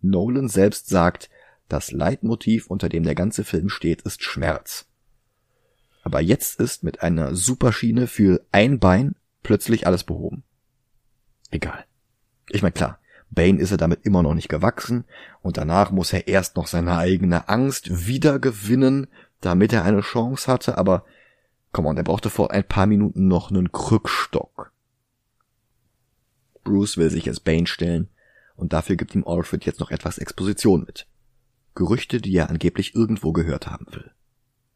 Nolan 0.00 0.48
selbst 0.48 0.88
sagt, 0.88 1.30
das 1.68 1.92
Leitmotiv, 1.92 2.66
unter 2.66 2.88
dem 2.88 3.04
der 3.04 3.14
ganze 3.14 3.44
Film 3.44 3.68
steht, 3.68 4.02
ist 4.02 4.22
Schmerz. 4.22 4.86
Aber 6.02 6.20
jetzt 6.20 6.60
ist 6.60 6.82
mit 6.82 7.02
einer 7.02 7.34
Superschiene 7.34 8.06
für 8.06 8.44
ein 8.52 8.78
Bein 8.78 9.16
plötzlich 9.42 9.86
alles 9.86 10.04
behoben. 10.04 10.42
Egal. 11.50 11.84
Ich 12.48 12.62
meine, 12.62 12.72
klar, 12.72 12.99
Bane 13.30 13.60
ist 13.60 13.70
er 13.70 13.76
damit 13.76 14.04
immer 14.04 14.22
noch 14.22 14.34
nicht 14.34 14.48
gewachsen 14.48 15.04
und 15.40 15.56
danach 15.56 15.90
muss 15.90 16.12
er 16.12 16.26
erst 16.26 16.56
noch 16.56 16.66
seine 16.66 16.96
eigene 16.96 17.48
Angst 17.48 18.06
wiedergewinnen, 18.06 19.06
damit 19.40 19.72
er 19.72 19.84
eine 19.84 20.00
Chance 20.00 20.50
hatte, 20.50 20.76
aber 20.76 21.04
komm 21.72 21.86
on, 21.86 21.96
der 21.96 22.02
brauchte 22.02 22.28
vor 22.28 22.50
ein 22.50 22.64
paar 22.64 22.86
Minuten 22.86 23.28
noch 23.28 23.50
einen 23.50 23.70
Krückstock. 23.70 24.72
Bruce 26.64 26.96
will 26.96 27.10
sich 27.10 27.28
als 27.28 27.40
Bane 27.40 27.66
stellen 27.66 28.08
und 28.56 28.72
dafür 28.72 28.96
gibt 28.96 29.14
ihm 29.14 29.24
Alfred 29.26 29.64
jetzt 29.64 29.80
noch 29.80 29.90
etwas 29.90 30.18
Exposition 30.18 30.84
mit. 30.84 31.06
Gerüchte, 31.74 32.20
die 32.20 32.34
er 32.34 32.50
angeblich 32.50 32.94
irgendwo 32.94 33.32
gehört 33.32 33.68
haben 33.68 33.86
will. 33.90 34.10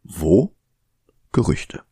Wo? 0.05 0.55
Gerüchte. 1.33 1.83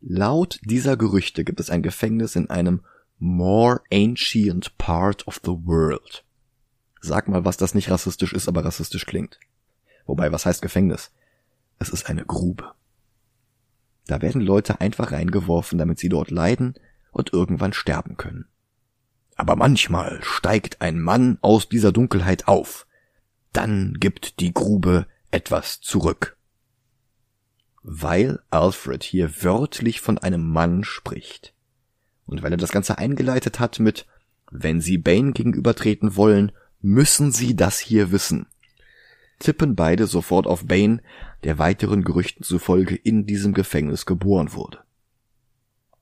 Laut 0.00 0.60
dieser 0.64 0.96
Gerüchte 0.96 1.44
gibt 1.44 1.60
es 1.60 1.68
ein 1.68 1.82
Gefängnis 1.82 2.36
in 2.36 2.48
einem 2.48 2.82
more 3.22 3.82
ancient 3.92 4.76
part 4.78 5.26
of 5.28 5.40
the 5.44 5.56
world. 5.64 6.24
Sag 7.00 7.28
mal, 7.28 7.44
was 7.44 7.56
das 7.56 7.72
nicht 7.72 7.88
rassistisch 7.88 8.32
ist, 8.32 8.48
aber 8.48 8.64
rassistisch 8.64 9.06
klingt. 9.06 9.38
Wobei, 10.06 10.32
was 10.32 10.44
heißt 10.44 10.60
Gefängnis? 10.60 11.12
Es 11.78 11.88
ist 11.88 12.10
eine 12.10 12.24
Grube. 12.24 12.72
Da 14.08 14.20
werden 14.22 14.40
Leute 14.40 14.80
einfach 14.80 15.12
reingeworfen, 15.12 15.78
damit 15.78 16.00
sie 16.00 16.08
dort 16.08 16.32
leiden 16.32 16.74
und 17.12 17.32
irgendwann 17.32 17.72
sterben 17.72 18.16
können. 18.16 18.46
Aber 19.36 19.54
manchmal 19.54 20.20
steigt 20.22 20.80
ein 20.80 21.00
Mann 21.00 21.38
aus 21.42 21.68
dieser 21.68 21.92
Dunkelheit 21.92 22.48
auf, 22.48 22.88
dann 23.52 23.94
gibt 24.00 24.40
die 24.40 24.52
Grube 24.52 25.06
etwas 25.30 25.80
zurück. 25.80 26.36
Weil 27.84 28.40
Alfred 28.50 29.04
hier 29.04 29.42
wörtlich 29.44 30.00
von 30.00 30.18
einem 30.18 30.48
Mann 30.48 30.82
spricht 30.82 31.51
und 32.32 32.42
weil 32.42 32.52
er 32.52 32.58
das 32.58 32.72
Ganze 32.72 32.98
eingeleitet 32.98 33.60
hat 33.60 33.78
mit 33.78 34.06
Wenn 34.50 34.80
Sie 34.80 34.98
Bane 34.98 35.32
gegenübertreten 35.32 36.16
wollen, 36.16 36.50
müssen 36.80 37.30
Sie 37.30 37.54
das 37.54 37.78
hier 37.78 38.10
wissen, 38.10 38.46
tippen 39.38 39.76
beide 39.76 40.06
sofort 40.06 40.46
auf 40.46 40.66
Bane, 40.66 41.02
der 41.44 41.58
weiteren 41.58 42.04
Gerüchten 42.04 42.42
zufolge 42.42 42.96
in 42.96 43.26
diesem 43.26 43.52
Gefängnis 43.52 44.06
geboren 44.06 44.54
wurde. 44.54 44.78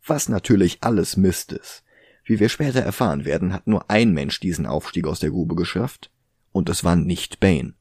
Was 0.07 0.29
natürlich 0.29 0.79
alles 0.83 1.17
Mist 1.17 1.53
ist. 1.53 1.83
Wie 2.25 2.39
wir 2.39 2.49
später 2.49 2.81
erfahren 2.81 3.25
werden, 3.25 3.53
hat 3.53 3.67
nur 3.67 3.91
ein 3.91 4.13
Mensch 4.13 4.39
diesen 4.39 4.67
Aufstieg 4.67 5.07
aus 5.07 5.19
der 5.19 5.31
Grube 5.31 5.57
geschafft, 5.57 6.11
und 6.53 6.69
es 6.69 6.85
war 6.85 6.97
nicht 6.97 7.41
Bane. 7.41 7.75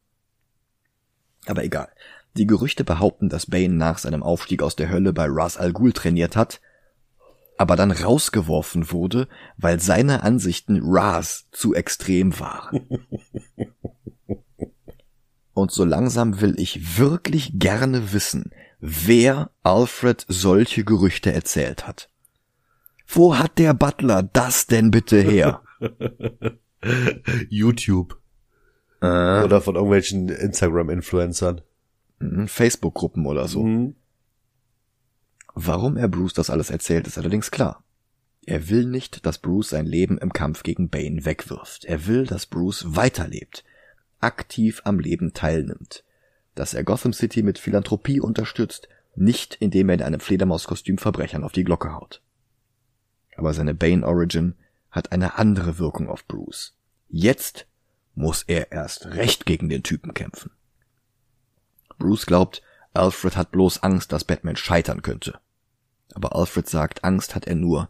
Aber 1.45 1.63
egal. 1.63 1.89
Die 2.35 2.47
Gerüchte 2.47 2.83
behaupten, 2.83 3.29
dass 3.29 3.47
Bane 3.47 3.73
nach 3.73 3.99
seinem 3.99 4.23
Aufstieg 4.23 4.63
aus 4.63 4.75
der 4.75 4.89
Hölle 4.89 5.13
bei 5.13 5.25
Ras 5.27 5.57
Al 5.57 5.71
Ghul 5.71 5.93
trainiert 5.93 6.35
hat, 6.35 6.61
aber 7.59 7.75
dann 7.75 7.91
rausgeworfen 7.91 8.89
wurde, 8.89 9.27
weil 9.57 9.81
seine 9.81 10.23
Ansichten 10.23 10.79
Ras 10.81 11.49
zu 11.51 11.75
extrem 11.75 12.39
waren. 12.39 12.87
Und 15.53 15.69
so 15.69 15.83
langsam 15.83 16.39
will 16.39 16.55
ich 16.57 16.97
wirklich 16.97 17.59
gerne 17.59 18.13
wissen, 18.13 18.51
wer 18.79 19.51
Alfred 19.61 20.25
solche 20.29 20.85
Gerüchte 20.85 21.33
erzählt 21.33 21.85
hat. 21.85 22.09
Wo 23.05 23.37
hat 23.37 23.57
der 23.57 23.73
Butler 23.73 24.23
das 24.23 24.67
denn 24.67 24.89
bitte 24.89 25.19
her? 25.19 25.61
YouTube. 27.49 28.21
Äh, 29.01 29.43
Oder 29.43 29.59
von 29.59 29.75
irgendwelchen 29.75 30.29
Instagram-Influencern. 30.29 31.59
mhm, 32.19 32.47
Facebook-Gruppen 32.47 33.25
oder 33.25 33.49
so. 33.49 33.63
Mhm. 33.63 33.95
Warum 35.53 35.97
er 35.97 36.07
Bruce 36.07 36.33
das 36.33 36.49
alles 36.49 36.69
erzählt, 36.69 37.07
ist 37.07 37.17
allerdings 37.17 37.51
klar. 37.51 37.83
Er 38.45 38.69
will 38.69 38.85
nicht, 38.85 39.25
dass 39.25 39.37
Bruce 39.37 39.69
sein 39.69 39.85
Leben 39.85 40.17
im 40.17 40.33
Kampf 40.33 40.63
gegen 40.63 40.89
Bane 40.89 41.25
wegwirft. 41.25 41.85
Er 41.85 42.07
will, 42.07 42.25
dass 42.25 42.45
Bruce 42.45 42.95
weiterlebt, 42.95 43.63
aktiv 44.19 44.81
am 44.85 44.99
Leben 44.99 45.33
teilnimmt, 45.33 46.03
dass 46.55 46.73
er 46.73 46.83
Gotham 46.83 47.13
City 47.13 47.43
mit 47.43 47.59
Philanthropie 47.59 48.19
unterstützt, 48.19 48.87
nicht 49.15 49.55
indem 49.55 49.89
er 49.89 49.95
in 49.95 50.01
einem 50.01 50.19
Fledermauskostüm 50.19 50.97
Verbrechern 50.97 51.43
auf 51.43 51.51
die 51.51 51.63
Glocke 51.63 51.93
haut. 51.93 52.21
Aber 53.35 53.53
seine 53.53 53.73
Bane 53.73 54.05
Origin 54.05 54.55
hat 54.91 55.11
eine 55.11 55.37
andere 55.37 55.77
Wirkung 55.77 56.09
auf 56.09 56.25
Bruce. 56.27 56.73
Jetzt 57.07 57.67
muss 58.15 58.43
er 58.43 58.71
erst 58.71 59.05
recht 59.07 59.45
gegen 59.45 59.69
den 59.69 59.83
Typen 59.83 60.13
kämpfen. 60.13 60.51
Bruce 61.97 62.25
glaubt, 62.25 62.61
Alfred 62.93 63.37
hat 63.37 63.51
bloß 63.51 63.83
Angst, 63.83 64.11
dass 64.11 64.23
Batman 64.23 64.55
scheitern 64.55 65.01
könnte. 65.01 65.39
Aber 66.13 66.35
Alfred 66.35 66.67
sagt, 66.67 67.03
Angst 67.03 67.35
hat 67.35 67.45
er 67.45 67.55
nur, 67.55 67.89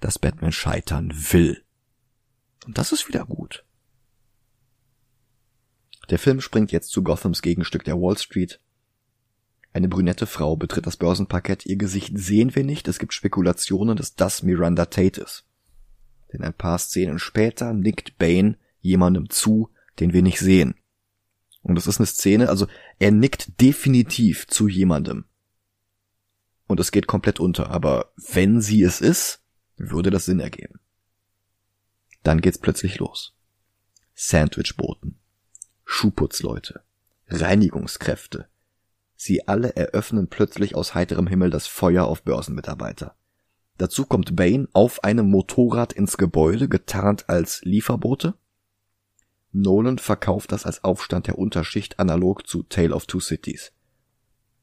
dass 0.00 0.18
Batman 0.18 0.52
scheitern 0.52 1.12
will. 1.14 1.62
Und 2.66 2.78
das 2.78 2.92
ist 2.92 3.08
wieder 3.08 3.24
gut. 3.26 3.64
Der 6.08 6.18
Film 6.18 6.40
springt 6.40 6.72
jetzt 6.72 6.90
zu 6.90 7.02
Gothams 7.02 7.42
Gegenstück 7.42 7.84
der 7.84 7.96
Wall 8.00 8.18
Street. 8.18 8.60
Eine 9.72 9.88
brünette 9.88 10.26
Frau 10.26 10.56
betritt 10.56 10.86
das 10.86 10.96
Börsenparkett. 10.96 11.66
Ihr 11.66 11.76
Gesicht 11.76 12.18
sehen 12.18 12.54
wir 12.54 12.64
nicht. 12.64 12.88
Es 12.88 12.98
gibt 12.98 13.14
Spekulationen, 13.14 13.96
dass 13.96 14.16
das 14.16 14.42
Miranda 14.42 14.86
Tate 14.86 15.20
ist. 15.20 15.44
Denn 16.32 16.42
ein 16.42 16.54
paar 16.54 16.78
Szenen 16.78 17.18
später 17.18 17.72
nickt 17.72 18.18
Bane 18.18 18.58
jemandem 18.80 19.30
zu, 19.30 19.70
den 20.00 20.12
wir 20.12 20.22
nicht 20.22 20.40
sehen. 20.40 20.74
Und 21.62 21.74
das 21.74 21.86
ist 21.86 21.98
eine 21.98 22.06
Szene, 22.06 22.48
also 22.48 22.66
er 22.98 23.10
nickt 23.10 23.60
definitiv 23.60 24.46
zu 24.46 24.68
jemandem. 24.68 25.26
Und 26.66 26.80
es 26.80 26.92
geht 26.92 27.06
komplett 27.06 27.40
unter, 27.40 27.70
aber 27.70 28.12
wenn 28.16 28.60
sie 28.60 28.82
es 28.82 29.00
ist, 29.00 29.42
würde 29.76 30.10
das 30.10 30.26
Sinn 30.26 30.40
ergeben. 30.40 30.80
Dann 32.22 32.40
geht's 32.40 32.58
plötzlich 32.58 32.98
los. 32.98 33.34
Sandwichboten, 34.14 35.18
Schuhputzleute, 35.84 36.82
Reinigungskräfte. 37.28 38.48
Sie 39.16 39.48
alle 39.48 39.76
eröffnen 39.76 40.28
plötzlich 40.28 40.74
aus 40.74 40.94
heiterem 40.94 41.26
Himmel 41.26 41.50
das 41.50 41.66
Feuer 41.66 42.04
auf 42.04 42.22
Börsenmitarbeiter. 42.22 43.16
Dazu 43.78 44.04
kommt 44.04 44.36
Bane 44.36 44.68
auf 44.72 45.04
einem 45.04 45.30
Motorrad 45.30 45.92
ins 45.92 46.18
Gebäude, 46.18 46.68
getarnt 46.68 47.28
als 47.28 47.62
Lieferbote. 47.62 48.34
Nolan 49.52 49.98
verkauft 49.98 50.52
das 50.52 50.66
als 50.66 50.84
Aufstand 50.84 51.26
der 51.26 51.38
Unterschicht 51.38 51.98
analog 51.98 52.46
zu 52.46 52.62
Tale 52.62 52.94
of 52.94 53.06
Two 53.06 53.20
Cities. 53.20 53.72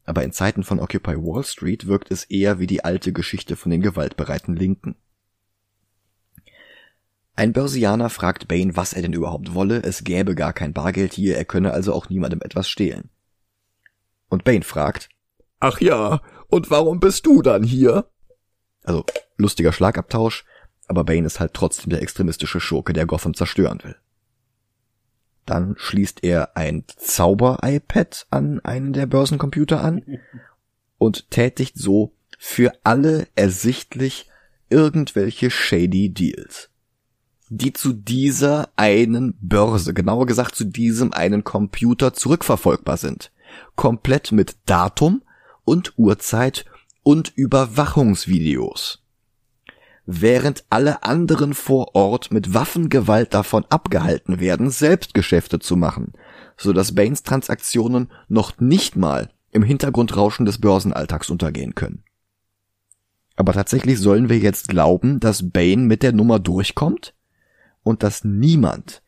Aber 0.06 0.24
in 0.24 0.32
Zeiten 0.32 0.64
von 0.64 0.80
Occupy 0.80 1.16
Wall 1.18 1.44
Street 1.44 1.88
wirkt 1.88 2.12
es 2.12 2.24
eher 2.24 2.60
wie 2.60 2.68
die 2.68 2.86
alte 2.86 3.12
Geschichte 3.12 3.56
von 3.56 3.72
den 3.72 3.82
gewaltbereiten 3.82 4.56
Linken. 4.56 4.96
Ein 7.36 7.54
Börsianer 7.54 8.10
fragt 8.10 8.48
Bane, 8.48 8.76
was 8.76 8.94
er 8.94 9.02
denn 9.02 9.14
überhaupt 9.14 9.54
wolle, 9.54 9.84
es 9.84 10.04
gäbe 10.04 10.34
gar 10.34 10.54
kein 10.54 10.74
Bargeld 10.74 11.14
hier, 11.14 11.38
er 11.38 11.46
könne 11.46 11.72
also 11.72 11.94
auch 11.94 12.10
niemandem 12.10 12.42
etwas 12.42 12.70
stehlen. 12.70 13.10
Und 14.30 14.44
Bane 14.44 14.64
fragt, 14.64 15.10
Ach 15.60 15.82
ja, 15.82 16.22
und 16.48 16.72
warum 16.72 17.00
bist 17.00 17.26
du 17.26 17.42
dann 17.42 17.64
hier? 17.64 18.10
also 18.88 19.06
lustiger 19.36 19.74
Schlagabtausch, 19.74 20.46
aber 20.88 21.04
Bane 21.04 21.28
ist 21.28 21.40
halt 21.40 21.54
trotzdem 21.54 21.90
der 21.90 22.02
extremistische 22.02 22.60
Schurke, 22.60 22.94
der 22.94 23.06
Gotham 23.06 23.34
zerstören 23.34 23.84
will. 23.84 23.98
Dann 25.48 25.76
schließt 25.78 26.24
er 26.24 26.58
ein 26.58 26.84
Zauber-iPad 26.98 28.28
an 28.30 28.60
einen 28.60 28.92
der 28.92 29.06
Börsencomputer 29.06 29.82
an 29.82 30.04
und 31.00 31.32
tätigt 31.32 31.78
so 31.78 32.14
für 32.38 32.74
alle 32.84 33.28
ersichtlich 33.36 34.30
irgendwelche 34.70 35.50
shady 35.50 36.10
Deals, 36.10 36.70
die 37.50 37.72
zu 37.72 37.94
dieser 37.94 38.70
einen 38.76 39.38
Börse, 39.40 39.94
genauer 39.94 40.26
gesagt 40.26 40.54
zu 40.54 40.66
diesem 40.66 41.14
einen 41.14 41.46
Computer 41.46 42.14
zurückverfolgbar 42.14 42.98
sind. 42.98 43.32
Komplett 43.76 44.34
mit 44.34 44.58
Datum 44.66 45.24
und 45.64 45.94
Uhrzeit 45.98 46.66
und 47.04 47.32
Überwachungsvideos 47.36 49.02
während 50.08 50.64
alle 50.70 51.04
anderen 51.04 51.54
vor 51.54 51.94
Ort 51.94 52.32
mit 52.32 52.54
Waffengewalt 52.54 53.34
davon 53.34 53.66
abgehalten 53.70 54.40
werden, 54.40 54.72
selbst 54.72 55.14
Geschäfte 55.14 55.60
zu 55.60 55.76
machen, 55.76 56.14
so 56.56 56.72
dass 56.72 56.96
Baines 56.96 57.24
Transaktionen 57.24 58.10
noch 58.30 58.58
nicht 58.60 58.96
mal 58.96 59.30
im 59.52 59.64
Hintergrundrauschen 59.64 60.46
des 60.46 60.60
Börsenalltags 60.62 61.30
untergehen 61.30 61.76
können. 61.76 62.04
Aber 63.36 63.52
tatsächlich 63.52 64.00
sollen 64.00 64.30
wir 64.30 64.40
jetzt 64.40 64.70
glauben, 64.70 65.20
dass 65.20 65.52
Bane 65.52 65.84
mit 65.84 66.04
der 66.04 66.14
Nummer 66.14 66.40
durchkommt 66.40 67.14
und 67.84 68.02
dass 68.02 68.24
niemand, 68.24 69.04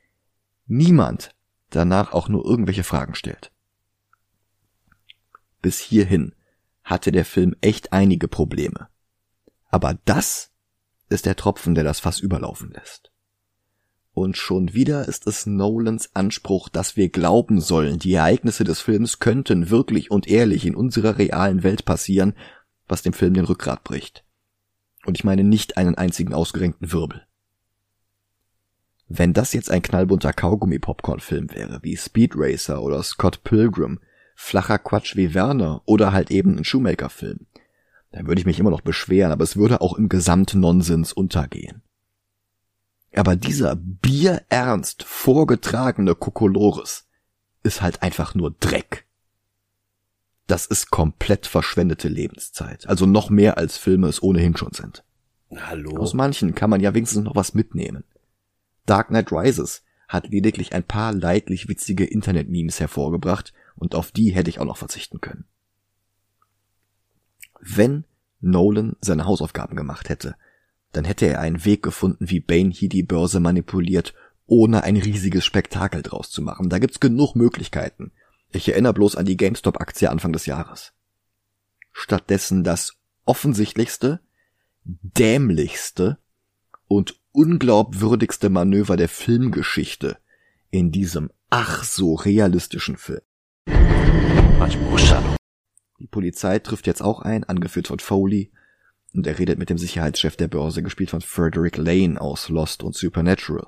niemand 0.68 1.34
danach 1.70 2.12
auch 2.12 2.28
nur 2.28 2.46
irgendwelche 2.46 2.84
Fragen 2.84 3.16
stellt. 3.16 3.52
Bis 5.62 5.80
hierhin 5.80 6.36
hatte 6.84 7.12
der 7.12 7.26
Film 7.26 7.56
echt 7.62 7.94
einige 7.94 8.28
Probleme. 8.28 8.90
Aber 9.70 9.98
das 10.06 10.49
ist 11.10 11.26
der 11.26 11.36
Tropfen, 11.36 11.76
der 11.76 11.84
das 11.84 12.00
Fass 12.00 12.20
überlaufen 12.20 12.72
lässt. 12.72 13.12
Und 14.14 14.38
schon 14.38 14.74
wieder 14.74 15.08
ist 15.08 15.28
es 15.28 15.46
Nolans 15.46 16.16
Anspruch, 16.16 16.70
dass 16.70 16.98
wir 16.98 17.10
glauben 17.10 17.62
sollen, 17.62 18.00
die 18.00 18.14
Ereignisse 18.14 18.64
des 18.64 18.82
Films 18.82 19.20
könnten 19.20 19.70
wirklich 19.70 20.12
und 20.12 20.28
ehrlich 20.28 20.66
in 20.66 20.76
unserer 20.76 21.18
realen 21.18 21.64
Welt 21.64 21.86
passieren, 21.86 22.34
was 22.88 23.02
dem 23.02 23.14
Film 23.14 23.34
den 23.34 23.46
Rückgrat 23.46 23.84
bricht. 23.84 24.26
Und 25.06 25.18
ich 25.18 25.24
meine 25.24 25.44
nicht 25.44 25.78
einen 25.78 25.96
einzigen 25.96 26.34
ausgerenkten 26.34 26.92
Wirbel. 26.92 27.26
Wenn 29.08 29.34
das 29.34 29.54
jetzt 29.54 29.72
ein 29.72 29.82
knallbunter 29.82 30.34
Kaugummi-Popcorn-Film 30.34 31.52
wäre, 31.52 31.80
wie 31.82 31.98
Speed 31.98 32.34
Racer 32.36 32.82
oder 32.82 33.02
Scott 33.02 33.44
Pilgrim, 33.44 34.00
flacher 34.36 34.78
Quatsch 34.80 35.16
wie 35.16 35.34
Werner 35.34 35.82
oder 35.86 36.12
halt 36.12 36.30
eben 36.30 36.58
ein 36.58 36.64
Shoemaker-Film, 36.64 37.48
dann 38.12 38.28
würde 38.28 38.40
ich 38.40 38.46
mich 38.46 38.60
immer 38.60 38.72
noch 38.72 38.82
beschweren, 38.82 39.32
aber 39.32 39.44
es 39.44 39.56
würde 39.56 39.82
auch 39.82 39.94
im 39.94 40.10
Gesamtnonsens 40.10 41.14
untergehen. 41.14 41.82
Aber 43.14 43.36
dieser 43.36 43.76
bierernst 43.76 45.04
vorgetragene 45.04 46.16
Kokolores 46.16 47.08
ist 47.64 47.82
halt 47.82 48.02
einfach 48.02 48.36
nur 48.36 48.52
Dreck. 48.60 49.06
Das 50.48 50.66
ist 50.66 50.90
komplett 50.90 51.46
verschwendete 51.46 52.08
Lebenszeit. 52.08 52.88
Also 52.88 53.06
noch 53.06 53.30
mehr 53.30 53.58
als 53.58 53.78
Filme 53.78 54.08
es 54.08 54.22
ohnehin 54.24 54.58
schon 54.58 54.74
sind. 54.74 55.04
Hallo. 55.56 55.98
Aus 55.98 56.14
manchen 56.14 56.56
kann 56.56 56.70
man 56.70 56.82
ja 56.82 56.94
wenigstens 56.94 57.24
noch 57.24 57.36
was 57.36 57.54
mitnehmen. 57.54 58.04
Dark 58.86 59.10
Knight 59.10 59.32
Rises 59.32 59.84
hat 60.08 60.30
lediglich 60.30 60.74
ein 60.74 60.84
paar 60.84 61.14
leidlich 61.14 61.68
witzige 61.68 62.06
Internet-Memes 62.06 62.80
hervorgebracht 62.80 63.54
und 63.76 63.94
auf 63.94 64.12
die 64.12 64.32
hätte 64.32 64.50
ich 64.50 64.60
auch 64.60 64.66
noch 64.66 64.78
verzichten 64.78 65.22
können. 65.22 65.46
Wenn 67.60 68.06
Nolan 68.42 68.96
seine 69.02 69.26
Hausaufgaben 69.26 69.76
gemacht 69.76 70.10
hätte, 70.10 70.36
dann 70.92 71.06
hätte 71.06 71.28
er 71.28 71.40
einen 71.40 71.66
Weg 71.66 71.84
gefunden, 71.84 72.30
wie 72.30 72.40
Bane 72.40 72.72
hier 72.72 72.90
die 72.90 73.04
Börse 73.04 73.40
manipuliert, 73.40 74.14
ohne 74.46 74.84
ein 74.84 74.98
riesiges 74.98 75.46
Spektakel 75.46 76.02
draus 76.02 76.32
zu 76.32 76.42
machen. 76.42 76.70
Da 76.70 76.80
gibt's 76.80 77.00
genug 77.00 77.36
Möglichkeiten. 77.36 78.12
Ich 78.52 78.68
erinnere 78.68 78.94
bloß 78.94 79.16
an 79.16 79.26
die 79.26 79.38
GameStop-Aktie 79.38 80.10
Anfang 80.10 80.34
des 80.34 80.48
Jahres. 80.48 80.94
Stattdessen 81.92 82.64
das 82.64 82.98
offensichtlichste, 83.26 84.22
dämlichste 84.84 86.18
und 86.88 87.20
unglaubwürdigste 87.32 88.50
Manöver 88.50 88.98
der 88.98 89.10
Filmgeschichte 89.10 90.18
in 90.72 90.92
diesem 90.92 91.30
ach 91.52 91.84
so 91.84 92.16
realistischen 92.16 92.98
Film. 92.98 93.22
Die 96.00 96.08
Polizei 96.08 96.60
trifft 96.60 96.88
jetzt 96.88 97.02
auch 97.02 97.22
ein, 97.22 97.44
angeführt 97.44 97.88
von 97.88 98.00
Foley, 98.00 98.52
und 99.14 99.28
er 99.28 99.40
redet 99.40 99.60
mit 99.60 99.70
dem 99.70 99.78
Sicherheitschef 99.78 100.36
der 100.36 100.48
Börse, 100.48 100.84
gespielt 100.84 101.10
von 101.10 101.22
Frederick 101.22 101.78
Lane 101.78 102.20
aus 102.20 102.50
Lost 102.50 102.84
und 102.84 102.96
Supernatural. 102.96 103.68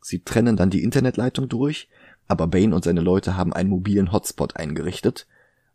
Sie 0.00 0.22
trennen 0.22 0.56
dann 0.56 0.70
die 0.70 0.82
Internetleitung 0.82 1.48
durch, 1.48 1.88
aber 2.28 2.46
Bane 2.46 2.74
und 2.74 2.84
seine 2.84 3.00
Leute 3.00 3.36
haben 3.36 3.52
einen 3.52 3.70
mobilen 3.70 4.12
Hotspot 4.12 4.56
eingerichtet, 4.56 5.26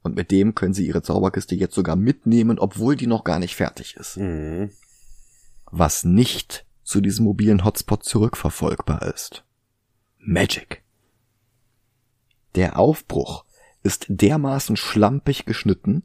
und 0.02 0.16
mit 0.16 0.32
dem 0.32 0.54
können 0.54 0.74
sie 0.74 0.86
ihre 0.86 1.02
Zauberkiste 1.02 1.56
jetzt 1.56 1.76
sogar 1.76 1.96
mitnehmen, 1.96 2.60
obwohl 2.60 2.96
die 2.96 3.08
noch 3.08 3.24
gar 3.24 3.40
nicht 3.40 3.56
fertig 3.56 3.96
ist. 3.96 4.18
Mhm. 4.18 4.72
Was 5.66 6.04
nicht 6.04 6.66
zu 6.84 7.02
diesem 7.02 7.26
mobilen 7.26 7.64
Hotspot 7.64 8.04
zurückverfolgbar 8.04 9.14
ist. 9.14 9.44
Magic. 10.20 10.84
Der 12.56 12.78
Aufbruch 12.78 13.46
ist 13.84 14.06
dermaßen 14.08 14.78
schlampig 14.78 15.46
geschnitten, 15.46 16.04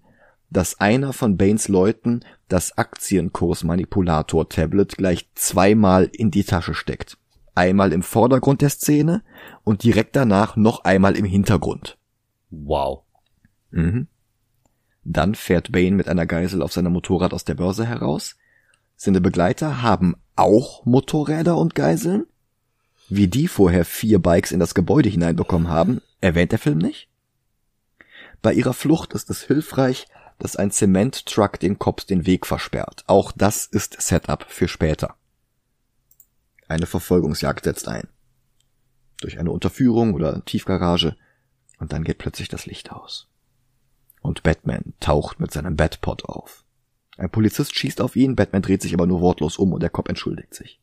dass 0.51 0.81
einer 0.81 1.13
von 1.13 1.37
Baines 1.37 1.69
Leuten 1.69 2.23
das 2.49 2.77
Aktienkursmanipulator-Tablet 2.77 4.97
gleich 4.97 5.29
zweimal 5.35 6.11
in 6.13 6.31
die 6.31 6.45
Tasche 6.45 6.73
steckt. 6.75 7.19
Einmal 7.55 7.93
im 7.93 8.03
Vordergrund 8.03 8.63
der 8.63 8.71
Szene 8.71 9.23
und 9.65 9.85
direkt 9.85 10.17
danach 10.17 10.57
noch 10.57 10.85
einmal 10.85 11.17
im 11.17 11.25
Hintergrund. 11.25 11.99
Wow. 12.51 13.03
Mhm. 13.71 14.09
Dann 15.05 15.35
fährt 15.35 15.73
Bane 15.73 15.97
mit 15.97 16.09
einer 16.09 16.27
Geisel 16.27 16.63
auf 16.63 16.73
seinem 16.73 16.93
Motorrad 16.93 17.35
aus 17.35 17.45
der 17.45 17.55
Börse 17.55 17.87
heraus. 17.87 18.37
Seine 18.97 19.21
Begleiter 19.21 19.83
haben 19.83 20.17
auch 20.37 20.85
Motorräder 20.85 21.57
und 21.57 21.75
Geiseln. 21.75 22.27
Wie 23.09 23.29
die 23.29 23.49
vorher 23.49 23.85
vier 23.85 24.19
Bikes 24.19 24.53
in 24.53 24.61
das 24.61 24.75
Gebäude 24.75 25.09
hineinbekommen 25.09 25.69
haben, 25.69 26.03
erwähnt 26.21 26.53
der 26.53 26.59
Film 26.59 26.79
nicht. 26.79 27.08
Bei 28.43 28.53
ihrer 28.53 28.73
Flucht 28.73 29.13
ist 29.15 29.31
es 29.31 29.43
hilfreich, 29.43 30.07
dass 30.39 30.57
ein 30.57 30.71
Zementtruck 30.71 31.59
den 31.59 31.79
Cops 31.79 32.07
den 32.07 32.27
Weg 32.27 32.47
versperrt. 32.47 33.05
Auch 33.07 33.33
das 33.33 33.67
ist 33.67 34.01
Setup 34.01 34.45
für 34.49 34.69
später. 34.69 35.17
Eine 36.69 36.87
Verfolgungsjagd 36.87 37.65
setzt 37.65 37.89
ein. 37.89 38.09
Durch 39.21 39.39
eine 39.39 39.51
Unterführung 39.51 40.15
oder 40.15 40.45
Tiefgarage 40.45 41.17
und 41.79 41.93
dann 41.93 42.05
geht 42.05 42.19
plötzlich 42.19 42.49
das 42.49 42.67
Licht 42.67 42.93
aus. 42.93 43.29
Und 44.21 44.43
Batman 44.43 44.95
taucht 45.01 45.41
mit 45.41 45.51
seinem 45.53 45.77
Batpod 45.77 46.25
auf. 46.25 46.65
Ein 47.17 47.31
Polizist 47.31 47.75
schießt 47.75 48.01
auf 48.01 48.15
ihn, 48.15 48.37
Batman 48.37 48.63
dreht 48.63 48.83
sich 48.83 48.95
aber 48.95 49.07
nur 49.07 49.21
wortlos 49.21 49.57
um 49.59 49.73
und 49.73 49.83
der 49.83 49.91
Cop 49.91 50.09
entschuldigt 50.09 50.55
sich. 50.55 50.81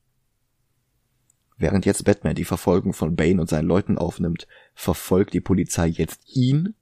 Während 1.57 1.85
jetzt 1.85 2.03
Batman 2.03 2.35
die 2.35 2.43
Verfolgung 2.43 2.91
von 2.91 3.15
Bane 3.15 3.39
und 3.39 3.49
seinen 3.49 3.67
Leuten 3.67 3.97
aufnimmt, 3.97 4.47
verfolgt 4.73 5.33
die 5.33 5.39
Polizei 5.39 5.87
jetzt 5.87 6.21
ihn 6.27 6.75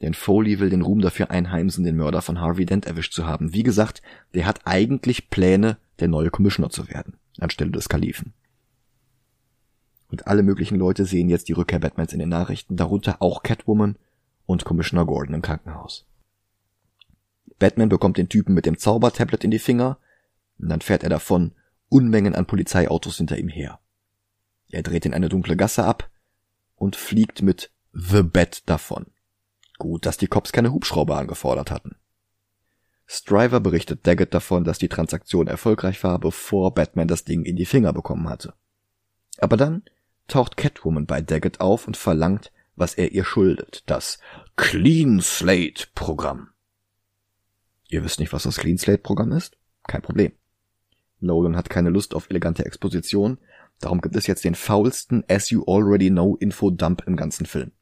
Denn 0.00 0.14
Foley 0.14 0.58
will 0.58 0.70
den 0.70 0.82
Ruhm 0.82 1.00
dafür 1.00 1.30
einheimsen, 1.30 1.84
den 1.84 1.96
Mörder 1.96 2.20
von 2.20 2.40
Harvey 2.40 2.66
Dent 2.66 2.86
erwischt 2.86 3.12
zu 3.12 3.26
haben. 3.26 3.52
Wie 3.52 3.62
gesagt, 3.62 4.02
der 4.34 4.46
hat 4.46 4.60
eigentlich 4.64 5.30
Pläne, 5.30 5.78
der 6.00 6.08
neue 6.08 6.30
Commissioner 6.30 6.70
zu 6.70 6.88
werden, 6.88 7.16
anstelle 7.38 7.70
des 7.70 7.88
Kalifen. 7.88 8.34
Und 10.08 10.26
alle 10.26 10.42
möglichen 10.42 10.78
Leute 10.78 11.06
sehen 11.06 11.28
jetzt 11.28 11.48
die 11.48 11.54
Rückkehr 11.54 11.78
Batmans 11.78 12.12
in 12.12 12.18
den 12.18 12.28
Nachrichten, 12.28 12.76
darunter 12.76 13.20
auch 13.20 13.42
Catwoman 13.42 13.96
und 14.46 14.64
Commissioner 14.64 15.06
Gordon 15.06 15.34
im 15.34 15.42
Krankenhaus. 15.42 16.06
Batman 17.58 17.88
bekommt 17.88 18.18
den 18.18 18.28
Typen 18.28 18.54
mit 18.54 18.66
dem 18.66 18.78
Zaubertablet 18.78 19.44
in 19.44 19.50
die 19.50 19.58
Finger, 19.58 19.98
und 20.58 20.68
dann 20.68 20.80
fährt 20.80 21.02
er 21.02 21.10
davon, 21.10 21.52
Unmengen 21.88 22.34
an 22.34 22.46
Polizeiautos 22.46 23.18
hinter 23.18 23.38
ihm 23.38 23.48
her. 23.48 23.78
Er 24.70 24.82
dreht 24.82 25.06
in 25.06 25.14
eine 25.14 25.28
dunkle 25.28 25.56
Gasse 25.56 25.84
ab 25.84 26.10
und 26.74 26.96
fliegt 26.96 27.42
mit 27.42 27.70
The 27.92 28.22
Bat 28.22 28.68
davon. 28.68 29.06
Gut, 29.78 30.06
dass 30.06 30.16
die 30.16 30.26
Cops 30.26 30.52
keine 30.52 30.72
Hubschrauber 30.72 31.16
angefordert 31.16 31.70
hatten. 31.70 31.96
Stryver 33.06 33.60
berichtet 33.60 34.06
Daggett 34.06 34.32
davon, 34.32 34.64
dass 34.64 34.78
die 34.78 34.88
Transaktion 34.88 35.46
erfolgreich 35.46 36.02
war, 36.04 36.18
bevor 36.18 36.72
Batman 36.72 37.08
das 37.08 37.24
Ding 37.24 37.44
in 37.44 37.56
die 37.56 37.66
Finger 37.66 37.92
bekommen 37.92 38.28
hatte. 38.28 38.54
Aber 39.38 39.56
dann 39.56 39.82
taucht 40.26 40.56
Catwoman 40.56 41.06
bei 41.06 41.20
Daggett 41.20 41.60
auf 41.60 41.86
und 41.86 41.96
verlangt, 41.96 42.52
was 42.76 42.94
er 42.94 43.12
ihr 43.12 43.24
schuldet, 43.24 43.82
das 43.86 44.18
Clean 44.56 45.20
Slate 45.20 45.88
Programm. 45.94 46.48
Ihr 47.88 48.02
wisst 48.04 48.20
nicht, 48.20 48.32
was 48.32 48.44
das 48.44 48.56
Clean 48.56 48.78
Slate 48.78 49.02
Programm 49.02 49.32
ist? 49.32 49.56
Kein 49.86 50.02
Problem. 50.02 50.32
Nolan 51.20 51.56
hat 51.56 51.70
keine 51.70 51.90
Lust 51.90 52.14
auf 52.14 52.30
elegante 52.30 52.64
Exposition, 52.64 53.38
darum 53.80 54.00
gibt 54.00 54.16
es 54.16 54.26
jetzt 54.26 54.44
den 54.44 54.54
faulsten 54.54 55.24
As 55.28 55.50
You 55.50 55.64
Already 55.66 56.10
Know 56.10 56.36
Infodump 56.36 57.02
im 57.06 57.16
ganzen 57.16 57.46
Film. 57.46 57.72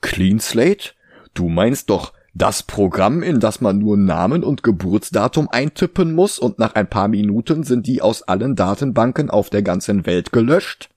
Clean 0.00 0.40
Slate? 0.40 0.92
Du 1.34 1.48
meinst 1.48 1.90
doch 1.90 2.12
das 2.32 2.62
Programm, 2.62 3.22
in 3.22 3.40
das 3.40 3.60
man 3.60 3.78
nur 3.78 3.96
Namen 3.96 4.44
und 4.44 4.62
Geburtsdatum 4.62 5.48
eintippen 5.48 6.14
muss 6.14 6.38
und 6.38 6.58
nach 6.58 6.74
ein 6.74 6.88
paar 6.88 7.08
Minuten 7.08 7.64
sind 7.64 7.86
die 7.86 8.02
aus 8.02 8.22
allen 8.22 8.54
Datenbanken 8.54 9.30
auf 9.30 9.50
der 9.50 9.62
ganzen 9.62 10.06
Welt 10.06 10.32
gelöscht? 10.32 10.90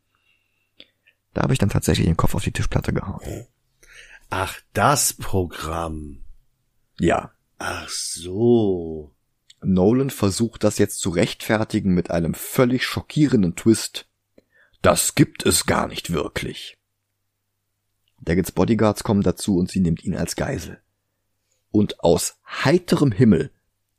Da 1.33 1.41
habe 1.41 1.53
ich 1.53 1.59
dann 1.59 1.69
tatsächlich 1.69 2.05
den 2.05 2.17
Kopf 2.17 2.35
auf 2.35 2.43
die 2.43 2.51
Tischplatte 2.51 2.93
gehauen. 2.93 3.47
Ach, 4.29 4.59
das 4.73 5.13
Programm. 5.13 6.23
Ja. 6.99 7.31
Ach 7.57 7.87
so. 7.89 9.11
Nolan 9.61 10.09
versucht 10.09 10.63
das 10.63 10.77
jetzt 10.77 10.99
zu 10.99 11.09
rechtfertigen 11.09 11.93
mit 11.93 12.11
einem 12.11 12.33
völlig 12.33 12.85
schockierenden 12.85 13.55
Twist. 13.55 14.07
Das 14.81 15.15
gibt 15.15 15.45
es 15.45 15.65
gar 15.65 15.87
nicht 15.87 16.11
wirklich. 16.11 16.77
Daggets 18.23 18.51
Bodyguards 18.51 19.03
kommen 19.03 19.21
dazu 19.21 19.57
und 19.57 19.69
sie 19.69 19.79
nimmt 19.79 20.03
ihn 20.03 20.15
als 20.15 20.35
Geisel. 20.35 20.79
Und 21.71 22.03
aus 22.03 22.37
heiterem 22.45 23.11
Himmel 23.11 23.51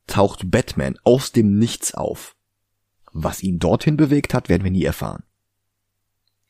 taucht 0.06 0.51
Batman 0.51 0.98
aus 1.02 1.32
dem 1.32 1.59
Nichts 1.59 1.94
auf. 1.94 2.36
Was 3.12 3.42
ihn 3.42 3.59
dorthin 3.59 3.96
bewegt 3.96 4.34
hat, 4.34 4.48
werden 4.48 4.64
wir 4.64 4.70
nie 4.70 4.84
erfahren. 4.84 5.22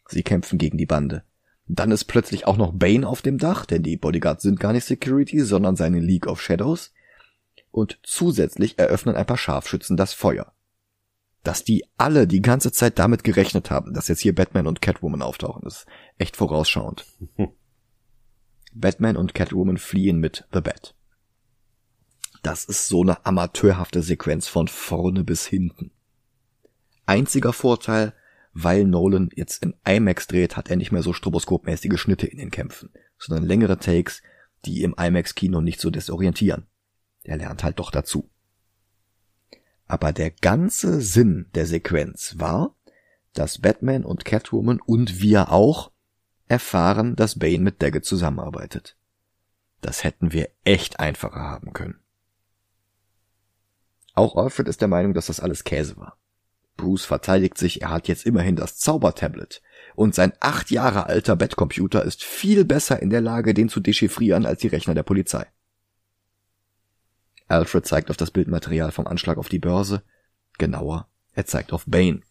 Sie 0.09 0.23
kämpfen 0.23 0.59
gegen 0.59 0.79
die 0.79 0.87
Bande. 0.87 1.25
Dann 1.67 1.91
ist 1.91 2.05
plötzlich 2.05 2.47
auch 2.47 2.57
noch 2.57 2.73
Bane 2.73 3.09
auf 3.09 3.23
dem 3.23 3.39
Dach, 3.39 3.65
denn 3.65 3.83
die 3.83 3.97
Bodyguards 3.97 4.43
sind 4.43 4.61
gar 4.61 4.73
nicht 4.73 4.85
Security, 4.85 5.41
sondern 5.41 5.77
seine 5.77 6.01
League 6.01 6.27
of 6.27 6.43
Shadows. 6.43 6.93
Und 7.71 7.99
zusätzlich 8.03 8.79
eröffnen 8.79 9.17
ein 9.17 9.27
paar 9.27 9.39
Scharfschützen 9.39 9.97
das 9.97 10.13
Feuer. 10.13 10.53
Dass 11.43 11.65
die 11.65 11.85
alle 11.97 12.27
die 12.27 12.43
ganze 12.43 12.71
Zeit 12.73 12.99
damit 12.99 13.25
gerechnet 13.25 13.71
haben, 13.71 13.95
dass 13.95 14.09
jetzt 14.09 14.21
hier 14.21 14.35
Batman 14.35 14.67
und 14.67 14.83
Catwoman 14.83 15.23
auftauchen, 15.23 15.67
ist 15.67 15.87
echt 16.19 16.37
vorausschauend. 16.37 17.07
Batman 18.75 19.17
und 19.17 19.35
Catwoman 19.35 19.79
fliehen 19.79 20.19
mit 20.19 20.47
The 20.53 20.61
Bat. 20.61 20.95
Das 22.43 22.65
ist 22.65 22.89
so 22.89 23.03
eine 23.03 23.25
amateurhafte 23.25 24.03
Sequenz 24.03 24.49
von 24.49 24.69
vorne 24.69 25.25
bis 25.25 25.47
hinten. 25.47 25.93
Einziger 27.07 27.53
Vorteil, 27.53 28.13
weil 28.53 28.85
Nolan 28.85 29.31
jetzt 29.35 29.63
in 29.63 29.75
IMAX 29.87 30.27
dreht, 30.27 30.57
hat 30.57 30.71
er 30.71 30.77
nicht 30.77 30.93
mehr 30.93 31.03
so 31.03 31.13
stroboskopmäßige 31.13 31.99
Schnitte 31.99 32.27
in 32.27 32.39
den 32.39 32.51
Kämpfen, 32.51 32.91
sondern 33.19 33.47
längere 33.47 33.79
Takes, 33.79 34.23
die 34.67 34.83
im 34.83 34.95
IMAX-Kino 34.99 35.61
nicht 35.61 35.81
so 35.81 35.91
desorientieren. 35.91 36.67
Er 37.23 37.39
lernt 37.39 37.65
halt 37.65 37.79
doch 37.79 37.91
dazu. 37.91 38.31
Aber 39.87 40.13
der 40.13 40.31
ganze 40.31 41.01
Sinn 41.01 41.47
der 41.55 41.67
Sequenz 41.67 42.35
war, 42.39 42.75
dass 43.33 43.61
Batman 43.61 44.05
und 44.05 44.25
Catwoman 44.25 44.81
und 44.81 45.21
wir 45.21 45.51
auch 45.51 45.91
erfahren, 46.49 47.17
dass 47.17 47.39
Bane 47.39 47.59
mit 47.59 47.83
Daggett 47.83 48.05
zusammenarbeitet. 48.05 48.97
Das 49.81 50.05
hätten 50.05 50.33
wir 50.33 50.51
echt 50.65 51.01
einfacher 51.01 51.41
haben 51.41 51.73
können. 51.73 52.01
Auch 54.15 54.37
Alfred 54.37 54.69
ist 54.69 54.81
der 54.81 54.89
Meinung, 54.89 55.13
dass 55.13 55.27
das 55.27 55.41
alles 55.41 55.65
Käse 55.65 55.97
war. 55.97 56.17
Bruce 56.77 57.05
verteidigt 57.05 57.59
sich, 57.59 57.83
er 57.83 57.91
hat 57.91 58.09
jetzt 58.09 58.27
immerhin 58.27 58.57
das 58.57 58.79
Zaubertablet. 58.79 59.63
Und 59.95 60.15
sein 60.15 60.33
acht 60.41 60.71
Jahre 60.71 61.07
alter 61.07 61.37
Bettcomputer 61.37 62.05
ist 62.05 62.25
viel 62.25 62.65
besser 62.65 63.01
in 63.01 63.11
der 63.11 63.21
Lage, 63.21 63.55
den 63.55 63.69
zu 63.69 63.81
dechiffrieren 63.81 64.47
als 64.47 64.61
die 64.61 64.69
Rechner 64.69 64.95
der 64.95 65.03
Polizei. 65.03 65.47
Alfred 67.47 67.87
zeigt 67.87 68.11
auf 68.11 68.17
das 68.17 68.31
Bildmaterial 68.31 68.91
vom 68.91 69.07
Anschlag 69.07 69.39
auf 69.39 69.49
die 69.49 69.59
Börse. 69.59 70.03
Genauer, 70.59 71.09
er 71.33 71.47
zeigt 71.47 71.73
auf 71.73 71.85
Bane. 71.87 72.23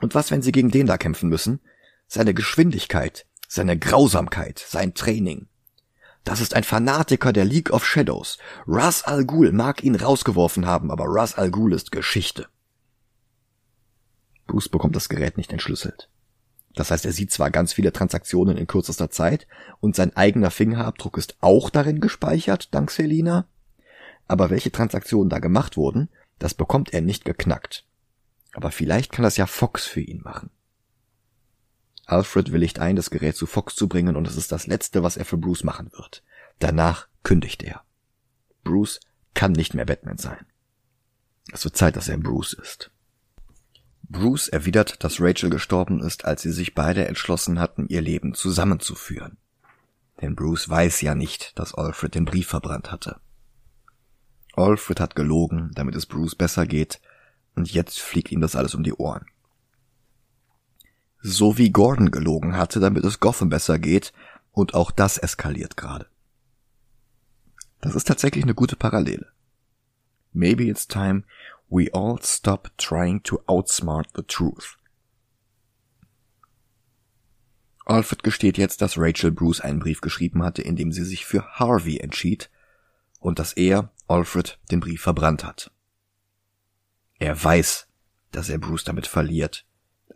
Und 0.00 0.14
was, 0.14 0.30
wenn 0.30 0.42
sie 0.42 0.52
gegen 0.52 0.70
den 0.70 0.86
da 0.86 0.98
kämpfen 0.98 1.28
müssen? 1.28 1.60
Seine 2.06 2.34
Geschwindigkeit, 2.34 3.26
seine 3.48 3.78
Grausamkeit, 3.78 4.58
sein 4.58 4.94
Training. 4.94 5.48
Das 6.24 6.40
ist 6.40 6.54
ein 6.54 6.64
Fanatiker 6.64 7.32
der 7.32 7.44
League 7.44 7.70
of 7.70 7.86
Shadows. 7.86 8.38
Ras 8.66 9.04
Al 9.04 9.24
Ghul 9.24 9.52
mag 9.52 9.84
ihn 9.84 9.94
rausgeworfen 9.94 10.66
haben, 10.66 10.90
aber 10.90 11.04
Ras 11.06 11.34
Al 11.34 11.50
Ghul 11.50 11.72
ist 11.72 11.92
Geschichte. 11.92 12.48
Bruce 14.46 14.68
bekommt 14.68 14.96
das 14.96 15.08
Gerät 15.08 15.36
nicht 15.36 15.52
entschlüsselt. 15.52 16.08
Das 16.74 16.90
heißt, 16.90 17.06
er 17.06 17.12
sieht 17.12 17.32
zwar 17.32 17.50
ganz 17.50 17.72
viele 17.72 17.92
Transaktionen 17.92 18.56
in 18.56 18.66
kürzester 18.66 19.10
Zeit 19.10 19.46
und 19.80 19.96
sein 19.96 20.14
eigener 20.16 20.50
Fingerabdruck 20.50 21.16
ist 21.16 21.36
auch 21.40 21.70
darin 21.70 22.00
gespeichert, 22.00 22.74
dank 22.74 22.90
Selina, 22.90 23.46
aber 24.28 24.50
welche 24.50 24.72
Transaktionen 24.72 25.30
da 25.30 25.38
gemacht 25.38 25.76
wurden, 25.76 26.10
das 26.38 26.54
bekommt 26.54 26.92
er 26.92 27.00
nicht 27.00 27.24
geknackt. 27.24 27.86
Aber 28.52 28.70
vielleicht 28.70 29.12
kann 29.12 29.22
das 29.22 29.36
ja 29.36 29.46
Fox 29.46 29.86
für 29.86 30.00
ihn 30.00 30.22
machen. 30.22 30.50
Alfred 32.06 32.52
willigt 32.52 32.78
ein, 32.78 32.96
das 32.96 33.10
Gerät 33.10 33.36
zu 33.36 33.46
Fox 33.46 33.74
zu 33.74 33.88
bringen 33.88 34.16
und 34.16 34.26
es 34.26 34.36
ist 34.36 34.52
das 34.52 34.66
Letzte, 34.66 35.02
was 35.02 35.16
er 35.16 35.24
für 35.24 35.36
Bruce 35.36 35.64
machen 35.64 35.90
wird. 35.92 36.22
Danach 36.60 37.08
kündigt 37.24 37.62
er. 37.62 37.82
Bruce 38.62 39.00
kann 39.34 39.52
nicht 39.52 39.74
mehr 39.74 39.84
Batman 39.84 40.16
sein. 40.16 40.46
Es 41.52 41.64
wird 41.64 41.76
Zeit, 41.76 41.96
dass 41.96 42.08
er 42.08 42.18
Bruce 42.18 42.54
ist. 42.54 42.90
Bruce 44.08 44.48
erwidert, 44.48 45.02
dass 45.02 45.20
Rachel 45.20 45.50
gestorben 45.50 46.00
ist, 46.00 46.24
als 46.24 46.42
sie 46.42 46.52
sich 46.52 46.74
beide 46.74 47.06
entschlossen 47.06 47.58
hatten, 47.58 47.88
ihr 47.88 48.00
Leben 48.00 48.34
zusammenzuführen. 48.34 49.36
Denn 50.20 50.36
Bruce 50.36 50.68
weiß 50.68 51.00
ja 51.00 51.14
nicht, 51.14 51.58
dass 51.58 51.74
Alfred 51.74 52.14
den 52.14 52.24
Brief 52.24 52.46
verbrannt 52.46 52.92
hatte. 52.92 53.20
Alfred 54.54 55.00
hat 55.00 55.16
gelogen, 55.16 55.72
damit 55.74 55.96
es 55.96 56.06
Bruce 56.06 56.36
besser 56.36 56.66
geht, 56.66 57.00
und 57.56 57.70
jetzt 57.72 58.00
fliegt 58.00 58.30
ihm 58.30 58.40
das 58.40 58.54
alles 58.54 58.74
um 58.74 58.84
die 58.84 58.94
Ohren. 58.94 59.26
So 61.20 61.58
wie 61.58 61.70
Gordon 61.70 62.10
gelogen 62.10 62.56
hatte, 62.56 62.80
damit 62.80 63.04
es 63.04 63.20
Gotham 63.20 63.48
besser 63.48 63.78
geht, 63.78 64.12
und 64.52 64.74
auch 64.74 64.90
das 64.90 65.18
eskaliert 65.18 65.76
gerade. 65.76 66.06
Das 67.80 67.94
ist 67.94 68.06
tatsächlich 68.06 68.44
eine 68.44 68.54
gute 68.54 68.76
Parallele. 68.76 69.26
Maybe 70.32 70.64
it's 70.64 70.86
time 70.86 71.24
we 71.68 71.92
all 71.92 72.18
stop 72.22 72.70
trying 72.78 73.22
to 73.24 73.40
outsmart 73.46 74.08
the 74.14 74.22
truth. 74.22 74.76
Alfred 77.86 78.24
gesteht 78.24 78.58
jetzt, 78.58 78.82
dass 78.82 78.98
Rachel 78.98 79.30
Bruce 79.30 79.60
einen 79.60 79.78
Brief 79.78 80.00
geschrieben 80.00 80.42
hatte, 80.42 80.62
in 80.62 80.74
dem 80.74 80.90
sie 80.90 81.04
sich 81.04 81.24
für 81.24 81.44
Harvey 81.58 81.98
entschied 81.98 82.50
und 83.20 83.38
dass 83.38 83.52
er, 83.52 83.92
Alfred, 84.08 84.58
den 84.70 84.80
Brief 84.80 85.02
verbrannt 85.02 85.44
hat. 85.44 85.70
Er 87.18 87.42
weiß, 87.42 87.86
dass 88.32 88.48
er 88.48 88.58
Bruce 88.58 88.84
damit 88.84 89.06
verliert, 89.06 89.64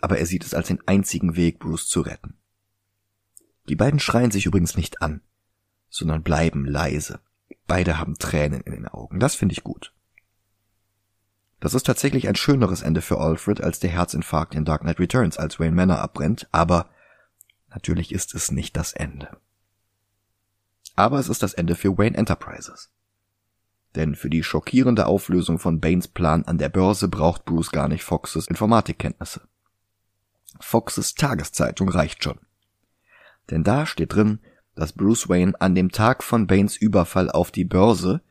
aber 0.02 0.18
er 0.18 0.26
sieht 0.26 0.44
es 0.44 0.54
als 0.54 0.68
den 0.68 0.80
einzigen 0.86 1.36
Weg, 1.36 1.58
Bruce 1.58 1.88
zu 1.88 2.00
retten. 2.00 2.38
Die 3.68 3.76
beiden 3.76 4.00
schreien 4.00 4.30
sich 4.30 4.46
übrigens 4.46 4.76
nicht 4.76 5.02
an, 5.02 5.20
sondern 5.88 6.22
bleiben 6.22 6.64
leise. 6.64 7.20
Beide 7.66 7.98
haben 7.98 8.18
Tränen 8.18 8.62
in 8.62 8.72
den 8.72 8.88
Augen. 8.88 9.20
Das 9.20 9.34
finde 9.34 9.52
ich 9.52 9.62
gut. 9.62 9.92
Das 11.60 11.74
ist 11.74 11.84
tatsächlich 11.84 12.26
ein 12.26 12.36
schöneres 12.36 12.82
Ende 12.82 13.02
für 13.02 13.18
Alfred 13.18 13.60
als 13.60 13.78
der 13.80 13.90
Herzinfarkt 13.90 14.54
in 14.54 14.64
Dark 14.64 14.80
Knight 14.80 14.98
Returns, 14.98 15.36
als 15.36 15.60
Wayne 15.60 15.76
Manor 15.76 15.98
abbrennt, 15.98 16.48
aber 16.52 16.88
natürlich 17.68 18.12
ist 18.12 18.34
es 18.34 18.50
nicht 18.50 18.76
das 18.76 18.94
Ende. 18.94 19.36
Aber 20.96 21.18
es 21.18 21.28
ist 21.28 21.42
das 21.42 21.54
Ende 21.54 21.76
für 21.76 21.96
Wayne 21.98 22.16
Enterprises. 22.16 22.90
Denn 23.94 24.14
für 24.14 24.30
die 24.30 24.42
schockierende 24.42 25.06
Auflösung 25.06 25.58
von 25.58 25.80
Banes 25.80 26.08
Plan 26.08 26.44
an 26.44 26.58
der 26.58 26.68
Börse 26.70 27.08
braucht 27.08 27.44
Bruce 27.44 27.72
gar 27.72 27.88
nicht 27.88 28.04
Foxes 28.04 28.46
Informatikkenntnisse. 28.46 29.42
Foxes 30.58 31.14
Tageszeitung 31.14 31.88
reicht 31.88 32.24
schon. 32.24 32.40
Denn 33.50 33.64
da 33.64 33.86
steht 33.86 34.14
drin, 34.14 34.40
dass 34.74 34.92
Bruce 34.92 35.28
Wayne 35.28 35.60
an 35.60 35.74
dem 35.74 35.92
Tag 35.92 36.22
von 36.22 36.46
Banes 36.46 36.76
Überfall 36.76 37.30
auf 37.30 37.50
die 37.50 37.64
Börse 37.64 38.22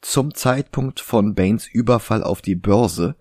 zum 0.00 0.34
Zeitpunkt 0.34 1.00
von 1.00 1.34
Banes 1.34 1.66
Überfall 1.66 2.22
auf 2.22 2.42
die 2.42 2.54
Börse 2.54 3.16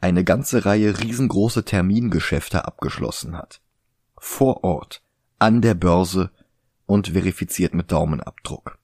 eine 0.00 0.24
ganze 0.24 0.64
Reihe 0.64 0.98
riesengroße 1.00 1.64
Termingeschäfte 1.64 2.64
abgeschlossen 2.64 3.36
hat. 3.36 3.60
Vor 4.18 4.64
Ort, 4.64 5.02
an 5.38 5.62
der 5.62 5.74
Börse 5.74 6.30
und 6.86 7.08
verifiziert 7.08 7.74
mit 7.74 7.90
Daumenabdruck. 7.90 8.78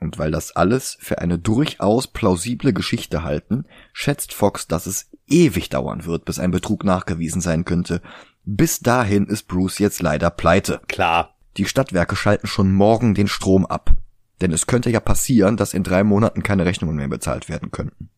Und 0.00 0.18
weil 0.18 0.30
das 0.30 0.54
alles 0.54 0.96
für 1.00 1.18
eine 1.18 1.38
durchaus 1.38 2.06
plausible 2.06 2.72
Geschichte 2.72 3.24
halten, 3.24 3.64
schätzt 3.92 4.32
Fox, 4.32 4.68
dass 4.68 4.86
es 4.86 5.10
ewig 5.26 5.70
dauern 5.70 6.04
wird, 6.04 6.24
bis 6.24 6.38
ein 6.38 6.52
Betrug 6.52 6.84
nachgewiesen 6.84 7.40
sein 7.40 7.64
könnte. 7.64 8.00
Bis 8.44 8.80
dahin 8.80 9.26
ist 9.26 9.48
Bruce 9.48 9.78
jetzt 9.78 10.00
leider 10.00 10.30
pleite. 10.30 10.80
Klar. 10.88 11.34
Die 11.56 11.66
Stadtwerke 11.66 12.14
schalten 12.14 12.46
schon 12.46 12.72
morgen 12.72 13.14
den 13.14 13.26
Strom 13.26 13.66
ab. 13.66 13.94
Denn 14.40 14.52
es 14.52 14.68
könnte 14.68 14.90
ja 14.90 15.00
passieren, 15.00 15.56
dass 15.56 15.74
in 15.74 15.82
drei 15.82 16.04
Monaten 16.04 16.44
keine 16.44 16.64
Rechnungen 16.64 16.96
mehr 16.96 17.08
bezahlt 17.08 17.48
werden 17.48 17.72
könnten. 17.72 18.08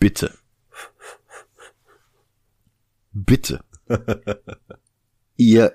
Bitte. 0.00 0.36
Bitte. 3.12 3.60
Ihr 5.36 5.72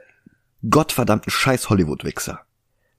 gottverdammten 0.69 1.31
scheiß 1.31 1.69
Hollywood-Wichser. 1.69 2.46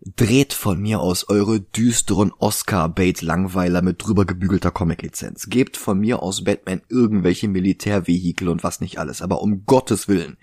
Dreht 0.01 0.53
von 0.53 0.81
mir 0.81 1.01
aus 1.01 1.29
eure 1.29 1.61
düsteren 1.61 2.33
Oscar-Bait-Langweiler 2.33 3.83
mit 3.83 4.03
drüber 4.05 4.25
gebügelter 4.25 4.71
Comic-Lizenz. 4.71 5.49
Gebt 5.49 5.77
von 5.77 5.99
mir 5.99 6.23
aus 6.23 6.45
Batman 6.45 6.83
irgendwelche 6.89 7.49
Militärvehikel 7.49 8.49
und 8.49 8.63
was 8.63 8.81
nicht 8.81 8.99
alles. 8.99 9.23
Aber 9.23 9.43
um 9.43 9.67
Gottes 9.67 10.07
Willen, 10.07 10.39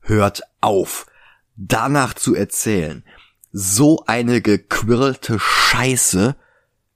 hört 0.00 0.42
auf, 0.60 1.06
danach 1.56 2.14
zu 2.14 2.34
erzählen. 2.34 3.04
So 3.52 4.04
eine 4.06 4.40
gequirlte 4.40 5.40
Scheiße 5.40 6.36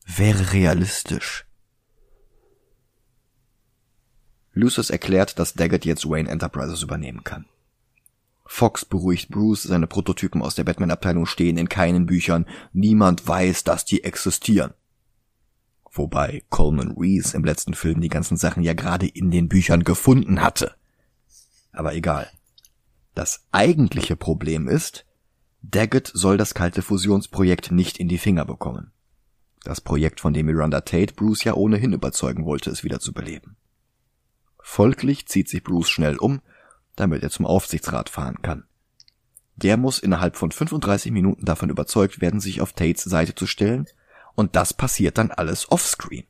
wäre 0.06 0.52
realistisch. 0.52 1.46
Lucius 4.52 4.90
erklärt, 4.90 5.40
dass 5.40 5.54
Daggett 5.54 5.84
jetzt 5.84 6.08
Wayne 6.08 6.30
Enterprises 6.30 6.82
übernehmen 6.82 7.24
kann. 7.24 7.46
Fox 8.46 8.84
beruhigt 8.84 9.30
Bruce, 9.30 9.62
seine 9.62 9.86
Prototypen 9.86 10.42
aus 10.42 10.54
der 10.54 10.64
Batman-Abteilung 10.64 11.26
stehen 11.26 11.56
in 11.56 11.68
keinen 11.68 12.06
Büchern, 12.06 12.46
niemand 12.72 13.26
weiß, 13.26 13.64
dass 13.64 13.84
die 13.84 14.04
existieren. 14.04 14.74
Wobei 15.90 16.42
Coleman 16.50 16.94
Reese 16.98 17.36
im 17.36 17.44
letzten 17.44 17.74
Film 17.74 18.00
die 18.00 18.08
ganzen 18.08 18.36
Sachen 18.36 18.62
ja 18.62 18.74
gerade 18.74 19.06
in 19.06 19.30
den 19.30 19.48
Büchern 19.48 19.84
gefunden 19.84 20.42
hatte. 20.42 20.74
Aber 21.72 21.94
egal. 21.94 22.30
Das 23.14 23.46
eigentliche 23.52 24.16
Problem 24.16 24.68
ist, 24.68 25.06
Daggett 25.62 26.10
soll 26.12 26.36
das 26.36 26.52
kalte 26.52 26.82
Fusionsprojekt 26.82 27.70
nicht 27.70 27.98
in 27.98 28.08
die 28.08 28.18
Finger 28.18 28.44
bekommen. 28.44 28.90
Das 29.62 29.80
Projekt, 29.80 30.20
von 30.20 30.34
dem 30.34 30.46
Miranda 30.46 30.82
Tate 30.82 31.14
Bruce 31.14 31.44
ja 31.44 31.54
ohnehin 31.54 31.92
überzeugen 31.92 32.44
wollte, 32.44 32.70
es 32.70 32.84
wieder 32.84 33.00
zu 33.00 33.14
beleben. 33.14 33.56
Folglich 34.60 35.26
zieht 35.26 35.48
sich 35.48 35.62
Bruce 35.62 35.88
schnell 35.88 36.16
um 36.16 36.42
damit 36.96 37.22
er 37.22 37.30
zum 37.30 37.46
Aufsichtsrat 37.46 38.08
fahren 38.08 38.42
kann. 38.42 38.64
Der 39.56 39.76
muss 39.76 39.98
innerhalb 39.98 40.36
von 40.36 40.50
35 40.50 41.12
Minuten 41.12 41.44
davon 41.44 41.70
überzeugt 41.70 42.20
werden, 42.20 42.40
sich 42.40 42.60
auf 42.60 42.72
Tates 42.72 43.04
Seite 43.04 43.34
zu 43.34 43.46
stellen, 43.46 43.86
und 44.34 44.56
das 44.56 44.74
passiert 44.74 45.18
dann 45.18 45.30
alles 45.30 45.70
offscreen. 45.70 46.26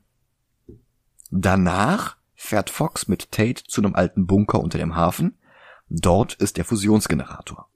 Danach 1.31 2.17
fährt 2.35 2.69
Fox 2.69 3.07
mit 3.07 3.31
Tate 3.31 3.63
zu 3.63 3.81
einem 3.81 3.95
alten 3.95 4.27
Bunker 4.27 4.59
unter 4.59 4.77
dem 4.77 4.95
Hafen. 4.95 5.37
Dort 5.89 6.35
ist 6.35 6.57
der 6.57 6.65
Fusionsgenerator 6.65 7.67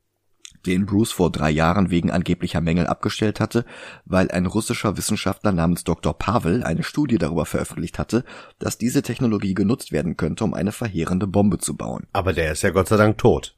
den 0.65 0.85
Bruce 0.85 1.11
vor 1.11 1.31
drei 1.31 1.49
Jahren 1.49 1.89
wegen 1.89 2.11
angeblicher 2.11 2.61
Mängel 2.61 2.87
abgestellt 2.87 3.39
hatte, 3.39 3.65
weil 4.05 4.31
ein 4.31 4.45
russischer 4.45 4.97
Wissenschaftler 4.97 5.51
namens 5.51 5.83
Dr. 5.83 6.17
Pavel 6.17 6.63
eine 6.63 6.83
Studie 6.83 7.17
darüber 7.17 7.45
veröffentlicht 7.45 7.99
hatte, 7.99 8.23
dass 8.59 8.77
diese 8.77 9.01
Technologie 9.01 9.53
genutzt 9.53 9.91
werden 9.91 10.17
könnte, 10.17 10.43
um 10.43 10.53
eine 10.53 10.71
verheerende 10.71 11.27
Bombe 11.27 11.57
zu 11.57 11.75
bauen. 11.75 12.07
Aber 12.13 12.33
der 12.33 12.51
ist 12.51 12.61
ja 12.61 12.71
Gott 12.71 12.87
sei 12.87 12.97
Dank 12.97 13.17
tot. 13.17 13.55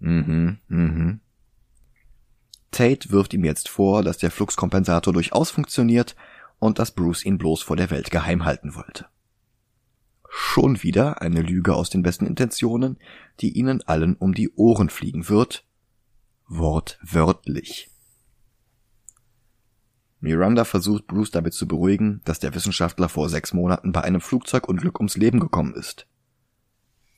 Mhm, 0.00 0.58
mhm. 0.68 1.20
Tate 2.70 3.10
wirft 3.10 3.34
ihm 3.34 3.44
jetzt 3.44 3.68
vor, 3.68 4.02
dass 4.02 4.18
der 4.18 4.30
Fluxkompensator 4.30 5.12
durchaus 5.12 5.50
funktioniert 5.50 6.16
und 6.58 6.78
dass 6.78 6.92
Bruce 6.92 7.24
ihn 7.24 7.38
bloß 7.38 7.62
vor 7.62 7.76
der 7.76 7.90
Welt 7.90 8.10
geheim 8.10 8.44
halten 8.44 8.74
wollte. 8.74 9.06
Schon 10.28 10.82
wieder 10.84 11.20
eine 11.22 11.42
Lüge 11.42 11.74
aus 11.74 11.90
den 11.90 12.02
besten 12.02 12.26
Intentionen, 12.26 12.98
die 13.40 13.58
ihnen 13.58 13.82
allen 13.82 14.14
um 14.14 14.32
die 14.32 14.50
Ohren 14.54 14.88
fliegen 14.88 15.28
wird, 15.28 15.64
wortwörtlich. 16.50 17.88
Miranda 20.18 20.64
versucht 20.64 21.06
Bruce 21.06 21.30
damit 21.30 21.54
zu 21.54 21.66
beruhigen, 21.66 22.20
dass 22.24 22.40
der 22.40 22.54
Wissenschaftler 22.54 23.08
vor 23.08 23.28
sechs 23.30 23.54
Monaten 23.54 23.92
bei 23.92 24.02
einem 24.02 24.20
Flugzeugunglück 24.20 24.98
ums 24.98 25.16
Leben 25.16 25.40
gekommen 25.40 25.74
ist. 25.74 26.06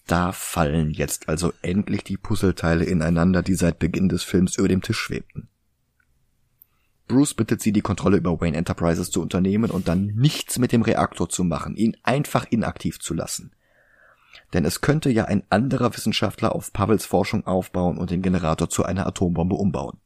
Da 0.07 0.33
fallen 0.33 0.91
jetzt 0.91 1.29
also 1.29 1.53
endlich 1.63 2.05
die 2.05 2.19
Puzzleteile 2.19 2.85
ineinander, 2.85 3.43
die 3.43 3.55
seit 3.55 3.79
Beginn 3.79 4.09
des 4.09 4.23
Films 4.23 4.59
über 4.59 4.69
dem 4.69 4.83
Tisch 4.83 4.99
schwebten. 4.99 5.49
Bruce 7.09 7.35
bittet 7.35 7.63
sie, 7.63 7.73
die 7.73 7.81
Kontrolle 7.81 8.19
über 8.19 8.41
Wayne 8.41 8.57
Enterprises 8.57 9.11
zu 9.11 9.23
unternehmen 9.23 9.71
und 9.71 9.89
dann 9.89 10.07
nichts 10.09 10.59
mit 10.59 10.73
dem 10.73 10.83
Reaktor 10.83 11.29
zu 11.29 11.43
machen, 11.43 11.75
ihn 11.77 11.97
einfach 12.03 12.47
inaktiv 12.51 13.01
zu 13.01 13.15
lassen 13.15 13.53
denn 14.53 14.65
es 14.65 14.81
könnte 14.81 15.11
ja 15.11 15.25
ein 15.25 15.43
anderer 15.51 15.95
Wissenschaftler 15.95 16.55
auf 16.55 16.73
Pavels 16.73 17.07
Forschung 17.07 17.47
aufbauen 17.47 17.99
und 17.99 18.11
den 18.11 18.23
Generator 18.23 18.69
zu 18.69 18.85
einer 18.85 19.07
Atombombe 19.07 19.57
umbauen. 19.57 19.99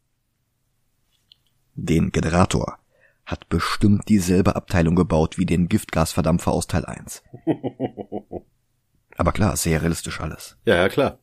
Den 1.75 2.11
Generator 2.11 2.79
hat 3.27 3.49
bestimmt 3.49 4.09
dieselbe 4.09 4.57
Abteilung 4.57 4.95
gebaut 4.95 5.37
wie 5.37 5.47
den 5.47 5.69
Giftgasverdampfer 5.69 6.53
aus 6.53 6.69
Teil 6.69 6.87
1. 6.87 7.23
Aber 9.17 9.33
klar, 9.33 9.57
sehr 9.57 9.83
realistisch 9.83 10.21
alles. 10.21 10.57
Ja, 10.65 10.77
ja, 10.77 10.89
klar. 10.89 11.19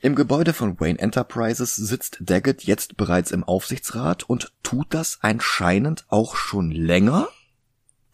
Im 0.00 0.14
Gebäude 0.14 0.52
von 0.52 0.78
Wayne 0.80 0.98
Enterprises 0.98 1.76
sitzt 1.76 2.18
Daggett 2.20 2.64
jetzt 2.64 2.96
bereits 2.96 3.30
im 3.30 3.42
Aufsichtsrat 3.42 4.24
und 4.24 4.52
tut 4.62 4.92
das 4.92 5.18
anscheinend 5.22 6.04
auch 6.08 6.36
schon 6.36 6.70
länger? 6.70 7.28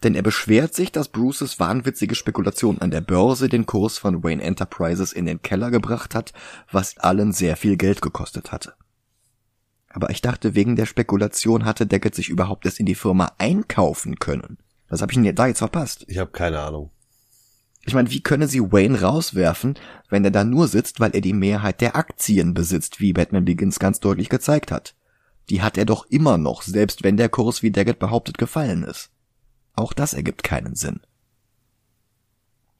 Denn 0.03 0.15
er 0.15 0.23
beschwert 0.23 0.73
sich, 0.73 0.91
dass 0.91 1.09
Bruces 1.09 1.59
wahnwitzige 1.59 2.15
Spekulation 2.15 2.79
an 2.79 2.91
der 2.91 3.01
Börse 3.01 3.49
den 3.49 3.65
Kurs 3.65 3.97
von 3.97 4.23
Wayne 4.23 4.41
Enterprises 4.41 5.13
in 5.13 5.25
den 5.25 5.41
Keller 5.41 5.71
gebracht 5.71 6.15
hat, 6.15 6.33
was 6.71 6.97
allen 6.97 7.31
sehr 7.31 7.55
viel 7.55 7.77
Geld 7.77 8.01
gekostet 8.01 8.51
hatte. 8.51 8.73
Aber 9.89 10.09
ich 10.09 10.21
dachte, 10.21 10.55
wegen 10.55 10.75
der 10.75 10.85
Spekulation 10.85 11.65
hatte 11.65 11.85
Deckett 11.85 12.15
sich 12.15 12.29
überhaupt 12.29 12.65
erst 12.65 12.79
in 12.79 12.85
die 12.85 12.95
Firma 12.95 13.33
einkaufen 13.37 14.17
können. 14.19 14.57
Was 14.87 15.01
habe 15.01 15.11
ich 15.11 15.21
denn 15.21 15.35
da 15.35 15.47
jetzt 15.47 15.59
verpasst? 15.59 16.05
Ich 16.07 16.17
habe 16.17 16.31
keine 16.31 16.59
Ahnung. 16.59 16.91
Ich 17.83 17.93
meine, 17.93 18.11
wie 18.11 18.21
könne 18.21 18.47
sie 18.47 18.61
Wayne 18.61 19.01
rauswerfen, 19.01 19.77
wenn 20.09 20.23
er 20.23 20.31
da 20.31 20.43
nur 20.43 20.67
sitzt, 20.67 20.99
weil 20.99 21.15
er 21.15 21.21
die 21.21 21.33
Mehrheit 21.33 21.81
der 21.81 21.95
Aktien 21.95 22.53
besitzt, 22.53 22.99
wie 22.99 23.13
Batman 23.13 23.45
Begins 23.45 23.79
ganz 23.79 23.99
deutlich 23.99 24.29
gezeigt 24.29 24.71
hat? 24.71 24.95
Die 25.49 25.61
hat 25.61 25.77
er 25.77 25.85
doch 25.85 26.05
immer 26.05 26.37
noch, 26.37 26.61
selbst 26.61 27.03
wenn 27.03 27.17
der 27.17 27.29
Kurs, 27.29 27.63
wie 27.63 27.71
Daggett 27.71 27.99
behauptet, 27.99 28.37
gefallen 28.37 28.83
ist. 28.83 29.09
Auch 29.73 29.93
das 29.93 30.13
ergibt 30.13 30.43
keinen 30.43 30.75
Sinn. 30.75 31.01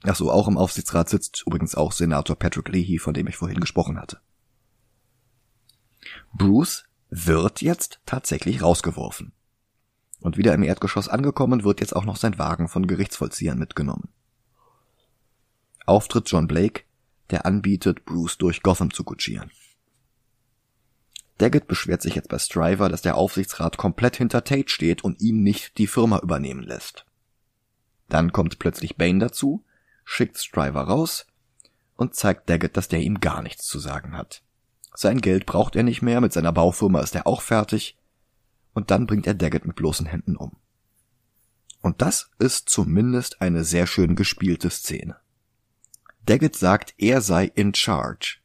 Ach 0.03 0.15
so, 0.15 0.31
auch 0.31 0.47
im 0.47 0.57
Aufsichtsrat 0.57 1.09
sitzt 1.09 1.43
übrigens 1.45 1.75
auch 1.75 1.91
Senator 1.91 2.35
Patrick 2.35 2.69
Leahy, 2.69 2.97
von 2.97 3.13
dem 3.13 3.27
ich 3.27 3.37
vorhin 3.37 3.59
gesprochen 3.59 3.99
hatte. 3.99 4.19
Bruce 6.33 6.85
wird 7.09 7.61
jetzt 7.61 7.99
tatsächlich 8.05 8.61
rausgeworfen. 8.61 9.33
Und 10.19 10.37
wieder 10.37 10.53
im 10.53 10.63
Erdgeschoss 10.63 11.07
angekommen, 11.07 11.63
wird 11.63 11.81
jetzt 11.81 11.95
auch 11.95 12.05
noch 12.05 12.15
sein 12.15 12.37
Wagen 12.37 12.67
von 12.67 12.87
Gerichtsvollziehern 12.87 13.57
mitgenommen. 13.57 14.09
Auftritt 15.85 16.29
John 16.29 16.47
Blake, 16.47 16.83
der 17.31 17.45
anbietet, 17.45 18.05
Bruce 18.05 18.37
durch 18.37 18.61
Gotham 18.61 18.93
zu 18.93 19.03
kutschieren. 19.03 19.51
Daggett 21.41 21.65
beschwert 21.65 22.03
sich 22.03 22.13
jetzt 22.13 22.29
bei 22.29 22.37
Stryver, 22.37 22.87
dass 22.87 23.01
der 23.01 23.15
Aufsichtsrat 23.17 23.75
komplett 23.77 24.15
hinter 24.15 24.43
Tate 24.43 24.69
steht 24.69 25.03
und 25.03 25.21
ihn 25.21 25.41
nicht 25.41 25.79
die 25.79 25.87
Firma 25.87 26.19
übernehmen 26.19 26.61
lässt. 26.61 27.05
Dann 28.09 28.31
kommt 28.31 28.59
plötzlich 28.59 28.95
Bane 28.95 29.17
dazu, 29.17 29.65
schickt 30.05 30.37
Stryver 30.37 30.81
raus 30.81 31.25
und 31.95 32.13
zeigt 32.13 32.47
Daggett, 32.47 32.77
dass 32.77 32.89
der 32.89 32.99
ihm 32.99 33.19
gar 33.21 33.41
nichts 33.41 33.65
zu 33.65 33.79
sagen 33.79 34.15
hat. 34.15 34.43
Sein 34.93 35.19
Geld 35.19 35.47
braucht 35.47 35.75
er 35.75 35.81
nicht 35.81 36.03
mehr, 36.03 36.21
mit 36.21 36.31
seiner 36.31 36.51
Baufirma 36.51 36.99
ist 36.99 37.15
er 37.15 37.25
auch 37.25 37.41
fertig, 37.41 37.97
und 38.73 38.91
dann 38.91 39.07
bringt 39.07 39.25
er 39.25 39.33
Daggett 39.33 39.65
mit 39.65 39.75
bloßen 39.75 40.05
Händen 40.05 40.35
um. 40.35 40.57
Und 41.81 42.03
das 42.03 42.29
ist 42.37 42.69
zumindest 42.69 43.41
eine 43.41 43.63
sehr 43.63 43.87
schön 43.87 44.15
gespielte 44.15 44.69
Szene. 44.69 45.15
Daggett 46.23 46.55
sagt, 46.55 46.93
er 46.99 47.21
sei 47.21 47.45
in 47.45 47.73
charge, 47.73 48.40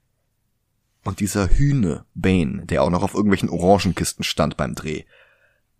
und 1.06 1.20
dieser 1.20 1.48
Hühne, 1.48 2.04
Bane, 2.14 2.66
der 2.66 2.82
auch 2.82 2.90
noch 2.90 3.02
auf 3.02 3.14
irgendwelchen 3.14 3.48
Orangenkisten 3.48 4.24
stand 4.24 4.56
beim 4.56 4.74
Dreh, 4.74 5.04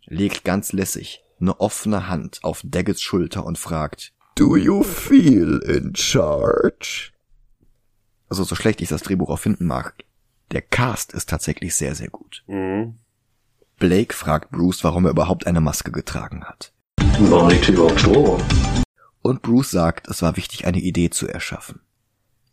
legt 0.05 0.45
ganz 0.45 0.73
lässig 0.73 1.23
eine 1.41 1.61
offene 1.61 2.09
Hand 2.09 2.41
auf 2.43 2.63
Daggetts 2.65 3.03
Schulter 3.03 3.45
und 3.45 3.59
fragt, 3.59 4.13
Do 4.37 4.57
you 4.57 4.83
feel 4.83 5.59
in 5.67 5.95
charge? 5.95 7.13
Also 8.29 8.45
so 8.45 8.55
schlecht 8.55 8.81
ich 8.81 8.89
das 8.89 9.03
Drehbuch 9.03 9.31
auch 9.31 9.39
finden 9.39 9.67
mag, 9.67 9.95
Der 10.53 10.63
Cast 10.63 11.13
ist 11.13 11.29
tatsächlich 11.29 11.75
sehr, 11.75 11.95
sehr 11.95 12.09
gut. 12.09 12.45
Mhm. 12.47 12.99
Blake 13.79 14.15
fragt 14.15 14.53
Bruce, 14.53 14.85
warum 14.85 15.05
er 15.05 15.11
überhaupt 15.11 15.47
eine 15.47 15.61
Maske 15.61 15.91
getragen 15.91 16.45
hat. 16.45 16.73
Mighty 17.19 17.77
Octor. 17.77 18.41
Und 19.23 19.43
Bruce 19.43 19.71
sagt, 19.71 20.09
es 20.09 20.23
war 20.23 20.37
wichtig, 20.37 20.67
eine 20.67 20.79
Idee 20.79 21.11
zu 21.11 21.27
erschaffen. 21.27 21.81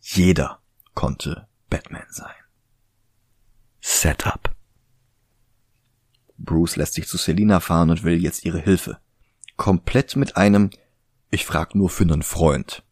Jeder 0.00 0.58
konnte 0.94 1.46
Batman 1.70 2.06
sein. 2.10 2.34
Setup. 3.86 4.50
Bruce 6.38 6.76
lässt 6.76 6.94
sich 6.94 7.06
zu 7.06 7.18
Selina 7.18 7.60
fahren 7.60 7.90
und 7.90 8.02
will 8.02 8.16
jetzt 8.16 8.46
ihre 8.46 8.58
Hilfe. 8.58 8.96
Komplett 9.58 10.16
mit 10.16 10.38
einem 10.38 10.70
Ich 11.30 11.44
frag 11.44 11.74
nur 11.74 11.90
für 11.90 12.06
nen 12.06 12.22
Freund. 12.22 12.82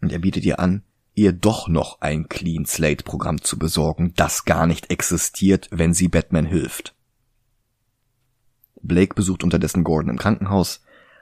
Und 0.00 0.10
er 0.10 0.20
bietet 0.20 0.46
ihr 0.46 0.58
an, 0.58 0.84
ihr 1.14 1.34
doch 1.34 1.68
noch 1.68 2.00
ein 2.00 2.30
Clean 2.30 2.64
Slate 2.64 3.04
Programm 3.04 3.42
zu 3.42 3.58
besorgen, 3.58 4.14
das 4.16 4.46
gar 4.46 4.66
nicht 4.66 4.90
existiert, 4.90 5.68
wenn 5.70 5.92
sie 5.92 6.08
Batman 6.08 6.46
hilft. 6.46 6.94
Blake 8.80 9.14
besucht 9.14 9.44
unterdessen 9.44 9.84
Gordon 9.84 10.12
im 10.12 10.18
Krankenhaus. 10.18 10.80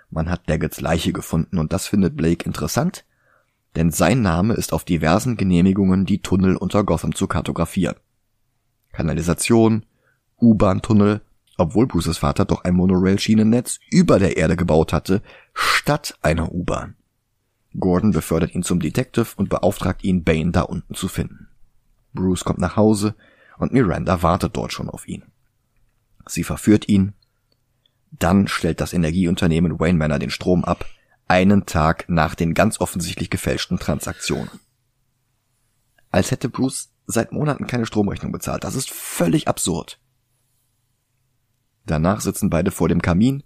Man 0.08 0.30
hat 0.30 0.48
Daggets 0.48 0.80
Leiche 0.80 1.12
gefunden 1.12 1.58
und 1.58 1.72
das 1.72 1.88
findet 1.88 2.16
Blake 2.16 2.46
interessant, 2.46 3.04
denn 3.74 3.90
sein 3.90 4.22
Name 4.22 4.54
ist 4.54 4.72
auf 4.72 4.84
diversen 4.84 5.36
Genehmigungen, 5.36 6.06
die 6.06 6.22
Tunnel 6.22 6.54
unter 6.56 6.84
Gotham 6.84 7.12
zu 7.12 7.26
kartografieren. 7.26 7.96
Kanalisation, 8.92 9.86
U-Bahn-Tunnel, 10.40 11.20
obwohl 11.56 11.86
Bruces 11.86 12.18
Vater 12.18 12.44
doch 12.44 12.64
ein 12.64 12.74
Monorail-Schienennetz 12.74 13.80
über 13.90 14.18
der 14.18 14.36
Erde 14.36 14.56
gebaut 14.56 14.92
hatte, 14.92 15.22
statt 15.52 16.18
einer 16.22 16.52
U-Bahn. 16.52 16.96
Gordon 17.78 18.10
befördert 18.12 18.54
ihn 18.54 18.62
zum 18.62 18.80
Detective 18.80 19.28
und 19.36 19.48
beauftragt 19.48 20.02
ihn, 20.02 20.24
Bane 20.24 20.50
da 20.50 20.62
unten 20.62 20.94
zu 20.94 21.06
finden. 21.06 21.48
Bruce 22.12 22.44
kommt 22.44 22.58
nach 22.58 22.76
Hause 22.76 23.14
und 23.58 23.72
Miranda 23.72 24.22
wartet 24.22 24.56
dort 24.56 24.72
schon 24.72 24.88
auf 24.88 25.06
ihn. 25.06 25.24
Sie 26.26 26.44
verführt 26.44 26.88
ihn. 26.88 27.12
Dann 28.10 28.48
stellt 28.48 28.80
das 28.80 28.92
Energieunternehmen 28.92 29.78
Wayne 29.78 29.98
Manor 29.98 30.18
den 30.18 30.30
Strom 30.30 30.64
ab, 30.64 30.84
einen 31.28 31.66
Tag 31.66 32.08
nach 32.08 32.34
den 32.34 32.54
ganz 32.54 32.80
offensichtlich 32.80 33.30
gefälschten 33.30 33.78
Transaktionen. 33.78 34.50
Als 36.10 36.32
hätte 36.32 36.48
Bruce 36.48 36.89
seit 37.10 37.32
Monaten 37.32 37.66
keine 37.66 37.86
Stromrechnung 37.86 38.32
bezahlt. 38.32 38.64
Das 38.64 38.74
ist 38.74 38.90
völlig 38.90 39.48
absurd. 39.48 40.00
Danach 41.86 42.20
sitzen 42.20 42.50
beide 42.50 42.70
vor 42.70 42.88
dem 42.88 43.02
Kamin 43.02 43.42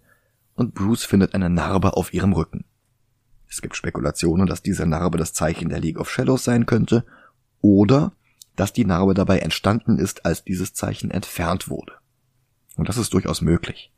und 0.55 0.74
Bruce 0.74 1.05
findet 1.05 1.35
eine 1.35 1.51
Narbe 1.51 1.97
auf 1.97 2.12
ihrem 2.12 2.32
Rücken. 2.32 2.65
Es 3.49 3.62
gibt 3.62 3.77
Spekulationen, 3.77 4.47
dass 4.47 4.62
diese 4.62 4.86
Narbe 4.86 5.19
das 5.19 5.32
Zeichen 5.32 5.69
der 5.69 5.81
League 5.81 5.99
of 5.99 6.11
Shadows 6.11 6.45
sein 6.45 6.66
könnte 6.66 7.05
oder 7.61 8.12
dass 8.57 8.73
die 8.73 8.85
Narbe 8.85 9.15
dabei 9.15 9.39
entstanden 9.39 9.99
ist, 9.99 10.24
als 10.24 10.45
dieses 10.45 10.74
Zeichen 10.74 11.11
entfernt 11.11 11.69
wurde. 11.69 11.93
Und 12.77 12.89
das 12.89 12.97
ist 12.97 13.15
durchaus 13.15 13.41
möglich. 13.41 13.93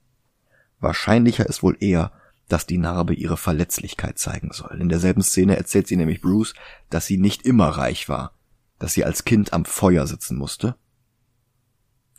Wahrscheinlicher 0.80 1.46
ist 1.46 1.62
wohl 1.62 1.76
eher, 1.80 2.12
dass 2.48 2.66
die 2.66 2.78
Narbe 2.78 3.14
ihre 3.14 3.36
Verletzlichkeit 3.36 4.18
zeigen 4.18 4.52
soll. 4.52 4.80
In 4.80 4.88
derselben 4.88 5.22
Szene 5.22 5.56
erzählt 5.56 5.88
sie 5.88 5.96
nämlich 5.96 6.20
Bruce, 6.20 6.54
dass 6.90 7.06
sie 7.06 7.16
nicht 7.16 7.44
immer 7.44 7.68
reich 7.68 8.08
war, 8.08 8.35
dass 8.78 8.92
sie 8.92 9.04
als 9.04 9.24
Kind 9.24 9.52
am 9.52 9.64
Feuer 9.64 10.06
sitzen 10.06 10.36
musste. 10.36 10.76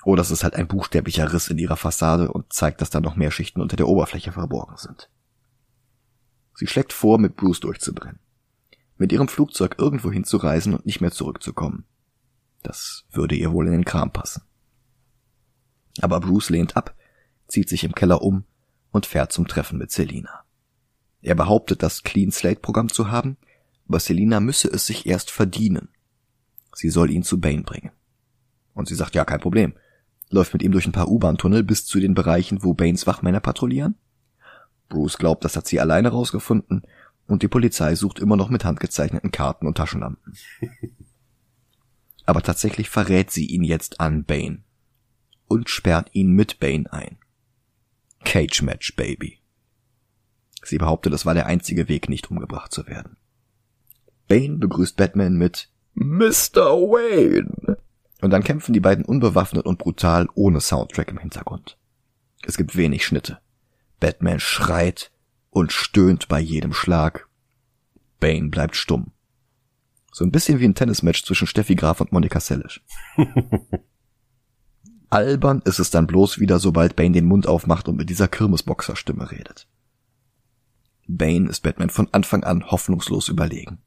Oder 0.04 0.22
es 0.22 0.32
ist 0.32 0.44
halt 0.44 0.56
ein 0.56 0.68
buchstäblicher 0.68 1.34
Riss 1.34 1.50
in 1.50 1.58
ihrer 1.58 1.78
Fassade 1.78 2.32
und 2.32 2.54
zeigt, 2.54 2.82
dass 2.82 2.90
da 2.90 3.00
noch 3.02 3.16
mehr 3.16 3.32
Schichten 3.32 3.62
unter 3.62 3.76
der 3.76 3.88
Oberfläche 3.88 4.32
verborgen 4.32 4.78
sind. 4.78 5.10
Sie 6.56 6.68
schlägt 6.68 6.94
vor, 6.94 7.20
mit 7.20 7.36
Bruce 7.36 7.60
durchzubrennen. 7.60 8.20
Mit 8.98 9.12
ihrem 9.12 9.28
Flugzeug 9.28 9.76
irgendwo 9.78 10.12
hinzureisen 10.12 10.74
und 10.74 10.86
nicht 10.86 11.02
mehr 11.02 11.12
zurückzukommen. 11.12 11.86
Das 12.64 13.06
würde 13.12 13.36
ihr 13.36 13.52
wohl 13.52 13.68
in 13.68 13.74
den 13.74 13.86
Kram 13.86 14.12
passen. 14.12 14.42
Aber 16.02 16.20
Bruce 16.20 16.50
lehnt 16.50 16.76
ab, 16.76 16.96
zieht 17.48 17.70
sich 17.70 17.84
im 17.84 17.94
Keller 17.94 18.22
um 18.22 18.46
und 18.92 19.06
fährt 19.06 19.32
zum 19.32 19.48
Treffen 19.48 19.78
mit 19.78 19.92
Selina. 19.92 20.44
Er 21.22 21.36
behauptet, 21.36 21.84
das 21.84 22.04
Clean 22.04 22.32
Slate 22.32 22.60
Programm 22.60 22.90
zu 22.90 23.12
haben, 23.12 23.38
aber 23.88 24.00
Selina 24.00 24.40
müsse 24.40 24.68
es 24.68 24.86
sich 24.86 25.06
erst 25.06 25.32
verdienen. 25.32 25.90
Sie 26.78 26.92
soll 26.92 27.10
ihn 27.10 27.24
zu 27.24 27.40
Bane 27.40 27.64
bringen. 27.64 27.90
Und 28.76 28.88
sie 28.88 28.94
sagt, 28.94 29.16
ja, 29.16 29.26
kein 29.26 29.40
Problem. 29.40 29.74
Läuft 30.30 30.54
mit 30.54 30.62
ihm 30.62 30.72
durch 30.72 30.86
ein 30.86 30.92
paar 30.92 31.08
U-Bahn-Tunnel 31.08 31.64
bis 31.64 31.88
zu 31.88 32.00
den 32.00 32.14
Bereichen, 32.14 32.64
wo 32.64 32.76
Banes 32.76 33.08
Wachmänner 33.08 33.40
patrouillieren. 33.40 33.96
Bruce 34.88 35.18
glaubt, 35.18 35.44
das 35.44 35.56
hat 35.56 35.66
sie 35.66 35.80
alleine 35.80 36.10
rausgefunden 36.10 36.84
und 37.26 37.42
die 37.42 37.48
Polizei 37.48 37.96
sucht 37.96 38.20
immer 38.20 38.36
noch 38.36 38.50
mit 38.50 38.64
handgezeichneten 38.64 39.32
Karten 39.32 39.66
und 39.66 39.76
Taschenlampen. 39.76 40.36
Aber 42.28 42.44
tatsächlich 42.44 42.90
verrät 42.90 43.32
sie 43.32 43.48
ihn 43.48 43.64
jetzt 43.64 44.00
an 44.00 44.24
Bane 44.24 44.60
und 45.48 45.72
sperrt 45.72 46.10
ihn 46.14 46.34
mit 46.34 46.60
Bane 46.60 46.94
ein. 46.94 47.18
Cage 48.24 48.62
Match, 48.62 48.96
Baby. 48.96 49.40
Sie 50.62 50.78
behauptet, 50.78 51.12
es 51.14 51.26
war 51.26 51.34
der 51.34 51.48
einzige 51.48 51.88
Weg, 51.88 52.08
nicht 52.08 52.30
umgebracht 52.30 52.72
zu 52.72 52.86
werden. 52.86 53.18
Bane 54.28 54.58
begrüßt 54.58 54.96
Batman 54.96 55.38
mit 55.38 55.72
Mr. 56.00 56.78
Wayne. 56.78 57.78
und 58.22 58.30
dann 58.30 58.44
kämpfen 58.44 58.72
die 58.72 58.80
beiden 58.80 59.04
unbewaffnet 59.04 59.66
und 59.66 59.80
brutal 59.80 60.28
ohne 60.36 60.62
Soundtrack 60.62 61.10
im 61.10 61.18
Hintergrund. 61.18 61.78
Es 62.44 62.56
gibt 62.56 62.76
wenig 62.76 63.04
Schnitte. 63.04 63.40
Batman 64.00 64.40
schreit 64.40 65.12
und 65.50 65.72
stöhnt 65.72 66.28
bei 66.28 66.40
jedem 66.40 66.74
Schlag. 66.74 67.28
Bane 68.20 68.50
bleibt 68.50 68.76
stumm. 68.76 69.12
So 70.12 70.24
ein 70.24 70.32
bisschen 70.32 70.60
wie 70.60 70.66
ein 70.66 70.76
Tennismatch 70.76 71.24
zwischen 71.24 71.48
Steffi 71.48 71.76
Graf 71.76 72.00
und 72.00 72.12
Monika 72.12 72.40
Seles. 72.40 72.80
Albern 75.10 75.64
ist 75.66 75.80
es 75.80 75.90
dann 75.90 76.06
bloß 76.06 76.40
wieder, 76.40 76.60
sobald 76.60 76.96
Bane 76.96 77.12
den 77.12 77.26
Mund 77.26 77.48
aufmacht 77.48 77.88
und 77.88 77.98
mit 77.98 78.10
dieser 78.10 78.28
Kirmesboxerstimme 78.28 79.32
redet. 79.32 79.68
Bane 81.08 81.50
ist 81.50 81.64
Batman 81.64 81.90
von 81.90 82.08
Anfang 82.12 82.44
an 82.44 82.70
hoffnungslos 82.70 83.30
überlegen. 83.30 83.80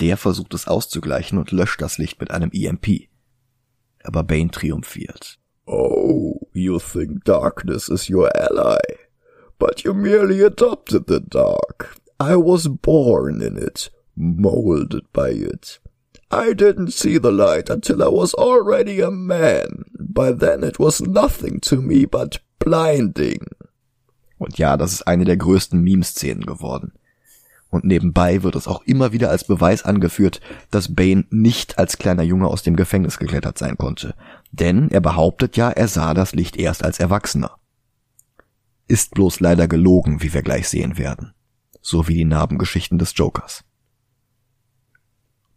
Der 0.00 0.16
versucht 0.16 0.54
es 0.54 0.68
auszugleichen 0.68 1.38
und 1.38 1.50
löscht 1.50 1.80
das 1.82 1.98
Licht 1.98 2.20
mit 2.20 2.30
einem 2.30 2.50
EMP. 2.52 3.08
Aber 4.04 4.22
Bane 4.22 4.50
triumphiert. 4.50 5.38
Oh, 5.66 6.48
you 6.52 6.78
think 6.78 7.24
darkness 7.24 7.88
is 7.88 8.08
your 8.08 8.30
ally, 8.34 8.78
but 9.58 9.82
you 9.82 9.92
merely 9.92 10.42
adopted 10.42 11.06
the 11.08 11.20
dark. 11.20 11.96
I 12.20 12.36
was 12.36 12.68
born 12.68 13.40
in 13.42 13.56
it, 13.56 13.90
molded 14.16 15.12
by 15.12 15.30
it. 15.30 15.78
I 16.30 16.52
didn't 16.52 16.92
see 16.92 17.18
the 17.18 17.30
light 17.30 17.70
until 17.70 18.02
I 18.02 18.08
was 18.08 18.34
already 18.34 19.00
a 19.00 19.10
man. 19.10 19.84
By 19.98 20.32
then 20.32 20.62
it 20.62 20.78
was 20.78 21.00
nothing 21.00 21.60
to 21.60 21.80
me 21.80 22.06
but 22.06 22.40
blinding. 22.58 23.46
Und 24.38 24.58
ja, 24.58 24.76
das 24.76 24.92
ist 24.92 25.06
eine 25.06 25.24
der 25.24 25.36
größten 25.36 25.80
Meme-Szenen 25.80 26.46
geworden. 26.46 26.92
Und 27.70 27.84
nebenbei 27.84 28.42
wird 28.42 28.56
es 28.56 28.66
auch 28.66 28.82
immer 28.82 29.12
wieder 29.12 29.30
als 29.30 29.44
Beweis 29.44 29.82
angeführt, 29.82 30.40
dass 30.70 30.94
Bane 30.94 31.26
nicht 31.30 31.78
als 31.78 31.98
kleiner 31.98 32.22
Junge 32.22 32.46
aus 32.46 32.62
dem 32.62 32.76
Gefängnis 32.76 33.18
geklettert 33.18 33.58
sein 33.58 33.76
konnte. 33.76 34.14
Denn 34.50 34.90
er 34.90 35.00
behauptet 35.00 35.56
ja, 35.56 35.70
er 35.70 35.88
sah 35.88 36.14
das 36.14 36.34
Licht 36.34 36.56
erst 36.56 36.82
als 36.82 36.98
Erwachsener. 36.98 37.56
Ist 38.86 39.14
bloß 39.14 39.40
leider 39.40 39.68
gelogen, 39.68 40.22
wie 40.22 40.32
wir 40.32 40.42
gleich 40.42 40.68
sehen 40.68 40.96
werden. 40.96 41.34
So 41.82 42.08
wie 42.08 42.14
die 42.14 42.24
Narbengeschichten 42.24 42.98
des 42.98 43.12
Jokers. 43.16 43.64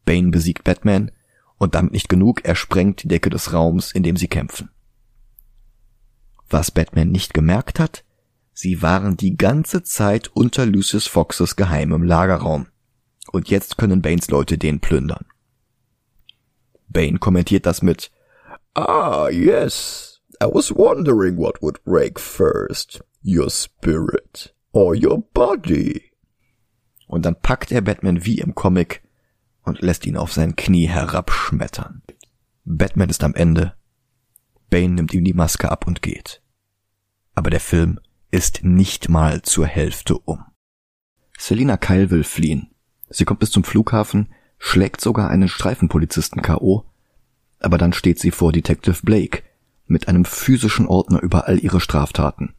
Bane 0.03 0.31
besiegt 0.31 0.65
Batman 0.65 1.11
und 1.57 1.75
damit 1.75 1.93
nicht 1.93 2.09
genug, 2.09 2.43
er 2.43 2.55
sprengt 2.55 3.03
die 3.03 3.07
Decke 3.07 3.29
des 3.29 3.53
Raums, 3.53 3.91
in 3.93 4.03
dem 4.03 4.17
sie 4.17 4.27
kämpfen. 4.27 4.69
Was 6.49 6.71
Batman 6.71 7.09
nicht 7.09 7.33
gemerkt 7.33 7.79
hat, 7.79 8.03
sie 8.53 8.81
waren 8.81 9.17
die 9.17 9.37
ganze 9.37 9.83
Zeit 9.83 10.29
unter 10.33 10.65
Lucius 10.65 11.07
Foxes 11.07 11.55
geheimem 11.55 12.03
Lagerraum. 12.03 12.67
Und 13.31 13.49
jetzt 13.49 13.77
können 13.77 14.01
Banes 14.01 14.29
Leute 14.29 14.57
den 14.57 14.79
plündern. 14.79 15.25
Bane 16.89 17.19
kommentiert 17.19 17.65
das 17.65 17.81
mit 17.81 18.11
Ah, 18.73 19.29
yes. 19.29 20.21
I 20.41 20.45
was 20.45 20.71
wondering 20.75 21.37
what 21.37 21.61
would 21.61 21.83
break 21.83 22.19
first. 22.19 23.03
Your 23.23 23.49
spirit 23.49 24.53
or 24.71 24.95
your 24.95 25.21
body. 25.33 26.11
und 27.11 27.25
dann 27.25 27.35
packt 27.35 27.73
er 27.73 27.81
Batman 27.81 28.23
wie 28.25 28.39
im 28.39 28.55
Comic 28.55 29.03
und 29.63 29.81
lässt 29.81 30.05
ihn 30.05 30.15
auf 30.15 30.31
sein 30.31 30.55
Knie 30.55 30.87
herabschmettern. 30.87 32.01
Batman 32.63 33.09
ist 33.09 33.23
am 33.23 33.35
Ende. 33.35 33.73
Bane 34.69 34.93
nimmt 34.93 35.13
ihm 35.13 35.25
die 35.25 35.33
Maske 35.33 35.69
ab 35.69 35.85
und 35.87 36.01
geht. 36.01 36.41
Aber 37.35 37.49
der 37.49 37.59
Film 37.59 37.99
ist 38.31 38.63
nicht 38.63 39.09
mal 39.09 39.41
zur 39.41 39.67
Hälfte 39.67 40.17
um. 40.17 40.43
Selina 41.37 41.77
Kyle 41.77 42.09
will 42.09 42.23
fliehen. 42.23 42.69
Sie 43.09 43.25
kommt 43.25 43.41
bis 43.41 43.51
zum 43.51 43.63
Flughafen, 43.63 44.29
schlägt 44.57 45.01
sogar 45.01 45.29
einen 45.29 45.49
Streifenpolizisten 45.49 46.41
K.O., 46.41 46.85
aber 47.59 47.77
dann 47.77 47.93
steht 47.93 48.19
sie 48.19 48.31
vor 48.31 48.51
Detective 48.51 48.99
Blake 49.03 49.43
mit 49.85 50.07
einem 50.07 50.25
physischen 50.25 50.87
Ordner 50.87 51.21
über 51.21 51.47
all 51.47 51.59
ihre 51.59 51.81
Straftaten. 51.81 52.53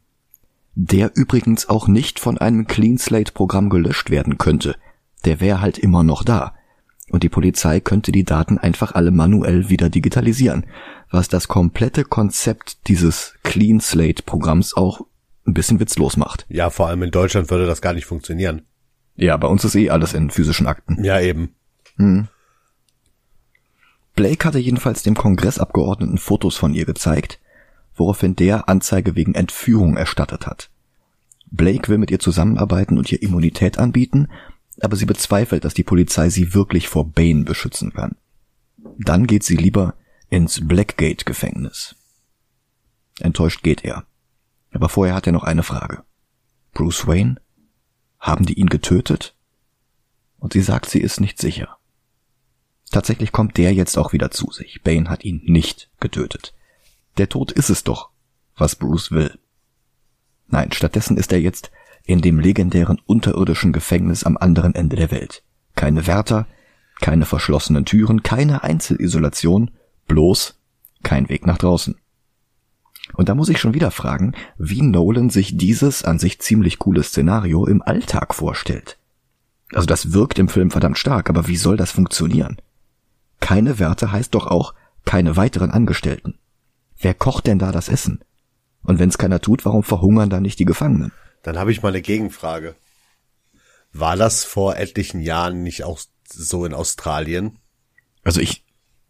Der 0.75 1.11
übrigens 1.15 1.69
auch 1.69 1.87
nicht 1.87 2.19
von 2.19 2.37
einem 2.37 2.67
Clean 2.67 2.97
Slate 2.97 3.33
Programm 3.33 3.69
gelöscht 3.69 4.09
werden 4.09 4.37
könnte. 4.37 4.75
Der 5.25 5.39
wäre 5.39 5.61
halt 5.61 5.77
immer 5.77 6.03
noch 6.03 6.23
da. 6.23 6.55
Und 7.09 7.23
die 7.23 7.29
Polizei 7.29 7.79
könnte 7.79 8.11
die 8.11 8.23
Daten 8.23 8.57
einfach 8.57 8.93
alle 8.93 9.11
manuell 9.11 9.69
wieder 9.69 9.89
digitalisieren, 9.89 10.65
was 11.11 11.27
das 11.27 11.47
komplette 11.47 12.05
Konzept 12.05 12.87
dieses 12.87 13.35
Clean 13.43 13.79
Slate 13.79 14.23
Programms 14.23 14.75
auch 14.75 15.05
ein 15.45 15.53
bisschen 15.53 15.79
witzlos 15.79 16.17
macht. 16.17 16.45
Ja, 16.49 16.69
vor 16.69 16.87
allem 16.87 17.03
in 17.03 17.11
Deutschland 17.11 17.49
würde 17.49 17.65
das 17.65 17.81
gar 17.81 17.93
nicht 17.93 18.05
funktionieren. 18.05 18.63
Ja, 19.15 19.37
bei 19.37 19.47
uns 19.47 19.63
ist 19.63 19.75
eh 19.75 19.89
alles 19.89 20.13
in 20.13 20.31
physischen 20.31 20.67
Akten. 20.67 21.03
Ja, 21.03 21.19
eben. 21.19 21.55
Blake 24.15 24.45
hatte 24.45 24.59
jedenfalls 24.59 25.03
dem 25.03 25.15
Kongressabgeordneten 25.15 26.17
Fotos 26.17 26.55
von 26.55 26.73
ihr 26.73 26.85
gezeigt, 26.85 27.39
woraufhin 27.95 28.35
der 28.35 28.69
Anzeige 28.69 29.15
wegen 29.15 29.35
Entführung 29.35 29.97
erstattet 29.97 30.47
hat. 30.47 30.69
Blake 31.51 31.89
will 31.89 31.99
mit 31.99 32.09
ihr 32.09 32.19
zusammenarbeiten 32.19 32.97
und 32.97 33.11
ihr 33.11 33.21
Immunität 33.21 33.77
anbieten, 33.77 34.29
aber 34.81 34.95
sie 34.95 35.05
bezweifelt, 35.05 35.65
dass 35.65 35.75
die 35.75 35.83
Polizei 35.83 36.29
sie 36.29 36.55
wirklich 36.55 36.87
vor 36.87 37.11
Bane 37.11 37.43
beschützen 37.43 37.93
kann. 37.93 38.15
Dann 38.97 39.27
geht 39.27 39.43
sie 39.43 39.55
lieber 39.55 39.93
ins 40.29 40.67
Blackgate-Gefängnis. 40.67 41.95
Enttäuscht 43.19 43.61
geht 43.61 43.85
er. 43.85 44.05
Aber 44.73 44.89
vorher 44.89 45.15
hat 45.15 45.27
er 45.27 45.33
noch 45.33 45.43
eine 45.43 45.63
Frage. 45.63 46.03
Bruce 46.73 47.07
Wayne? 47.07 47.35
Haben 48.19 48.45
die 48.45 48.59
ihn 48.59 48.69
getötet? 48.69 49.35
Und 50.39 50.53
sie 50.53 50.61
sagt, 50.61 50.89
sie 50.89 50.99
ist 50.99 51.21
nicht 51.21 51.39
sicher. 51.39 51.77
Tatsächlich 52.91 53.31
kommt 53.31 53.57
der 53.57 53.73
jetzt 53.73 53.97
auch 53.97 54.13
wieder 54.13 54.29
zu 54.29 54.51
sich. 54.51 54.83
Bane 54.83 55.09
hat 55.09 55.23
ihn 55.23 55.41
nicht 55.45 55.89
getötet. 55.99 56.53
Der 57.17 57.29
Tod 57.29 57.51
ist 57.51 57.69
es 57.69 57.83
doch, 57.83 58.09
was 58.55 58.75
Bruce 58.75 59.11
will. 59.11 59.39
Nein, 60.47 60.71
stattdessen 60.71 61.17
ist 61.17 61.31
er 61.31 61.39
jetzt 61.39 61.71
in 62.05 62.21
dem 62.21 62.39
legendären 62.39 63.01
unterirdischen 63.05 63.73
Gefängnis 63.73 64.23
am 64.23 64.37
anderen 64.37 64.75
Ende 64.75 64.95
der 64.95 65.11
Welt. 65.11 65.43
Keine 65.75 66.05
Wärter, 66.05 66.47
keine 67.01 67.25
verschlossenen 67.25 67.85
Türen, 67.85 68.21
keine 68.21 68.63
Einzelisolation, 68.63 69.71
bloß 70.07 70.59
kein 71.01 71.29
Weg 71.29 71.47
nach 71.47 71.57
draußen. 71.57 71.95
Und 73.15 73.29
da 73.29 73.35
muss 73.35 73.49
ich 73.49 73.59
schon 73.59 73.73
wieder 73.73 73.91
fragen, 73.91 74.33
wie 74.57 74.81
Nolan 74.81 75.29
sich 75.29 75.57
dieses 75.57 76.03
an 76.03 76.19
sich 76.19 76.39
ziemlich 76.39 76.79
coole 76.79 77.03
Szenario 77.03 77.65
im 77.65 77.81
Alltag 77.81 78.33
vorstellt. 78.33 78.97
Also 79.71 79.85
das 79.85 80.13
wirkt 80.13 80.39
im 80.39 80.49
Film 80.49 80.71
verdammt 80.71 80.97
stark, 80.97 81.29
aber 81.29 81.47
wie 81.47 81.57
soll 81.57 81.77
das 81.77 81.91
funktionieren? 81.91 82.57
Keine 83.39 83.79
Wärter 83.79 84.11
heißt 84.11 84.33
doch 84.35 84.47
auch 84.47 84.73
keine 85.05 85.35
weiteren 85.35 85.71
Angestellten. 85.71 86.39
Wer 86.97 87.13
kocht 87.13 87.47
denn 87.47 87.59
da 87.59 87.71
das 87.71 87.89
Essen? 87.89 88.23
Und 88.83 88.99
wenn's 88.99 89.17
keiner 89.17 89.41
tut, 89.41 89.65
warum 89.65 89.83
verhungern 89.83 90.29
da 90.29 90.39
nicht 90.39 90.59
die 90.59 90.65
Gefangenen? 90.65 91.11
Dann 91.41 91.57
habe 91.57 91.71
ich 91.71 91.81
mal 91.81 91.89
eine 91.89 92.01
Gegenfrage. 92.01 92.75
War 93.91 94.15
das 94.15 94.43
vor 94.43 94.77
etlichen 94.77 95.21
Jahren 95.21 95.63
nicht 95.63 95.83
auch 95.83 95.99
so 96.27 96.65
in 96.65 96.73
Australien? 96.73 97.59
Also 98.23 98.41
ich 98.41 98.65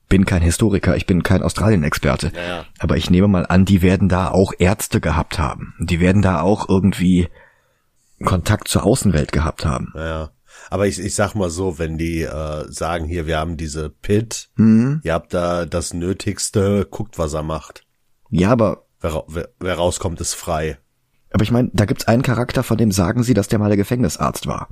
bin 0.09 0.25
kein 0.25 0.41
Historiker, 0.41 0.95
ich 0.95 1.05
bin 1.05 1.23
kein 1.23 1.41
Australien-Experte. 1.41 2.31
Ja, 2.35 2.41
ja. 2.47 2.65
Aber 2.79 2.97
ich 2.97 3.09
nehme 3.09 3.27
mal 3.27 3.45
an, 3.47 3.65
die 3.65 3.81
werden 3.81 4.09
da 4.09 4.29
auch 4.29 4.53
Ärzte 4.59 5.01
gehabt 5.01 5.39
haben. 5.39 5.73
Die 5.79 5.99
werden 5.99 6.21
da 6.21 6.41
auch 6.41 6.69
irgendwie 6.69 7.27
Kontakt 8.23 8.67
zur 8.67 8.83
Außenwelt 8.85 9.31
gehabt 9.31 9.65
haben. 9.65 9.91
Ja. 9.95 10.29
Aber 10.69 10.87
ich, 10.87 10.99
ich 10.99 11.15
sag 11.15 11.33
mal 11.35 11.49
so, 11.49 11.79
wenn 11.79 11.97
die 11.97 12.21
äh, 12.21 12.65
sagen, 12.71 13.05
hier, 13.05 13.25
wir 13.27 13.37
haben 13.39 13.57
diese 13.57 13.89
Pit, 13.89 14.49
Mhm. 14.55 15.01
ihr 15.03 15.13
habt 15.13 15.33
da 15.33 15.65
das 15.65 15.93
Nötigste, 15.93 16.85
guckt, 16.89 17.17
was 17.17 17.33
er 17.33 17.43
macht. 17.43 17.83
Ja, 18.29 18.49
aber 18.51 18.85
Wer, 19.01 19.23
wer, 19.27 19.49
wer 19.59 19.75
rauskommt, 19.75 20.21
ist 20.21 20.33
frei. 20.33 20.77
aber 21.33 21.43
ich 21.43 21.51
meine, 21.51 21.69
da 21.73 21.83
gibt's 21.83 22.07
einen 22.07 22.21
Charakter, 22.21 22.63
von 22.63 22.77
dem 22.77 22.91
sagen 22.91 23.21
sie, 23.23 23.33
dass 23.33 23.49
der 23.49 23.59
mal 23.59 23.67
der 23.67 23.75
Gefängnisarzt 23.75 24.47
war. 24.47 24.69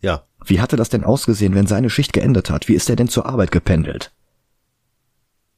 Ja. 0.00 0.22
Wie 0.46 0.60
hatte 0.62 0.76
das 0.76 0.88
denn 0.88 1.04
ausgesehen, 1.04 1.54
wenn 1.54 1.66
seine 1.66 1.90
Schicht 1.90 2.14
geendet 2.14 2.48
hat? 2.48 2.66
Wie 2.68 2.74
ist 2.74 2.88
er 2.88 2.96
denn 2.96 3.08
zur 3.08 3.26
Arbeit 3.26 3.50
gependelt? 3.52 4.12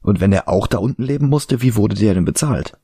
Und 0.07 0.21
wenn 0.21 0.31
er 0.31 0.47
auch 0.47 0.67
da 0.67 0.77
unten 0.77 1.03
leben 1.03 1.27
musste, 1.27 1.61
wie 1.61 1.75
wurde 1.75 1.93
der 1.93 2.13
denn 2.13 2.23
bezahlt? 2.23 2.77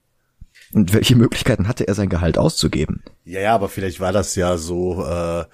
Und 0.74 0.94
welche 0.94 1.16
Möglichkeiten 1.16 1.70
hatte 1.70 1.88
er 1.88 1.94
sein 1.94 2.10
Gehalt 2.10 2.38
auszugeben? 2.38 3.02
Ja, 3.24 3.40
ja, 3.40 3.56
aber 3.56 3.70
vielleicht 3.70 4.02
war 4.02 4.12
das 4.12 4.36
ja 4.36 4.58
so, 4.58 5.06
äh, 5.06 5.46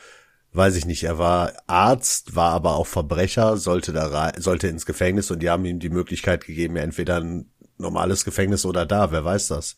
weiß 0.52 0.76
ich 0.78 0.88
nicht, 0.88 1.04
er 1.04 1.20
war 1.20 1.54
Arzt, 1.68 2.36
war 2.36 2.54
aber 2.54 2.76
auch 2.76 2.88
Verbrecher, 2.88 3.56
sollte 3.58 3.94
da 3.94 4.08
rein, 4.08 4.32
sollte 4.38 4.68
ins 4.68 4.88
Gefängnis 4.88 5.30
und 5.30 5.44
die 5.44 5.50
haben 5.52 5.64
ihm 5.64 5.78
die 5.78 5.92
Möglichkeit 5.92 6.44
gegeben, 6.44 6.76
ja, 6.76 6.82
entweder 6.82 7.18
ein 7.18 7.52
normales 7.78 8.26
Gefängnis 8.26 8.66
oder 8.66 8.88
da, 8.88 9.12
wer 9.12 9.24
weiß 9.24 9.50
das. 9.50 9.78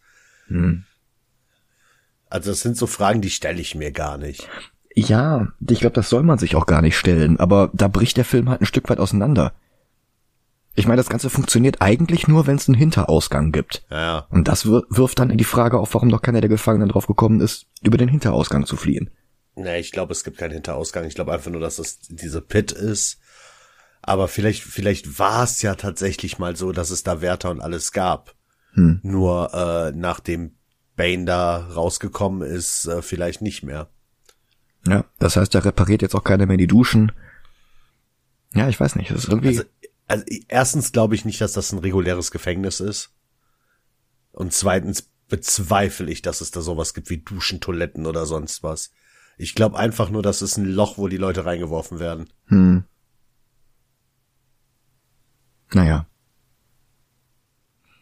Also 2.29 2.51
das 2.51 2.61
sind 2.61 2.77
so 2.77 2.87
Fragen, 2.87 3.19
die 3.19 3.31
stelle 3.31 3.59
ich 3.59 3.75
mir 3.75 3.91
gar 3.91 4.17
nicht. 4.17 4.47
Ja, 4.95 5.49
ich 5.67 5.81
glaube, 5.81 5.95
das 5.95 6.07
soll 6.07 6.23
man 6.23 6.37
sich 6.37 6.55
auch 6.55 6.67
gar 6.67 6.81
nicht 6.81 6.97
stellen, 6.97 7.37
aber 7.37 7.69
da 7.73 7.89
bricht 7.89 8.15
der 8.15 8.23
Film 8.23 8.47
halt 8.47 8.61
ein 8.61 8.65
Stück 8.65 8.89
weit 8.89 8.99
auseinander. 8.99 9.51
Ich 10.75 10.87
meine, 10.87 10.97
das 10.97 11.09
Ganze 11.09 11.29
funktioniert 11.29 11.81
eigentlich 11.81 12.27
nur, 12.27 12.47
wenn 12.47 12.55
es 12.55 12.67
einen 12.69 12.77
Hinterausgang 12.77 13.51
gibt. 13.51 13.83
Ja, 13.89 14.01
ja. 14.01 14.27
Und 14.29 14.47
das 14.47 14.65
wir- 14.65 14.83
wirft 14.89 15.19
dann 15.19 15.29
in 15.29 15.37
die 15.37 15.43
Frage 15.43 15.77
auf, 15.79 15.93
warum 15.93 16.07
noch 16.07 16.21
keiner 16.21 16.39
der 16.41 16.49
Gefangenen 16.49 16.89
drauf 16.89 17.07
gekommen 17.07 17.41
ist, 17.41 17.65
über 17.81 17.97
den 17.97 18.07
Hinterausgang 18.09 18.65
zu 18.65 18.77
fliehen. 18.77 19.09
Nee, 19.55 19.79
ich 19.79 19.91
glaube, 19.91 20.13
es 20.13 20.23
gibt 20.23 20.37
keinen 20.37 20.53
Hinterausgang. 20.53 21.03
Ich 21.05 21.15
glaube 21.15 21.33
einfach 21.33 21.51
nur, 21.51 21.59
dass 21.59 21.77
es 21.77 21.99
diese 22.01 22.41
Pit 22.41 22.71
ist. 22.71 23.19
Aber 24.01 24.27
vielleicht, 24.29 24.63
vielleicht 24.63 25.19
war 25.19 25.43
es 25.43 25.61
ja 25.61 25.75
tatsächlich 25.75 26.39
mal 26.39 26.55
so, 26.55 26.71
dass 26.71 26.89
es 26.89 27.03
da 27.03 27.21
Wärter 27.21 27.51
und 27.51 27.59
alles 27.61 27.91
gab. 27.91 28.33
Nur 28.73 29.53
äh, 29.53 29.91
nachdem 29.93 30.53
Bane 30.95 31.25
da 31.25 31.57
rausgekommen 31.57 32.41
ist, 32.49 32.85
äh, 32.85 33.01
vielleicht 33.01 33.41
nicht 33.41 33.63
mehr. 33.63 33.89
Ja, 34.87 35.03
das 35.19 35.35
heißt, 35.35 35.53
er 35.53 35.65
repariert 35.65 36.01
jetzt 36.01 36.15
auch 36.15 36.23
keiner 36.23 36.45
mehr 36.45 36.55
die 36.55 36.67
Duschen. 36.67 37.11
Ja, 38.53 38.69
ich 38.69 38.79
weiß 38.79 38.95
nicht, 38.95 39.11
das 39.11 39.23
ist 39.25 39.29
irgendwie... 39.29 39.49
Also, 39.49 39.63
also 40.11 40.25
erstens 40.49 40.91
glaube 40.91 41.15
ich 41.15 41.23
nicht, 41.23 41.39
dass 41.39 41.53
das 41.53 41.71
ein 41.71 41.79
reguläres 41.79 42.31
Gefängnis 42.31 42.81
ist. 42.81 43.13
Und 44.33 44.51
zweitens 44.51 45.09
bezweifle 45.29 46.11
ich, 46.11 46.21
dass 46.21 46.41
es 46.41 46.51
da 46.51 46.59
sowas 46.59 46.93
gibt 46.93 47.09
wie 47.09 47.19
Duschen, 47.19 47.61
Toiletten 47.61 48.05
oder 48.05 48.25
sonst 48.25 48.61
was. 48.61 48.91
Ich 49.37 49.55
glaube 49.55 49.79
einfach 49.79 50.09
nur, 50.09 50.21
das 50.21 50.41
ist 50.41 50.57
ein 50.57 50.65
Loch, 50.65 50.97
wo 50.97 51.07
die 51.07 51.17
Leute 51.17 51.45
reingeworfen 51.45 51.99
werden. 51.99 52.29
Hm. 52.47 52.83
Naja. 55.73 56.05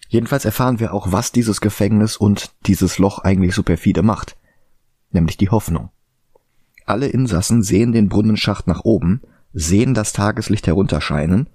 Jedenfalls 0.07 0.45
erfahren 0.45 0.79
wir 0.79 0.91
auch, 0.95 1.11
was 1.11 1.31
dieses 1.31 1.61
Gefängnis 1.61 2.17
und 2.17 2.51
dieses 2.65 2.97
Loch 2.97 3.19
eigentlich 3.19 3.53
so 3.53 3.61
perfide 3.61 4.01
macht. 4.01 4.35
Nämlich 5.11 5.37
die 5.37 5.49
Hoffnung. 5.49 5.91
Alle 6.87 7.07
Insassen 7.07 7.61
sehen 7.61 7.91
den 7.91 8.09
Brunnenschacht 8.09 8.65
nach 8.65 8.83
oben, 8.83 9.21
sehen 9.53 9.93
das 9.93 10.11
Tageslicht 10.11 10.65
herunterscheinen, 10.65 11.47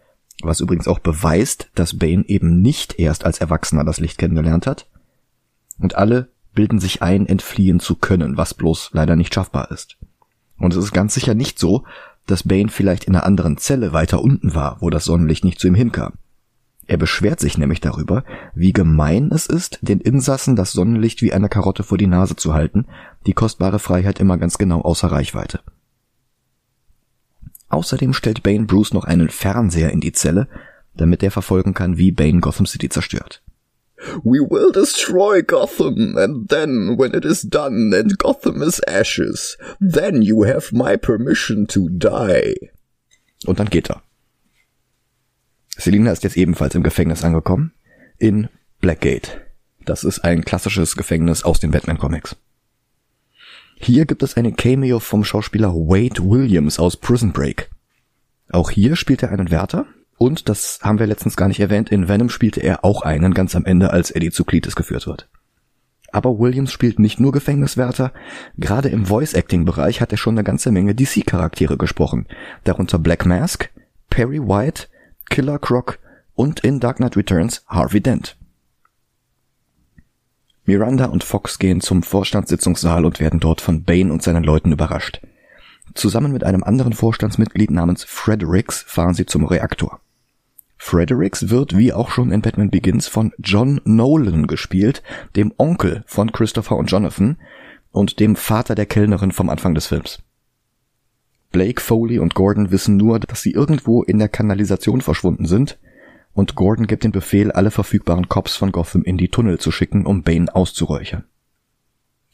was 0.45 0.61
übrigens 0.61 0.89
auch 0.89 0.99
beweist, 0.99 1.71
dass 1.75 1.99
Bane 1.99 2.25
eben 2.27 2.61
nicht 2.61 2.99
erst 2.99 3.25
als 3.25 3.39
Erwachsener 3.39 3.85
das 3.85 4.01
Licht 4.01 4.19
kennengelernt 4.19 4.67
hat. 4.67 4.87
Und 5.79 5.97
alle 5.97 6.29
bilden 6.55 6.79
sich 6.79 7.03
ein, 7.03 7.27
entfliehen 7.27 7.81
zu 7.81 7.97
können, 7.97 8.37
was 8.37 8.55
bloß 8.55 8.91
leider 8.93 9.17
nicht 9.17 9.35
schaffbar 9.35 9.71
ist. 9.71 9.97
Und 10.59 10.73
es 10.73 10.85
ist 10.85 10.93
ganz 10.93 11.15
sicher 11.15 11.35
nicht 11.35 11.59
so, 11.59 11.85
dass 12.27 12.45
Bane 12.45 12.69
vielleicht 12.69 13.05
in 13.05 13.15
einer 13.15 13.27
anderen 13.27 13.57
Zelle 13.57 13.93
weiter 13.93 14.23
unten 14.23 14.55
war, 14.55 14.79
wo 14.81 14.91
das 14.91 15.05
Sonnenlicht 15.05 15.45
nicht 15.45 15.59
zu 15.59 15.67
ihm 15.67 15.75
hinkam. 15.75 16.15
Er 16.87 16.97
beschwert 16.97 17.41
sich 17.41 17.57
nämlich 17.57 17.81
darüber, 17.81 18.25
wie 18.55 18.73
gemein 18.73 19.31
es 19.33 19.47
ist, 19.47 19.79
den 19.83 20.01
Insassen 20.01 20.55
das 20.55 20.73
Sonnenlicht 20.73 21.23
wie 21.23 21.33
eine 21.33 21.49
Karotte 21.49 21.83
vor 21.83 21.99
die 21.99 22.07
Nase 22.07 22.37
zu 22.37 22.53
halten, 22.53 22.87
die 23.27 23.33
kostbare 23.33 23.79
Freiheit 23.79 24.21
immer 24.21 24.37
ganz 24.37 24.59
genau 24.59 24.83
außer 24.83 25.11
Reichweite. 25.11 25.61
Außerdem 27.75 28.13
stellt 28.13 28.45
Bane 28.45 28.67
Bruce 28.67 28.95
noch 28.95 29.03
einen 29.03 29.31
Fernseher 29.31 29.91
in 29.91 30.01
die 30.01 30.13
Zelle, 30.13 30.47
damit 30.97 31.25
er 31.25 31.33
verfolgen 31.33 31.75
kann, 31.75 31.99
wie 31.99 32.13
Bane 32.13 32.39
Gotham 32.39 32.67
City 32.67 32.89
zerstört. 32.89 33.43
We 34.23 34.39
will 34.39 34.71
destroy 34.71 35.43
Gotham, 35.43 36.17
and 36.17 36.49
then, 36.49 36.97
when 36.97 37.15
it 37.15 37.25
is 37.25 37.43
done 37.43 37.93
and 37.93 38.17
Gotham 38.17 38.63
is 38.63 38.81
ashes, 38.87 39.59
then 39.81 40.23
you 40.23 40.47
have 40.47 40.73
my 40.73 40.97
permission 40.97 41.67
to 41.67 41.89
die. 41.89 42.71
Und 43.45 43.59
dann 43.59 43.71
geht 43.71 43.91
er. 43.91 44.05
Selina 45.77 46.13
ist 46.13 46.23
jetzt 46.23 46.37
ebenfalls 46.37 46.77
im 46.77 46.85
Gefängnis 46.85 47.25
angekommen. 47.25 47.73
In 48.19 48.49
Blackgate. 48.81 49.41
Das 49.85 50.05
ist 50.05 50.21
ein 50.21 50.45
klassisches 50.45 50.95
Gefängnis 50.95 51.43
aus 51.43 51.59
den 51.59 51.73
Batman-Comics. 51.73 52.37
Hier 53.77 54.07
gibt 54.07 54.23
es 54.23 54.37
eine 54.37 54.53
Cameo 54.53 54.99
vom 54.99 55.25
Schauspieler 55.25 55.75
Wade 55.75 56.23
Williams 56.23 56.79
aus 56.79 56.97
Prison 56.97 57.33
Break. 57.33 57.71
Auch 58.51 58.71
hier 58.71 58.97
spielt 58.97 59.23
er 59.23 59.31
einen 59.31 59.51
Wärter. 59.51 59.87
Und, 60.17 60.49
das 60.49 60.79
haben 60.83 60.99
wir 60.99 61.07
letztens 61.07 61.37
gar 61.37 61.49
nicht 61.49 61.61
erwähnt, 61.61 61.91
in 61.91 62.09
Venom 62.09 62.29
spielte 62.29 62.61
er 62.61 62.85
auch 62.85 63.03
einen 63.03 63.35
ganz 63.35 63.57
am 63.57 63.65
Ende, 63.65 63.91
als 63.91 64.11
Eddie 64.13 64.31
zu 64.31 64.45
Cletus 64.45 64.77
geführt 64.77 65.07
wird. 65.07 65.29
Aber 66.13 66.39
Williams 66.39 66.71
spielt 66.71 67.01
nicht 67.01 67.19
nur 67.19 67.33
Gefängniswärter, 67.33 68.13
gerade 68.57 68.89
im 68.89 69.07
Voice-Acting-Bereich 69.07 70.01
hat 70.01 70.13
er 70.13 70.19
schon 70.19 70.35
eine 70.35 70.45
ganze 70.45 70.71
Menge 70.71 70.95
DC-Charaktere 70.95 71.77
gesprochen, 71.77 72.29
darunter 72.63 73.01
Black 73.01 73.27
Mask, 73.27 73.71
Perry 74.09 74.41
White, 74.41 74.87
Killer 75.29 75.59
Croc 75.59 75.99
und 76.35 76.61
in 76.61 76.79
Dark 76.79 76.99
Knight 76.99 77.17
Returns 77.17 77.65
Harvey 77.67 78.01
Dent. 78.01 78.37
Miranda 80.67 81.07
und 81.07 81.25
Fox 81.25 81.59
gehen 81.59 81.81
zum 81.81 82.03
Vorstandssitzungssaal 82.03 83.05
und 83.05 83.21
werden 83.21 83.41
dort 83.41 83.61
von 83.61 83.85
Bane 83.85 84.13
und 84.13 84.23
seinen 84.23 84.45
Leuten 84.45 84.73
überrascht. 84.73 85.21
Zusammen 85.95 86.33
mit 86.33 86.43
einem 86.43 86.65
anderen 86.65 86.95
Vorstandsmitglied 86.95 87.71
namens 87.71 88.05
Fredericks 88.05 88.83
fahren 88.87 89.15
sie 89.15 89.27
zum 89.27 89.45
Reaktor. 89.45 90.01
Fredericks 90.79 91.51
wird 91.51 91.77
wie 91.77 91.93
auch 91.93 92.11
schon 92.11 92.33
in 92.33 92.43
Batman 92.43 92.71
Begins 92.71 93.07
von 93.09 93.33
John 93.39 93.81
Nolan 93.85 94.47
gespielt, 94.47 95.03
dem 95.37 95.53
Onkel 95.57 96.03
von 96.07 96.33
Christopher 96.33 96.77
und 96.77 96.91
Jonathan 96.91 97.37
und 97.93 98.19
dem 98.19 98.35
Vater 98.35 98.75
der 98.75 98.87
Kellnerin 98.87 99.33
vom 99.33 99.51
Anfang 99.51 99.75
des 99.75 99.87
Films. 99.87 100.21
Blake, 101.53 101.81
Foley 101.81 102.19
und 102.19 102.35
Gordon 102.35 102.71
wissen 102.71 102.97
nur, 102.97 103.21
dass 103.21 103.43
sie 103.43 103.53
irgendwo 103.53 104.03
in 104.03 104.19
der 104.19 104.29
Kanalisation 104.29 105.01
verschwunden 105.01 105.47
sind 105.47 105.79
und 106.35 106.57
Gordon 106.57 106.87
gibt 106.87 107.05
den 107.05 107.13
Befehl, 107.13 107.53
alle 107.53 107.71
verfügbaren 107.71 108.29
Cops 108.29 108.57
von 108.57 108.73
Gotham 108.73 109.03
in 109.03 109.17
die 109.17 109.29
Tunnel 109.29 109.59
zu 109.59 109.71
schicken, 109.71 110.05
um 110.05 110.23
Bane 110.23 110.55
auszuräuchern. 110.55 111.25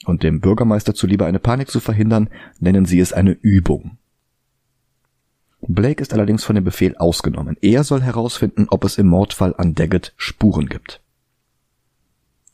Und 0.06 0.22
dem 0.22 0.40
Bürgermeister 0.40 0.94
zuliebe 0.94 1.26
eine 1.26 1.38
Panik 1.38 1.70
zu 1.70 1.80
verhindern, 1.80 2.30
nennen 2.58 2.86
sie 2.86 3.00
es 3.00 3.12
eine 3.12 3.32
Übung. 3.32 3.98
Blake 5.60 6.00
ist 6.00 6.14
allerdings 6.14 6.42
von 6.42 6.54
dem 6.54 6.64
Befehl 6.64 6.96
ausgenommen. 6.96 7.58
Er 7.60 7.84
soll 7.84 8.00
herausfinden, 8.00 8.66
ob 8.70 8.84
es 8.84 8.96
im 8.96 9.08
Mordfall 9.08 9.54
an 9.56 9.74
Daggett 9.74 10.14
Spuren 10.16 10.70
gibt. 10.70 11.02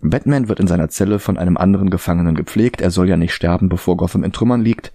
Batman 0.00 0.48
wird 0.48 0.60
in 0.60 0.66
seiner 0.66 0.88
Zelle 0.88 1.20
von 1.20 1.38
einem 1.38 1.56
anderen 1.56 1.88
Gefangenen 1.88 2.34
gepflegt, 2.34 2.80
er 2.80 2.90
soll 2.90 3.08
ja 3.08 3.16
nicht 3.16 3.32
sterben, 3.32 3.68
bevor 3.68 3.96
Gotham 3.96 4.24
in 4.24 4.32
Trümmern 4.32 4.60
liegt. 4.60 4.92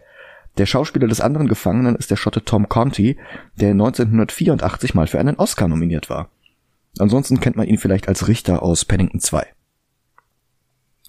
Der 0.58 0.66
Schauspieler 0.66 1.08
des 1.08 1.22
anderen 1.22 1.48
Gefangenen 1.48 1.96
ist 1.96 2.12
der 2.12 2.18
Schotte 2.18 2.44
Tom 2.44 2.68
Conti, 2.68 3.18
der 3.56 3.72
1984 3.72 4.94
mal 4.94 5.08
für 5.08 5.20
einen 5.20 5.38
Oscar 5.38 5.70
nominiert 5.70 6.10
war. 6.10 6.30
Ansonsten 6.98 7.40
kennt 7.40 7.56
man 7.56 7.68
ihn 7.68 7.78
vielleicht 7.78 8.08
als 8.08 8.28
Richter 8.28 8.62
aus 8.64 8.86
Pennington 8.86 9.20
2. 9.20 9.46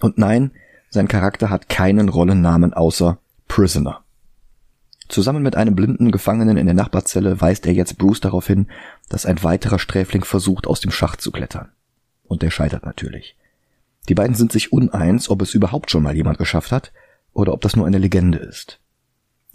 Und 0.01 0.19
nein, 0.19 0.53
sein 0.91 1.09
Charakter 1.09 1.51
hat 1.51 1.69
keinen 1.69 2.09
Rollennamen 2.09 2.73
außer 2.75 3.19
Prisoner. 3.49 4.03
Zusammen 5.09 5.43
mit 5.43 5.57
einem 5.57 5.75
blinden 5.75 6.11
Gefangenen 6.11 6.57
in 6.57 6.67
der 6.67 6.75
Nachbarzelle 6.75 7.41
weist 7.41 7.67
er 7.67 7.73
jetzt 7.73 7.99
Bruce 7.99 8.21
darauf 8.21 8.47
hin, 8.47 8.69
dass 9.09 9.27
ein 9.27 9.43
weiterer 9.43 9.79
Sträfling 9.79 10.25
versucht, 10.25 10.67
aus 10.67 10.81
dem 10.81 10.91
Schacht 10.91 11.21
zu 11.21 11.31
klettern. 11.31 11.71
Und 12.25 12.43
der 12.43 12.51
scheitert 12.51 12.85
natürlich. 12.85 13.37
Die 14.09 14.15
beiden 14.15 14.35
sind 14.35 14.53
sich 14.53 14.73
uneins, 14.73 15.29
ob 15.29 15.43
es 15.43 15.55
überhaupt 15.55 15.91
schon 15.91 16.03
mal 16.03 16.17
jemand 16.17 16.39
geschafft 16.39 16.73
hat 16.73 16.93
oder 17.33 17.53
ob 17.53 17.61
das 17.61 17.77
nur 17.77 17.87
eine 17.87 17.99
Legende 17.99 18.39
ist. 18.39 18.81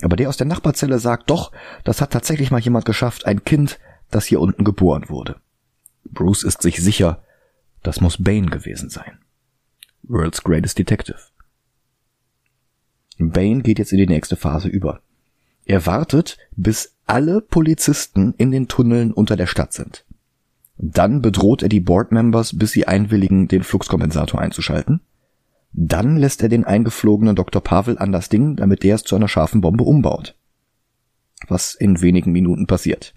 Aber 0.02 0.16
der 0.16 0.30
aus 0.30 0.38
der 0.38 0.48
Nachbarzelle 0.48 1.00
sagt 1.00 1.30
doch, 1.30 1.52
das 1.84 2.02
hat 2.02 2.12
tatsächlich 2.12 2.52
mal 2.52 2.60
jemand 2.62 2.86
geschafft, 2.86 3.26
ein 3.26 3.44
Kind, 3.44 3.80
das 4.12 4.26
hier 4.26 4.40
unten 4.40 4.64
geboren 4.64 5.10
wurde. 5.10 5.38
Bruce 6.18 6.42
ist 6.42 6.64
sich 6.64 6.82
sicher, 6.82 7.22
das 7.84 8.02
muss 8.02 8.24
Bane 8.24 8.48
gewesen 8.48 8.90
sein. 8.90 9.20
World's 10.02 10.44
Greatest 10.44 10.80
Detective. 10.80 11.20
Bane 13.20 13.62
geht 13.62 13.78
jetzt 13.78 13.92
in 13.92 14.00
die 14.00 14.08
nächste 14.08 14.36
Phase 14.36 14.68
über. 14.68 15.02
Er 15.66 15.86
wartet, 15.86 16.40
bis 16.56 16.96
alle 17.06 17.40
Polizisten 17.40 18.34
in 18.40 18.50
den 18.50 18.68
Tunneln 18.68 19.12
unter 19.14 19.36
der 19.36 19.46
Stadt 19.46 19.74
sind. 19.74 20.06
Dann 20.80 21.22
bedroht 21.22 21.62
er 21.62 21.70
die 21.70 21.82
Boardmembers, 21.82 22.58
bis 22.58 22.72
sie 22.72 22.88
einwilligen, 22.88 23.48
den 23.48 23.62
Fluxkompensator 23.62 24.42
einzuschalten. 24.42 25.02
Dann 25.72 26.18
lässt 26.18 26.42
er 26.42 26.50
den 26.50 26.64
eingeflogenen 26.64 27.36
Dr. 27.36 27.62
Pavel 27.62 28.00
an 28.00 28.12
das 28.12 28.30
Ding, 28.30 28.56
damit 28.56 28.82
der 28.82 28.96
es 28.96 29.04
zu 29.04 29.16
einer 29.16 29.28
scharfen 29.28 29.62
Bombe 29.62 29.84
umbaut. 29.84 30.36
Was 31.48 31.76
in 31.76 32.02
wenigen 32.02 32.32
Minuten 32.32 32.66
passiert. 32.66 33.14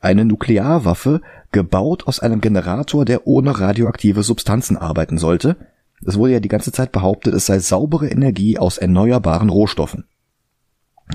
Eine 0.00 0.24
Nuklearwaffe, 0.24 1.20
gebaut 1.52 2.06
aus 2.06 2.20
einem 2.20 2.40
Generator, 2.40 3.04
der 3.04 3.26
ohne 3.26 3.58
radioaktive 3.58 4.22
Substanzen 4.22 4.76
arbeiten 4.76 5.18
sollte. 5.18 5.56
Es 6.04 6.16
wurde 6.16 6.32
ja 6.32 6.40
die 6.40 6.48
ganze 6.48 6.72
Zeit 6.72 6.92
behauptet, 6.92 7.34
es 7.34 7.46
sei 7.46 7.58
saubere 7.58 8.08
Energie 8.08 8.58
aus 8.58 8.78
erneuerbaren 8.78 9.50
Rohstoffen. 9.50 10.04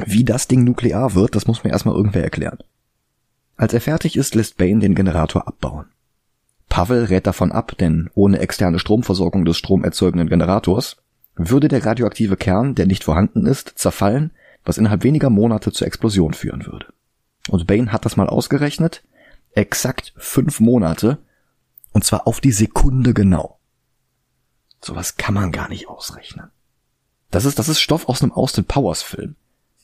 Wie 0.05 0.23
das 0.23 0.47
Ding 0.47 0.63
nuklear 0.63 1.15
wird, 1.15 1.35
das 1.35 1.47
muss 1.47 1.63
mir 1.63 1.71
erstmal 1.71 1.95
irgendwer 1.95 2.23
erklären. 2.23 2.59
Als 3.57 3.73
er 3.73 3.81
fertig 3.81 4.17
ist, 4.17 4.35
lässt 4.35 4.57
Bane 4.57 4.79
den 4.79 4.95
Generator 4.95 5.47
abbauen. 5.47 5.85
Pavel 6.69 7.05
rät 7.05 7.25
davon 7.25 7.51
ab, 7.51 7.77
denn 7.79 8.09
ohne 8.13 8.39
externe 8.39 8.79
Stromversorgung 8.79 9.45
des 9.45 9.57
stromerzeugenden 9.57 10.27
Generators 10.27 10.97
würde 11.35 11.69
der 11.69 11.85
radioaktive 11.85 12.35
Kern, 12.35 12.75
der 12.75 12.85
nicht 12.85 13.03
vorhanden 13.03 13.45
ist, 13.45 13.73
zerfallen, 13.75 14.31
was 14.65 14.77
innerhalb 14.77 15.03
weniger 15.03 15.29
Monate 15.29 15.71
zur 15.71 15.87
Explosion 15.87 16.33
führen 16.33 16.65
würde. 16.65 16.87
Und 17.49 17.67
Bane 17.67 17.91
hat 17.91 18.05
das 18.05 18.17
mal 18.17 18.27
ausgerechnet. 18.27 19.03
Exakt 19.53 20.13
fünf 20.17 20.59
Monate. 20.59 21.19
Und 21.91 22.03
zwar 22.03 22.27
auf 22.27 22.41
die 22.41 22.51
Sekunde 22.51 23.13
genau. 23.13 23.59
Sowas 24.81 25.17
kann 25.17 25.33
man 25.33 25.51
gar 25.51 25.69
nicht 25.69 25.87
ausrechnen. 25.87 26.51
Das 27.31 27.45
ist, 27.45 27.59
das 27.59 27.69
ist 27.69 27.79
Stoff 27.79 28.07
aus 28.07 28.21
einem 28.21 28.31
Austin 28.31 28.65
Powers 28.65 29.03
Film. 29.03 29.35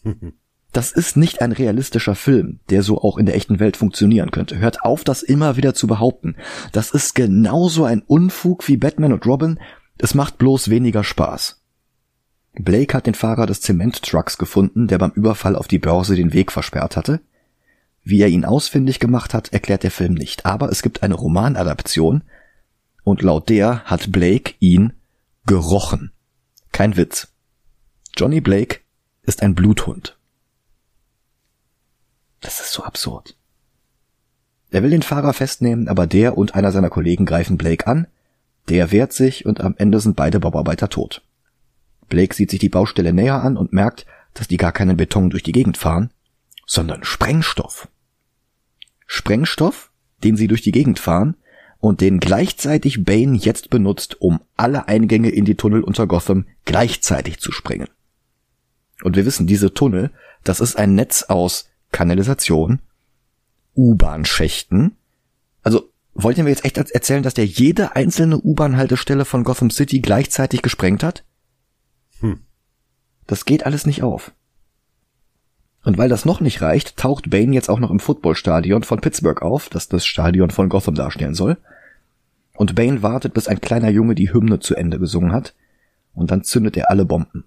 Das 0.74 0.94
ist 0.94 1.18
nicht 1.18 1.42
ein 1.42 1.52
realistischer 1.52 2.16
Film, 2.16 2.62
der 2.70 2.82
so 2.82 3.02
auch 3.02 3.18
in 3.18 3.26
der 3.26 3.36
echten 3.36 3.60
Welt 3.60 3.76
funktionieren 3.76 4.32
könnte. 4.32 4.58
Hört 4.58 4.84
auf, 4.84 5.04
das 5.04 5.22
immer 5.22 5.58
wieder 5.58 5.74
zu 5.74 5.86
behaupten. 5.86 6.38
Das 6.72 6.92
ist 6.92 7.14
genauso 7.14 7.84
ein 7.84 8.02
Unfug 8.02 8.66
wie 8.70 8.78
Batman 8.78 9.12
und 9.12 9.26
Robin. 9.26 9.60
Es 9.98 10.14
macht 10.14 10.38
bloß 10.38 10.70
weniger 10.70 11.04
Spaß. 11.04 11.62
Blake 12.54 12.96
hat 12.96 13.06
den 13.06 13.16
Fahrer 13.16 13.48
des 13.48 13.60
Zementtrucks 13.60 14.38
gefunden, 14.38 14.88
der 14.88 14.98
beim 14.98 15.12
Überfall 15.12 15.58
auf 15.58 15.68
die 15.68 15.80
Börse 15.80 16.16
den 16.16 16.32
Weg 16.32 16.54
versperrt 16.54 16.96
hatte. 16.96 17.20
Wie 18.04 18.22
er 18.22 18.28
ihn 18.28 18.46
ausfindig 18.46 19.00
gemacht 19.00 19.34
hat, 19.34 19.54
erklärt 19.54 19.84
der 19.84 19.92
Film 19.92 20.14
nicht, 20.14 20.46
aber 20.46 20.70
es 20.70 20.82
gibt 20.82 21.04
eine 21.04 21.16
Romanadaption 21.16 22.24
und 23.04 23.22
laut 23.22 23.50
der 23.50 23.84
hat 23.84 24.12
Blake 24.12 24.54
ihn 24.60 24.94
gerochen. 25.46 26.12
Kein 26.72 26.98
Witz. 26.98 27.28
Johnny 28.16 28.42
Blake 28.42 28.80
ist 29.24 29.42
ein 29.42 29.56
Bluthund. 29.56 30.18
Das 32.40 32.60
ist 32.60 32.74
so 32.74 32.84
absurd. 32.84 33.36
Er 34.72 34.84
will 34.84 34.90
den 34.90 35.04
Fahrer 35.04 35.34
festnehmen, 35.34 35.88
aber 35.88 36.08
der 36.08 36.38
und 36.38 36.56
einer 36.56 36.72
seiner 36.72 36.90
Kollegen 36.90 37.26
greifen 37.26 37.58
Blake 37.58 37.86
an, 37.88 38.08
der 38.70 38.92
wehrt 38.92 39.14
sich 39.14 39.46
und 39.46 39.62
am 39.62 39.76
Ende 39.78 40.00
sind 40.00 40.16
beide 40.16 40.40
Bauarbeiter 40.40 40.90
tot. 40.90 41.22
Blake 42.08 42.34
sieht 42.34 42.52
sich 42.52 42.60
die 42.60 42.70
Baustelle 42.70 43.14
näher 43.14 43.44
an 43.44 43.58
und 43.58 43.74
merkt, 43.74 44.06
dass 44.34 44.48
die 44.48 44.58
gar 44.58 44.72
keinen 44.72 44.98
Beton 44.98 45.30
durch 45.30 45.44
die 45.44 45.52
Gegend 45.52 45.78
fahren, 45.78 46.12
sondern 46.66 47.04
Sprengstoff. 47.04 47.90
Sprengstoff, 49.14 49.92
den 50.24 50.38
sie 50.38 50.48
durch 50.48 50.62
die 50.62 50.72
Gegend 50.72 50.98
fahren 50.98 51.36
und 51.82 52.00
den 52.00 52.22
gleichzeitig 52.22 53.04
Bane 53.04 53.36
jetzt 53.36 53.70
benutzt, 53.70 54.22
um 54.22 54.40
alle 54.56 54.88
Eingänge 54.88 55.30
in 55.32 55.44
die 55.44 55.56
Tunnel 55.56 55.84
unter 55.84 56.08
Gotham 56.08 56.46
gleichzeitig 56.64 57.40
zu 57.40 57.52
sprengen. 57.52 57.90
Und 59.04 59.18
wir 59.18 59.26
wissen, 59.26 59.48
diese 59.48 59.74
Tunnel, 59.74 60.12
das 60.46 60.62
ist 60.62 60.78
ein 60.78 60.96
Netz 60.96 61.24
aus 61.24 61.68
Kanalisation, 61.92 62.80
U-Bahn-Schächten. 63.76 64.96
Also 65.62 65.92
wollten 66.14 66.46
wir 66.46 66.52
jetzt 66.52 66.64
echt 66.64 66.78
erzählen, 66.78 67.22
dass 67.22 67.34
der 67.34 67.46
jede 67.46 67.98
einzelne 67.98 68.40
U-Bahn-Haltestelle 68.40 69.26
von 69.26 69.44
Gotham 69.44 69.72
City 69.72 70.00
gleichzeitig 70.00 70.62
gesprengt 70.62 71.04
hat? 71.04 71.26
Hm. 72.22 72.40
Das 73.28 73.44
geht 73.44 73.66
alles 73.66 73.86
nicht 73.86 74.04
auf. 74.04 74.32
Und 75.84 75.98
weil 75.98 76.10
das 76.10 76.26
noch 76.26 76.42
nicht 76.42 76.62
reicht, 76.62 76.98
taucht 76.98 77.30
Bane 77.30 77.54
jetzt 77.54 77.70
auch 77.70 77.80
noch 77.80 77.90
im 77.90 78.00
Footballstadion 78.00 78.84
von 78.84 79.02
Pittsburgh 79.02 79.42
auf, 79.42 79.70
das 79.70 79.88
das 79.88 80.06
Stadion 80.06 80.52
von 80.52 80.70
Gotham 80.70 80.96
darstellen 80.96 81.34
soll. 81.34 81.58
Und 82.54 82.76
Bane 82.76 83.02
wartet, 83.02 83.34
bis 83.34 83.48
ein 83.48 83.62
kleiner 83.62 83.90
Junge 83.90 84.14
die 84.14 84.32
Hymne 84.32 84.60
zu 84.60 84.76
Ende 84.76 85.00
gesungen 85.00 85.32
hat, 85.32 85.56
und 86.14 86.30
dann 86.30 86.44
zündet 86.44 86.78
er 86.78 86.92
alle 86.92 87.06
Bomben. 87.06 87.46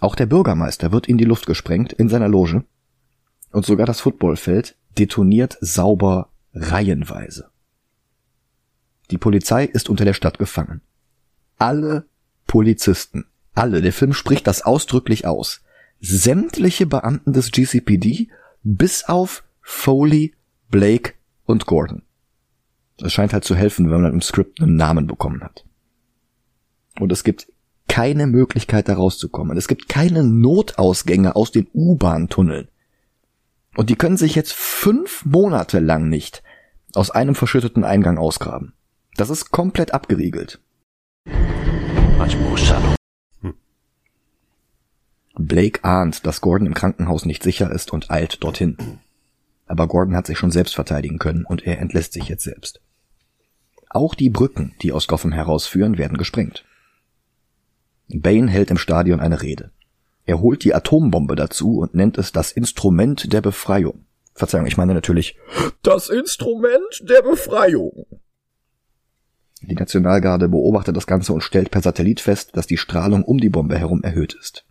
Auch 0.00 0.14
der 0.14 0.26
Bürgermeister 0.26 0.92
wird 0.92 1.08
in 1.08 1.18
die 1.18 1.24
Luft 1.24 1.46
gesprengt 1.46 1.92
in 1.92 2.08
seiner 2.08 2.28
Loge, 2.28 2.64
und 3.52 3.66
sogar 3.66 3.86
das 3.86 4.00
Footballfeld 4.00 4.76
detoniert 4.98 5.58
sauber 5.60 6.28
reihenweise. 6.54 7.50
Die 9.10 9.18
Polizei 9.18 9.64
ist 9.64 9.90
unter 9.90 10.04
der 10.04 10.14
Stadt 10.14 10.38
gefangen. 10.38 10.80
Alle 11.58 12.06
Polizisten, 12.46 13.26
alle, 13.54 13.82
der 13.82 13.92
Film 13.92 14.12
spricht 14.12 14.46
das 14.46 14.62
ausdrücklich 14.62 15.26
aus, 15.26 15.62
sämtliche 16.00 16.86
Beamten 16.86 17.32
des 17.32 17.52
GCPD 17.52 18.28
bis 18.62 19.04
auf 19.04 19.44
Foley, 19.60 20.34
Blake 20.70 21.14
und 21.44 21.66
Gordon. 21.66 22.02
Das 22.96 23.12
scheint 23.12 23.32
halt 23.32 23.44
zu 23.44 23.54
helfen, 23.54 23.90
wenn 23.90 24.02
man 24.02 24.12
im 24.12 24.22
Skript 24.22 24.60
einen 24.60 24.76
Namen 24.76 25.06
bekommen 25.06 25.42
hat. 25.42 25.64
Und 26.98 27.12
es 27.12 27.24
gibt 27.24 27.48
keine 27.88 28.26
Möglichkeit 28.26 28.88
da 28.88 28.94
rauszukommen. 28.94 29.56
Es 29.56 29.68
gibt 29.68 29.88
keine 29.88 30.22
Notausgänge 30.22 31.34
aus 31.34 31.50
den 31.50 31.66
U-Bahn-Tunneln. 31.72 32.68
Und 33.76 33.90
die 33.90 33.96
können 33.96 34.16
sich 34.16 34.34
jetzt 34.34 34.52
fünf 34.52 35.24
Monate 35.24 35.80
lang 35.80 36.08
nicht 36.08 36.42
aus 36.94 37.10
einem 37.10 37.34
verschütteten 37.34 37.84
Eingang 37.84 38.18
ausgraben. 38.18 38.74
Das 39.16 39.30
ist 39.30 39.50
komplett 39.50 39.94
abgeriegelt. 39.94 40.60
Blake 45.46 45.84
ahnt, 45.84 46.26
dass 46.26 46.40
Gordon 46.40 46.66
im 46.66 46.74
Krankenhaus 46.74 47.24
nicht 47.24 47.42
sicher 47.42 47.70
ist 47.70 47.92
und 47.92 48.10
eilt 48.10 48.42
dorthin. 48.42 48.76
Aber 49.66 49.86
Gordon 49.86 50.16
hat 50.16 50.26
sich 50.26 50.38
schon 50.38 50.50
selbst 50.50 50.74
verteidigen 50.74 51.18
können 51.18 51.44
und 51.44 51.66
er 51.66 51.78
entlässt 51.78 52.12
sich 52.12 52.28
jetzt 52.28 52.44
selbst. 52.44 52.80
Auch 53.88 54.14
die 54.14 54.30
Brücken, 54.30 54.74
die 54.82 54.92
aus 54.92 55.08
Gotham 55.08 55.32
herausführen, 55.32 55.98
werden 55.98 56.18
gesprengt. 56.18 56.64
Bane 58.08 58.50
hält 58.50 58.70
im 58.70 58.78
Stadion 58.78 59.20
eine 59.20 59.42
Rede. 59.42 59.70
Er 60.26 60.40
holt 60.40 60.64
die 60.64 60.74
Atombombe 60.74 61.34
dazu 61.34 61.78
und 61.78 61.94
nennt 61.94 62.18
es 62.18 62.32
das 62.32 62.52
Instrument 62.52 63.32
der 63.32 63.40
Befreiung. 63.40 64.04
Verzeihung, 64.34 64.66
ich 64.66 64.76
meine 64.76 64.94
natürlich 64.94 65.36
Das 65.82 66.08
Instrument 66.08 67.02
der 67.02 67.22
Befreiung. 67.22 68.06
Die 69.62 69.74
Nationalgarde 69.74 70.48
beobachtet 70.48 70.96
das 70.96 71.06
Ganze 71.06 71.32
und 71.32 71.42
stellt 71.42 71.70
per 71.70 71.82
Satellit 71.82 72.20
fest, 72.20 72.56
dass 72.56 72.66
die 72.66 72.78
Strahlung 72.78 73.24
um 73.24 73.38
die 73.38 73.50
Bombe 73.50 73.78
herum 73.78 74.02
erhöht 74.02 74.34
ist. 74.34 74.64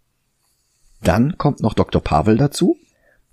Dann 1.01 1.37
kommt 1.37 1.61
noch 1.61 1.73
Dr. 1.73 2.01
Pavel 2.03 2.37
dazu, 2.37 2.77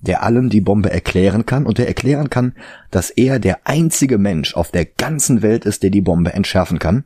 der 0.00 0.22
allen 0.22 0.50
die 0.50 0.60
Bombe 0.60 0.90
erklären 0.90 1.46
kann 1.46 1.66
und 1.66 1.78
der 1.78 1.88
erklären 1.88 2.30
kann, 2.30 2.54
dass 2.90 3.10
er 3.10 3.38
der 3.38 3.66
einzige 3.66 4.18
Mensch 4.18 4.54
auf 4.54 4.70
der 4.70 4.84
ganzen 4.84 5.42
Welt 5.42 5.64
ist, 5.64 5.82
der 5.82 5.90
die 5.90 6.00
Bombe 6.02 6.32
entschärfen 6.32 6.78
kann, 6.78 7.04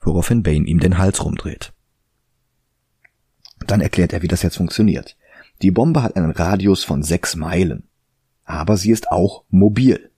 woraufhin 0.00 0.42
Bane 0.42 0.66
ihm 0.66 0.80
den 0.80 0.98
Hals 0.98 1.24
rumdreht. 1.24 1.72
Dann 3.66 3.80
erklärt 3.80 4.12
er, 4.12 4.22
wie 4.22 4.28
das 4.28 4.42
jetzt 4.42 4.56
funktioniert. 4.56 5.16
Die 5.62 5.70
Bombe 5.70 6.02
hat 6.02 6.16
einen 6.16 6.30
Radius 6.30 6.84
von 6.84 7.02
sechs 7.02 7.34
Meilen. 7.34 7.88
Aber 8.44 8.76
sie 8.76 8.92
ist 8.92 9.10
auch 9.10 9.44
mobil. 9.50 10.10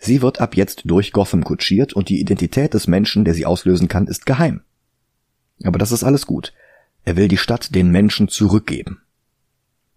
Sie 0.00 0.22
wird 0.22 0.40
ab 0.40 0.56
jetzt 0.56 0.82
durch 0.86 1.12
Gotham 1.12 1.44
kutschiert 1.44 1.92
und 1.92 2.08
die 2.08 2.20
Identität 2.20 2.72
des 2.72 2.86
Menschen, 2.86 3.24
der 3.24 3.34
sie 3.34 3.44
auslösen 3.44 3.86
kann, 3.86 4.06
ist 4.06 4.24
geheim. 4.24 4.62
Aber 5.62 5.78
das 5.78 5.92
ist 5.92 6.02
alles 6.02 6.26
gut. 6.26 6.54
Er 7.10 7.16
will 7.16 7.26
die 7.26 7.38
Stadt 7.38 7.74
den 7.74 7.90
Menschen 7.90 8.28
zurückgeben. 8.28 9.02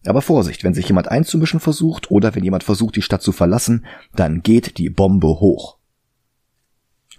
Aber 0.04 0.24
Vorsicht, 0.24 0.64
wenn 0.64 0.74
sich 0.74 0.88
jemand 0.88 1.10
einzumischen 1.10 1.60
versucht 1.60 2.10
oder 2.10 2.34
wenn 2.34 2.44
jemand 2.44 2.64
versucht, 2.64 2.96
die 2.96 3.04
Stadt 3.04 3.22
zu 3.22 3.32
verlassen, 3.32 3.86
dann 4.16 4.42
geht 4.42 4.80
die 4.80 4.90
Bombe 4.90 5.28
hoch. 5.28 5.78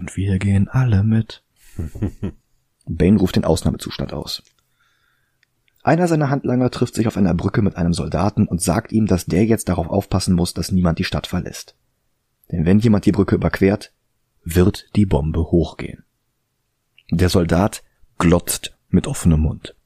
Und 0.00 0.16
wir 0.16 0.40
gehen 0.40 0.66
alle 0.66 1.04
mit. 1.04 1.44
Bane 2.86 3.18
ruft 3.20 3.36
den 3.36 3.44
Ausnahmezustand 3.44 4.12
aus. 4.12 4.42
Einer 5.84 6.08
seiner 6.08 6.28
Handlanger 6.28 6.72
trifft 6.72 6.96
sich 6.96 7.06
auf 7.06 7.16
einer 7.16 7.32
Brücke 7.32 7.62
mit 7.62 7.76
einem 7.76 7.92
Soldaten 7.92 8.48
und 8.48 8.60
sagt 8.60 8.90
ihm, 8.90 9.06
dass 9.06 9.26
der 9.26 9.44
jetzt 9.44 9.68
darauf 9.68 9.86
aufpassen 9.86 10.34
muss, 10.34 10.54
dass 10.54 10.72
niemand 10.72 10.98
die 10.98 11.04
Stadt 11.04 11.28
verlässt. 11.28 11.76
Denn 12.50 12.66
wenn 12.66 12.80
jemand 12.80 13.06
die 13.06 13.12
Brücke 13.12 13.36
überquert, 13.36 13.92
wird 14.42 14.86
die 14.96 15.06
Bombe 15.06 15.52
hochgehen. 15.52 16.02
Der 17.12 17.28
Soldat 17.28 17.84
glotzt 18.18 18.76
mit 18.88 19.06
offenem 19.06 19.38
Mund. 19.38 19.76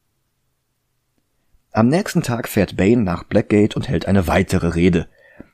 Am 1.79 1.87
nächsten 1.87 2.25
Tag 2.25 2.49
fährt 2.49 2.77
Bane 2.77 3.05
nach 3.05 3.23
Blackgate 3.23 3.77
und 3.77 3.89
hält 3.89 4.07
eine 4.07 4.27
weitere 4.27 4.75
Rede. 4.75 5.07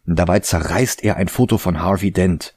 Dabei 0.07 0.41
zerreißt 0.41 1.05
er 1.05 1.17
ein 1.17 1.29
Foto 1.29 1.59
von 1.59 1.83
Harvey 1.83 2.13
Dent. 2.13 2.55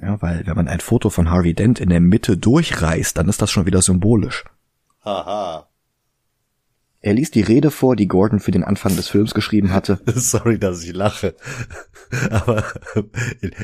Ja, 0.00 0.22
weil 0.22 0.46
wenn 0.46 0.56
man 0.56 0.66
ein 0.66 0.80
Foto 0.80 1.10
von 1.10 1.28
Harvey 1.28 1.52
Dent 1.52 1.78
in 1.78 1.90
der 1.90 2.00
Mitte 2.00 2.38
durchreißt, 2.38 3.18
dann 3.18 3.28
ist 3.28 3.42
das 3.42 3.50
schon 3.50 3.66
wieder 3.66 3.82
symbolisch. 3.82 4.44
Haha. 5.04 5.68
Er 7.02 7.12
liest 7.12 7.34
die 7.34 7.42
Rede 7.42 7.70
vor, 7.70 7.96
die 7.96 8.08
Gordon 8.08 8.40
für 8.40 8.50
den 8.50 8.64
Anfang 8.64 8.96
des 8.96 9.08
Films 9.08 9.34
geschrieben 9.34 9.70
hatte. 9.70 10.00
Sorry, 10.06 10.58
dass 10.58 10.82
ich 10.82 10.94
lache. 10.94 11.34
Aber 12.30 12.64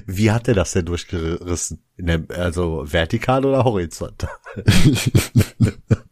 wie 0.05 0.31
hat 0.31 0.47
er 0.47 0.55
das 0.55 0.73
denn 0.73 0.85
durchgerissen? 0.85 1.83
Der, 1.97 2.23
also 2.29 2.85
vertikal 2.85 3.47
oder 3.47 3.65
horizontal? 3.65 4.29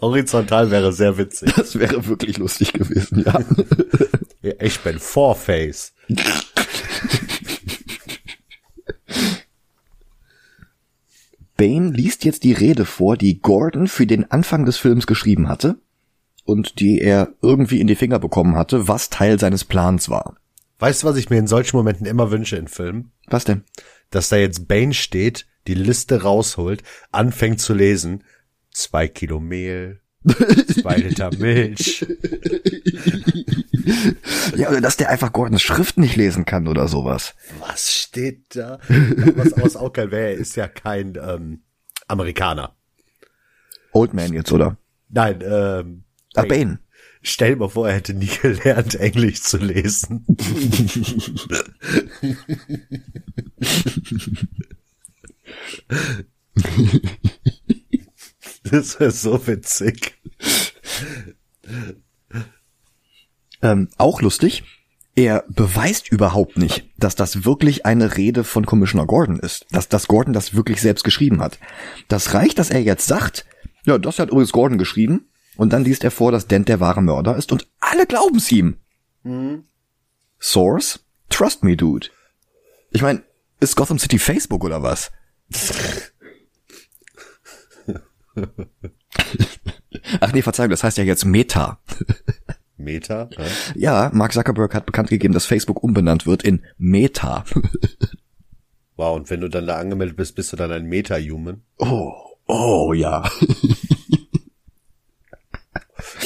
horizontal 0.00 0.70
wäre 0.70 0.92
sehr 0.92 1.18
witzig. 1.18 1.52
Das 1.56 1.78
wäre 1.78 2.06
wirklich 2.06 2.38
lustig 2.38 2.72
gewesen, 2.72 3.24
ja. 3.26 3.38
Ich 4.60 4.80
bin 4.80 4.98
Four-Face. 4.98 5.92
Bane 11.56 11.90
liest 11.90 12.24
jetzt 12.24 12.44
die 12.44 12.54
Rede 12.54 12.86
vor, 12.86 13.18
die 13.18 13.40
Gordon 13.40 13.86
für 13.86 14.06
den 14.06 14.30
Anfang 14.30 14.64
des 14.64 14.78
Films 14.78 15.06
geschrieben 15.06 15.48
hatte 15.48 15.76
und 16.44 16.80
die 16.80 17.00
er 17.00 17.34
irgendwie 17.42 17.80
in 17.80 17.86
die 17.86 17.96
Finger 17.96 18.18
bekommen 18.18 18.56
hatte, 18.56 18.88
was 18.88 19.10
Teil 19.10 19.38
seines 19.38 19.64
Plans 19.64 20.08
war. 20.08 20.36
Weißt 20.78 21.02
du, 21.02 21.06
was 21.06 21.16
ich 21.16 21.28
mir 21.28 21.38
in 21.38 21.46
solchen 21.46 21.76
Momenten 21.76 22.06
immer 22.06 22.30
wünsche 22.30 22.56
in 22.56 22.66
Filmen? 22.66 23.12
Was 23.26 23.44
denn? 23.44 23.64
Dass 24.08 24.30
da 24.30 24.36
jetzt 24.36 24.66
Bane 24.66 24.94
steht, 24.94 25.46
die 25.66 25.74
Liste 25.74 26.22
rausholt, 26.22 26.82
anfängt 27.12 27.60
zu 27.60 27.74
lesen. 27.74 28.24
Zwei 28.72 29.08
Kilo 29.08 29.40
Mehl, 29.40 30.00
zwei 30.80 30.96
Liter 30.96 31.30
Milch. 31.36 32.06
Ja, 34.56 34.70
oder 34.70 34.80
dass 34.80 34.96
der 34.96 35.10
einfach 35.10 35.32
Gordons 35.32 35.62
Schrift 35.62 35.98
nicht 35.98 36.16
lesen 36.16 36.44
kann 36.44 36.68
oder 36.68 36.88
sowas. 36.88 37.34
Was 37.58 37.92
steht 37.92 38.56
da? 38.56 38.78
Was 38.88 39.52
aus 39.54 39.76
auch 39.76 39.92
kein 39.92 40.10
wäre, 40.10 40.28
er 40.30 40.34
ist 40.34 40.56
ja 40.56 40.68
kein 40.68 41.18
ähm, 41.20 41.62
Amerikaner. 42.06 42.76
Old 43.92 44.14
Man 44.14 44.32
jetzt, 44.32 44.52
oder? 44.52 44.76
Nein, 45.08 45.40
ähm, 45.42 46.04
Ah, 46.36 46.44
Bane. 46.44 46.78
stell 47.22 47.50
dir 47.50 47.56
mal 47.56 47.68
vor, 47.68 47.88
er 47.88 47.96
hätte 47.96 48.14
nie 48.14 48.30
gelernt, 48.42 48.94
Englisch 48.94 49.42
zu 49.42 49.56
lesen. 49.58 50.24
das 58.72 59.00
wäre 59.00 59.10
so 59.10 59.46
witzig. 59.46 60.18
Ähm, 63.62 63.88
auch 63.98 64.22
lustig. 64.22 64.64
Er 65.16 65.44
beweist 65.48 66.10
überhaupt 66.10 66.56
nicht, 66.56 66.88
dass 66.96 67.14
das 67.14 67.44
wirklich 67.44 67.84
eine 67.84 68.16
Rede 68.16 68.44
von 68.44 68.64
Commissioner 68.64 69.06
Gordon 69.06 69.40
ist, 69.40 69.66
dass, 69.70 69.88
dass 69.88 70.06
Gordon 70.06 70.32
das 70.32 70.54
wirklich 70.54 70.80
selbst 70.80 71.02
geschrieben 71.02 71.40
hat. 71.40 71.58
Das 72.08 72.32
reicht, 72.32 72.58
dass 72.58 72.70
er 72.70 72.80
jetzt 72.80 73.06
sagt, 73.06 73.44
ja, 73.84 73.98
das 73.98 74.18
hat 74.18 74.30
übrigens 74.30 74.52
Gordon 74.52 74.78
geschrieben, 74.78 75.26
und 75.56 75.72
dann 75.72 75.84
liest 75.84 76.04
er 76.04 76.10
vor, 76.10 76.32
dass 76.32 76.46
Dent 76.46 76.68
der 76.68 76.80
wahre 76.80 77.02
Mörder 77.02 77.36
ist, 77.36 77.52
und 77.52 77.68
alle 77.80 78.06
glauben's 78.06 78.50
ihm. 78.52 78.76
Source? 80.40 81.00
Trust 81.28 81.64
me, 81.64 81.76
dude. 81.76 82.08
Ich 82.92 83.02
meine, 83.02 83.22
ist 83.58 83.76
Gotham 83.76 83.98
City 83.98 84.18
Facebook 84.18 84.64
oder 84.64 84.82
was? 84.82 85.10
Ach 90.20 90.32
nee, 90.32 90.42
Verzeihung, 90.42 90.70
das 90.70 90.84
heißt 90.84 90.98
ja 90.98 91.04
jetzt 91.04 91.24
Meta. 91.24 91.80
Meta? 92.76 93.28
Ja? 93.36 93.46
Ja, 93.74 94.10
Mark 94.12 94.32
Zuckerberg 94.32 94.74
hat 94.74 94.86
bekannt 94.86 95.10
gegeben, 95.10 95.34
dass 95.34 95.46
Facebook 95.46 95.82
umbenannt 95.82 96.26
wird 96.26 96.42
in 96.42 96.64
Meta. 96.78 97.44
Wow, 98.96 99.16
und 99.16 99.30
wenn 99.30 99.40
du 99.40 99.48
dann 99.48 99.66
da 99.66 99.78
angemeldet 99.78 100.16
bist, 100.16 100.34
bist 100.34 100.52
du 100.52 100.56
dann 100.56 100.72
ein 100.72 100.84
Meta-Human? 100.84 101.62
Oh, 101.78 102.12
oh 102.46 102.92
ja. 102.92 103.30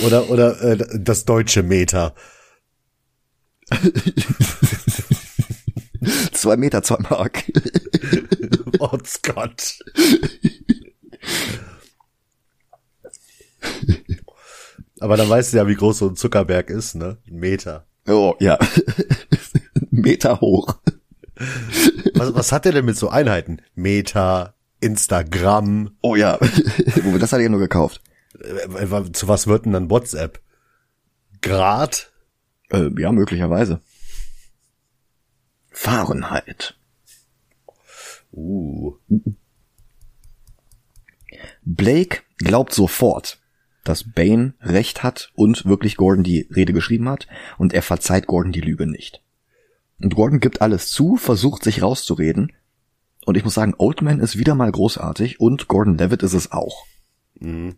Oder, 0.04 0.28
oder 0.30 0.60
äh, 0.62 0.98
das 0.98 1.24
deutsche 1.24 1.62
Meta. 1.62 2.14
Zwei 6.32 6.56
Meter, 6.56 6.82
zwei 6.82 6.98
Mark. 6.98 7.44
Oh 8.80 8.98
Gott. 9.22 9.78
Aber 15.00 15.16
dann 15.16 15.28
weißt 15.28 15.52
du 15.52 15.56
ja, 15.58 15.66
wie 15.66 15.74
groß 15.74 15.98
so 15.98 16.08
ein 16.08 16.16
Zuckerberg 16.16 16.70
ist, 16.70 16.94
ne? 16.94 17.18
Ein 17.28 17.36
Meter. 17.36 17.86
Oh, 18.06 18.34
ja. 18.40 18.58
Meter 19.90 20.40
hoch. 20.40 20.78
Was, 22.14 22.34
was 22.34 22.52
hat 22.52 22.64
der 22.64 22.72
denn 22.72 22.84
mit 22.84 22.96
so 22.96 23.08
Einheiten? 23.08 23.60
Meter, 23.74 24.54
Instagram, 24.80 25.96
Oh 26.02 26.14
ja. 26.14 26.38
Das 27.18 27.32
hat 27.32 27.38
er 27.38 27.44
ja 27.44 27.48
nur 27.48 27.60
gekauft. 27.60 28.02
äh, 28.40 29.12
zu 29.12 29.28
was 29.28 29.46
wird 29.46 29.64
denn 29.64 29.72
dann 29.72 29.90
WhatsApp? 29.90 30.40
Grad? 31.40 32.12
Äh, 32.70 32.90
ja, 32.98 33.12
möglicherweise. 33.12 33.80
Fahrenheit. 35.70 36.76
Uh. 38.32 38.94
Blake 41.62 42.22
glaubt 42.38 42.74
sofort, 42.74 43.40
dass 43.84 44.12
Bane 44.12 44.54
recht 44.60 45.02
hat 45.02 45.30
und 45.34 45.66
wirklich 45.66 45.96
Gordon 45.96 46.24
die 46.24 46.48
Rede 46.54 46.72
geschrieben 46.72 47.08
hat 47.08 47.28
und 47.58 47.72
er 47.72 47.82
verzeiht 47.82 48.26
Gordon 48.26 48.52
die 48.52 48.60
Lüge 48.60 48.86
nicht. 48.86 49.22
Und 50.00 50.14
Gordon 50.14 50.40
gibt 50.40 50.62
alles 50.62 50.90
zu, 50.90 51.16
versucht 51.16 51.62
sich 51.62 51.82
rauszureden 51.82 52.52
und 53.24 53.36
ich 53.36 53.44
muss 53.44 53.54
sagen, 53.54 53.74
Oldman 53.78 54.20
ist 54.20 54.38
wieder 54.38 54.54
mal 54.54 54.70
großartig 54.70 55.40
und 55.40 55.68
Gordon 55.68 55.98
Levitt 55.98 56.22
ist 56.22 56.34
es 56.34 56.52
auch. 56.52 56.86
Mhm. 57.34 57.76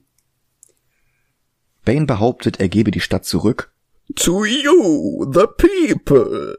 Bane 1.85 2.07
behauptet, 2.07 2.59
er 2.59 2.69
gebe 2.69 2.91
die 2.91 3.01
Stadt 3.01 3.25
zurück. 3.25 3.73
To 4.17 4.45
you, 4.45 5.25
the 5.33 5.47
people. 5.57 6.59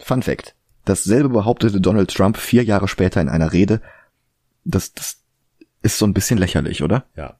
Fun 0.00 0.22
Fact. 0.22 0.54
Dasselbe 0.84 1.28
behauptete 1.30 1.80
Donald 1.80 2.12
Trump 2.12 2.36
vier 2.36 2.62
Jahre 2.62 2.88
später 2.88 3.20
in 3.20 3.28
einer 3.28 3.52
Rede. 3.52 3.80
Das, 4.64 4.92
das 4.92 5.22
ist 5.82 5.98
so 5.98 6.06
ein 6.06 6.14
bisschen 6.14 6.38
lächerlich, 6.38 6.82
oder? 6.82 7.06
Ja. 7.16 7.38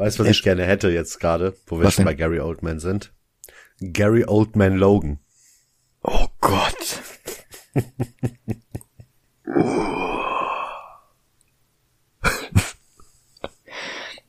Weißt 0.00 0.18
du, 0.18 0.24
was 0.24 0.30
ich 0.30 0.42
gerne 0.42 0.64
hätte 0.64 0.88
jetzt 0.88 1.20
gerade, 1.20 1.54
wo 1.66 1.76
wir 1.76 1.84
Was 1.84 1.92
schon 1.92 2.06
denn? 2.06 2.12
bei 2.12 2.14
Gary 2.14 2.40
Oldman 2.40 2.80
sind? 2.80 3.12
Gary 3.80 4.24
Oldman 4.24 4.78
Logan. 4.78 5.18
Oh 6.02 6.26
Gott. 6.40 7.02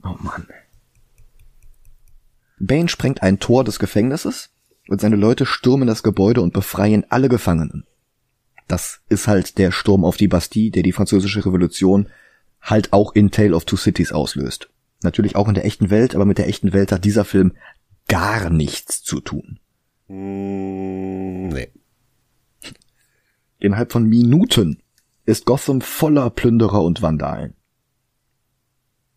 oh 0.03 0.18
Mann. 0.19 0.49
Bane 2.60 2.89
sprengt 2.89 3.23
ein 3.23 3.39
Tor 3.39 3.64
des 3.64 3.80
Gefängnisses 3.80 4.49
und 4.89 4.99
seine 4.99 5.15
Leute 5.15 5.45
stürmen 5.45 5.88
das 5.88 6.03
Gebäude 6.03 6.41
und 6.41 6.52
befreien 6.52 7.06
alle 7.07 7.30
Gefangenen. 7.30 7.85
Das 8.68 8.99
ist 9.07 9.30
halt 9.30 9.57
der 9.57 9.72
Sturm 9.72 10.03
auf 10.03 10.18
die 10.18 10.27
Bastille, 10.27 10.72
der 10.72 10.84
die 10.84 10.91
französische 10.91 11.45
Revolution 11.45 12.10
halt 12.60 12.91
auch 12.91 13.15
in 13.15 13.31
Tale 13.31 13.56
of 13.56 13.64
Two 13.64 13.77
Cities 13.77 14.11
auslöst. 14.11 14.70
Natürlich 15.03 15.36
auch 15.36 15.48
in 15.48 15.56
der 15.56 15.65
echten 15.65 15.90
Welt, 15.90 16.15
aber 16.15 16.26
mit 16.26 16.38
der 16.38 16.48
echten 16.48 16.73
Welt 16.73 16.91
hat 16.91 17.06
dieser 17.06 17.26
Film 17.26 17.53
gar 18.07 18.49
nichts 18.49 19.02
zu 19.02 19.19
tun. 19.19 19.60
Mm, 20.07 21.48
nee. 21.49 21.69
Innerhalb 23.60 23.91
von 23.91 24.07
Minuten 24.07 24.82
ist 25.26 25.45
Gotham 25.45 25.82
voller 25.82 26.30
Plünderer 26.30 26.84
und 26.84 27.02
Vandalen. 27.02 27.56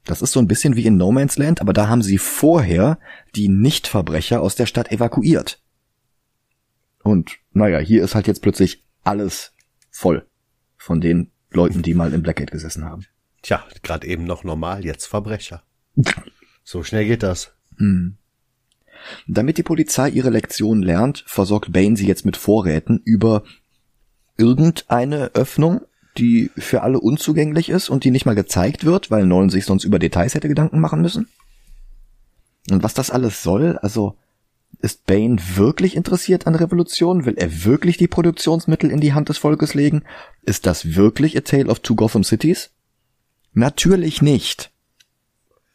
Das 0.04 0.20
ist 0.20 0.32
so 0.32 0.40
ein 0.40 0.48
bisschen 0.48 0.76
wie 0.76 0.84
in 0.84 0.96
No 0.96 1.10
Man's 1.12 1.38
Land, 1.38 1.60
aber 1.60 1.72
da 1.72 1.88
haben 1.88 2.02
sie 2.02 2.18
vorher 2.18 2.98
die 3.34 3.48
Nichtverbrecher 3.48 4.40
aus 4.42 4.54
der 4.54 4.66
Stadt 4.66 4.92
evakuiert. 4.92 5.62
Und 7.02 7.38
naja, 7.52 7.78
hier 7.78 8.04
ist 8.04 8.14
halt 8.14 8.26
jetzt 8.26 8.42
plötzlich 8.42 8.84
alles 9.02 9.54
voll 9.90 10.26
von 10.76 11.00
den 11.00 11.30
Leuten, 11.50 11.82
die 11.82 11.94
mal 11.94 12.12
im 12.12 12.22
Blackgate 12.22 12.50
gesessen 12.50 12.84
haben. 12.84 13.06
Tja, 13.42 13.64
gerade 13.82 14.06
eben 14.06 14.24
noch 14.24 14.44
normal, 14.44 14.84
jetzt 14.84 15.06
Verbrecher. 15.06 15.62
So 16.64 16.82
schnell 16.82 17.06
geht 17.06 17.22
das. 17.22 17.52
Damit 19.26 19.58
die 19.58 19.62
Polizei 19.62 20.08
ihre 20.08 20.30
Lektion 20.30 20.82
lernt, 20.82 21.24
versorgt 21.26 21.72
Bane 21.72 21.96
sie 21.96 22.06
jetzt 22.06 22.24
mit 22.24 22.36
Vorräten 22.36 23.00
über 23.04 23.44
irgendeine 24.36 25.34
Öffnung, 25.34 25.82
die 26.16 26.50
für 26.56 26.82
alle 26.82 27.00
unzugänglich 27.00 27.68
ist 27.68 27.88
und 27.88 28.04
die 28.04 28.10
nicht 28.10 28.26
mal 28.26 28.34
gezeigt 28.34 28.84
wird, 28.84 29.10
weil 29.10 29.26
Nolan 29.26 29.50
sich 29.50 29.64
sonst 29.64 29.84
über 29.84 29.98
Details 29.98 30.34
hätte 30.34 30.48
Gedanken 30.48 30.80
machen 30.80 31.02
müssen. 31.02 31.28
Und 32.70 32.82
was 32.82 32.94
das 32.94 33.10
alles 33.10 33.42
soll, 33.42 33.78
also 33.78 34.16
ist 34.80 35.06
Bane 35.06 35.36
wirklich 35.54 35.96
interessiert 35.96 36.46
an 36.46 36.54
Revolution? 36.54 37.26
Will 37.26 37.36
er 37.36 37.64
wirklich 37.64 37.96
die 37.96 38.08
Produktionsmittel 38.08 38.90
in 38.90 39.00
die 39.00 39.12
Hand 39.12 39.28
des 39.28 39.38
Volkes 39.38 39.74
legen? 39.74 40.04
Ist 40.42 40.66
das 40.66 40.94
wirklich 40.94 41.36
A 41.36 41.40
Tale 41.40 41.66
of 41.66 41.80
Two 41.80 41.94
Gotham 41.94 42.24
Cities? 42.24 42.70
Natürlich 43.52 44.20
nicht. 44.20 44.73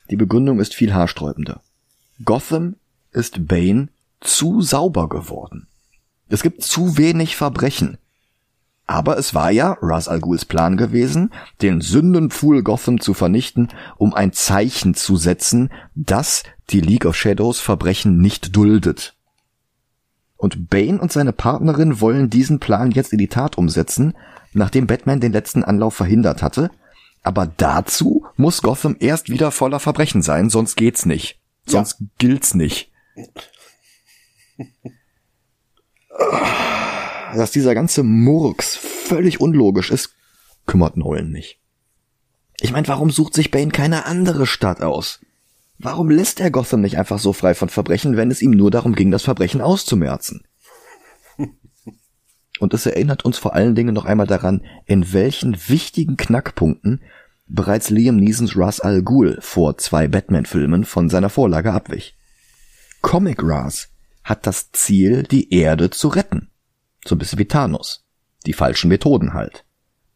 Die 0.10 0.16
Begründung 0.16 0.60
ist 0.60 0.74
viel 0.74 0.94
haarsträubender. 0.94 1.62
Gotham 2.26 2.76
ist 3.12 3.48
Bane 3.48 3.90
zu 4.20 4.62
sauber 4.62 5.08
geworden. 5.08 5.68
Es 6.30 6.44
gibt 6.44 6.64
zu 6.64 6.98
wenig 6.98 7.36
Verbrechen. 7.36 7.98
Aber 8.86 9.20
es 9.20 9.36
war 9.36 9.52
ja 9.52 9.78
Ras 9.82 10.08
Al 10.08 10.20
Ghuls 10.20 10.46
Plan 10.46 10.76
gewesen, 10.76 11.32
den 11.62 11.80
Sündenpfuhl 11.80 12.64
Gotham 12.64 13.00
zu 13.00 13.14
vernichten, 13.14 13.70
um 13.98 14.16
ein 14.16 14.34
Zeichen 14.34 14.96
zu 14.96 15.16
setzen, 15.16 15.70
dass 15.94 16.44
die 16.72 16.82
League 16.82 17.06
of 17.06 17.16
Shadows 17.16 17.60
Verbrechen 17.60 18.18
nicht 18.18 18.56
duldet. 18.56 19.16
Und 20.38 20.70
Bane 20.70 21.00
und 21.00 21.12
seine 21.12 21.34
Partnerin 21.34 22.02
wollen 22.02 22.30
diesen 22.30 22.60
Plan 22.60 22.90
jetzt 22.92 23.14
in 23.14 23.20
die 23.20 23.28
Tat 23.28 23.58
umsetzen, 23.58 24.16
nachdem 24.54 24.88
Batman 24.88 25.20
den 25.20 25.34
letzten 25.34 25.64
Anlauf 25.64 25.94
verhindert 25.94 26.42
hatte. 26.42 26.72
Aber 27.22 27.48
dazu 27.48 28.26
muss 28.38 28.62
Gotham 28.62 28.96
erst 29.00 29.30
wieder 29.30 29.52
voller 29.52 29.80
Verbrechen 29.80 30.22
sein, 30.22 30.50
sonst 30.50 30.76
geht's 30.76 31.06
nicht. 31.06 31.40
Sonst 31.66 31.98
gilt's 32.18 32.54
nicht. 32.54 32.92
Dass 37.34 37.52
dieser 37.52 37.76
ganze 37.76 38.04
Murks 38.04 38.76
völlig 38.76 39.40
unlogisch 39.40 39.92
ist, 39.92 40.16
kümmert 40.66 40.98
Nolan 40.98 41.32
nicht. 41.32 41.60
Ich 42.62 42.72
meine, 42.72 42.88
warum 42.88 43.12
sucht 43.12 43.34
sich 43.34 43.52
Bane 43.52 43.72
keine 43.72 44.06
andere 44.06 44.46
Stadt 44.46 44.82
aus? 44.82 45.20
Warum 45.78 46.10
lässt 46.10 46.42
er 46.42 46.52
Gotham 46.52 46.82
nicht 46.82 46.98
einfach 46.98 47.20
so 47.20 47.32
frei 47.32 47.54
von 47.54 47.70
Verbrechen, 47.70 48.18
wenn 48.18 48.32
es 48.32 48.42
ihm 48.42 48.52
nur 48.52 48.70
darum 48.70 48.96
ging, 48.96 49.12
das 49.12 49.24
Verbrechen 49.24 49.62
auszumerzen? 49.62 50.44
Und 52.60 52.74
es 52.74 52.86
erinnert 52.86 53.26
uns 53.26 53.38
vor 53.38 53.56
allen 53.56 53.76
Dingen 53.76 53.94
noch 53.94 54.06
einmal 54.06 54.28
daran, 54.28 54.62
in 54.86 55.14
welchen 55.14 55.58
wichtigen 55.70 56.18
Knackpunkten 56.18 57.02
bereits 57.48 57.90
Liam 57.90 58.18
Neesons 58.18 58.56
Ras 58.56 58.80
Al 58.80 59.02
Ghul 59.02 59.38
vor 59.42 59.78
zwei 59.78 60.08
Batman-Filmen 60.08 60.86
von 60.86 61.10
seiner 61.10 61.30
Vorlage 61.30 61.74
abwich. 61.74 62.16
Comic 63.02 63.42
Ras 63.42 63.90
hat 64.24 64.46
das 64.46 64.72
Ziel, 64.72 65.24
die 65.24 65.54
Erde 65.54 65.90
zu 65.90 66.10
retten. 66.10 66.50
So 67.06 67.16
ein 67.16 67.18
bisschen 67.18 67.40
wie 67.40 67.48
Thanos. 67.48 68.06
Die 68.46 68.54
falschen 68.54 68.90
Methoden 68.90 69.34
halt. 69.34 69.66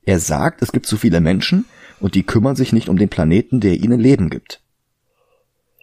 Er 0.04 0.20
sagt, 0.20 0.62
es 0.62 0.72
gibt 0.72 0.86
zu 0.86 0.98
viele 0.98 1.22
Menschen 1.22 1.66
und 2.00 2.16
die 2.16 2.24
kümmern 2.24 2.56
sich 2.56 2.74
nicht 2.74 2.90
um 2.90 2.98
den 2.98 3.10
Planeten, 3.10 3.62
der 3.62 3.76
ihnen 3.76 4.00
Leben 4.00 4.30
gibt. 4.30 4.62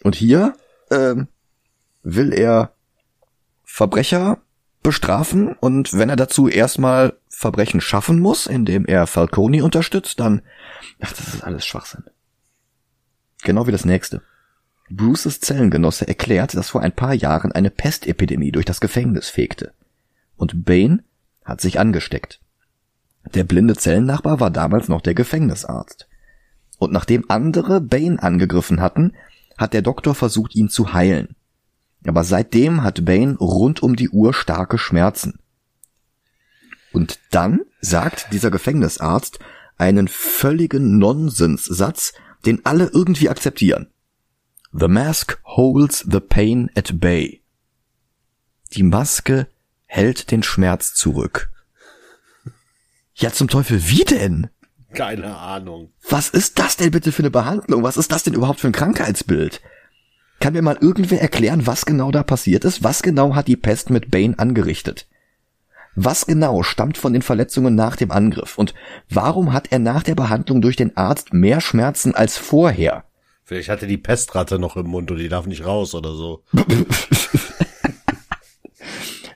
Und 0.02 0.14
hier 0.14 0.54
ähm, 0.90 1.28
will 2.02 2.32
er 2.32 2.74
Verbrecher 3.64 4.42
bestrafen 4.82 5.52
und 5.54 5.92
wenn 5.92 6.08
er 6.08 6.16
dazu 6.16 6.48
erstmal 6.48 7.14
Verbrechen 7.28 7.80
schaffen 7.80 8.20
muss, 8.20 8.46
indem 8.46 8.86
er 8.86 9.06
Falcone 9.06 9.64
unterstützt, 9.64 10.20
dann 10.20 10.42
ach, 11.00 11.12
das 11.12 11.34
ist 11.34 11.44
alles 11.44 11.66
Schwachsinn. 11.66 12.04
Genau 13.42 13.66
wie 13.66 13.72
das 13.72 13.84
nächste. 13.84 14.22
Bruces 14.90 15.40
Zellengenosse 15.40 16.08
erklärt, 16.08 16.54
dass 16.54 16.70
vor 16.70 16.82
ein 16.82 16.92
paar 16.92 17.14
Jahren 17.14 17.52
eine 17.52 17.70
Pestepidemie 17.70 18.52
durch 18.52 18.64
das 18.64 18.80
Gefängnis 18.80 19.28
fegte. 19.28 19.72
Und 20.36 20.64
Bane 20.64 21.04
hat 21.44 21.60
sich 21.60 21.78
angesteckt. 21.78 22.40
Der 23.34 23.44
blinde 23.44 23.76
Zellennachbar 23.76 24.40
war 24.40 24.50
damals 24.50 24.88
noch 24.88 25.00
der 25.00 25.14
Gefängnisarzt. 25.14 26.08
Und 26.78 26.92
nachdem 26.92 27.26
andere 27.28 27.80
Bane 27.80 28.20
angegriffen 28.20 28.80
hatten, 28.80 29.12
hat 29.56 29.74
der 29.74 29.82
Doktor 29.82 30.14
versucht, 30.14 30.56
ihn 30.56 30.68
zu 30.68 30.92
heilen. 30.92 31.36
Aber 32.04 32.24
seitdem 32.24 32.82
hat 32.82 33.04
Bane 33.04 33.36
rund 33.36 33.82
um 33.82 33.96
die 33.96 34.08
Uhr 34.08 34.32
starke 34.32 34.78
Schmerzen. 34.78 35.38
Und 36.92 37.20
dann 37.30 37.60
sagt 37.80 38.32
dieser 38.32 38.50
Gefängnisarzt 38.50 39.38
einen 39.76 40.08
völligen 40.08 40.98
Nonsenssatz, 40.98 42.12
den 42.44 42.64
alle 42.64 42.86
irgendwie 42.86 43.28
akzeptieren. 43.28 43.88
The 44.72 44.88
mask 44.88 45.40
holds 45.44 46.06
the 46.10 46.20
pain 46.20 46.70
at 46.74 47.00
bay. 47.00 47.42
Die 48.72 48.82
Maske 48.82 49.48
hält 49.86 50.30
den 50.30 50.42
Schmerz 50.42 50.94
zurück. 50.94 51.50
Ja, 53.14 53.32
zum 53.32 53.48
Teufel, 53.48 53.88
wie 53.88 54.04
denn? 54.04 54.48
Keine 54.94 55.36
Ahnung. 55.36 55.92
Was 56.08 56.30
ist 56.30 56.58
das 56.58 56.76
denn 56.76 56.90
bitte 56.90 57.12
für 57.12 57.22
eine 57.22 57.30
Behandlung? 57.30 57.82
Was 57.82 57.96
ist 57.96 58.12
das 58.12 58.22
denn 58.22 58.34
überhaupt 58.34 58.60
für 58.60 58.68
ein 58.68 58.72
Krankheitsbild? 58.72 59.60
Kann 60.40 60.54
mir 60.54 60.62
mal 60.62 60.78
irgendwer 60.80 61.20
erklären, 61.20 61.66
was 61.66 61.84
genau 61.84 62.10
da 62.10 62.22
passiert 62.22 62.64
ist? 62.64 62.82
Was 62.82 63.02
genau 63.02 63.34
hat 63.34 63.46
die 63.46 63.58
Pest 63.58 63.90
mit 63.90 64.10
Bane 64.10 64.38
angerichtet? 64.38 65.06
Was 65.94 66.24
genau 66.24 66.62
stammt 66.62 66.96
von 66.96 67.12
den 67.12 67.20
Verletzungen 67.20 67.74
nach 67.74 67.94
dem 67.94 68.10
Angriff? 68.10 68.56
Und 68.56 68.74
warum 69.10 69.52
hat 69.52 69.70
er 69.70 69.78
nach 69.78 70.02
der 70.02 70.14
Behandlung 70.14 70.62
durch 70.62 70.76
den 70.76 70.96
Arzt 70.96 71.34
mehr 71.34 71.60
Schmerzen 71.60 72.14
als 72.14 72.38
vorher? 72.38 73.04
Vielleicht 73.44 73.68
hatte 73.68 73.86
die 73.86 73.98
Pestratte 73.98 74.58
noch 74.58 74.76
im 74.76 74.86
Mund 74.86 75.10
und 75.10 75.18
die 75.18 75.28
darf 75.28 75.46
nicht 75.46 75.66
raus 75.66 75.94
oder 75.94 76.14
so. 76.14 76.42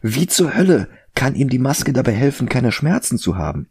Wie 0.03 0.27
zur 0.27 0.55
Hölle 0.55 0.89
kann 1.15 1.35
ihm 1.35 1.51
die 1.51 1.59
Maske 1.59 1.93
dabei 1.93 2.13
helfen, 2.13 2.49
keine 2.49 2.73
Schmerzen 2.73 3.19
zu 3.19 3.37
haben? 3.37 3.69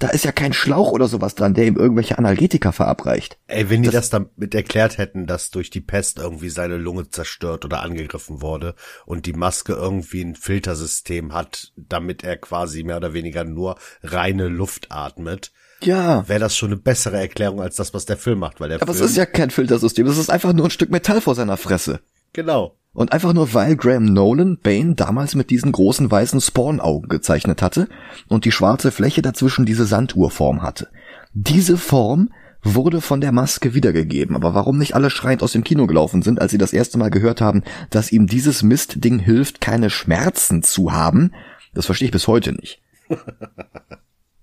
Da 0.00 0.08
ist 0.08 0.24
ja 0.24 0.32
kein 0.32 0.54
Schlauch 0.54 0.92
oder 0.92 1.08
sowas 1.08 1.34
dran, 1.34 1.52
der 1.52 1.66
ihm 1.66 1.76
irgendwelche 1.76 2.16
Analgetika 2.16 2.72
verabreicht. 2.72 3.38
Ey, 3.46 3.68
wenn 3.68 3.82
die 3.82 3.90
das, 3.90 4.08
damit 4.08 4.54
erklärt 4.54 4.96
hätten, 4.96 5.26
dass 5.26 5.50
durch 5.50 5.68
die 5.68 5.82
Pest 5.82 6.18
irgendwie 6.18 6.48
seine 6.48 6.78
Lunge 6.78 7.10
zerstört 7.10 7.66
oder 7.66 7.82
angegriffen 7.82 8.40
wurde 8.40 8.74
und 9.04 9.26
die 9.26 9.34
Maske 9.34 9.74
irgendwie 9.74 10.22
ein 10.22 10.36
Filtersystem 10.36 11.34
hat, 11.34 11.72
damit 11.76 12.24
er 12.24 12.38
quasi 12.38 12.82
mehr 12.82 12.96
oder 12.96 13.12
weniger 13.12 13.44
nur 13.44 13.76
reine 14.02 14.48
Luft 14.48 14.90
atmet, 14.90 15.52
Ja, 15.82 16.26
wäre 16.26 16.40
das 16.40 16.56
schon 16.56 16.70
eine 16.70 16.80
bessere 16.80 17.18
Erklärung 17.18 17.60
als 17.60 17.76
das, 17.76 17.92
was 17.92 18.06
der 18.06 18.16
Film 18.16 18.38
macht, 18.38 18.58
weil 18.58 18.70
der 18.70 18.80
aber 18.80 18.92
es 18.92 18.98
Film 18.98 19.10
ist 19.10 19.16
ja 19.18 19.26
kein 19.26 19.50
Filtersystem, 19.50 20.06
es 20.06 20.16
ist 20.16 20.30
einfach 20.30 20.54
nur 20.54 20.64
ein 20.66 20.70
Stück 20.70 20.90
Metall 20.90 21.20
vor 21.20 21.34
seiner 21.34 21.58
Fresse. 21.58 22.00
Genau. 22.32 22.76
Und 22.92 23.12
einfach 23.12 23.32
nur 23.32 23.54
weil 23.54 23.76
Graham 23.76 24.04
Nolan 24.04 24.58
Bane 24.58 24.94
damals 24.94 25.36
mit 25.36 25.50
diesen 25.50 25.70
großen 25.70 26.10
weißen 26.10 26.40
Spawn-Augen 26.40 27.08
gezeichnet 27.08 27.62
hatte 27.62 27.88
und 28.28 28.44
die 28.44 28.52
schwarze 28.52 28.90
Fläche 28.90 29.22
dazwischen 29.22 29.64
diese 29.64 29.86
Sanduhrform 29.86 30.62
hatte. 30.62 30.88
Diese 31.32 31.76
Form 31.76 32.30
wurde 32.62 33.00
von 33.00 33.20
der 33.20 33.32
Maske 33.32 33.74
wiedergegeben, 33.74 34.34
aber 34.34 34.54
warum 34.54 34.76
nicht 34.76 34.94
alle 34.94 35.08
schreiend 35.08 35.42
aus 35.42 35.52
dem 35.52 35.64
Kino 35.64 35.86
gelaufen 35.86 36.22
sind, 36.22 36.40
als 36.40 36.50
sie 36.50 36.58
das 36.58 36.72
erste 36.72 36.98
Mal 36.98 37.10
gehört 37.10 37.40
haben, 37.40 37.62
dass 37.90 38.12
ihm 38.12 38.26
dieses 38.26 38.62
Mistding 38.62 39.18
hilft, 39.18 39.60
keine 39.60 39.88
Schmerzen 39.88 40.62
zu 40.62 40.92
haben, 40.92 41.32
das 41.74 41.86
verstehe 41.86 42.06
ich 42.06 42.12
bis 42.12 42.26
heute 42.26 42.52
nicht. 42.52 42.80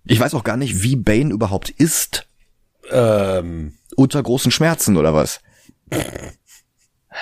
Ich 0.09 0.21
weiß 0.21 0.35
auch 0.35 0.45
gar 0.45 0.55
nicht, 0.55 0.83
wie 0.83 0.95
Bane 0.95 1.33
überhaupt 1.33 1.69
ist. 1.69 2.27
Ähm, 2.89 3.73
Unter 3.97 4.23
großen 4.23 4.51
Schmerzen 4.51 4.95
oder 4.95 5.13
was? 5.13 5.41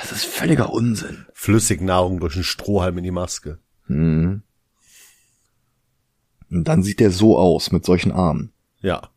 Das 0.01 0.11
ist 0.11 0.25
völliger 0.25 0.71
Unsinn. 0.71 1.25
Flüssignahrung 1.33 2.19
durch 2.19 2.35
einen 2.35 2.43
Strohhalm 2.43 2.97
in 2.97 3.03
die 3.03 3.11
Maske. 3.11 3.59
Und 3.87 4.43
dann 6.49 6.83
sieht 6.83 6.99
der 6.99 7.11
so 7.11 7.37
aus, 7.37 7.71
mit 7.71 7.85
solchen 7.85 8.11
Armen. 8.11 8.51
Ja. 8.81 9.09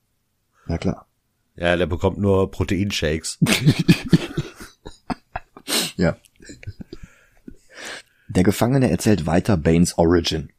Ja 0.69 0.79
klar. 0.79 1.07
Ja, 1.57 1.77
der 1.77 1.87
bekommt 1.87 2.19
nur 2.19 2.51
Proteinshakes. 2.51 3.39
Ja. 5.99 6.17
Der 8.29 8.45
Gefangene 8.45 8.89
erzählt 8.89 9.27
weiter 9.27 9.57
Banes 9.57 9.99
Origin. 9.99 10.51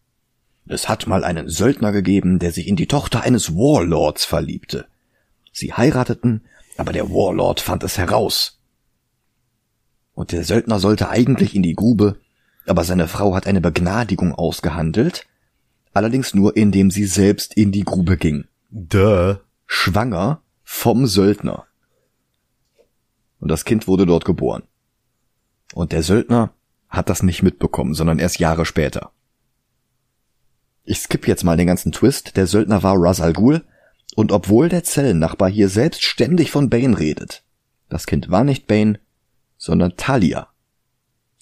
Es 0.67 0.89
hat 0.89 1.07
mal 1.07 1.23
einen 1.23 1.49
Söldner 1.49 1.93
gegeben, 1.93 2.39
der 2.39 2.51
sich 2.51 2.67
in 2.67 2.75
die 2.75 2.87
Tochter 2.87 3.21
eines 3.21 3.55
Warlords 3.55 4.25
verliebte. 4.25 4.85
Sie 5.53 5.73
heirateten, 5.73 6.41
aber 6.77 6.91
der 6.91 7.09
Warlord 7.09 7.61
fand 7.61 7.83
es 7.83 7.97
heraus. 7.97 8.58
Und 10.19 10.33
der 10.33 10.43
Söldner 10.43 10.81
sollte 10.81 11.07
eigentlich 11.07 11.55
in 11.55 11.63
die 11.63 11.75
Grube, 11.75 12.17
aber 12.67 12.83
seine 12.83 13.07
Frau 13.07 13.35
hat 13.35 13.47
eine 13.47 13.61
Begnadigung 13.61 14.35
ausgehandelt, 14.35 15.25
allerdings 15.93 16.33
nur 16.33 16.57
indem 16.57 16.91
sie 16.91 17.05
selbst 17.05 17.53
in 17.55 17.71
die 17.71 17.85
Grube 17.85 18.17
ging. 18.17 18.43
Duh. 18.69 19.37
Schwanger 19.65 20.41
vom 20.65 21.05
Söldner. 21.05 21.67
Und 23.39 23.47
das 23.47 23.63
Kind 23.63 23.87
wurde 23.87 24.05
dort 24.05 24.25
geboren. 24.25 24.63
Und 25.73 25.93
der 25.93 26.03
Söldner 26.03 26.53
hat 26.89 27.09
das 27.09 27.23
nicht 27.23 27.41
mitbekommen, 27.41 27.93
sondern 27.93 28.19
erst 28.19 28.39
Jahre 28.39 28.65
später. 28.65 29.13
Ich 30.83 30.99
skippe 30.99 31.27
jetzt 31.27 31.45
mal 31.45 31.55
den 31.55 31.67
ganzen 31.67 31.93
Twist. 31.93 32.35
Der 32.35 32.45
Söldner 32.45 32.83
war 32.83 32.95
Ras 32.97 33.21
Al 33.21 33.31
Ghul. 33.31 33.63
Und 34.17 34.33
obwohl 34.33 34.67
der 34.67 34.83
Zellennachbar 34.83 35.49
hier 35.49 35.69
selbst 35.69 36.03
ständig 36.03 36.51
von 36.51 36.69
Bane 36.69 36.99
redet, 36.99 37.45
das 37.87 38.05
Kind 38.05 38.29
war 38.29 38.43
nicht 38.43 38.67
Bane, 38.67 38.99
sondern 39.59 39.95
Talia. 39.97 40.47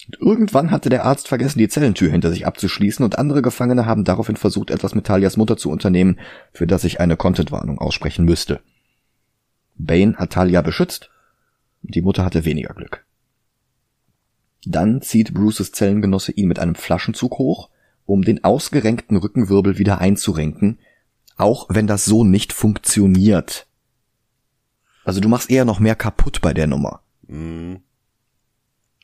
Und 0.06 0.20
irgendwann 0.20 0.70
hatte 0.70 0.90
der 0.90 1.04
Arzt 1.04 1.28
vergessen, 1.28 1.58
die 1.58 1.68
Zellentür 1.68 2.10
hinter 2.10 2.30
sich 2.30 2.46
abzuschließen 2.46 3.04
und 3.04 3.18
andere 3.18 3.40
Gefangene 3.40 3.86
haben 3.86 4.04
daraufhin 4.04 4.36
versucht, 4.36 4.70
etwas 4.70 4.94
mit 4.94 5.06
Talias 5.06 5.36
Mutter 5.36 5.56
zu 5.56 5.70
unternehmen, 5.70 6.18
für 6.52 6.66
das 6.66 6.84
ich 6.84 7.00
eine 7.00 7.16
Content-Warnung 7.16 7.78
aussprechen 7.78 8.24
müsste. 8.24 8.60
Bane 9.76 10.16
hat 10.16 10.32
Talia 10.32 10.60
beschützt, 10.60 11.10
die 11.82 12.02
Mutter 12.02 12.24
hatte 12.24 12.44
weniger 12.44 12.74
Glück. 12.74 13.06
Dann 14.66 15.00
zieht 15.00 15.32
Bruces 15.32 15.72
Zellengenosse 15.72 16.32
ihn 16.32 16.48
mit 16.48 16.58
einem 16.58 16.74
Flaschenzug 16.74 17.38
hoch, 17.38 17.70
um 18.04 18.22
den 18.22 18.42
ausgerenkten 18.42 19.16
Rückenwirbel 19.16 19.78
wieder 19.78 20.00
einzurenken, 20.00 20.80
auch 21.36 21.66
wenn 21.68 21.86
das 21.86 22.04
so 22.04 22.24
nicht 22.24 22.52
funktioniert. 22.52 23.66
Also 25.04 25.20
du 25.20 25.28
machst 25.28 25.50
eher 25.50 25.64
noch 25.64 25.78
mehr 25.78 25.94
kaputt 25.94 26.40
bei 26.40 26.52
der 26.52 26.66
Nummer. 26.66 27.02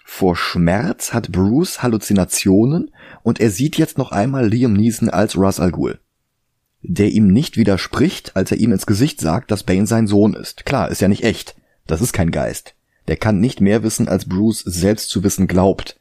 Vor 0.07 0.37
Schmerz 0.37 1.15
hat 1.15 1.33
Bruce 1.33 1.83
Halluzinationen 1.83 2.93
und 3.23 3.41
er 3.41 3.51
sieht 3.51 3.79
jetzt 3.79 3.97
noch 3.97 4.13
einmal 4.13 4.47
Liam 4.47 4.75
Neeson 4.75 5.09
als 5.09 5.37
Ras 5.37 5.59
Al 5.59 5.73
Ghul. 5.73 5.99
Der 6.83 7.09
ihm 7.09 7.29
nicht 7.29 7.57
widerspricht, 7.57 8.37
als 8.37 8.51
er 8.51 8.59
ihm 8.59 8.71
ins 8.71 8.85
Gesicht 8.85 9.21
sagt, 9.21 9.51
dass 9.51 9.63
Bane 9.63 9.87
sein 9.87 10.07
Sohn 10.07 10.35
ist. 10.35 10.67
Klar, 10.67 10.91
ist 10.91 11.01
ja 11.01 11.09
nicht 11.09 11.25
echt. 11.25 11.57
Das 11.87 12.03
ist 12.03 12.13
kein 12.13 12.31
Geist. 12.31 12.75
Der 13.09 13.17
kann 13.17 13.41
nicht 13.41 13.63
mehr 13.63 13.83
wissen, 13.83 14.07
als 14.07 14.29
Bruce 14.29 14.61
selbst 14.61 15.09
zu 15.09 15.25
wissen 15.25 15.47
glaubt. 15.47 15.99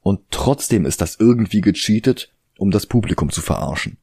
Und 0.00 0.20
trotzdem 0.30 0.86
ist 0.86 1.02
das 1.02 1.16
irgendwie 1.20 1.60
gecheatet, 1.60 2.32
um 2.56 2.70
das 2.70 2.86
Publikum 2.86 3.30
zu 3.30 3.42
verarschen. 3.42 3.98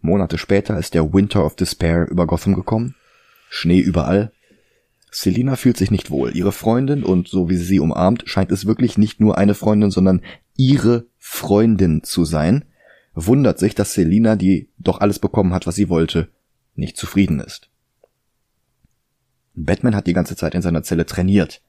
Monate 0.00 0.38
später 0.38 0.78
ist 0.78 0.94
der 0.94 1.12
Winter 1.12 1.44
of 1.44 1.56
Despair 1.56 2.08
über 2.08 2.26
Gotham 2.26 2.54
gekommen. 2.54 2.94
Schnee 3.48 3.80
überall. 3.80 4.32
Selina 5.14 5.56
fühlt 5.56 5.76
sich 5.76 5.90
nicht 5.90 6.10
wohl. 6.10 6.34
Ihre 6.34 6.52
Freundin 6.52 7.04
und 7.04 7.28
so 7.28 7.50
wie 7.50 7.56
sie 7.56 7.64
sie 7.64 7.80
umarmt, 7.80 8.22
scheint 8.26 8.50
es 8.50 8.64
wirklich 8.64 8.96
nicht 8.96 9.20
nur 9.20 9.36
eine 9.36 9.54
Freundin, 9.54 9.90
sondern 9.90 10.22
ihre 10.56 11.06
Freundin 11.18 12.02
zu 12.02 12.24
sein. 12.24 12.64
Wundert 13.14 13.58
sich, 13.58 13.74
dass 13.74 13.92
Selina, 13.92 14.36
die 14.36 14.70
doch 14.78 15.00
alles 15.00 15.18
bekommen 15.18 15.52
hat, 15.52 15.66
was 15.66 15.74
sie 15.74 15.90
wollte, 15.90 16.28
nicht 16.74 16.96
zufrieden 16.96 17.40
ist. 17.40 17.68
Batman 19.54 19.94
hat 19.94 20.06
die 20.06 20.14
ganze 20.14 20.34
Zeit 20.34 20.54
in 20.54 20.62
seiner 20.62 20.82
Zelle 20.82 21.04
trainiert 21.04 21.60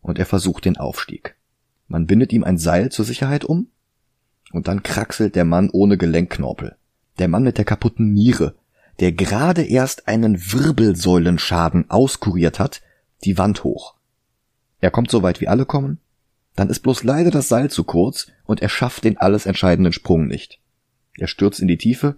und 0.00 0.18
er 0.18 0.24
versucht 0.24 0.64
den 0.64 0.78
Aufstieg. 0.78 1.36
Man 1.88 2.06
bindet 2.06 2.32
ihm 2.32 2.42
ein 2.42 2.56
Seil 2.56 2.90
zur 2.90 3.04
Sicherheit 3.04 3.44
um 3.44 3.68
und 4.50 4.66
dann 4.66 4.82
kraxelt 4.82 5.34
der 5.34 5.44
Mann 5.44 5.68
ohne 5.70 5.98
Gelenkknorpel. 5.98 6.76
Der 7.18 7.28
Mann 7.28 7.42
mit 7.42 7.58
der 7.58 7.66
kaputten 7.66 8.14
Niere, 8.14 8.54
der 9.00 9.12
gerade 9.12 9.62
erst 9.62 10.08
einen 10.08 10.52
Wirbelsäulenschaden 10.52 11.90
auskuriert 11.90 12.58
hat, 12.58 12.82
die 13.24 13.38
Wand 13.38 13.64
hoch. 13.64 13.94
Er 14.80 14.90
kommt 14.90 15.10
so 15.10 15.22
weit 15.22 15.40
wie 15.40 15.48
alle 15.48 15.66
kommen, 15.66 15.98
dann 16.56 16.70
ist 16.70 16.80
bloß 16.80 17.04
leider 17.04 17.30
das 17.30 17.48
Seil 17.48 17.70
zu 17.70 17.84
kurz 17.84 18.26
und 18.44 18.62
er 18.62 18.68
schafft 18.68 19.04
den 19.04 19.16
alles 19.16 19.46
entscheidenden 19.46 19.92
Sprung 19.92 20.26
nicht. 20.26 20.60
Er 21.16 21.28
stürzt 21.28 21.60
in 21.60 21.68
die 21.68 21.78
Tiefe 21.78 22.16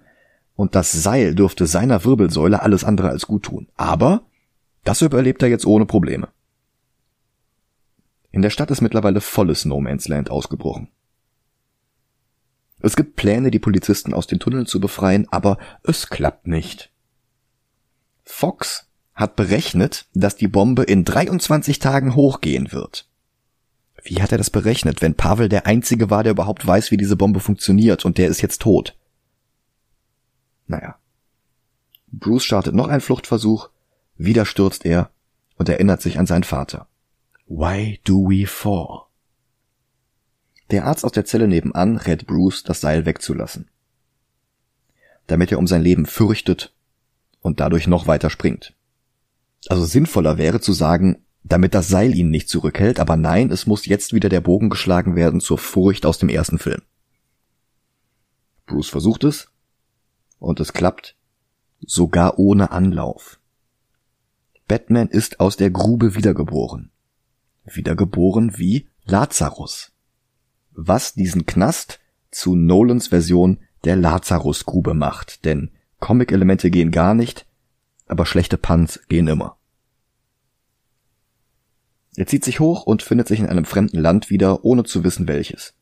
und 0.57 0.75
das 0.75 0.93
Seil 0.93 1.35
dürfte 1.35 1.67
seiner 1.67 2.05
Wirbelsäule 2.05 2.63
alles 2.63 2.85
andere 2.85 3.09
als 3.09 3.27
gut 3.27 3.45
tun. 3.45 3.69
Aber 3.77 4.23
das 4.85 5.03
überlebt 5.03 5.43
er 5.43 5.49
jetzt 5.49 5.67
ohne 5.67 5.87
Probleme. 5.87 6.29
In 8.31 8.43
der 8.43 8.51
Stadt 8.51 8.71
ist 8.71 8.81
mittlerweile 8.81 9.21
volles 9.21 9.65
No 9.65 9.81
Man's 9.81 10.09
Land 10.09 10.31
ausgebrochen. 10.31 10.89
Es 12.81 12.97
gibt 12.97 13.17
Pläne, 13.17 13.51
die 13.51 13.59
Polizisten 13.59 14.15
aus 14.15 14.27
den 14.27 14.39
Tunneln 14.39 14.67
zu 14.67 14.81
befreien, 14.81 15.27
aber 15.31 15.59
es 15.83 16.09
klappt 16.09 16.47
nicht. 16.47 16.91
Fox 18.25 18.89
hat 19.15 19.37
berechnet, 19.37 20.07
dass 20.15 20.37
die 20.37 20.49
Bombe 20.49 20.83
in 20.85 21.05
23 21.05 21.79
Tagen 21.79 22.15
hochgehen 22.15 22.73
wird. 22.73 23.07
Wie 24.03 24.23
hat 24.23 24.33
er 24.33 24.39
das 24.39 24.49
berechnet, 24.49 25.03
wenn 25.03 25.15
Pavel 25.15 25.49
der 25.51 25.67
Einzige 25.67 26.09
war, 26.09 26.23
der 26.23 26.33
überhaupt 26.33 26.67
weiß, 26.67 26.91
wie 26.91 26.97
diese 26.97 27.17
Bombe 27.17 27.41
funktioniert 27.41 28.05
und 28.05 28.17
der 28.17 28.29
ist 28.29 28.41
jetzt 28.41 28.63
tot? 28.63 28.97
Naja. 30.67 30.97
Bruce 32.13 32.45
startet 32.45 32.75
noch 32.75 32.89
einen 32.89 33.03
Fluchtversuch, 33.03 33.69
wieder 34.17 34.47
stürzt 34.47 34.87
er 34.87 35.11
und 35.57 35.69
erinnert 35.69 36.01
sich 36.01 36.19
an 36.19 36.27
seinen 36.27 36.45
Vater. 36.45 36.87
Why 37.47 38.01
do 38.05 38.29
we 38.29 38.47
fall? 38.47 39.10
Der 40.71 40.87
Arzt 40.87 41.05
aus 41.05 41.13
der 41.13 41.25
Zelle 41.25 41.49
nebenan 41.49 41.97
rät 41.97 42.27
Bruce, 42.27 42.63
das 42.63 42.81
Seil 42.81 43.07
wegzulassen. 43.07 43.69
Damit 45.27 45.51
er 45.51 45.59
um 45.59 45.67
sein 45.67 45.83
Leben 45.83 46.07
fürchtet 46.07 46.75
und 47.41 47.61
dadurch 47.61 47.87
noch 47.87 48.07
weiter 48.07 48.31
springt. 48.31 48.75
Also 49.69 49.85
sinnvoller 49.85 50.39
wäre 50.39 50.61
zu 50.61 50.73
sagen, 50.73 51.25
damit 51.43 51.75
das 51.75 51.89
Seil 51.89 52.15
ihn 52.15 52.31
nicht 52.31 52.49
zurückhält, 52.49 53.01
aber 53.01 53.17
nein, 53.17 53.51
es 53.51 53.67
muss 53.67 53.87
jetzt 53.87 54.13
wieder 54.13 54.29
der 54.29 54.41
Bogen 54.41 54.71
geschlagen 54.71 55.17
werden 55.17 55.41
zur 55.41 55.59
Furcht 55.59 56.07
aus 56.07 56.19
dem 56.19 56.29
ersten 56.29 56.59
Film. 56.59 56.83
Bruce 58.67 58.89
versucht 58.89 59.25
es 59.25 59.49
und 60.39 60.61
es 60.61 60.73
klappt, 60.73 61.17
sogar 61.81 62.39
ohne 62.39 62.71
Anlauf. 62.71 63.41
Batman 64.69 65.09
ist 65.09 65.41
aus 65.41 65.57
der 65.57 65.71
Grube 65.71 66.15
wiedergeboren. 66.15 66.91
Wiedergeboren 67.65 68.57
wie 68.57 68.89
Lazarus. 69.05 69.90
Was 70.83 71.13
diesen 71.13 71.45
Knast 71.45 72.01
zu 72.31 72.57
Nolans 72.57 73.09
Version 73.09 73.59
der 73.85 73.97
Lazarus-Grube 73.97 74.95
macht, 74.95 75.45
denn 75.45 75.73
Comic-Elemente 75.99 76.71
gehen 76.71 76.91
gar 76.91 77.13
nicht, 77.13 77.45
aber 78.07 78.25
schlechte 78.25 78.57
Punts 78.57 78.99
gehen 79.09 79.29
immer. 79.29 79.59
Er 82.17 82.27
zieht 82.27 82.47
sich 82.47 82.61
hoch 82.61 82.85
und 82.85 83.03
findet 83.03 83.29
sich 83.29 83.41
in 83.41 83.47
einem 83.47 83.67
fremden 83.67 83.99
Land 83.99 84.31
wieder, 84.31 84.65
ohne 84.65 84.85
zu 84.85 85.05
wissen 85.05 85.29
welches. 85.29 85.75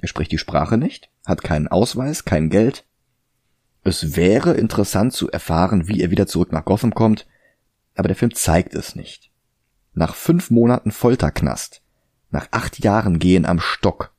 Er 0.00 0.06
spricht 0.06 0.30
die 0.30 0.38
Sprache 0.38 0.78
nicht, 0.78 1.10
hat 1.24 1.42
keinen 1.42 1.66
Ausweis, 1.66 2.24
kein 2.24 2.48
Geld. 2.48 2.86
Es 3.82 4.14
wäre 4.14 4.54
interessant 4.54 5.12
zu 5.12 5.28
erfahren, 5.28 5.88
wie 5.88 6.00
er 6.00 6.12
wieder 6.12 6.28
zurück 6.28 6.52
nach 6.52 6.64
Gotham 6.64 6.94
kommt, 6.94 7.26
aber 7.96 8.06
der 8.06 8.16
Film 8.16 8.32
zeigt 8.32 8.74
es 8.74 8.94
nicht. 8.94 9.32
Nach 9.92 10.14
fünf 10.14 10.50
Monaten 10.50 10.92
Folterknast, 10.92 11.82
nach 12.30 12.46
acht 12.52 12.78
Jahren 12.78 13.18
Gehen 13.18 13.44
am 13.44 13.58
Stock, 13.58 14.12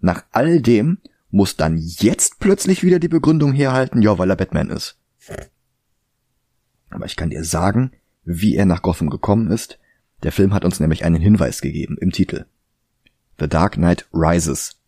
nach 0.00 0.24
all 0.32 0.60
dem 0.60 0.98
muss 1.30 1.56
dann 1.56 1.76
jetzt 1.78 2.38
plötzlich 2.38 2.82
wieder 2.82 2.98
die 2.98 3.08
Begründung 3.08 3.52
herhalten, 3.52 4.02
ja, 4.02 4.18
weil 4.18 4.30
er 4.30 4.36
Batman 4.36 4.70
ist. 4.70 4.98
Aber 6.90 7.06
ich 7.06 7.16
kann 7.16 7.30
dir 7.30 7.44
sagen, 7.44 7.92
wie 8.24 8.56
er 8.56 8.66
nach 8.66 8.82
Gotham 8.82 9.10
gekommen 9.10 9.50
ist. 9.50 9.78
Der 10.22 10.32
Film 10.32 10.52
hat 10.54 10.64
uns 10.64 10.80
nämlich 10.80 11.04
einen 11.04 11.20
Hinweis 11.20 11.60
gegeben 11.60 11.96
im 11.98 12.12
Titel. 12.12 12.46
The 13.38 13.48
Dark 13.48 13.74
Knight 13.74 14.08
Rises. 14.12 14.80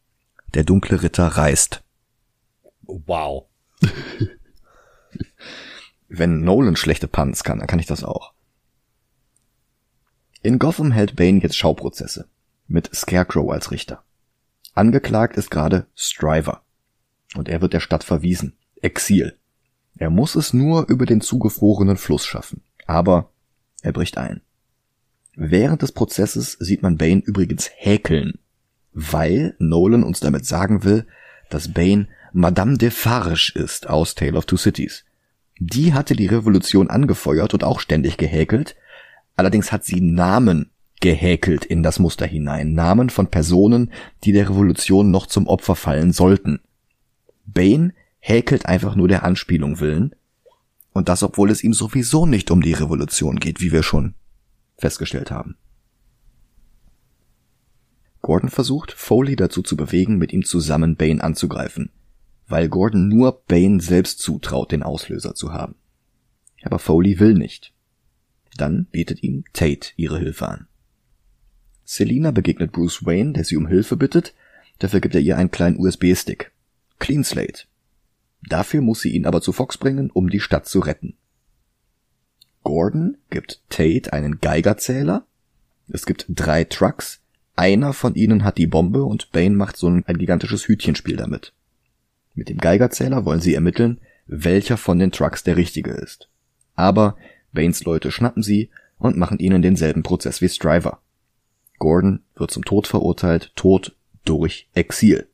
Der 0.55 0.65
dunkle 0.65 1.03
Ritter 1.03 1.27
reist. 1.27 1.83
Wow. 2.83 3.47
Wenn 6.09 6.43
Nolan 6.43 6.75
schlechte 6.75 7.07
Punts 7.07 7.45
kann, 7.45 7.59
dann 7.59 7.69
kann 7.69 7.79
ich 7.79 7.87
das 7.87 8.03
auch. 8.03 8.33
In 10.43 10.59
Gotham 10.59 10.91
hält 10.91 11.15
Bane 11.15 11.41
jetzt 11.41 11.57
Schauprozesse. 11.57 12.27
Mit 12.67 12.95
Scarecrow 12.95 13.53
als 13.53 13.71
Richter. 13.71 14.03
Angeklagt 14.81 15.37
ist 15.37 15.51
gerade 15.51 15.89
Striver. 15.95 16.63
Und 17.35 17.51
er 17.51 17.61
wird 17.61 17.75
der 17.75 17.81
Stadt 17.81 18.03
verwiesen. 18.03 18.57
Exil. 18.81 19.37
Er 19.99 20.09
muss 20.09 20.37
es 20.37 20.55
nur 20.55 20.89
über 20.89 21.05
den 21.05 21.21
zugefrorenen 21.21 21.99
Fluss 21.99 22.25
schaffen. 22.25 22.63
Aber 22.87 23.31
er 23.83 23.93
bricht 23.93 24.17
ein. 24.17 24.41
Während 25.37 25.83
des 25.83 25.93
Prozesses 25.93 26.53
sieht 26.53 26.81
man 26.81 26.97
Bane 26.97 27.21
übrigens 27.21 27.71
häkeln. 27.77 28.39
Weil 28.95 29.55
Nolan 29.59 30.03
uns 30.03 30.21
damit 30.21 30.47
sagen 30.47 30.83
will, 30.83 31.07
dass 31.51 31.75
Bane 31.75 32.09
Madame 32.33 32.79
Defarge 32.79 33.53
ist 33.55 33.87
aus 33.87 34.15
Tale 34.15 34.39
of 34.39 34.47
Two 34.47 34.57
Cities. 34.57 35.05
Die 35.59 35.93
hatte 35.93 36.17
die 36.17 36.29
Revolution 36.29 36.89
angefeuert 36.89 37.53
und 37.53 37.65
auch 37.65 37.81
ständig 37.81 38.17
gehäkelt. 38.17 38.77
Allerdings 39.37 39.73
hat 39.73 39.85
sie 39.85 40.01
Namen 40.01 40.71
gehäkelt 41.01 41.65
in 41.65 41.83
das 41.83 41.99
Muster 41.99 42.27
hinein. 42.27 42.73
Namen 42.73 43.11
von 43.11 43.29
Personen, 43.29 43.91
die 44.25 44.33
der 44.33 44.49
Revolution 44.49 45.11
noch 45.11 45.27
zum 45.27 45.47
Opfer 45.47 45.75
fallen 45.75 46.13
sollten. 46.13 46.61
Bane 47.47 47.95
häkelt 48.21 48.67
einfach 48.67 48.95
nur 48.95 49.09
der 49.09 49.25
Anspielung 49.25 49.81
willen. 49.81 50.15
Und 50.93 51.09
das, 51.09 51.23
obwohl 51.23 51.51
es 51.51 51.65
ihm 51.65 51.73
sowieso 51.73 52.27
nicht 52.27 52.51
um 52.51 52.63
die 52.63 52.73
Revolution 52.73 53.37
geht, 53.37 53.61
wie 53.61 53.73
wir 53.73 53.83
schon 53.83 54.15
festgestellt 54.77 55.31
haben. 55.31 55.57
Gordon 58.23 58.51
versucht, 58.51 58.93
Foley 58.93 59.37
dazu 59.37 59.63
zu 59.63 59.77
bewegen, 59.77 60.19
mit 60.19 60.33
ihm 60.33 60.45
zusammen 60.45 60.97
Bane 60.97 61.23
anzugreifen, 61.23 61.91
weil 62.49 62.69
Gordon 62.69 63.09
nur 63.09 63.43
Bane 63.47 63.81
selbst 63.81 64.19
zutraut, 64.19 64.73
den 64.73 64.83
Auslöser 64.83 65.35
zu 65.35 65.53
haben. 65.53 65.77
Aber 66.63 66.79
Foley 66.79 67.19
will 67.19 67.35
nicht. 67.35 67.73
Dann 68.57 68.85
bietet 68.87 69.23
ihm 69.23 69.45
Tate 69.53 69.93
ihre 69.97 70.19
Hilfe 70.19 70.49
an. 70.49 70.67
Selina 71.93 72.31
begegnet 72.31 72.71
Bruce 72.71 73.05
Wayne, 73.05 73.33
der 73.33 73.43
sie 73.43 73.57
um 73.57 73.67
Hilfe 73.67 73.97
bittet, 73.97 74.33
dafür 74.79 75.01
gibt 75.01 75.17
er 75.17 75.21
ihr 75.21 75.37
einen 75.37 75.51
kleinen 75.51 75.77
USB-Stick. 75.77 76.53
Clean 77.01 77.25
Slate. 77.25 77.65
Dafür 78.45 78.81
muss 78.81 79.01
sie 79.01 79.11
ihn 79.11 79.27
aber 79.27 79.43
zu 79.43 79.53
Fox 79.53 79.77
bringen, 79.77 80.09
um 80.09 80.31
die 80.31 80.39
Stadt 80.39 80.69
zu 80.69 80.79
retten. 80.79 81.17
Gordon 82.63 83.17
gibt 83.29 83.61
Tate 83.71 84.13
einen 84.13 84.41
Geigerzähler. 84.41 85.27
Es 85.89 86.07
gibt 86.07 86.27
drei 86.29 86.63
Trucks. 86.63 87.23
Einer 87.57 87.93
von 87.93 88.15
ihnen 88.15 88.45
hat 88.45 88.59
die 88.59 88.69
Bombe 88.69 89.03
und 89.03 89.33
Bane 89.33 89.57
macht 89.57 89.77
so 89.77 89.89
ein, 89.89 90.05
gigantisches 90.17 90.69
Hütchenspiel 90.69 91.17
damit. 91.17 91.53
Mit 92.37 92.51
dem 92.51 92.59
Geigerzähler 92.59 93.25
wollen 93.25 93.41
sie 93.41 93.55
ermitteln, 93.55 93.99
welcher 94.29 94.77
von 94.77 95.01
den 95.01 95.11
Trucks 95.11 95.43
der 95.43 95.57
richtige 95.57 95.91
ist. 95.91 96.29
Aber 96.77 97.17
Banes 97.53 97.83
Leute 97.83 98.13
schnappen 98.13 98.45
sie 98.45 98.71
und 98.97 99.17
machen 99.17 99.41
ihnen 99.41 99.61
denselben 99.61 100.05
Prozess 100.05 100.41
wie 100.41 100.49
Striver. 100.49 101.01
Gordon 101.81 102.23
wird 102.37 102.53
zum 102.53 102.65
Tod 102.65 102.87
verurteilt, 102.87 103.51
Tod 103.57 103.97
durch 104.25 104.69
Exil. 104.75 105.29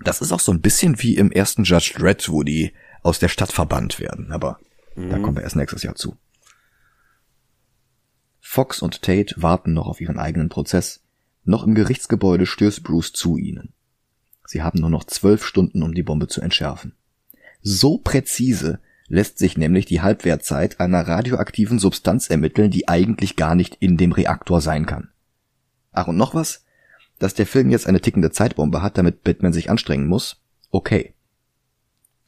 Das 0.00 0.20
ist 0.20 0.32
auch 0.32 0.40
so 0.40 0.50
ein 0.50 0.60
bisschen 0.60 1.00
wie 1.00 1.16
im 1.16 1.30
ersten 1.30 1.62
Judge 1.62 1.94
Dredd, 1.96 2.28
wo 2.28 2.42
die 2.42 2.72
aus 3.02 3.20
der 3.20 3.28
Stadt 3.28 3.52
verbannt 3.52 4.00
werden, 4.00 4.32
aber 4.32 4.58
mhm. 4.96 5.10
da 5.10 5.18
kommen 5.20 5.36
wir 5.36 5.44
erst 5.44 5.54
nächstes 5.54 5.84
Jahr 5.84 5.94
zu. 5.94 6.16
Fox 8.40 8.82
und 8.82 9.02
Tate 9.02 9.34
warten 9.38 9.72
noch 9.72 9.86
auf 9.86 10.00
ihren 10.00 10.18
eigenen 10.18 10.48
Prozess. 10.48 11.04
Noch 11.44 11.64
im 11.64 11.74
Gerichtsgebäude 11.74 12.46
stößt 12.46 12.82
Bruce 12.82 13.12
zu 13.12 13.36
ihnen. 13.36 13.72
Sie 14.46 14.62
haben 14.62 14.80
nur 14.80 14.90
noch 14.90 15.04
zwölf 15.04 15.44
Stunden, 15.44 15.82
um 15.82 15.94
die 15.94 16.02
Bombe 16.02 16.26
zu 16.26 16.40
entschärfen. 16.40 16.94
So 17.62 17.98
präzise 17.98 18.80
lässt 19.12 19.38
sich 19.38 19.58
nämlich 19.58 19.84
die 19.84 20.00
Halbwertzeit 20.00 20.80
einer 20.80 21.06
radioaktiven 21.06 21.78
Substanz 21.78 22.30
ermitteln, 22.30 22.70
die 22.70 22.88
eigentlich 22.88 23.36
gar 23.36 23.54
nicht 23.54 23.76
in 23.78 23.98
dem 23.98 24.12
Reaktor 24.12 24.62
sein 24.62 24.86
kann. 24.86 25.10
Ach 25.92 26.08
und 26.08 26.16
noch 26.16 26.34
was? 26.34 26.64
Dass 27.18 27.34
der 27.34 27.44
Film 27.44 27.68
jetzt 27.68 27.86
eine 27.86 28.00
tickende 28.00 28.30
Zeitbombe 28.30 28.80
hat, 28.80 28.96
damit 28.96 29.22
Batman 29.22 29.52
sich 29.52 29.68
anstrengen 29.68 30.06
muss, 30.06 30.40
okay. 30.70 31.12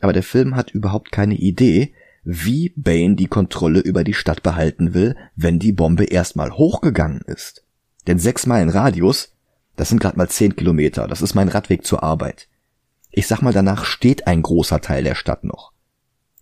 Aber 0.01 0.13
der 0.13 0.23
Film 0.23 0.57
hat 0.57 0.73
überhaupt 0.73 1.11
keine 1.11 1.37
Idee, 1.37 1.95
wie 2.23 2.75
Bane 2.77 3.15
die 3.15 3.29
Kontrolle 3.29 3.81
über 3.81 4.05
die 4.05 4.13
Stadt 4.13 4.43
behalten 4.43 4.93
will, 4.93 5.17
wenn 5.37 5.59
die 5.59 5.73
Bombe 5.73 6.05
erstmal 6.05 6.53
hochgegangen 6.53 7.23
ist. 7.23 7.65
Denn 8.07 8.19
sechs 8.19 8.45
Meilen 8.45 8.69
Radius, 8.69 9.33
das 9.77 9.89
sind 9.89 10.01
gerade 10.01 10.19
mal 10.19 10.29
zehn 10.29 10.55
Kilometer, 10.55 11.09
das 11.09 11.23
ist 11.23 11.35
mein 11.35 11.49
Radweg 11.49 11.87
zur 11.87 12.03
Arbeit. 12.03 12.47
Ich 13.11 13.27
sag 13.27 13.41
mal, 13.41 13.55
danach 13.55 13.87
steht 13.87 14.27
ein 14.27 14.43
großer 14.43 14.83
Teil 14.83 15.03
der 15.03 15.15
Stadt 15.15 15.45
noch. 15.45 15.74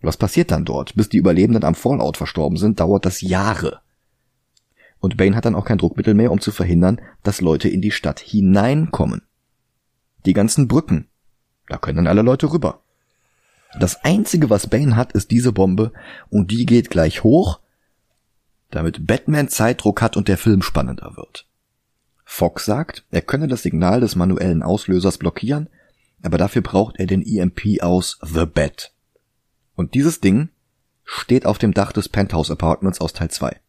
Was 0.03 0.17
passiert 0.17 0.51
dann 0.51 0.65
dort? 0.65 0.95
Bis 0.95 1.09
die 1.09 1.17
Überlebenden 1.17 1.63
am 1.63 1.75
Fallout 1.75 2.17
verstorben 2.17 2.57
sind, 2.57 2.79
dauert 2.79 3.05
das 3.05 3.21
Jahre. 3.21 3.79
Und 4.99 5.17
Bane 5.17 5.35
hat 5.35 5.45
dann 5.45 5.55
auch 5.55 5.65
kein 5.65 5.77
Druckmittel 5.77 6.13
mehr, 6.13 6.31
um 6.31 6.41
zu 6.41 6.51
verhindern, 6.51 7.01
dass 7.23 7.41
Leute 7.41 7.69
in 7.69 7.81
die 7.81 7.91
Stadt 7.91 8.19
hineinkommen. 8.19 9.23
Die 10.25 10.33
ganzen 10.33 10.67
Brücken. 10.67 11.07
Da 11.67 11.77
können 11.77 11.97
dann 11.97 12.07
alle 12.07 12.21
Leute 12.21 12.51
rüber. 12.51 12.81
Das 13.79 14.03
einzige, 14.03 14.49
was 14.49 14.67
Bane 14.67 14.95
hat, 14.95 15.13
ist 15.13 15.31
diese 15.31 15.51
Bombe 15.51 15.93
und 16.29 16.51
die 16.51 16.65
geht 16.65 16.89
gleich 16.89 17.23
hoch, 17.23 17.59
damit 18.71 19.07
Batman 19.07 19.47
Zeitdruck 19.47 20.01
hat 20.01 20.17
und 20.17 20.27
der 20.27 20.37
Film 20.37 20.61
spannender 20.61 21.15
wird. 21.15 21.47
Fox 22.25 22.65
sagt, 22.65 23.05
er 23.09 23.21
könne 23.21 23.47
das 23.47 23.63
Signal 23.63 24.01
des 24.01 24.15
manuellen 24.15 24.63
Auslösers 24.63 25.17
blockieren, 25.17 25.69
aber 26.21 26.37
dafür 26.37 26.61
braucht 26.61 26.97
er 26.97 27.05
den 27.05 27.21
EMP 27.25 27.81
aus 27.81 28.19
The 28.21 28.45
Bat. 28.45 28.92
Und 29.75 29.93
dieses 29.93 30.21
Ding 30.21 30.49
steht 31.03 31.45
auf 31.45 31.57
dem 31.57 31.73
Dach 31.73 31.91
des 31.91 32.09
Penthouse 32.09 32.51
Apartments 32.51 33.01
aus 33.01 33.13
Teil 33.13 33.31
2 33.31 33.59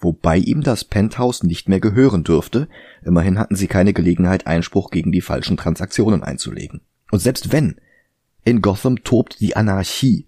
wobei 0.00 0.38
ihm 0.38 0.62
das 0.62 0.84
Penthouse 0.84 1.42
nicht 1.42 1.68
mehr 1.68 1.80
gehören 1.80 2.24
dürfte, 2.24 2.68
immerhin 3.04 3.38
hatten 3.38 3.56
sie 3.56 3.66
keine 3.66 3.92
Gelegenheit, 3.92 4.46
Einspruch 4.46 4.90
gegen 4.90 5.12
die 5.12 5.20
falschen 5.20 5.56
Transaktionen 5.56 6.22
einzulegen. 6.22 6.80
Und 7.10 7.20
selbst 7.20 7.52
wenn, 7.52 7.76
in 8.44 8.62
Gotham 8.62 9.04
tobt 9.04 9.40
die 9.40 9.56
Anarchie. 9.56 10.26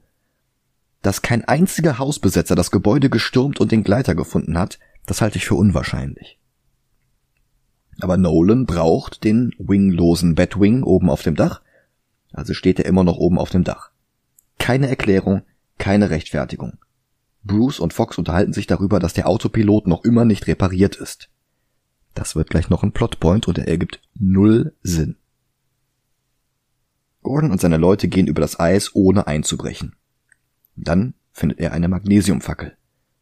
Dass 1.01 1.23
kein 1.23 1.45
einziger 1.45 1.99
Hausbesetzer 1.99 2.55
das 2.55 2.71
Gebäude 2.71 3.11
gestürmt 3.11 3.61
und 3.61 3.73
den 3.73 3.83
Gleiter 3.83 4.15
gefunden 4.15 4.59
hat, 4.59 4.79
das 5.07 5.21
halte 5.21 5.39
ich 5.39 5.47
für 5.47 5.55
unwahrscheinlich. 5.55 6.39
Aber 8.01 8.17
Nolan 8.17 8.67
braucht 8.67 9.25
den 9.25 9.53
winglosen 9.59 10.35
Batwing 10.35 10.83
oben 10.83 11.11
auf 11.11 11.23
dem 11.23 11.35
Dach, 11.35 11.63
also 12.33 12.55
steht 12.55 12.79
er 12.79 12.87
immer 12.87 13.05
noch 13.05 13.17
oben 13.17 13.39
auf 13.39 13.51
dem 13.51 13.65
Dach. 13.65 13.92
Keine 14.63 14.89
Erklärung, 14.89 15.43
keine 15.79 16.11
Rechtfertigung. 16.11 16.79
Bruce 17.43 17.81
und 17.81 17.93
Fox 17.93 18.17
unterhalten 18.17 18.53
sich 18.53 18.69
darüber, 18.69 19.01
dass 19.01 19.13
der 19.13 19.27
Autopilot 19.27 19.89
noch 19.89 20.05
immer 20.05 20.25
nicht 20.25 20.47
repariert 20.47 20.95
ist. 20.95 21.31
Das 22.15 22.37
wird 22.37 22.49
gleich 22.49 22.71
noch 22.71 22.85
ein 22.85 22.93
Plotpoint 22.93 23.49
und 23.49 23.59
er 23.59 23.67
ergibt 23.67 24.01
null 24.15 24.73
Sinn. 24.85 25.17
Gordon 27.25 27.51
und 27.51 27.61
seine 27.61 27.77
Leute 27.77 28.07
gehen 28.07 28.29
über 28.29 28.41
das 28.41 28.61
Eis, 28.61 28.95
ohne 28.95 29.27
einzubrechen. 29.27 29.97
Dann 30.77 31.15
findet 31.33 31.59
er 31.59 31.73
eine 31.73 31.89
Magnesiumfackel. 31.89 32.77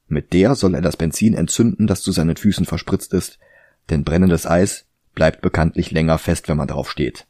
Mit 0.09 0.35
der 0.35 0.55
soll 0.55 0.75
er 0.75 0.83
das 0.83 0.99
Benzin 0.99 1.33
entzünden, 1.33 1.87
das 1.87 2.03
zu 2.03 2.13
seinen 2.13 2.37
Füßen 2.37 2.67
verspritzt 2.67 3.15
ist, 3.15 3.39
denn 3.89 4.05
brennendes 4.05 4.47
Eis 4.47 4.85
bleibt 5.15 5.41
bekanntlich 5.41 5.91
länger 5.91 6.19
fest, 6.19 6.51
wenn 6.51 6.59
man 6.59 6.69
darauf 6.69 6.91
steht. 6.91 7.27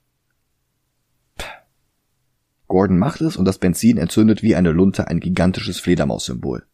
Gordon 2.70 2.98
macht 2.98 3.20
es 3.20 3.36
und 3.36 3.46
das 3.46 3.58
Benzin 3.58 3.98
entzündet 3.98 4.44
wie 4.44 4.54
eine 4.54 4.70
Lunte 4.70 5.08
ein 5.08 5.18
gigantisches 5.18 5.80
Fledermaussymbol. 5.80 6.64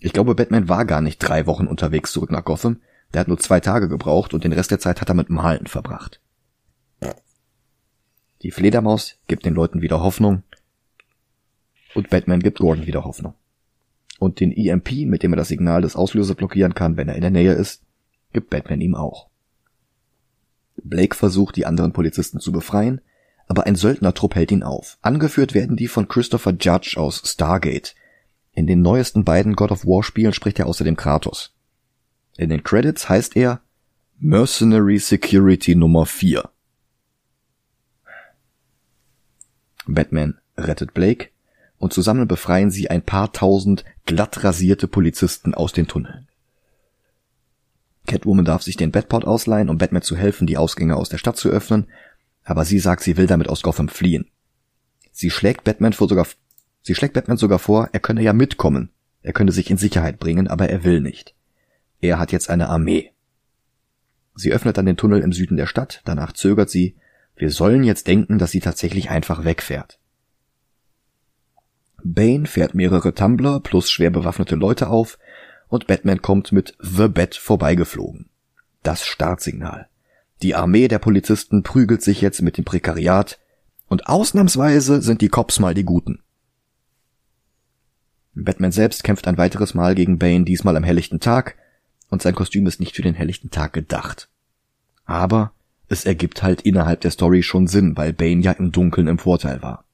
Ich 0.00 0.14
glaube, 0.14 0.34
Batman 0.34 0.70
war 0.70 0.86
gar 0.86 1.02
nicht 1.02 1.18
drei 1.18 1.46
Wochen 1.46 1.66
unterwegs 1.66 2.12
zurück 2.12 2.30
nach 2.32 2.46
Gotham. 2.46 2.80
Der 3.12 3.20
hat 3.20 3.28
nur 3.28 3.38
zwei 3.38 3.60
Tage 3.60 3.90
gebraucht 3.90 4.32
und 4.32 4.42
den 4.42 4.54
Rest 4.54 4.70
der 4.70 4.80
Zeit 4.80 5.02
hat 5.02 5.10
er 5.10 5.14
mit 5.14 5.28
Malen 5.28 5.66
verbracht. 5.66 6.22
Die 8.40 8.50
Fledermaus 8.50 9.18
gibt 9.26 9.44
den 9.44 9.52
Leuten 9.52 9.82
wieder 9.82 10.00
Hoffnung. 10.00 10.44
Und 11.94 12.08
Batman 12.08 12.40
gibt 12.40 12.60
Gordon 12.60 12.86
wieder 12.86 13.04
Hoffnung. 13.04 13.34
Und 14.18 14.40
den 14.40 14.50
EMP, 14.50 15.04
mit 15.04 15.22
dem 15.22 15.34
er 15.34 15.36
das 15.36 15.48
Signal 15.48 15.82
des 15.82 15.94
Auslösers 15.94 16.36
blockieren 16.36 16.72
kann, 16.72 16.96
wenn 16.96 17.10
er 17.10 17.16
in 17.16 17.20
der 17.20 17.30
Nähe 17.30 17.52
ist, 17.52 17.82
gibt 18.32 18.48
Batman 18.48 18.80
ihm 18.80 18.94
auch. 18.94 19.28
Blake 20.82 21.14
versucht, 21.14 21.56
die 21.56 21.66
anderen 21.66 21.92
Polizisten 21.92 22.40
zu 22.40 22.50
befreien, 22.50 23.02
aber 23.48 23.66
ein 23.66 23.76
Söldnertrupp 23.76 24.34
hält 24.34 24.52
ihn 24.52 24.62
auf. 24.62 24.98
Angeführt 25.02 25.54
werden 25.54 25.76
die 25.76 25.88
von 25.88 26.06
Christopher 26.06 26.52
Judge 26.52 26.94
aus 26.96 27.22
Stargate, 27.24 27.94
in 28.58 28.66
den 28.66 28.82
neuesten 28.82 29.22
beiden 29.22 29.54
God 29.54 29.70
of 29.70 29.86
War 29.86 30.02
Spielen 30.02 30.32
spricht 30.32 30.58
er 30.58 30.66
außerdem 30.66 30.96
Kratos. 30.96 31.54
In 32.36 32.50
den 32.50 32.64
Credits 32.64 33.08
heißt 33.08 33.36
er 33.36 33.60
Mercenary 34.18 34.98
Security 34.98 35.76
Nummer 35.76 36.06
4. 36.06 36.50
Batman 39.86 40.38
rettet 40.56 40.92
Blake 40.92 41.28
und 41.78 41.92
zusammen 41.92 42.26
befreien 42.26 42.72
sie 42.72 42.90
ein 42.90 43.02
paar 43.02 43.32
tausend 43.32 43.84
glatt 44.06 44.42
rasierte 44.42 44.88
Polizisten 44.88 45.54
aus 45.54 45.72
den 45.72 45.86
Tunneln. 45.86 46.26
Catwoman 48.08 48.44
darf 48.44 48.62
sich 48.62 48.76
den 48.76 48.90
Batpod 48.90 49.24
ausleihen, 49.24 49.68
um 49.68 49.78
Batman 49.78 50.02
zu 50.02 50.16
helfen, 50.16 50.48
die 50.48 50.56
Ausgänge 50.56 50.96
aus 50.96 51.10
der 51.10 51.18
Stadt 51.18 51.36
zu 51.36 51.48
öffnen, 51.48 51.86
aber 52.48 52.64
sie 52.64 52.78
sagt, 52.78 53.02
sie 53.02 53.18
will 53.18 53.26
damit 53.26 53.48
aus 53.48 53.62
Gotham 53.62 53.88
fliehen. 53.88 54.30
Sie 55.12 55.30
schlägt 55.30 55.64
Batman 55.64 55.92
vor 55.92 56.08
sogar 56.08 56.26
Sie 56.80 56.94
schlägt 56.94 57.12
Batman 57.12 57.36
sogar 57.36 57.58
vor, 57.58 57.90
er 57.92 58.00
könne 58.00 58.22
ja 58.22 58.32
mitkommen. 58.32 58.90
Er 59.20 59.34
könne 59.34 59.52
sich 59.52 59.70
in 59.70 59.76
Sicherheit 59.76 60.18
bringen, 60.18 60.48
aber 60.48 60.70
er 60.70 60.84
will 60.84 61.00
nicht. 61.00 61.34
Er 62.00 62.18
hat 62.18 62.32
jetzt 62.32 62.48
eine 62.48 62.70
Armee. 62.70 63.12
Sie 64.34 64.52
öffnet 64.52 64.78
dann 64.78 64.86
den 64.86 64.96
Tunnel 64.96 65.20
im 65.20 65.32
Süden 65.32 65.58
der 65.58 65.66
Stadt, 65.66 66.00
danach 66.06 66.32
zögert 66.32 66.70
sie, 66.70 66.96
wir 67.36 67.50
sollen 67.50 67.84
jetzt 67.84 68.06
denken, 68.06 68.38
dass 68.38 68.52
sie 68.52 68.60
tatsächlich 68.60 69.10
einfach 69.10 69.44
wegfährt. 69.44 69.98
Bane 72.02 72.46
fährt 72.46 72.74
mehrere 72.74 73.12
Tumbler 73.12 73.60
plus 73.60 73.90
schwer 73.90 74.10
bewaffnete 74.10 74.54
Leute 74.54 74.88
auf 74.88 75.18
und 75.68 75.86
Batman 75.86 76.22
kommt 76.22 76.52
mit 76.52 76.76
The 76.80 77.08
Bat 77.08 77.34
vorbeigeflogen. 77.34 78.30
Das 78.82 79.04
Startsignal. 79.04 79.88
Die 80.42 80.54
Armee 80.54 80.88
der 80.88 80.98
Polizisten 80.98 81.62
prügelt 81.62 82.02
sich 82.02 82.20
jetzt 82.20 82.42
mit 82.42 82.56
dem 82.56 82.64
Prekariat 82.64 83.38
und 83.88 84.06
ausnahmsweise 84.06 85.02
sind 85.02 85.20
die 85.20 85.28
Cops 85.28 85.58
mal 85.58 85.74
die 85.74 85.84
Guten. 85.84 86.20
Batman 88.34 88.70
selbst 88.70 89.02
kämpft 89.02 89.26
ein 89.26 89.38
weiteres 89.38 89.74
Mal 89.74 89.94
gegen 89.94 90.18
Bane, 90.18 90.44
diesmal 90.44 90.76
am 90.76 90.84
helllichten 90.84 91.20
Tag. 91.20 91.56
und 92.10 92.22
sein 92.22 92.34
Kostüm 92.34 92.66
ist 92.66 92.80
nicht 92.80 92.96
für 92.96 93.02
den 93.02 93.14
helllichten 93.14 93.50
Tag 93.50 93.74
gedacht. 93.74 94.30
Aber 95.04 95.52
es 95.88 96.06
ergibt 96.06 96.42
halt 96.42 96.62
innerhalb 96.62 97.02
der 97.02 97.10
Story 97.10 97.42
schon 97.42 97.66
Sinn, 97.66 97.98
weil 97.98 98.14
Bane 98.14 98.40
ja 98.40 98.52
im 98.52 98.72
Dunkeln 98.72 99.08
im 99.08 99.18
Vorteil 99.18 99.60
war. 99.60 99.84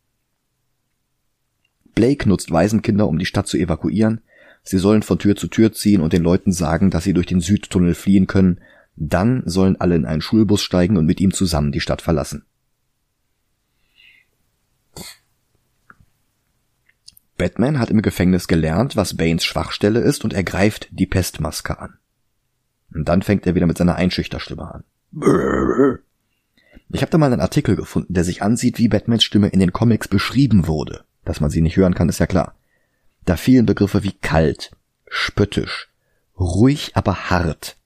Blake 1.95 2.29
nutzt 2.29 2.51
Waisenkinder, 2.51 3.09
um 3.09 3.19
die 3.19 3.27
Stadt 3.27 3.47
zu 3.47 3.57
evakuieren. 3.57 4.21
Sie 4.62 4.79
sollen 4.79 5.03
von 5.03 5.19
Tür 5.19 5.37
zu 5.37 5.49
Tür 5.49 5.73
ziehen 5.73 6.01
und 6.01 6.12
den 6.12 6.23
Leuten 6.23 6.53
sagen, 6.53 6.91
dass 6.91 7.05
sie 7.05 7.12
durch 7.12 7.27
den 7.27 7.41
Südtunnel 7.41 7.95
fliehen 7.95 8.27
können. 8.27 8.61
Dann 8.97 9.43
sollen 9.47 9.81
alle 9.81 9.97
in 9.97 10.07
einen 10.07 10.23
Schulbus 10.23 10.62
steigen 10.62 10.97
und 10.97 11.07
mit 11.07 11.21
ihm 11.21 11.33
zusammen 11.33 11.73
die 11.73 11.81
Stadt 11.81 12.03
verlassen. 12.03 12.45
Batman 17.37 17.81
hat 17.81 17.91
im 17.91 18.01
Gefängnis 18.01 18.47
gelernt, 18.47 18.97
was 18.97 19.16
Banes 19.16 19.45
Schwachstelle 19.45 20.01
ist 20.01 20.25
und 20.25 20.33
er 20.33 20.45
greift 20.45 20.89
die 20.93 21.07
Pestmaske 21.07 21.79
an. 21.79 21.99
Und 22.95 23.09
dann 23.09 23.23
fängt 23.23 23.47
er 23.47 23.57
wieder 23.57 23.66
mit 23.66 23.77
seiner 23.77 23.97
Einschüchterstimme 23.97 24.62
an. 24.73 24.85
Ich 26.91 27.03
habe 27.03 27.11
da 27.11 27.19
mal 27.19 27.33
einen 27.33 27.41
Artikel 27.41 27.75
gefunden, 27.75 28.15
der 28.15 28.23
sich 28.23 28.43
ansieht, 28.43 28.79
wie 28.79 28.89
Batmans 28.89 29.25
Stimme 29.25 29.49
in 29.49 29.59
den 29.59 29.73
Comics 29.73 30.07
beschrieben 30.07 30.69
wurde. 30.69 31.05
Dass 31.25 31.41
man 31.41 31.51
sie 31.51 31.61
nicht 31.61 31.77
hören 31.77 31.95
kann, 31.95 32.09
ist 32.09 32.21
ja 32.21 32.27
klar. 32.27 32.55
Da 33.25 33.37
fielen 33.37 33.66
Begriffe 33.66 34.05
wie 34.05 34.12
kalt, 34.12 34.71
spöttisch, 35.09 35.89
ruhig, 36.39 36.93
aber 36.95 37.31
hart. 37.31 37.77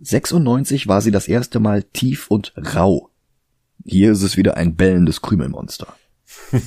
96 0.00 0.86
war 0.86 1.00
sie 1.00 1.10
das 1.10 1.28
erste 1.28 1.60
Mal 1.60 1.82
tief 1.82 2.30
und 2.30 2.52
rau. 2.56 3.10
Hier 3.84 4.12
ist 4.12 4.22
es 4.22 4.36
wieder 4.36 4.56
ein 4.56 4.76
bellendes 4.76 5.22
Krümelmonster. 5.22 5.94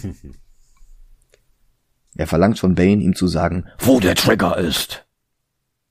er 2.15 2.27
verlangt 2.27 2.59
von 2.59 2.75
Bane, 2.75 3.01
ihm 3.01 3.15
zu 3.15 3.27
sagen, 3.27 3.65
wo 3.79 3.99
der 3.99 4.15
Trigger 4.15 4.57
ist. 4.57 5.05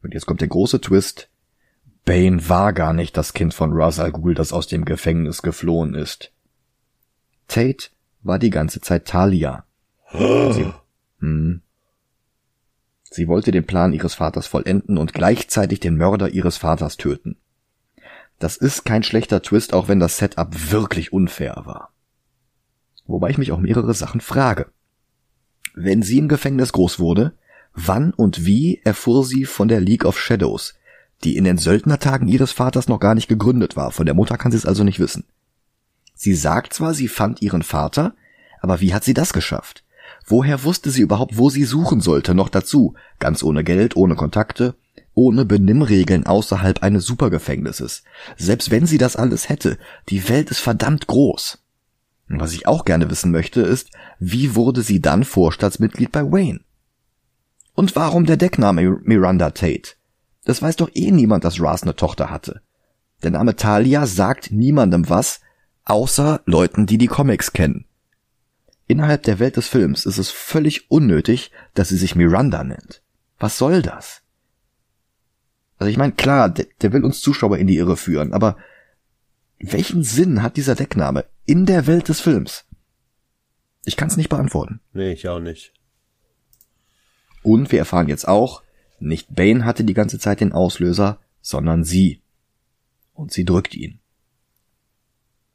Und 0.03 0.15
jetzt 0.15 0.27
kommt 0.27 0.41
der 0.41 0.49
große 0.49 0.81
Twist. 0.81 1.31
Bane 2.05 2.49
war 2.49 2.73
gar 2.73 2.93
nicht 2.93 3.17
das 3.17 3.35
Kind 3.35 3.55
von 3.55 3.73
Ra's 3.73 3.99
al 4.01 4.13
Ghul, 4.13 4.35
das 4.35 4.53
aus 4.53 4.67
dem 4.67 4.85
Gefängnis 4.85 5.43
geflohen 5.43 5.95
ist. 5.95 6.33
Tate 7.47 7.91
war 8.23 8.39
die 8.39 8.51
ganze 8.51 8.81
Zeit 8.81 9.07
Talia. 9.07 9.65
Sie, 10.13 10.73
hm. 11.19 11.63
Sie 13.11 13.27
wollte 13.27 13.51
den 13.51 13.67
Plan 13.67 13.93
ihres 13.93 14.15
Vaters 14.15 14.47
vollenden 14.47 14.97
und 14.97 15.13
gleichzeitig 15.13 15.81
den 15.81 15.97
Mörder 15.97 16.31
ihres 16.31 16.57
Vaters 16.57 16.97
töten. 16.97 17.37
Das 18.39 18.57
ist 18.57 18.85
kein 18.85 19.03
schlechter 19.03 19.43
Twist, 19.43 19.75
auch 19.75 19.89
wenn 19.89 20.01
das 20.01 20.17
Setup 20.17 20.71
wirklich 20.71 21.13
unfair 21.13 21.63
war. 21.65 21.93
Wobei 23.07 23.31
ich 23.31 23.39
mich 23.39 23.51
auch 23.51 23.59
mehrere 23.59 23.93
Sachen 23.95 24.21
frage. 24.21 24.71
Wenn 25.75 26.03
sie 26.03 26.19
im 26.19 26.29
Gefängnis 26.29 26.73
groß 26.73 27.01
wurde, 27.01 27.35
wann 27.75 28.13
und 28.13 28.47
wie 28.47 28.81
erfuhr 28.85 29.25
sie 29.25 29.45
von 29.45 29.69
der 29.69 29.81
League 29.81 30.05
of 30.05 30.19
Shadows, 30.19 30.75
die 31.25 31.37
in 31.37 31.45
den 31.45 31.59
Söldnertagen 31.59 32.29
ihres 32.29 32.53
Vaters 32.53 32.89
noch 32.89 33.01
gar 33.01 33.15
nicht 33.15 33.29
gegründet 33.29 33.77
war. 33.77 33.91
Von 33.91 34.07
der 34.07 34.15
Mutter 34.15 34.39
kann 34.39 34.53
sie 34.53 34.59
es 34.59 34.67
also 34.67 34.85
nicht 34.85 35.01
wissen. 35.01 35.25
Sie 36.15 36.35
sagt 36.35 36.73
zwar, 36.73 36.95
sie 36.95 37.09
fand 37.09 37.43
ihren 37.43 37.63
Vater, 37.63 38.15
aber 38.61 38.81
wie 38.81 38.95
hat 38.95 39.05
sie 39.05 39.15
das 39.15 39.33
geschafft? 39.33 39.85
Woher 40.27 40.65
wusste 40.65 40.91
sie 40.91 41.03
überhaupt, 41.03 41.39
wo 41.39 41.51
sie 41.51 41.65
suchen 41.65 42.01
sollte, 42.01 42.35
noch 42.35 42.49
dazu, 42.49 42.95
ganz 43.19 43.43
ohne 43.43 43.65
Geld, 43.65 43.97
ohne 43.97 44.15
Kontakte, 44.15 44.75
ohne 45.15 45.45
Benimmregeln 45.45 46.27
außerhalb 46.27 46.83
eines 46.83 47.05
Supergefängnisses. 47.05 48.05
Selbst 48.37 48.71
wenn 48.71 48.87
sie 48.87 48.99
das 48.99 49.17
alles 49.17 49.49
hätte, 49.49 49.79
die 50.09 50.29
Welt 50.29 50.51
ist 50.51 50.61
verdammt 50.61 51.07
groß. 51.07 51.59
Was 52.29 52.53
ich 52.53 52.69
auch 52.69 52.85
gerne 52.85 53.11
wissen 53.11 53.33
möchte, 53.33 53.61
ist, 53.61 53.91
wie 54.21 54.55
wurde 54.55 54.83
sie 54.83 55.01
dann 55.01 55.25
Vorstandsmitglied 55.25 56.13
bei 56.13 56.23
Wayne? 56.23 56.61
Und 57.75 57.97
warum 57.97 58.25
der 58.25 58.37
Deckname 58.37 59.01
Miranda 59.03 59.51
Tate? 59.51 59.95
Das 60.45 60.63
weiß 60.63 60.77
doch 60.77 60.91
eh 60.95 61.11
niemand, 61.11 61.45
dass 61.45 61.61
Ras 61.61 61.83
eine 61.83 61.97
Tochter 61.97 62.31
hatte. 62.31 62.63
Der 63.23 63.31
Name 63.31 63.57
Talia 63.57 64.07
sagt 64.07 64.53
niemandem 64.53 65.09
was, 65.09 65.41
außer 65.85 66.41
Leuten, 66.47 66.87
die 66.87 66.99
die 66.99 67.09
Comics 67.09 67.53
kennen. 67.53 67.85
Innerhalb 68.91 69.23
der 69.23 69.39
Welt 69.39 69.57
des 69.57 69.69
Films 69.69 70.05
ist 70.05 70.19
es 70.19 70.31
völlig 70.31 70.91
unnötig, 70.91 71.53
dass 71.75 71.91
sie 71.91 71.97
sich 71.97 72.17
Miranda 72.17 72.65
nennt. 72.65 73.05
Was 73.39 73.57
soll 73.57 73.83
das? 73.83 74.23
Also 75.79 75.89
ich 75.89 75.97
meine, 75.97 76.13
klar, 76.13 76.49
der, 76.51 76.67
der 76.81 76.93
will 76.93 77.05
uns 77.05 77.21
Zuschauer 77.21 77.59
in 77.59 77.69
die 77.69 77.77
Irre 77.77 77.97
führen, 77.97 78.33
aber 78.33 78.57
welchen 79.61 80.03
Sinn 80.03 80.43
hat 80.43 80.57
dieser 80.57 80.75
Deckname 80.75 81.25
in 81.45 81.67
der 81.67 81.87
Welt 81.87 82.09
des 82.09 82.19
Films? 82.19 82.65
Ich 83.85 83.97
kann 83.97 84.09
es 84.09 84.17
nicht 84.17 84.29
beantworten. 84.29 84.81
Nee, 84.93 85.13
ich 85.13 85.29
auch 85.29 85.39
nicht. 85.39 85.73
Und 87.45 87.71
wir 87.71 87.79
erfahren 87.79 88.09
jetzt 88.09 88.27
auch, 88.27 88.65
nicht 88.99 89.33
Bane 89.33 89.65
hatte 89.65 89.85
die 89.85 89.95
ganze 89.95 90.19
Zeit 90.19 90.41
den 90.41 90.53
Auslöser, 90.53 91.21
sondern 91.43 91.85
sie. 91.85 92.23
Und 93.13 93.31
sie 93.31 93.45
drückt 93.45 93.77
ihn. 93.77 94.01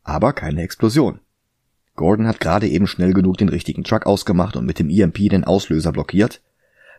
Aber 0.03 0.32
keine 0.32 0.62
Explosion. 0.62 1.20
Gordon 1.95 2.27
hat 2.27 2.39
gerade 2.39 2.67
eben 2.67 2.88
schnell 2.88 3.13
genug 3.13 3.38
den 3.38 3.49
richtigen 3.49 3.84
Truck 3.84 4.05
ausgemacht 4.05 4.55
und 4.55 4.65
mit 4.65 4.80
dem 4.80 4.89
EMP 4.89 5.30
den 5.30 5.45
Auslöser 5.45 5.91
blockiert, 5.91 6.41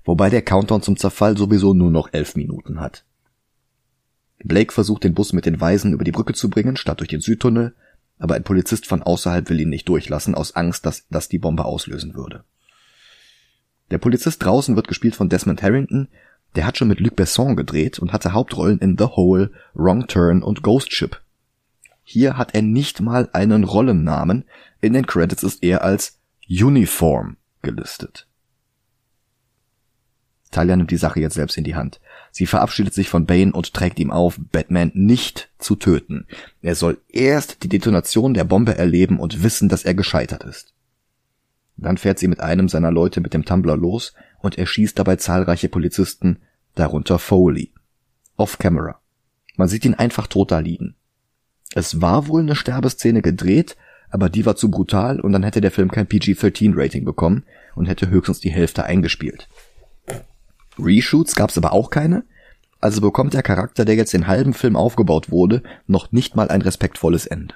wobei 0.04 0.30
der 0.30 0.42
Countdown 0.42 0.82
zum 0.82 0.96
Zerfall 0.96 1.36
sowieso 1.36 1.74
nur 1.74 1.90
noch 1.90 2.08
elf 2.12 2.36
Minuten 2.36 2.80
hat. 2.80 3.04
Blake 4.42 4.72
versucht 4.72 5.04
den 5.04 5.14
Bus 5.14 5.32
mit 5.32 5.46
den 5.46 5.60
Weisen 5.60 5.92
über 5.92 6.04
die 6.04 6.12
Brücke 6.12 6.32
zu 6.32 6.48
bringen, 6.48 6.76
statt 6.76 7.00
durch 7.00 7.08
den 7.08 7.20
Südtunnel, 7.20 7.74
aber 8.18 8.34
ein 8.34 8.44
Polizist 8.44 8.86
von 8.86 9.02
außerhalb 9.02 9.50
will 9.50 9.60
ihn 9.60 9.68
nicht 9.68 9.88
durchlassen, 9.88 10.34
aus 10.34 10.54
Angst, 10.56 10.86
dass 10.86 11.06
das 11.10 11.28
die 11.28 11.38
Bombe 11.38 11.64
auslösen 11.64 12.14
würde. 12.14 12.44
Der 13.90 13.98
Polizist 13.98 14.44
draußen 14.44 14.76
wird 14.76 14.88
gespielt 14.88 15.14
von 15.14 15.28
Desmond 15.28 15.62
Harrington, 15.62 16.08
der 16.54 16.66
hat 16.66 16.78
schon 16.78 16.88
mit 16.88 17.00
Luc 17.00 17.16
Besson 17.16 17.54
gedreht 17.54 17.98
und 17.98 18.12
hatte 18.12 18.32
Hauptrollen 18.32 18.78
in 18.78 18.96
The 18.96 19.04
Hole, 19.04 19.50
Wrong 19.74 20.06
Turn 20.06 20.42
und 20.42 20.62
Ghost 20.62 20.92
Ship. 20.92 21.20
Hier 22.08 22.38
hat 22.38 22.54
er 22.54 22.62
nicht 22.62 23.00
mal 23.00 23.28
einen 23.32 23.64
Rollennamen, 23.64 24.44
in 24.80 24.92
den 24.92 25.08
Credits 25.08 25.42
ist 25.42 25.64
er 25.64 25.82
als 25.82 26.20
Uniform 26.48 27.36
gelistet. 27.62 28.28
Talia 30.52 30.76
nimmt 30.76 30.92
die 30.92 30.98
Sache 30.98 31.18
jetzt 31.18 31.34
selbst 31.34 31.58
in 31.58 31.64
die 31.64 31.74
Hand. 31.74 32.00
Sie 32.30 32.46
verabschiedet 32.46 32.94
sich 32.94 33.08
von 33.08 33.26
Bane 33.26 33.50
und 33.50 33.74
trägt 33.74 33.98
ihm 33.98 34.12
auf, 34.12 34.38
Batman 34.52 34.92
nicht 34.94 35.50
zu 35.58 35.74
töten. 35.74 36.28
Er 36.62 36.76
soll 36.76 37.00
erst 37.08 37.64
die 37.64 37.68
Detonation 37.68 38.34
der 38.34 38.44
Bombe 38.44 38.78
erleben 38.78 39.18
und 39.18 39.42
wissen, 39.42 39.68
dass 39.68 39.84
er 39.84 39.94
gescheitert 39.94 40.44
ist. 40.44 40.74
Dann 41.76 41.98
fährt 41.98 42.20
sie 42.20 42.28
mit 42.28 42.38
einem 42.38 42.68
seiner 42.68 42.92
Leute 42.92 43.20
mit 43.20 43.34
dem 43.34 43.44
Tumbler 43.44 43.76
los 43.76 44.14
und 44.38 44.56
erschießt 44.56 44.96
dabei 44.96 45.16
zahlreiche 45.16 45.68
Polizisten, 45.68 46.38
darunter 46.76 47.18
Foley. 47.18 47.72
Off-Camera. 48.36 49.00
Man 49.56 49.66
sieht 49.66 49.84
ihn 49.84 49.94
einfach 49.94 50.28
tot 50.28 50.52
da 50.52 50.60
liegen. 50.60 50.94
Es 51.76 52.00
war 52.00 52.26
wohl 52.26 52.40
eine 52.40 52.56
Sterbeszene 52.56 53.20
gedreht, 53.20 53.76
aber 54.08 54.30
die 54.30 54.46
war 54.46 54.56
zu 54.56 54.70
brutal 54.70 55.20
und 55.20 55.32
dann 55.32 55.42
hätte 55.42 55.60
der 55.60 55.70
Film 55.70 55.90
kein 55.90 56.06
PG-13-Rating 56.06 57.04
bekommen 57.04 57.44
und 57.74 57.84
hätte 57.84 58.08
höchstens 58.08 58.40
die 58.40 58.50
Hälfte 58.50 58.84
eingespielt. 58.84 59.46
Reshoots 60.78 61.34
gab's 61.34 61.58
aber 61.58 61.74
auch 61.74 61.90
keine, 61.90 62.24
also 62.80 63.02
bekommt 63.02 63.34
der 63.34 63.42
Charakter, 63.42 63.84
der 63.84 63.94
jetzt 63.94 64.14
den 64.14 64.26
halben 64.26 64.54
Film 64.54 64.74
aufgebaut 64.74 65.30
wurde, 65.30 65.62
noch 65.86 66.12
nicht 66.12 66.34
mal 66.34 66.48
ein 66.48 66.62
respektvolles 66.62 67.26
Ende. 67.26 67.54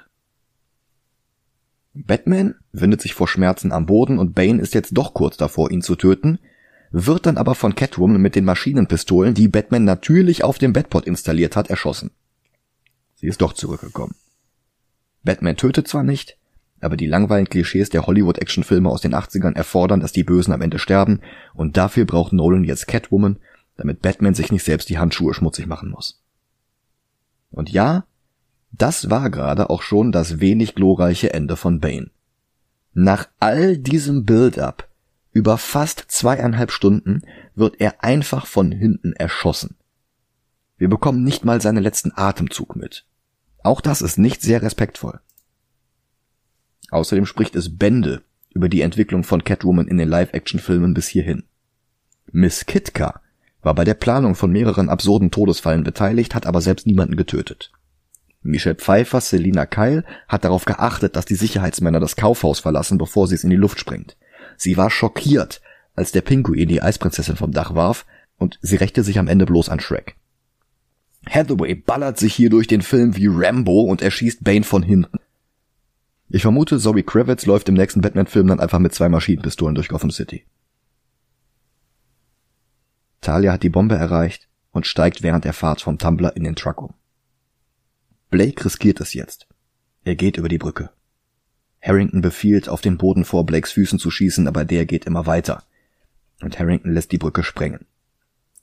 Batman 1.95 2.53
windet 2.73 3.01
sich 3.01 3.15
vor 3.15 3.27
Schmerzen 3.27 3.71
am 3.71 3.87
Boden 3.87 4.19
und 4.19 4.35
Bane 4.35 4.61
ist 4.61 4.75
jetzt 4.75 4.95
doch 4.95 5.15
kurz 5.15 5.35
davor, 5.35 5.71
ihn 5.71 5.81
zu 5.81 5.95
töten, 5.95 6.37
wird 6.91 7.25
dann 7.25 7.37
aber 7.37 7.55
von 7.55 7.73
Catwoman 7.73 8.21
mit 8.21 8.35
den 8.35 8.45
Maschinenpistolen, 8.45 9.33
die 9.33 9.47
Batman 9.47 9.83
natürlich 9.83 10.43
auf 10.43 10.59
dem 10.59 10.73
Bedpot 10.73 11.07
installiert 11.07 11.55
hat, 11.55 11.71
erschossen. 11.71 12.11
Sie 13.21 13.27
ist 13.27 13.41
doch 13.41 13.53
zurückgekommen. 13.53 14.15
Batman 15.23 15.55
tötet 15.55 15.87
zwar 15.87 16.01
nicht, 16.01 16.37
aber 16.79 16.97
die 16.97 17.05
langweiligen 17.05 17.49
Klischees 17.49 17.91
der 17.91 18.07
Hollywood-Actionfilme 18.07 18.89
aus 18.89 19.01
den 19.01 19.13
80ern 19.13 19.55
erfordern, 19.55 19.99
dass 19.99 20.11
die 20.11 20.23
Bösen 20.23 20.51
am 20.53 20.61
Ende 20.61 20.79
sterben, 20.79 21.21
und 21.53 21.77
dafür 21.77 22.05
braucht 22.05 22.33
Nolan 22.33 22.63
jetzt 22.63 22.87
Catwoman, 22.87 23.37
damit 23.77 24.01
Batman 24.01 24.33
sich 24.33 24.51
nicht 24.51 24.63
selbst 24.63 24.89
die 24.89 24.97
Handschuhe 24.97 25.35
schmutzig 25.35 25.67
machen 25.67 25.91
muss. 25.91 26.23
Und 27.51 27.69
ja, 27.69 28.05
das 28.71 29.11
war 29.11 29.29
gerade 29.29 29.69
auch 29.69 29.83
schon 29.83 30.11
das 30.11 30.39
wenig 30.39 30.73
glorreiche 30.73 31.31
Ende 31.31 31.57
von 31.57 31.79
Bane. 31.79 32.09
Nach 32.93 33.27
all 33.39 33.77
diesem 33.77 34.25
Build-up 34.25 34.89
über 35.31 35.59
fast 35.59 36.05
zweieinhalb 36.07 36.71
Stunden 36.71 37.21
wird 37.53 37.79
er 37.79 38.03
einfach 38.03 38.47
von 38.47 38.71
hinten 38.71 39.13
erschossen. 39.13 39.77
Wir 40.77 40.89
bekommen 40.89 41.23
nicht 41.23 41.45
mal 41.45 41.61
seinen 41.61 41.83
letzten 41.83 42.11
Atemzug 42.15 42.75
mit. 42.75 43.05
Auch 43.63 43.81
das 43.81 44.01
ist 44.01 44.17
nicht 44.17 44.41
sehr 44.41 44.61
respektvoll. 44.61 45.19
Außerdem 46.89 47.25
spricht 47.25 47.55
es 47.55 47.77
Bände 47.77 48.23
über 48.49 48.69
die 48.69 48.81
Entwicklung 48.81 49.23
von 49.23 49.43
Catwoman 49.43 49.87
in 49.87 49.97
den 49.97 50.09
Live-Action-Filmen 50.09 50.93
bis 50.93 51.07
hierhin. 51.07 51.43
Miss 52.31 52.65
Kitka 52.65 53.21
war 53.61 53.75
bei 53.75 53.85
der 53.85 53.93
Planung 53.93 54.35
von 54.35 54.51
mehreren 54.51 54.89
absurden 54.89 55.31
Todesfallen 55.31 55.83
beteiligt, 55.83 56.35
hat 56.35 56.45
aber 56.45 56.61
selbst 56.61 56.87
niemanden 56.87 57.15
getötet. 57.15 57.71
Michelle 58.41 58.75
Pfeiffer, 58.75 59.21
Selina 59.21 59.67
Kyle, 59.67 60.03
hat 60.27 60.43
darauf 60.43 60.65
geachtet, 60.65 61.15
dass 61.15 61.25
die 61.25 61.35
Sicherheitsmänner 61.35 61.99
das 61.99 62.15
Kaufhaus 62.15 62.59
verlassen, 62.59 62.97
bevor 62.97 63.27
sie 63.27 63.35
es 63.35 63.43
in 63.43 63.51
die 63.51 63.55
Luft 63.55 63.79
springt. 63.79 64.17
Sie 64.57 64.77
war 64.77 64.89
schockiert, 64.89 65.61
als 65.95 66.11
der 66.11 66.21
Pinguin 66.21 66.67
die 66.67 66.81
Eisprinzessin 66.81 67.35
vom 67.35 67.51
Dach 67.51 67.75
warf, 67.75 68.05
und 68.37 68.57
sie 68.61 68.77
rächte 68.77 69.03
sich 69.03 69.19
am 69.19 69.27
Ende 69.27 69.45
bloß 69.45 69.69
an 69.69 69.79
Shrek. 69.79 70.15
Hathaway 71.29 71.75
ballert 71.75 72.17
sich 72.17 72.33
hier 72.33 72.49
durch 72.49 72.67
den 72.67 72.81
Film 72.81 73.15
wie 73.15 73.27
Rambo 73.27 73.81
und 73.81 74.01
erschießt 74.01 74.43
Bane 74.43 74.63
von 74.63 74.83
hinten. 74.83 75.19
Ich 76.29 76.41
vermute, 76.41 76.79
Zoe 76.79 77.03
Kravitz 77.03 77.45
läuft 77.45 77.69
im 77.69 77.75
nächsten 77.75 78.01
Batman-Film 78.01 78.47
dann 78.47 78.59
einfach 78.59 78.79
mit 78.79 78.93
zwei 78.93 79.09
Maschinenpistolen 79.09 79.75
durch 79.75 79.89
Gotham 79.89 80.11
City. 80.11 80.45
Talia 83.19 83.51
hat 83.51 83.63
die 83.63 83.69
Bombe 83.69 83.95
erreicht 83.95 84.47
und 84.71 84.87
steigt 84.87 85.21
während 85.21 85.45
der 85.45 85.53
Fahrt 85.53 85.81
vom 85.81 85.97
Tumblr 85.97 86.35
in 86.35 86.43
den 86.43 86.55
Truck 86.55 86.81
um. 86.81 86.93
Blake 88.29 88.63
riskiert 88.63 89.01
es 89.01 89.13
jetzt. 89.13 89.47
Er 90.03 90.15
geht 90.15 90.37
über 90.37 90.47
die 90.47 90.57
Brücke. 90.57 90.89
Harrington 91.81 92.21
befiehlt, 92.21 92.69
auf 92.69 92.81
den 92.81 92.97
Boden 92.97 93.25
vor 93.25 93.45
Blakes 93.45 93.71
Füßen 93.73 93.99
zu 93.99 94.09
schießen, 94.09 94.47
aber 94.47 94.65
der 94.65 94.85
geht 94.85 95.05
immer 95.05 95.25
weiter. 95.25 95.63
Und 96.41 96.57
Harrington 96.57 96.93
lässt 96.93 97.11
die 97.11 97.17
Brücke 97.17 97.43
sprengen. 97.43 97.85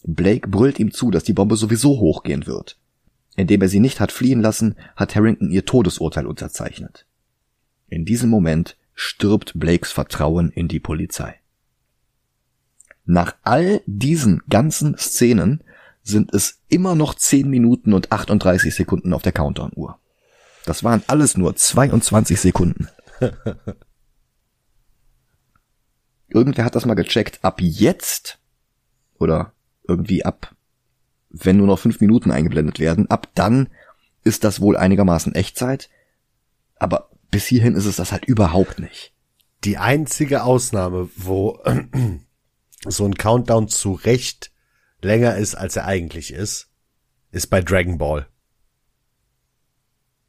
Blake 0.04 0.48
brüllt 0.48 0.78
ihm 0.78 0.92
zu, 0.92 1.10
dass 1.10 1.24
die 1.24 1.32
Bombe 1.32 1.56
sowieso 1.56 1.98
hochgehen 1.98 2.46
wird. 2.46 2.78
Indem 3.36 3.62
er 3.62 3.68
sie 3.68 3.80
nicht 3.80 4.00
hat 4.00 4.12
fliehen 4.12 4.40
lassen, 4.40 4.76
hat 4.96 5.14
Harrington 5.14 5.50
ihr 5.50 5.64
Todesurteil 5.64 6.26
unterzeichnet. 6.26 7.06
In 7.88 8.04
diesem 8.04 8.30
Moment 8.30 8.76
stirbt 8.94 9.52
Blakes 9.58 9.92
Vertrauen 9.92 10.50
in 10.50 10.68
die 10.68 10.80
Polizei. 10.80 11.40
Nach 13.04 13.36
all 13.42 13.80
diesen 13.86 14.42
ganzen 14.50 14.96
Szenen 14.98 15.62
sind 16.02 16.34
es 16.34 16.60
immer 16.68 16.94
noch 16.94 17.14
10 17.14 17.48
Minuten 17.48 17.92
und 17.92 18.12
38 18.12 18.74
Sekunden 18.74 19.12
auf 19.12 19.22
der 19.22 19.32
Countdown-Uhr. 19.32 19.98
Das 20.66 20.84
waren 20.84 21.02
alles 21.06 21.36
nur 21.36 21.54
22 21.56 22.40
Sekunden. 22.40 22.88
Irgendwer 26.28 26.64
hat 26.64 26.74
das 26.74 26.84
mal 26.84 26.94
gecheckt. 26.94 27.38
Ab 27.42 27.60
jetzt 27.62 28.38
oder 29.18 29.54
irgendwie 29.88 30.24
ab, 30.24 30.54
wenn 31.30 31.56
nur 31.56 31.66
noch 31.66 31.78
fünf 31.78 32.00
Minuten 32.00 32.30
eingeblendet 32.30 32.78
werden, 32.78 33.10
ab 33.10 33.28
dann 33.34 33.68
ist 34.22 34.44
das 34.44 34.60
wohl 34.60 34.76
einigermaßen 34.76 35.34
Echtzeit. 35.34 35.90
Aber 36.76 37.10
bis 37.30 37.46
hierhin 37.46 37.74
ist 37.74 37.86
es 37.86 37.96
das 37.96 38.12
halt 38.12 38.26
überhaupt 38.26 38.78
nicht. 38.78 39.12
Die 39.64 39.78
einzige 39.78 40.44
Ausnahme, 40.44 41.08
wo 41.16 41.60
so 42.86 43.04
ein 43.04 43.14
Countdown 43.14 43.68
zu 43.68 43.92
Recht 43.92 44.52
länger 45.02 45.36
ist, 45.36 45.54
als 45.54 45.76
er 45.76 45.86
eigentlich 45.86 46.32
ist, 46.32 46.70
ist 47.30 47.48
bei 47.48 47.60
Dragon 47.60 47.98
Ball. 47.98 48.28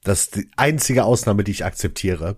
Das 0.03 0.21
ist 0.21 0.35
die 0.35 0.49
einzige 0.55 1.03
Ausnahme, 1.03 1.43
die 1.43 1.51
ich 1.51 1.65
akzeptiere. 1.65 2.37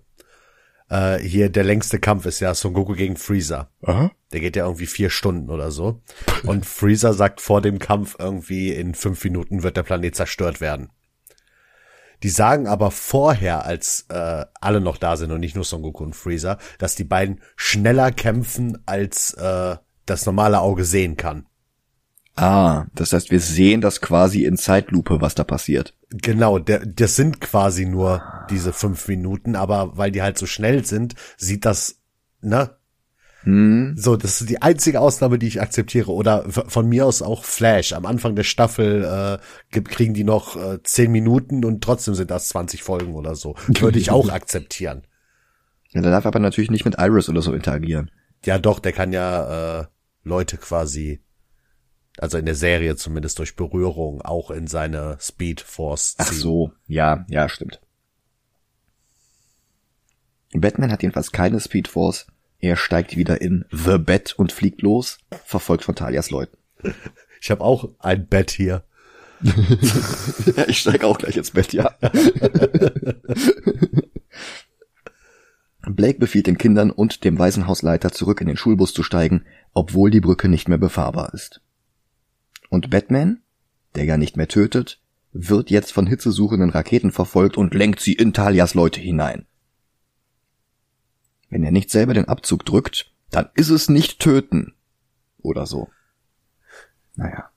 Äh, 0.92 1.20
hier 1.20 1.50
der 1.50 1.64
längste 1.64 2.00
Kampf 2.00 2.26
ist 2.26 2.42
ja 2.42 2.54
Son 2.54 2.74
Goku 2.74 2.94
gegen 2.94 3.16
Freezer. 3.16 3.70
Aha. 3.82 4.12
Der 4.34 4.42
geht 4.42 4.58
ja 4.58 4.66
irgendwie 4.66 4.86
vier 4.86 5.10
Stunden 5.10 5.50
oder 5.50 5.72
so. 5.72 6.02
Und 6.44 6.66
Freezer 6.66 7.14
sagt 7.14 7.40
vor 7.40 7.62
dem 7.62 7.80
Kampf 7.80 8.18
irgendwie, 8.20 8.74
in 8.74 8.94
fünf 8.94 9.24
Minuten 9.24 9.64
wird 9.64 9.78
der 9.78 9.84
Planet 9.84 10.16
zerstört 10.16 10.60
werden. 10.60 10.90
Die 12.24 12.30
sagen 12.30 12.68
aber 12.68 12.92
vorher, 12.92 13.66
als 13.66 14.06
äh, 14.10 14.46
alle 14.60 14.82
noch 14.82 14.98
da 14.98 15.16
sind 15.16 15.32
und 15.32 15.40
nicht 15.40 15.56
nur 15.56 15.64
Son 15.64 15.82
Goku 15.82 16.04
und 16.04 16.16
Freezer, 16.16 16.58
dass 16.78 16.96
die 16.96 17.06
beiden 17.06 17.42
schneller 17.56 18.12
kämpfen, 18.12 18.84
als 18.86 19.34
äh, 19.34 19.78
das 20.06 20.26
normale 20.26 20.60
Auge 20.60 20.84
sehen 20.84 21.16
kann. 21.16 21.46
Ah, 22.36 22.86
das 22.96 23.14
heißt, 23.14 23.30
wir 23.30 23.40
sehen 23.42 23.82
das 23.82 24.00
quasi 24.02 24.46
in 24.46 24.58
Zeitlupe, 24.58 25.20
was 25.22 25.36
da 25.36 25.44
passiert. 25.44 25.94
Genau, 26.10 26.60
der, 26.60 26.86
das 26.86 27.16
sind 27.16 27.42
quasi 27.42 27.86
nur 27.86 28.24
diese 28.50 28.74
fünf 28.74 29.08
Minuten, 29.08 29.56
aber 29.56 29.98
weil 29.98 30.12
die 30.12 30.22
halt 30.22 30.38
so 30.38 30.46
schnell 30.46 30.86
sind, 30.86 31.16
sieht 31.38 31.66
das, 31.66 31.98
ne? 32.42 32.72
Hm. 33.44 33.96
So, 33.98 34.16
das 34.18 34.40
ist 34.40 34.50
die 34.52 34.62
einzige 34.62 35.00
Ausnahme, 35.02 35.40
die 35.40 35.48
ich 35.48 35.62
akzeptiere. 35.62 36.12
Oder 36.12 36.46
von 36.50 36.88
mir 36.88 37.08
aus 37.08 37.24
auch 37.24 37.44
Flash. 37.44 37.92
Am 37.92 38.06
Anfang 38.06 38.36
der 38.36 38.44
Staffel 38.44 39.04
äh, 39.04 39.44
ge- 39.72 39.84
kriegen 39.84 40.14
die 40.14 40.24
noch 40.24 40.56
äh, 40.56 40.82
zehn 40.84 41.12
Minuten 41.12 41.66
und 41.66 41.84
trotzdem 41.84 42.14
sind 42.14 42.30
das 42.30 42.50
20 42.50 42.84
Folgen 42.84 43.16
oder 43.16 43.34
so. 43.36 43.56
Würde 43.68 43.98
ich 43.98 44.12
auch 44.12 44.30
akzeptieren. 44.32 45.08
Ja, 45.90 46.02
der 46.02 46.12
darf 46.12 46.28
aber 46.28 46.38
natürlich 46.40 46.70
nicht 46.70 46.86
mit 46.86 46.96
Iris 47.00 47.30
oder 47.30 47.42
so 47.42 47.52
interagieren. 47.54 48.12
Ja, 48.46 48.60
doch, 48.60 48.80
der 48.80 48.92
kann 48.92 49.12
ja 49.12 49.80
äh, 49.82 49.86
Leute 50.24 50.58
quasi, 50.58 51.22
also 52.22 52.38
in 52.38 52.46
der 52.46 52.56
Serie 52.56 52.96
zumindest 52.96 53.40
durch 53.40 53.56
Berührung, 53.56 54.22
auch 54.22 54.52
in 54.52 54.68
seine 54.68 55.18
Speed 55.20 55.60
Force 55.60 56.16
ziehen. 56.16 56.26
Ach 56.28 56.32
so, 56.32 56.72
ja, 56.88 57.26
ja, 57.28 57.50
stimmt. 57.50 57.82
Batman 60.54 60.92
hat 60.92 61.02
jedenfalls 61.02 61.32
keine 61.32 61.60
Speed 61.60 61.88
Force. 61.88 62.28
Er 62.60 62.76
steigt 62.76 63.18
wieder 63.18 63.42
in 63.42 63.66
The 63.72 63.98
Bat 63.98 64.34
und 64.38 64.52
fliegt 64.52 64.84
los, 64.84 65.18
verfolgt 65.46 65.84
von 65.84 65.96
Talias 65.96 66.30
Leuten. 66.30 66.58
Ich 67.42 67.50
habe 67.50 67.64
auch 67.64 67.90
ein 67.98 68.28
Bett 68.28 68.52
hier. 68.52 68.84
Ja, 69.42 69.54
ich 70.68 70.78
steige 70.78 71.08
auch 71.08 71.18
gleich 71.18 71.38
ins 71.38 71.50
Bett, 71.50 71.74
ja. 71.74 71.96
Blake 75.88 76.20
befiehlt 76.20 76.46
den 76.46 76.60
Kindern 76.60 76.92
und 76.92 77.24
dem 77.24 77.40
Waisenhausleiter 77.40 78.12
zurück 78.12 78.42
in 78.42 78.48
den 78.48 78.58
Schulbus 78.58 78.94
zu 78.94 79.02
steigen, 79.02 79.46
obwohl 79.74 80.12
die 80.12 80.22
Brücke 80.22 80.48
nicht 80.48 80.68
mehr 80.68 80.78
befahrbar 80.78 81.34
ist. 81.34 81.62
Und 82.72 82.90
Batman, 82.90 83.42
der 83.96 84.06
ja 84.06 84.18
nicht 84.18 84.38
mehr 84.38 84.48
tötet, 84.48 85.02
wird 85.34 85.70
jetzt 85.70 85.92
von 85.92 86.08
hitzesuchenden 86.08 86.70
Raketen 86.70 87.12
verfolgt 87.12 87.58
und 87.58 87.74
lenkt 87.74 88.00
sie 88.00 88.14
in 88.14 88.32
Talias 88.32 88.76
Leute 88.76 89.02
hinein. 89.02 89.46
Wenn 91.50 91.64
er 91.64 91.72
nicht 91.72 91.92
selber 91.92 92.14
den 92.14 92.30
Abzug 92.30 92.66
drückt, 92.66 93.12
dann 93.30 93.50
ist 93.56 93.72
es 93.72 93.90
nicht 93.90 94.20
töten. 94.20 94.74
Oder 95.40 95.66
so. 95.66 95.90
Naja. 97.16 97.50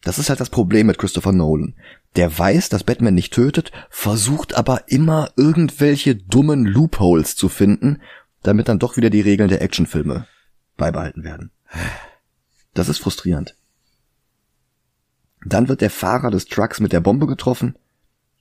Das 0.00 0.18
ist 0.18 0.30
halt 0.30 0.40
das 0.40 0.48
Problem 0.48 0.86
mit 0.86 0.96
Christopher 0.96 1.32
Nolan. 1.32 1.74
Der 2.16 2.36
weiß, 2.36 2.70
dass 2.70 2.84
Batman 2.84 3.14
nicht 3.14 3.34
tötet, 3.34 3.70
versucht 3.90 4.54
aber 4.54 4.84
immer 4.86 5.30
irgendwelche 5.36 6.16
dummen 6.16 6.64
Loopholes 6.64 7.36
zu 7.36 7.50
finden, 7.50 8.00
damit 8.42 8.68
dann 8.68 8.78
doch 8.78 8.96
wieder 8.96 9.10
die 9.10 9.20
Regeln 9.20 9.50
der 9.50 9.60
Actionfilme 9.60 10.26
beibehalten 10.78 11.22
werden. 11.22 11.50
Das 12.72 12.88
ist 12.88 12.98
frustrierend. 12.98 13.57
Dann 15.44 15.68
wird 15.68 15.80
der 15.80 15.90
Fahrer 15.90 16.30
des 16.30 16.46
Trucks 16.46 16.80
mit 16.80 16.92
der 16.92 17.00
Bombe 17.00 17.26
getroffen 17.26 17.76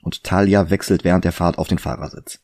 und 0.01 0.23
Talia 0.23 0.69
wechselt 0.69 1.03
während 1.03 1.25
der 1.25 1.31
Fahrt 1.31 1.57
auf 1.57 1.67
den 1.67 1.79
Fahrersitz. 1.79 2.39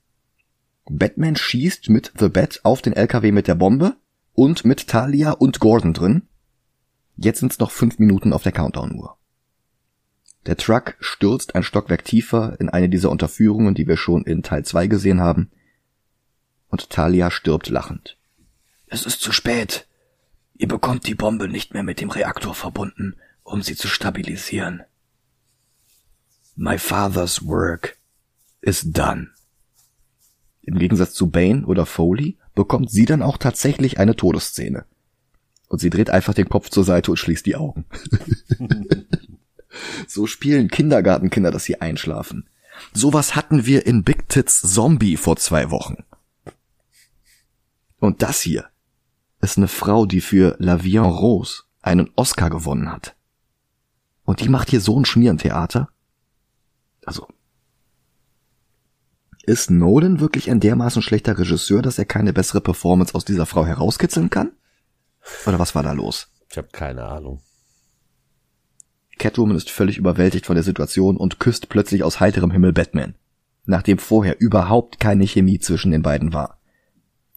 Batman 0.90 1.36
schießt 1.36 1.90
mit 1.90 2.12
The 2.20 2.30
Bat 2.30 2.60
auf 2.64 2.82
den 2.82 2.94
LKW 2.94 3.32
mit 3.32 3.48
der 3.48 3.56
Bombe 3.56 3.96
und 4.34 4.66
mit 4.66 4.88
Talia 4.88 5.32
und 5.32 5.60
Gordon 5.60 5.94
drin. 5.94 6.24
Jetzt 7.16 7.40
sind's 7.40 7.60
noch 7.60 7.72
fünf 7.72 8.00
Minuten 8.00 8.34
auf 8.34 8.44
der 8.44 8.52
Countdown-Uhr. 8.52 9.18
Der 10.46 10.58
Truck 10.58 10.96
stürzt 11.00 11.56
ein 11.56 11.64
Stockwerk 11.64 12.04
tiefer 12.04 12.60
in 12.60 12.70
eine 12.70 12.90
dieser 12.90 13.12
Unterführungen, 13.12 13.76
die 13.76 13.88
wir 13.88 13.96
schon 13.96 14.24
in 14.24 14.44
Teil 14.44 14.66
2 14.66 14.88
gesehen 14.88 15.22
haben. 15.22 15.52
Und 16.68 16.90
Talia 16.90 17.32
stirbt 17.32 17.70
lachend. 17.70 18.18
Es 18.88 19.06
ist 19.06 19.22
zu 19.22 19.32
spät. 19.32 19.88
Ihr 20.56 20.68
bekommt 20.68 21.08
die 21.08 21.16
Bombe 21.16 21.48
nicht 21.48 21.74
mehr 21.74 21.84
mit 21.84 22.02
dem 22.02 22.10
Reaktor 22.10 22.54
verbunden, 22.54 23.16
um 23.44 23.62
sie 23.62 23.76
zu 23.76 23.88
stabilisieren. 23.88 24.84
My 26.56 26.78
father's 26.78 27.46
work 27.46 27.98
is 28.62 28.82
done. 28.92 29.30
Im 30.62 30.78
Gegensatz 30.80 31.14
zu 31.14 31.30
Bane 31.30 31.66
oder 31.66 31.86
Foley 31.86 32.38
bekommt 32.56 32.90
sie 32.90 33.06
dann 33.06 33.22
auch 33.22 33.38
tatsächlich 33.38 34.00
eine 34.00 34.16
Todesszene. 34.16 34.86
Und 35.68 35.80
sie 35.80 35.90
dreht 35.90 36.10
einfach 36.10 36.34
den 36.34 36.48
Kopf 36.48 36.70
zur 36.70 36.84
Seite 36.84 37.12
und 37.12 37.18
schließt 37.18 37.46
die 37.46 37.56
Augen. 37.56 37.86
so 40.08 40.28
spielen 40.28 40.70
Kindergartenkinder, 40.70 41.52
dass 41.52 41.66
sie 41.66 41.82
einschlafen. 41.82 42.48
Sowas 42.94 43.36
hatten 43.36 43.66
wir 43.66 43.86
in 43.86 44.04
Big 44.04 44.30
Tits 44.30 44.62
Zombie 44.62 45.18
vor 45.18 45.36
zwei 45.38 45.72
Wochen. 45.72 46.04
Und 48.00 48.22
das 48.22 48.42
hier 48.42 48.70
ist 49.42 49.58
eine 49.58 49.68
Frau, 49.68 50.06
die 50.06 50.22
für 50.22 50.56
La 50.60 50.84
Vie 50.84 50.98
en 50.98 51.06
Rose 51.06 51.64
einen 51.82 52.10
Oscar 52.16 52.50
gewonnen 52.50 52.92
hat. 52.92 53.16
Und 54.24 54.42
die 54.42 54.50
macht 54.50 54.70
hier 54.70 54.82
so 54.82 55.00
ein 55.00 55.06
Schmierentheater. 55.06 55.90
Also, 57.06 57.28
ist 59.46 59.70
Nolan 59.70 60.22
wirklich 60.22 60.50
ein 60.50 60.62
dermaßen 60.62 61.02
schlechter 61.02 61.38
Regisseur, 61.38 61.82
dass 61.82 62.00
er 62.00 62.06
keine 62.06 62.32
bessere 62.32 62.62
Performance 62.62 63.14
aus 63.14 63.26
dieser 63.26 63.46
Frau 63.46 63.66
herauskitzeln 63.66 64.30
kann? 64.30 64.54
Oder 65.46 65.60
was 65.60 65.76
war 65.76 65.84
da 65.84 65.92
los? 65.92 66.30
Ich 66.50 66.58
habe 66.58 66.70
keine 66.72 67.04
Ahnung. 67.04 67.42
Catwoman 69.20 69.58
ist 69.58 69.70
völlig 69.70 69.98
überwältigt 69.98 70.46
von 70.46 70.56
der 70.56 70.64
Situation 70.64 71.18
und 71.18 71.40
küsst 71.40 71.70
plötzlich 71.70 72.04
aus 72.04 72.20
heiterem 72.20 72.52
Himmel 72.52 72.74
Batman, 72.74 73.16
nachdem 73.66 73.98
vorher 73.98 74.40
überhaupt 74.40 75.00
keine 75.00 75.26
Chemie 75.26 75.60
zwischen 75.60 75.92
den 75.92 76.02
beiden 76.02 76.34
war. 76.34 76.60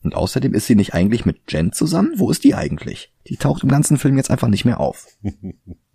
Und 0.03 0.15
außerdem 0.15 0.55
ist 0.55 0.67
sie 0.67 0.77
nicht 0.77 0.95
eigentlich 0.95 1.27
mit 1.27 1.51
Jen 1.51 1.73
zusammen? 1.73 2.13
Wo 2.17 2.31
ist 2.31 2.45
die 2.45 2.55
eigentlich? 2.55 3.13
Die 3.27 3.37
taucht 3.37 3.65
im 3.65 3.69
ganzen 3.69 3.99
Film 3.99 4.17
jetzt 4.17 4.31
einfach 4.31 4.49
nicht 4.49 4.65
mehr 4.65 4.79
auf. 4.79 5.09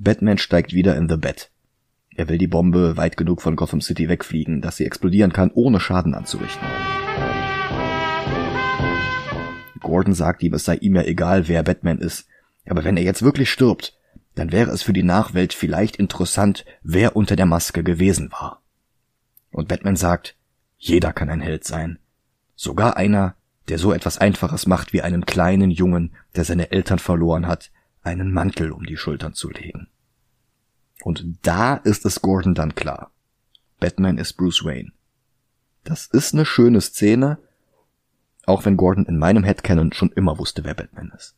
Batman 0.00 0.38
steigt 0.38 0.72
wieder 0.72 0.96
in 0.96 1.08
The 1.08 1.16
Bat. 1.16 1.50
Er 2.14 2.28
will 2.28 2.38
die 2.38 2.46
Bombe 2.46 2.96
weit 2.96 3.16
genug 3.16 3.42
von 3.42 3.56
Gotham 3.56 3.80
City 3.80 4.08
wegfliegen, 4.08 4.60
dass 4.60 4.76
sie 4.76 4.86
explodieren 4.86 5.32
kann, 5.32 5.50
ohne 5.52 5.80
Schaden 5.80 6.14
anzurichten. 6.14 6.66
Gordon 9.80 10.14
sagt 10.14 10.44
ihm, 10.44 10.54
es 10.54 10.64
sei 10.64 10.76
ihm 10.76 10.94
ja 10.94 11.02
egal, 11.02 11.48
wer 11.48 11.64
Batman 11.64 11.98
ist. 11.98 12.28
Aber 12.66 12.84
wenn 12.84 12.96
er 12.96 13.02
jetzt 13.02 13.22
wirklich 13.22 13.50
stirbt, 13.50 13.98
dann 14.36 14.52
wäre 14.52 14.70
es 14.70 14.82
für 14.82 14.92
die 14.92 15.02
Nachwelt 15.02 15.52
vielleicht 15.52 15.96
interessant, 15.96 16.64
wer 16.82 17.16
unter 17.16 17.34
der 17.34 17.46
Maske 17.46 17.82
gewesen 17.82 18.30
war. 18.30 18.62
Und 19.50 19.66
Batman 19.66 19.96
sagt, 19.96 20.36
jeder 20.76 21.12
kann 21.12 21.28
ein 21.28 21.40
Held 21.40 21.64
sein. 21.64 21.98
Sogar 22.54 22.96
einer, 22.96 23.34
der 23.68 23.78
so 23.78 23.92
etwas 23.92 24.18
Einfaches 24.18 24.66
macht 24.66 24.92
wie 24.92 25.02
einen 25.02 25.26
kleinen 25.26 25.72
Jungen, 25.72 26.14
der 26.36 26.44
seine 26.44 26.70
Eltern 26.70 27.00
verloren 27.00 27.48
hat, 27.48 27.72
einen 28.08 28.32
Mantel 28.32 28.72
um 28.72 28.86
die 28.86 28.96
Schultern 28.96 29.34
zu 29.34 29.50
legen. 29.50 29.88
Und 31.02 31.24
da 31.42 31.74
ist 31.74 32.06
es 32.06 32.22
Gordon 32.22 32.54
dann 32.54 32.74
klar. 32.74 33.12
Batman 33.80 34.16
ist 34.16 34.32
Bruce 34.32 34.64
Wayne. 34.64 34.92
Das 35.84 36.06
ist 36.06 36.32
eine 36.32 36.46
schöne 36.46 36.80
Szene, 36.80 37.38
auch 38.46 38.64
wenn 38.64 38.78
Gordon 38.78 39.04
in 39.04 39.18
meinem 39.18 39.44
Headcanon 39.44 39.92
schon 39.92 40.10
immer 40.12 40.38
wusste, 40.38 40.64
wer 40.64 40.74
Batman 40.74 41.12
ist. 41.14 41.36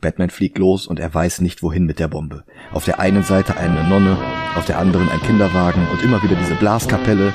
Batman 0.00 0.30
fliegt 0.30 0.56
los 0.56 0.86
und 0.86 1.00
er 1.00 1.12
weiß 1.12 1.40
nicht 1.40 1.62
wohin 1.62 1.84
mit 1.84 1.98
der 1.98 2.08
Bombe. 2.08 2.44
Auf 2.70 2.84
der 2.84 3.00
einen 3.00 3.24
Seite 3.24 3.56
eine 3.56 3.88
Nonne, 3.88 4.16
auf 4.54 4.66
der 4.66 4.78
anderen 4.78 5.08
ein 5.08 5.20
Kinderwagen 5.20 5.88
und 5.88 6.02
immer 6.02 6.22
wieder 6.22 6.36
diese 6.36 6.54
Blaskapelle. 6.54 7.32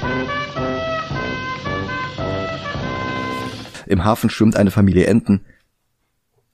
Im 3.88 4.06
Hafen 4.06 4.30
schwimmt 4.30 4.56
eine 4.56 4.72
Familie 4.72 5.08
Enten. 5.08 5.42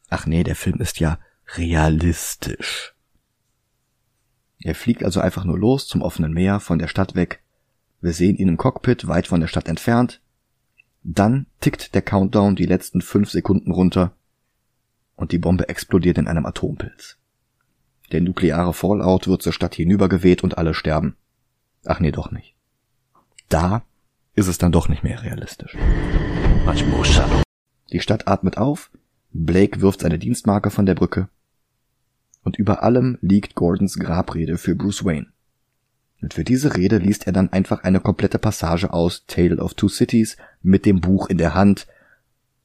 Ach 0.09 0.25
nee, 0.25 0.43
der 0.43 0.55
Film 0.55 0.79
ist 0.79 0.99
ja 0.99 1.19
realistisch. 1.55 2.93
Er 4.59 4.75
fliegt 4.75 5.03
also 5.03 5.19
einfach 5.19 5.43
nur 5.43 5.57
los 5.57 5.87
zum 5.87 6.01
offenen 6.01 6.33
Meer 6.33 6.59
von 6.59 6.79
der 6.79 6.87
Stadt 6.87 7.15
weg. 7.15 7.41
Wir 8.01 8.13
sehen 8.13 8.35
ihn 8.35 8.47
im 8.47 8.57
Cockpit 8.57 9.07
weit 9.07 9.27
von 9.27 9.41
der 9.41 9.47
Stadt 9.47 9.67
entfernt. 9.67 10.21
Dann 11.03 11.45
tickt 11.61 11.93
der 11.95 12.01
Countdown 12.01 12.55
die 12.55 12.65
letzten 12.65 13.01
fünf 13.01 13.29
Sekunden 13.29 13.71
runter 13.71 14.13
und 15.15 15.31
die 15.31 15.37
Bombe 15.37 15.69
explodiert 15.69 16.17
in 16.17 16.27
einem 16.27 16.45
Atompilz. 16.45 17.17
Der 18.11 18.21
nukleare 18.21 18.73
Fallout 18.73 19.27
wird 19.27 19.41
zur 19.41 19.53
Stadt 19.53 19.75
hinübergeweht 19.75 20.43
und 20.43 20.57
alle 20.57 20.73
sterben. 20.73 21.17
Ach 21.85 21.99
nee, 21.99 22.11
doch 22.11 22.31
nicht. 22.31 22.55
Da 23.49 23.83
ist 24.35 24.47
es 24.47 24.57
dann 24.57 24.71
doch 24.71 24.87
nicht 24.87 25.03
mehr 25.03 25.23
realistisch. 25.23 25.75
Die 27.91 27.99
Stadt 27.99 28.27
atmet 28.27 28.57
auf, 28.57 28.91
Blake 29.45 29.81
wirft 29.81 30.01
seine 30.01 30.17
Dienstmarke 30.17 30.71
von 30.71 30.87
der 30.87 30.95
Brücke 30.95 31.29
und 32.43 32.57
über 32.57 32.81
allem 32.81 33.19
liegt 33.21 33.53
Gordons 33.53 33.99
Grabrede 33.99 34.57
für 34.57 34.75
Bruce 34.75 35.05
Wayne. 35.05 35.27
Und 36.21 36.33
für 36.33 36.43
diese 36.43 36.75
Rede 36.75 36.97
liest 36.97 37.27
er 37.27 37.33
dann 37.33 37.53
einfach 37.53 37.83
eine 37.83 37.99
komplette 37.99 38.39
Passage 38.39 38.91
aus 38.91 39.25
Tale 39.27 39.57
of 39.57 39.75
Two 39.75 39.89
Cities 39.89 40.37
mit 40.63 40.87
dem 40.87 41.01
Buch 41.01 41.29
in 41.29 41.37
der 41.37 41.53
Hand, 41.53 41.85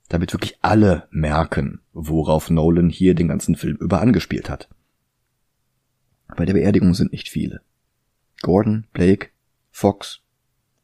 damit 0.09 0.33
wirklich 0.33 0.59
alle 0.63 1.09
merken, 1.11 1.81
worauf 1.93 2.49
Nolan 2.49 2.89
hier 2.89 3.15
den 3.15 3.29
ganzen 3.29 3.55
Film 3.55 3.77
über 3.77 4.01
angespielt 4.01 4.49
hat. 4.49 4.71
Bei 6.37 6.47
der 6.47 6.55
Beerdigung 6.55 6.95
sind 6.95 7.13
nicht 7.13 7.29
viele. 7.29 7.61
Gordon, 8.41 8.87
Blake, 8.95 9.29
Fox 9.71 10.21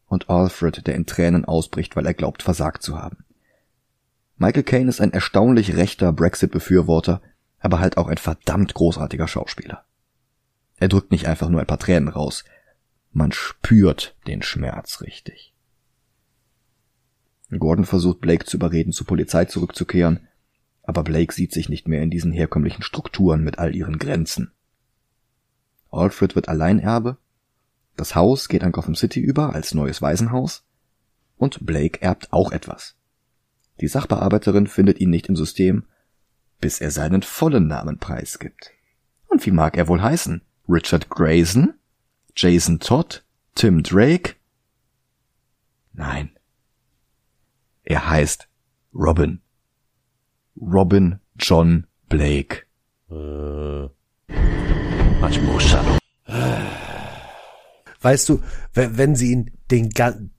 und 0.06 0.28
Alfred, 0.28 0.86
der 0.86 0.97
in 0.97 1.06
Tränen 1.06 1.47
ausbricht, 1.47 1.97
weil 1.97 2.05
er 2.05 2.15
glaubt, 2.15 2.43
versagt 2.43 2.82
zu 2.82 2.98
haben. 2.98 3.24
Michael 4.39 4.62
Caine 4.62 4.89
ist 4.89 5.01
ein 5.01 5.12
erstaunlich 5.12 5.77
rechter 5.77 6.12
Brexit-Befürworter, 6.12 7.20
aber 7.59 7.81
halt 7.81 7.97
auch 7.97 8.06
ein 8.06 8.19
verdammt 8.19 8.72
großartiger 8.72 9.27
Schauspieler. 9.27 9.85
Er 10.77 10.88
drückt 10.88 11.11
nicht 11.11 11.27
einfach 11.27 11.48
nur 11.48 11.61
ein 11.61 11.66
paar 11.66 11.80
Tränen 11.80 12.09
raus, 12.09 12.45
man 13.12 13.32
spürt 13.32 14.16
den 14.29 14.43
Schmerz 14.43 15.01
richtig. 15.01 15.54
Gordon 17.51 17.85
versucht 17.85 18.21
Blake 18.21 18.45
zu 18.45 18.59
überreden, 18.59 18.93
zur 18.93 19.06
Polizei 19.06 19.46
zurückzukehren, 19.46 20.29
aber 20.82 21.03
Blake 21.03 21.32
sieht 21.32 21.53
sich 21.53 21.69
nicht 21.69 21.88
mehr 21.88 22.03
in 22.03 22.11
diesen 22.11 22.30
herkömmlichen 22.30 22.82
Strukturen 22.82 23.43
mit 23.43 23.59
all 23.59 23.74
ihren 23.74 23.98
Grenzen. 23.98 24.53
Alfred 25.90 26.37
wird 26.37 26.48
Alleinerbe, 26.48 27.16
das 27.96 28.14
Haus 28.14 28.48
geht 28.48 28.62
an 28.62 28.71
Gotham 28.71 28.95
City 28.95 29.19
über 29.19 29.54
als 29.54 29.74
neues 29.74 30.01
Waisenhaus 30.01 30.64
und 31.38 31.66
Blake 31.66 32.01
erbt 32.03 32.32
auch 32.32 32.53
etwas. 32.53 32.97
Die 33.81 33.89
Sachbearbeiterin 33.89 34.66
findet 34.66 35.01
ihn 35.01 35.11
nicht 35.11 35.29
im 35.29 35.37
System, 35.37 35.85
bis 36.61 36.81
er 36.81 36.90
seinen 36.90 37.23
vollen 37.23 37.66
Namen 37.69 37.98
preisgibt. 37.98 38.73
Und 39.29 39.45
wie 39.47 39.51
mag 39.51 39.77
er 39.77 39.89
wohl 39.89 40.03
heißen? 40.03 40.43
Richard 40.69 41.09
Grayson? 41.09 41.74
Jason 42.35 42.81
Todd? 42.81 43.24
Tim 43.55 43.82
Drake? 43.82 44.35
Nein. 45.93 46.31
Er 47.85 48.09
heißt 48.09 48.48
Robin. 48.95 49.40
Robin 50.61 51.21
John 51.37 51.87
Blake. 52.09 52.65
Äh. 53.11 53.89
Weißt 58.01 58.29
du, 58.29 58.43
wenn 58.74 59.16
sie 59.16 59.32
ihn 59.32 59.51
den, 59.71 59.90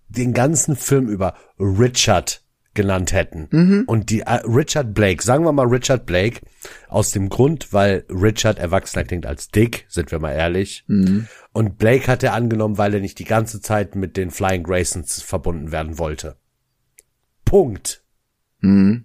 den 0.08 0.34
ganzen 0.34 0.76
Film 0.76 1.10
über 1.10 1.36
Richard 1.60 2.42
genannt 2.80 3.12
hätten 3.12 3.50
mhm. 3.52 3.84
und 3.88 4.10
die 4.10 4.22
äh, 4.22 4.36
Richard 4.46 4.94
Blake, 4.94 5.22
sagen 5.22 5.44
wir 5.44 5.52
mal 5.52 5.68
Richard 5.68 6.06
Blake, 6.06 6.40
aus 6.88 7.12
dem 7.12 7.28
Grund, 7.28 7.74
weil 7.74 8.06
Richard 8.10 8.58
erwachsener 8.58 9.04
klingt 9.04 9.26
als 9.26 9.50
Dick, 9.50 9.86
sind 9.90 10.12
wir 10.12 10.20
mal 10.20 10.32
ehrlich. 10.32 10.86
Mhm. 10.88 11.28
Und 11.52 11.78
Blake 11.78 12.08
hat 12.08 12.24
er 12.24 12.34
angenommen, 12.34 12.78
weil 12.78 12.94
er 12.94 13.02
nicht 13.02 13.20
die 13.20 13.26
ganze 13.26 13.60
Zeit 13.60 13.96
mit 13.96 14.16
den 14.16 14.32
Flying 14.32 14.64
Graysons 14.64 15.22
verbunden 15.22 15.74
werden 15.74 16.00
wollte. 16.00 16.38
Punkt. 17.44 18.02
Mhm. 18.62 19.04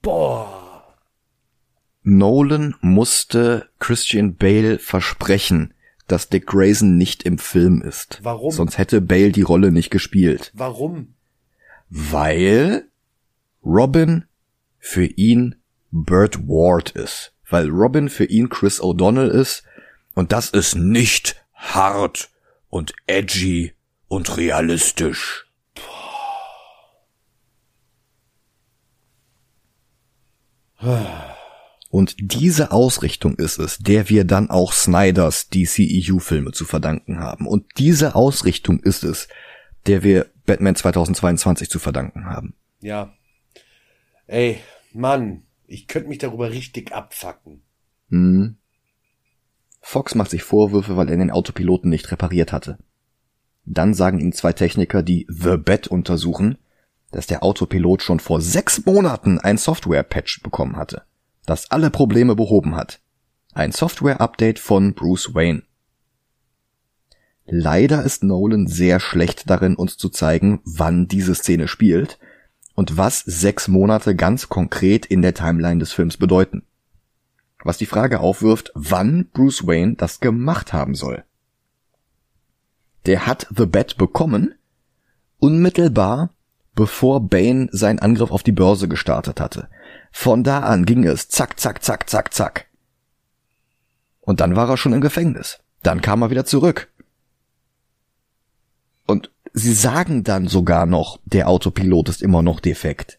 Boah. 0.00 0.94
Nolan 2.04 2.74
musste 2.80 3.68
Christian 3.80 4.36
Bale 4.36 4.78
versprechen, 4.78 5.74
dass 6.06 6.30
Dick 6.30 6.46
Grayson 6.46 6.96
nicht 6.96 7.22
im 7.24 7.36
Film 7.36 7.82
ist. 7.82 8.20
Warum? 8.22 8.50
Sonst 8.50 8.78
hätte 8.78 9.02
Bale 9.02 9.32
die 9.32 9.42
Rolle 9.42 9.70
nicht 9.72 9.90
gespielt. 9.90 10.52
Warum? 10.54 11.14
Weil 11.90 12.86
Robin 13.64 14.24
für 14.78 15.06
ihn 15.06 15.56
Burt 15.90 16.46
Ward 16.46 16.90
ist. 16.90 17.32
Weil 17.48 17.68
Robin 17.68 18.08
für 18.08 18.24
ihn 18.24 18.48
Chris 18.48 18.80
O'Donnell 18.80 19.28
ist. 19.28 19.64
Und 20.14 20.32
das 20.32 20.50
ist 20.50 20.74
nicht 20.74 21.44
hart 21.54 22.30
und 22.68 22.92
edgy 23.06 23.72
und 24.08 24.36
realistisch. 24.36 25.46
Und 31.88 32.16
diese 32.18 32.72
Ausrichtung 32.72 33.36
ist 33.36 33.58
es, 33.58 33.78
der 33.78 34.08
wir 34.08 34.24
dann 34.24 34.50
auch 34.50 34.72
Snyders 34.72 35.48
DCEU-Filme 35.48 36.52
zu 36.52 36.64
verdanken 36.64 37.20
haben. 37.20 37.46
Und 37.46 37.64
diese 37.78 38.14
Ausrichtung 38.14 38.80
ist 38.80 39.04
es, 39.04 39.28
der 39.86 40.02
wir 40.02 40.26
Batman 40.44 40.74
2022 40.74 41.70
zu 41.70 41.78
verdanken 41.78 42.26
haben. 42.26 42.54
Ja. 42.80 43.14
Ey, 44.26 44.60
Mann, 44.92 45.42
ich 45.66 45.86
könnte 45.86 46.08
mich 46.08 46.18
darüber 46.18 46.50
richtig 46.50 46.92
abfacken. 46.92 47.62
Hm. 48.08 48.56
Fox 49.80 50.14
macht 50.14 50.30
sich 50.30 50.42
Vorwürfe, 50.42 50.96
weil 50.96 51.10
er 51.10 51.16
den 51.16 51.30
Autopiloten 51.30 51.90
nicht 51.90 52.10
repariert 52.10 52.52
hatte. 52.52 52.78
Dann 53.66 53.94
sagen 53.94 54.18
ihm 54.18 54.32
zwei 54.32 54.52
Techniker, 54.52 55.02
die 55.02 55.26
The 55.28 55.56
Bat 55.56 55.88
untersuchen, 55.88 56.58
dass 57.10 57.26
der 57.26 57.42
Autopilot 57.42 58.02
schon 58.02 58.18
vor 58.18 58.40
sechs 58.40 58.84
Monaten 58.86 59.38
ein 59.38 59.58
Software-Patch 59.58 60.42
bekommen 60.42 60.76
hatte, 60.76 61.02
das 61.46 61.70
alle 61.70 61.90
Probleme 61.90 62.34
behoben 62.34 62.76
hat. 62.76 63.00
Ein 63.52 63.72
Software-Update 63.72 64.58
von 64.58 64.94
Bruce 64.94 65.34
Wayne. 65.34 65.62
Leider 67.46 68.02
ist 68.02 68.24
Nolan 68.24 68.66
sehr 68.66 69.00
schlecht 69.00 69.50
darin, 69.50 69.76
uns 69.76 69.98
zu 69.98 70.08
zeigen, 70.08 70.60
wann 70.64 71.08
diese 71.08 71.34
Szene 71.34 71.68
spielt 71.68 72.18
und 72.74 72.96
was 72.96 73.20
sechs 73.20 73.68
Monate 73.68 74.14
ganz 74.14 74.48
konkret 74.48 75.06
in 75.06 75.22
der 75.22 75.34
Timeline 75.34 75.78
des 75.78 75.92
Films 75.92 76.16
bedeuten. 76.16 76.64
Was 77.62 77.78
die 77.78 77.86
Frage 77.86 78.20
aufwirft, 78.20 78.72
wann 78.74 79.26
Bruce 79.32 79.66
Wayne 79.66 79.94
das 79.94 80.20
gemacht 80.20 80.72
haben 80.72 80.94
soll. 80.94 81.24
Der 83.06 83.26
hat 83.26 83.46
The 83.54 83.66
Bat 83.66 83.96
bekommen, 83.96 84.54
unmittelbar 85.38 86.30
bevor 86.74 87.20
Bane 87.20 87.68
seinen 87.70 88.00
Angriff 88.00 88.30
auf 88.30 88.42
die 88.42 88.52
Börse 88.52 88.88
gestartet 88.88 89.40
hatte. 89.40 89.68
Von 90.10 90.44
da 90.44 90.60
an 90.60 90.84
ging 90.84 91.04
es 91.04 91.28
zack, 91.28 91.58
zack, 91.58 91.82
zack, 91.82 92.08
zack, 92.10 92.34
zack. 92.34 92.66
Und 94.20 94.40
dann 94.40 94.56
war 94.56 94.68
er 94.68 94.76
schon 94.76 94.92
im 94.92 95.00
Gefängnis. 95.00 95.60
Dann 95.82 96.00
kam 96.00 96.22
er 96.22 96.30
wieder 96.30 96.44
zurück. 96.44 96.90
Und 99.06 99.30
sie 99.54 99.72
sagen 99.72 100.24
dann 100.24 100.48
sogar 100.48 100.84
noch, 100.84 101.18
der 101.24 101.48
Autopilot 101.48 102.10
ist 102.10 102.22
immer 102.22 102.42
noch 102.42 102.60
defekt. 102.60 103.18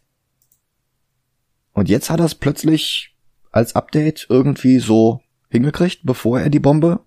Und 1.74 1.90
jetzt 1.90 2.10
hat 2.10 2.20
er 2.20 2.26
es 2.26 2.36
plötzlich 2.36 3.16
als 3.52 3.76
Update 3.76 4.28
irgendwie 4.30 4.80
so 4.80 5.22
hingekriegt, 5.50 6.02
bevor 6.04 6.40
er 6.40 6.50
die 6.50 6.60
Bombe 6.60 7.00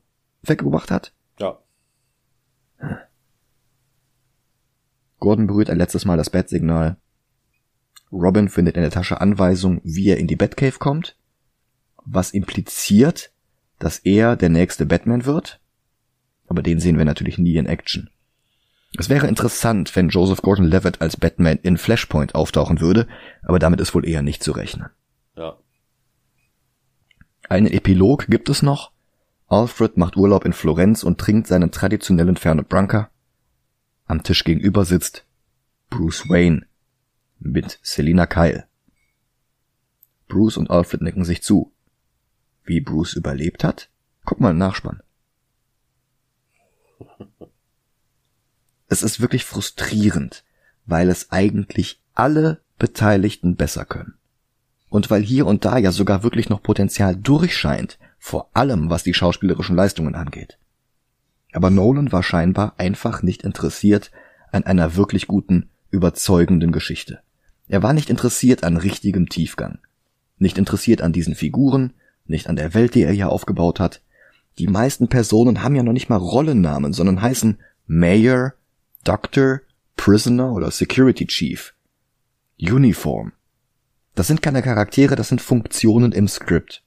weggebracht 0.43 0.91
hat. 0.91 1.13
Ja. 1.39 1.59
Gordon 5.21 5.47
berührt 5.47 5.71
ein 5.71 5.79
letztes 5.79 6.05
Mal 6.05 6.17
das 6.17 6.31
Bettsignal. 6.31 6.97
Robin 8.11 8.49
findet 8.49 8.77
in 8.77 8.83
der 8.83 8.91
Tasche 8.91 9.21
Anweisung, 9.21 9.81
wie 9.85 10.09
er 10.09 10.17
in 10.17 10.27
die 10.27 10.37
Batcave 10.37 10.79
kommt. 10.79 11.17
was 12.11 12.31
impliziert, 12.31 13.33
dass 13.79 13.99
er 13.99 14.35
der 14.35 14.49
nächste 14.49 14.87
Batman 14.87 15.27
wird. 15.27 15.61
Aber 16.47 16.63
den 16.63 16.81
sehen 16.81 16.97
wir 16.97 17.05
natürlich 17.05 17.37
nie 17.37 17.57
in 17.57 17.67
Action. 17.67 18.09
Es 18.99 19.09
wäre 19.09 19.29
interessant, 19.29 19.95
wenn 19.95 20.09
Joseph 20.09 20.43
Gordon-Levitt 20.43 21.01
als 21.01 21.17
Batman 21.17 21.61
in 21.63 21.79
Flashpoint 21.79 22.35
auftauchen 22.35 22.81
würde, 22.81 23.07
aber 23.45 23.61
damit 23.61 23.81
ist 23.81 23.95
wohl 23.95 24.05
eher 24.05 24.23
nicht 24.23 24.43
zu 24.43 24.51
rechnen. 24.51 24.91
Ja. 25.37 25.57
Einen 27.49 27.69
Epilog 27.69 28.27
gibt 28.27 28.49
es 28.49 28.61
noch. 28.61 28.91
Alfred 29.47 29.97
macht 29.99 30.17
Urlaub 30.17 30.45
in 30.45 30.53
Florenz 30.53 31.05
und 31.05 31.19
trinkt 31.19 31.47
seinen 31.47 31.71
traditionellen 31.71 32.37
Fernet 32.37 32.69
Branca. 32.69 33.09
Am 34.07 34.25
Tisch 34.25 34.43
gegenüber 34.43 34.85
sitzt 34.85 35.25
Bruce 35.91 36.29
Wayne 36.29 36.67
mit 37.39 37.79
Selina 37.83 38.27
Kyle. 38.27 38.65
Bruce 40.27 40.57
und 40.57 40.71
Alfred 40.71 41.03
nicken 41.03 41.25
sich 41.25 41.45
zu. 41.45 41.73
Wie 42.65 42.81
Bruce 42.81 43.15
überlebt 43.15 43.63
hat? 43.63 43.91
Guck 44.25 44.41
mal 44.41 44.51
im 44.51 44.59
Nachspann. 44.59 45.03
Es 48.89 49.03
ist 49.03 49.21
wirklich 49.21 49.45
frustrierend, 49.45 50.45
weil 50.87 51.11
es 51.11 51.31
eigentlich 51.31 52.01
alle 52.15 52.61
Beteiligten 52.79 53.57
besser 53.57 53.85
können. 53.85 54.15
Und 54.89 55.11
weil 55.11 55.23
hier 55.23 55.47
und 55.47 55.65
da 55.65 55.77
ja 55.77 55.93
sogar 55.93 56.23
wirklich 56.23 56.49
noch 56.49 56.63
Potenzial 56.63 57.15
durchscheint, 57.15 57.99
vor 58.19 58.51
allem 58.55 58.89
was 58.89 59.03
die 59.03 59.15
schauspielerischen 59.15 59.77
Leistungen 59.77 60.15
angeht. 60.15 60.59
Aber 61.53 61.71
Nolan 61.71 62.13
war 62.13 62.23
scheinbar 62.23 62.75
einfach 62.79 63.23
nicht 63.23 63.43
interessiert 63.43 64.11
an 64.51 64.65
einer 64.65 64.97
wirklich 64.97 65.27
guten, 65.27 65.69
überzeugenden 65.91 66.73
Geschichte. 66.73 67.21
Er 67.69 67.83
war 67.83 67.93
nicht 67.93 68.09
interessiert 68.09 68.65
an 68.65 68.79
richtigem 68.79 69.29
Tiefgang. 69.29 69.79
Nicht 70.39 70.57
interessiert 70.57 71.03
an 71.03 71.13
diesen 71.13 71.35
Figuren, 71.35 71.93
nicht 72.27 72.49
an 72.49 72.57
der 72.57 72.75
Welt, 72.75 72.95
die 72.95 73.03
er 73.03 73.13
hier 73.13 73.31
aufgebaut 73.31 73.81
hat. 73.81 74.01
Die 74.59 74.67
meisten 74.67 75.09
Personen 75.09 75.63
haben 75.63 75.75
ja 75.75 75.83
noch 75.83 75.93
nicht 75.93 76.09
mal 76.09 76.17
Rollennamen, 76.17 76.93
sondern 76.93 77.21
heißen 77.21 77.59
Mayor, 77.87 78.55
Doctor, 79.09 79.63
Prisoner 79.97 80.53
oder 80.53 80.71
Security 80.71 81.27
Chief. 81.27 81.73
Uniform. 82.61 83.33
Das 84.15 84.27
sind 84.27 84.43
keine 84.43 84.61
Charaktere, 84.61 85.17
das 85.17 85.31
sind 85.31 85.41
Funktionen 85.41 86.13
im 86.13 86.29
Skript. 86.29 86.85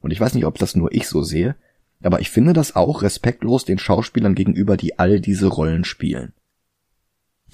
Und 0.00 0.10
ich 0.10 0.18
weiß 0.18 0.34
nicht, 0.34 0.46
ob 0.46 0.58
das 0.58 0.74
nur 0.74 0.92
ich 0.92 1.06
so 1.06 1.22
sehe, 1.22 1.54
aber 2.02 2.18
ich 2.18 2.30
finde 2.30 2.54
das 2.54 2.74
auch 2.74 3.02
respektlos 3.02 3.64
den 3.64 3.78
Schauspielern 3.78 4.34
gegenüber, 4.34 4.76
die 4.76 4.98
all 4.98 5.20
diese 5.20 5.46
Rollen 5.46 5.84
spielen. 5.84 6.32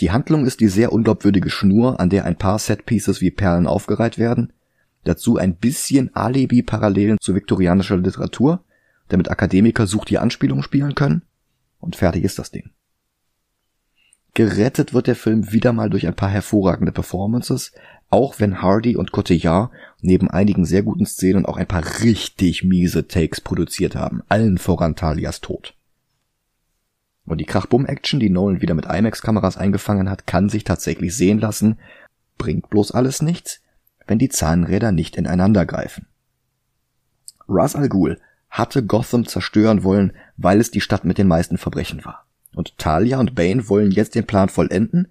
Die 0.01 0.11
Handlung 0.11 0.47
ist 0.47 0.61
die 0.61 0.69
sehr 0.69 0.91
unglaubwürdige 0.91 1.51
Schnur, 1.51 2.01
an 2.01 2.09
der 2.09 2.25
ein 2.25 2.39
paar 2.39 2.59
Setpieces 2.59 3.21
wie 3.21 3.31
Perlen 3.31 3.67
aufgereiht 3.67 4.17
werden, 4.17 4.55
dazu 5.03 5.37
ein 5.37 5.57
bisschen 5.57 6.17
Alibi-Parallelen 6.17 7.19
zu 7.21 7.35
viktorianischer 7.35 7.99
Literatur, 7.99 8.65
damit 9.09 9.31
Akademiker 9.31 9.87
sucht 9.87 10.09
die 10.09 10.17
Anspielung 10.17 10.63
spielen 10.63 10.95
können, 10.95 11.21
und 11.81 11.97
fertig 11.97 12.25
ist 12.25 12.39
das 12.39 12.51
Ding. 12.51 12.71
Gerettet 14.35 14.93
wird 14.93 15.07
der 15.07 15.15
Film 15.15 15.53
wieder 15.53 15.73
mal 15.73 15.91
durch 15.91 16.09
ein 16.09 16.17
paar 16.17 16.29
hervorragende 16.29 16.91
Performances, 16.91 17.73
auch 18.11 18.41
wenn 18.41 18.61
Hardy 18.61 18.97
und 18.97 19.13
Cotillard 19.13 19.71
neben 20.01 20.29
einigen 20.29 20.65
sehr 20.65 20.83
guten 20.83 21.07
Szenen 21.07 21.47
auch 21.47 21.57
ein 21.57 21.69
paar 21.69 21.85
richtig 22.03 22.65
miese 22.65 23.07
Takes 23.07 23.41
produziert 23.41 23.95
haben, 23.95 24.23
allen 24.29 24.59
voran 24.59 24.97
Talias 24.97 25.41
Tod. 25.41 25.75
Und 27.27 27.39
die 27.39 27.47
Krachbumm-Action, 27.47 28.21
die 28.21 28.29
Nolan 28.29 28.61
wieder 28.61 28.75
mit 28.75 28.87
IMAX-Kameras 28.87 29.57
eingefangen 29.57 30.11
hat, 30.11 30.27
kann 30.27 30.49
sich 30.49 30.65
tatsächlich 30.65 31.17
sehen 31.17 31.39
lassen, 31.39 31.79
bringt 32.37 32.69
bloß 32.71 32.91
alles 32.91 33.23
nichts, 33.23 33.63
wenn 34.07 34.19
die 34.19 34.29
Zahnräder 34.29 34.93
nicht 34.93 35.17
ineinander 35.17 35.65
greifen. 35.65 36.07
Ra's 37.49 37.77
al 37.77 37.89
Ghul 37.89 38.21
hatte 38.51 38.85
Gotham 38.85 39.27
zerstören 39.27 39.85
wollen, 39.85 40.13
weil 40.37 40.61
es 40.61 40.71
die 40.71 40.81
Stadt 40.81 41.05
mit 41.05 41.19
den 41.19 41.29
meisten 41.29 41.57
Verbrechen 41.57 42.05
war. 42.05 42.27
Und 42.55 42.79
Talia 42.79 43.19
und 43.19 43.35
Bane 43.35 43.69
wollen 43.69 43.91
jetzt 43.91 44.15
den 44.15 44.27
Plan 44.27 44.49
vollenden. 44.49 45.09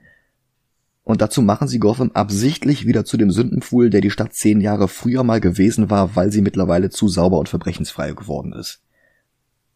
Und 1.04 1.22
dazu 1.22 1.42
machen 1.42 1.68
sie 1.68 1.80
Gotham 1.80 2.12
absichtlich 2.14 2.88
wieder 2.88 3.04
zu 3.04 3.18
dem 3.18 3.30
Sündenpfuhl, 3.30 3.90
der 3.90 4.02
die 4.02 4.12
Stadt 4.12 4.34
zehn 4.34 4.62
Jahre 4.62 4.88
früher 4.88 5.24
mal 5.24 5.42
gewesen 5.42 5.90
war, 5.90 6.16
weil 6.16 6.32
sie 6.32 6.42
mittlerweile 6.42 6.90
zu 6.90 7.10
sauber 7.10 7.40
und 7.40 7.50
verbrechensfrei 7.50 8.14
geworden 8.14 8.54
ist. 8.54 8.82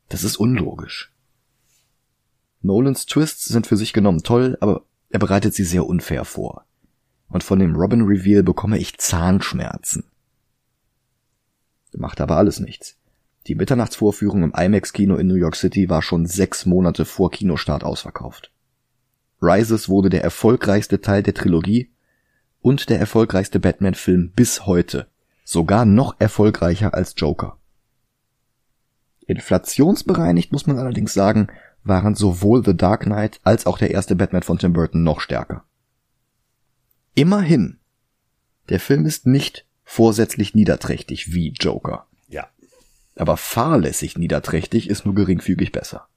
Das 0.10 0.24
ist 0.24 0.38
unlogisch. 0.38 1.12
Nolans 2.62 3.06
Twists 3.06 3.46
sind 3.46 3.68
für 3.68 3.78
sich 3.78 3.94
genommen 3.94 4.24
toll, 4.24 4.58
aber 4.62 4.84
er 5.10 5.20
bereitet 5.20 5.54
sie 5.54 5.64
sehr 5.64 5.86
unfair 5.86 6.26
vor. 6.26 6.66
Und 7.30 7.44
von 7.44 7.60
dem 7.60 7.76
Robin 7.76 8.04
Reveal 8.04 8.44
bekomme 8.44 8.78
ich 8.78 8.98
Zahnschmerzen. 8.98 10.06
Macht 11.94 12.22
aber 12.22 12.38
alles 12.38 12.60
nichts. 12.60 12.97
Die 13.48 13.56
Mitternachtsvorführung 13.56 14.44
im 14.44 14.54
IMAX-Kino 14.54 15.16
in 15.16 15.28
New 15.28 15.36
York 15.36 15.56
City 15.56 15.90
war 15.90 16.02
schon 16.02 16.26
sechs 16.26 16.66
Monate 16.66 17.06
vor 17.06 17.32
Kinostart 17.32 17.84
ausverkauft. 17.84 18.52
Rises 19.42 19.88
wurde 19.88 20.10
der 20.10 20.24
erfolgreichste 20.24 21.00
Teil 21.00 21.24
der 21.24 21.34
Trilogie 21.34 21.92
und 22.62 22.90
der 22.90 23.00
erfolgreichste 23.00 23.60
Batman-Film 23.60 24.32
bis 24.36 24.66
heute, 24.66 25.08
sogar 25.46 25.86
noch 25.86 26.20
erfolgreicher 26.20 26.94
als 26.94 27.14
Joker. 27.16 27.58
Inflationsbereinigt 29.28 30.52
muss 30.52 30.68
man 30.68 30.78
allerdings 30.78 31.14
sagen, 31.14 31.48
waren 31.84 32.16
sowohl 32.16 32.66
The 32.66 32.76
Dark 32.76 33.04
Knight 33.04 33.40
als 33.44 33.66
auch 33.66 33.78
der 33.78 33.92
erste 33.92 34.16
Batman 34.18 34.44
von 34.44 34.58
Tim 34.58 34.74
Burton 34.74 35.04
noch 35.04 35.22
stärker. 35.22 35.64
Immerhin, 37.14 37.80
der 38.68 38.82
Film 38.82 39.06
ist 39.06 39.26
nicht 39.26 39.66
vorsätzlich 39.84 40.54
niederträchtig 40.54 41.34
wie 41.34 41.54
Joker. 41.54 42.07
Aber 43.18 43.36
fahrlässig 43.38 44.18
niederträchtig 44.18 44.90
ist 44.90 45.06
nur 45.06 45.16
geringfügig 45.16 45.72
besser. 45.72 46.08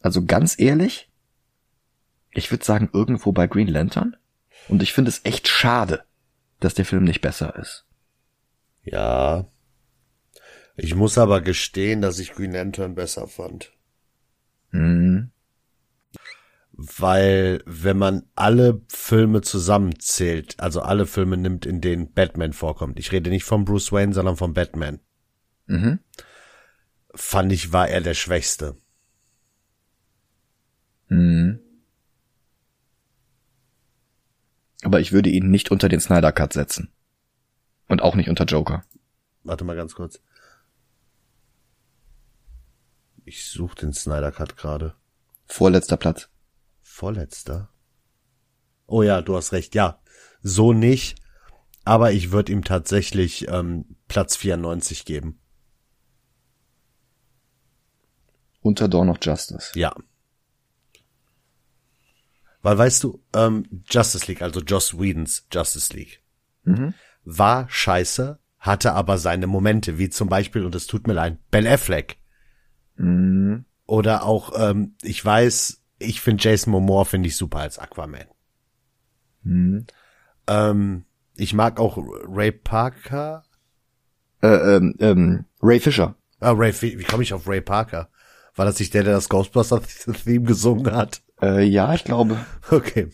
Also 0.00 0.24
ganz 0.24 0.58
ehrlich, 0.58 1.10
ich 2.30 2.50
würde 2.50 2.64
sagen 2.64 2.90
irgendwo 2.92 3.32
bei 3.32 3.46
Green 3.46 3.68
Lantern. 3.68 4.16
Und 4.68 4.82
ich 4.82 4.92
finde 4.92 5.10
es 5.10 5.20
echt 5.24 5.48
schade, 5.48 6.04
dass 6.60 6.74
der 6.74 6.84
Film 6.84 7.04
nicht 7.04 7.20
besser 7.20 7.56
ist. 7.56 7.84
Ja. 8.84 9.46
Ich 10.76 10.94
muss 10.94 11.18
aber 11.18 11.40
gestehen, 11.40 12.02
dass 12.02 12.18
ich 12.18 12.32
Green 12.32 12.52
Lantern 12.52 12.94
besser 12.94 13.26
fand. 13.26 13.72
Hm. 14.70 15.15
Weil, 16.78 17.62
wenn 17.64 17.96
man 17.96 18.24
alle 18.34 18.82
Filme 18.88 19.40
zusammenzählt, 19.40 20.60
also 20.60 20.82
alle 20.82 21.06
Filme 21.06 21.38
nimmt, 21.38 21.64
in 21.64 21.80
denen 21.80 22.12
Batman 22.12 22.52
vorkommt, 22.52 22.98
ich 22.98 23.12
rede 23.12 23.30
nicht 23.30 23.44
von 23.44 23.64
Bruce 23.64 23.92
Wayne, 23.92 24.12
sondern 24.12 24.36
von 24.36 24.52
Batman, 24.52 25.00
Mhm. 25.66 26.00
fand 27.14 27.50
ich, 27.52 27.72
war 27.72 27.88
er 27.88 28.02
der 28.02 28.12
Schwächste. 28.14 28.76
Mhm. 31.08 31.60
Aber 34.82 35.00
ich 35.00 35.12
würde 35.12 35.30
ihn 35.30 35.50
nicht 35.50 35.70
unter 35.70 35.88
den 35.88 36.00
Snyder 36.00 36.30
Cut 36.32 36.52
setzen. 36.52 36.92
Und 37.88 38.02
auch 38.02 38.14
nicht 38.16 38.28
unter 38.28 38.44
Joker. 38.44 38.84
Warte 39.44 39.64
mal 39.64 39.76
ganz 39.76 39.94
kurz. 39.94 40.20
Ich 43.24 43.48
suche 43.48 43.76
den 43.76 43.92
Snyder 43.92 44.30
Cut 44.30 44.56
gerade. 44.56 44.94
Vorletzter 45.46 45.96
Platz. 45.96 46.28
Vorletzter? 46.96 47.68
Oh 48.86 49.02
ja, 49.02 49.20
du 49.20 49.36
hast 49.36 49.52
recht. 49.52 49.74
Ja, 49.74 50.00
so 50.40 50.72
nicht. 50.72 51.20
Aber 51.84 52.12
ich 52.12 52.32
würde 52.32 52.52
ihm 52.52 52.64
tatsächlich 52.64 53.48
ähm, 53.48 53.96
Platz 54.08 54.34
94 54.36 55.04
geben. 55.04 55.38
Unter 58.62 58.88
Dawn 58.88 59.10
of 59.10 59.18
Justice. 59.20 59.78
Ja. 59.78 59.94
Weil 62.62 62.78
weißt 62.78 63.04
du, 63.04 63.22
ähm, 63.34 63.82
Justice 63.90 64.26
League, 64.26 64.40
also 64.40 64.60
Joss 64.60 64.98
Whedons 64.98 65.46
Justice 65.52 65.92
League, 65.94 66.22
Mhm. 66.64 66.94
war 67.24 67.68
scheiße, 67.68 68.40
hatte 68.58 68.94
aber 68.94 69.18
seine 69.18 69.46
Momente, 69.46 69.98
wie 69.98 70.08
zum 70.08 70.30
Beispiel, 70.30 70.64
und 70.64 70.74
es 70.74 70.86
tut 70.86 71.06
mir 71.06 71.12
leid, 71.12 71.36
Ben 71.50 71.66
Affleck. 71.66 72.16
Mhm. 72.96 73.66
Oder 73.84 74.24
auch, 74.24 74.52
ähm, 74.58 74.96
ich 75.02 75.22
weiß, 75.22 75.82
ich 75.98 76.20
finde 76.20 76.42
Jason 76.42 76.72
Momoa 76.72 77.04
finde 77.04 77.28
ich 77.28 77.36
super 77.36 77.58
als 77.58 77.78
Aquaman. 77.78 78.26
Mhm. 79.42 79.86
Ähm, 80.46 81.04
ich 81.34 81.54
mag 81.54 81.78
auch 81.78 81.98
Ray 81.98 82.52
Parker. 82.52 83.44
Äh, 84.42 84.76
ähm, 84.76 84.94
ähm, 84.98 85.44
Ray 85.62 85.80
Fisher. 85.80 86.16
Ah, 86.40 86.52
Ray, 86.52 86.72
wie, 86.80 87.04
komme 87.04 87.22
ich 87.22 87.32
auf 87.32 87.48
Ray 87.48 87.60
Parker? 87.60 88.10
War 88.54 88.64
das 88.64 88.78
nicht 88.78 88.94
der, 88.94 89.04
der 89.04 89.14
das 89.14 89.28
Ghostbusters-Theme 89.28 90.44
gesungen 90.46 90.94
hat? 90.94 91.22
Äh, 91.40 91.64
ja, 91.64 91.92
ich 91.94 92.04
glaube. 92.04 92.38
Okay. 92.70 93.10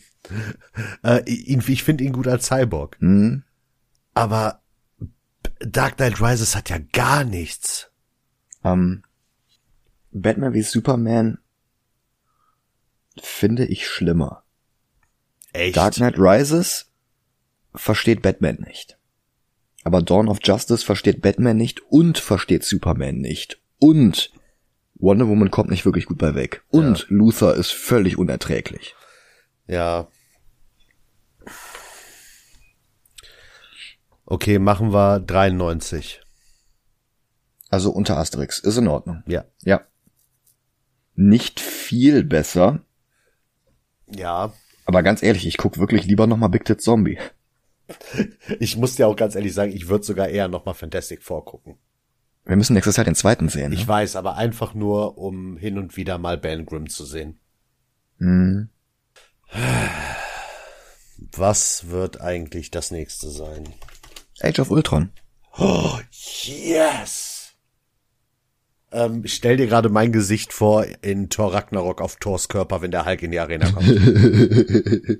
Äh, 1.03 1.29
ihn, 1.29 1.61
ich 1.67 1.83
finde 1.83 2.03
ihn 2.03 2.13
gut 2.13 2.27
als 2.27 2.47
Cyborg. 2.47 2.97
Mhm. 3.01 3.43
Aber 4.13 4.61
Dark 5.59 5.97
Knight 5.97 6.21
Rises 6.21 6.55
hat 6.55 6.69
ja 6.69 6.77
gar 6.91 7.23
nichts. 7.23 7.91
Ähm, 8.63 9.03
Batman 10.11 10.53
wie 10.53 10.61
Superman 10.61 11.39
finde 13.21 13.65
ich 13.65 13.87
schlimmer. 13.87 14.43
Echt? 15.53 15.77
Dark 15.77 15.95
Knight 15.95 16.17
Rises 16.17 16.91
versteht 17.75 18.21
Batman 18.21 18.57
nicht. 18.65 18.97
Aber 19.83 20.01
Dawn 20.01 20.29
of 20.29 20.39
Justice 20.41 20.85
versteht 20.85 21.21
Batman 21.21 21.57
nicht 21.57 21.81
und 21.81 22.17
versteht 22.17 22.63
Superman 22.63 23.17
nicht. 23.17 23.61
Und 23.79 24.31
Wonder 24.95 25.27
Woman 25.27 25.51
kommt 25.51 25.69
nicht 25.69 25.85
wirklich 25.85 26.05
gut 26.05 26.17
bei 26.17 26.35
weg. 26.35 26.63
Und 26.69 27.05
Luther 27.09 27.55
ist 27.55 27.71
völlig 27.71 28.17
unerträglich. 28.17 28.95
Ja. 29.67 30.07
Okay, 34.25 34.59
machen 34.59 34.93
wir 34.93 35.19
93. 35.19 36.21
Also 37.69 37.91
unter 37.91 38.17
Asterix. 38.17 38.59
Ist 38.59 38.77
in 38.77 38.87
Ordnung. 38.87 39.23
Ja. 39.27 39.45
Ja. 39.61 39.81
Nicht 41.15 41.59
viel 41.59 42.23
besser. 42.23 42.85
Ja. 44.07 44.53
Aber 44.85 45.03
ganz 45.03 45.23
ehrlich, 45.23 45.47
ich 45.47 45.57
guck 45.57 45.77
wirklich 45.77 46.05
lieber 46.05 46.27
nochmal 46.27 46.49
Big 46.49 46.65
Tit 46.65 46.81
Zombie. 46.81 47.17
Ich 48.59 48.77
muss 48.77 48.95
dir 48.95 49.07
auch 49.07 49.15
ganz 49.15 49.35
ehrlich 49.35 49.53
sagen, 49.53 49.73
ich 49.73 49.89
würde 49.89 50.05
sogar 50.05 50.29
eher 50.29 50.47
nochmal 50.47 50.73
Fantastic 50.73 51.21
vorgucken. 51.21 51.77
Wir 52.45 52.55
müssen 52.55 52.73
nächstes 52.73 52.95
Jahr 52.95 53.03
den 53.03 53.13
zweiten 53.13 53.49
sehen. 53.49 53.69
Ne? 53.69 53.75
Ich 53.75 53.87
weiß, 53.87 54.15
aber 54.15 54.37
einfach 54.37 54.73
nur, 54.73 55.17
um 55.17 55.57
hin 55.57 55.77
und 55.77 55.97
wieder 55.97 56.17
mal 56.17 56.37
Ben 56.37 56.65
Grimm 56.65 56.89
zu 56.89 57.05
sehen. 57.05 57.39
Hm. 58.19 58.69
Was 61.35 61.89
wird 61.89 62.21
eigentlich 62.21 62.71
das 62.71 62.91
nächste 62.91 63.29
sein? 63.29 63.67
Age 64.41 64.59
of 64.59 64.71
Ultron. 64.71 65.11
Oh, 65.57 65.99
yes! 66.11 67.32
Ähm, 68.93 69.23
stell 69.25 69.57
dir 69.57 69.67
gerade 69.67 69.89
mein 69.89 70.11
Gesicht 70.11 70.53
vor 70.53 70.85
in 71.01 71.29
Thor 71.29 71.53
Ragnarok 71.53 71.99
auf 71.99 72.17
Thors 72.17 72.47
Körper, 72.47 72.81
wenn 72.81 72.91
der 72.91 73.05
Hulk 73.05 73.23
in 73.23 73.31
die 73.31 73.39
Arena 73.39 73.71
kommt. 73.71 73.87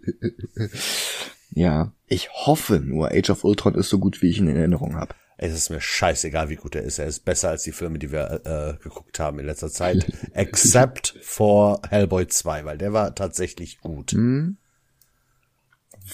Ja. 1.56 1.94
Ich 2.08 2.30
hoffe 2.32 2.80
nur, 2.80 3.12
Age 3.12 3.32
of 3.32 3.44
Ultron 3.44 3.76
ist 3.76 3.90
so 3.90 4.00
gut, 4.00 4.22
wie 4.22 4.30
ich 4.30 4.38
ihn 4.38 4.48
in 4.48 4.56
Erinnerung 4.56 4.96
habe. 4.96 5.16
es 5.38 5.54
ist 5.54 5.70
mir 5.70 5.82
scheißegal, 5.82 6.50
wie 6.50 6.56
gut 6.56 6.76
er 6.76 6.84
ist. 6.84 7.00
Er 7.00 7.08
ist 7.08 7.26
besser 7.26 7.50
als 7.50 7.64
die 7.64 7.72
Filme, 7.72 8.00
die 8.00 8.12
wir 8.12 8.42
äh, 8.46 8.84
geguckt 8.84 9.20
haben 9.20 9.40
in 9.40 9.46
letzter 9.46 9.70
Zeit. 9.70 10.06
Except 10.34 11.18
for 11.22 11.82
Hellboy 11.90 12.28
2, 12.28 12.66
weil 12.66 12.78
der 12.78 12.94
war 12.94 13.16
tatsächlich 13.16 13.80
gut. 13.82 14.16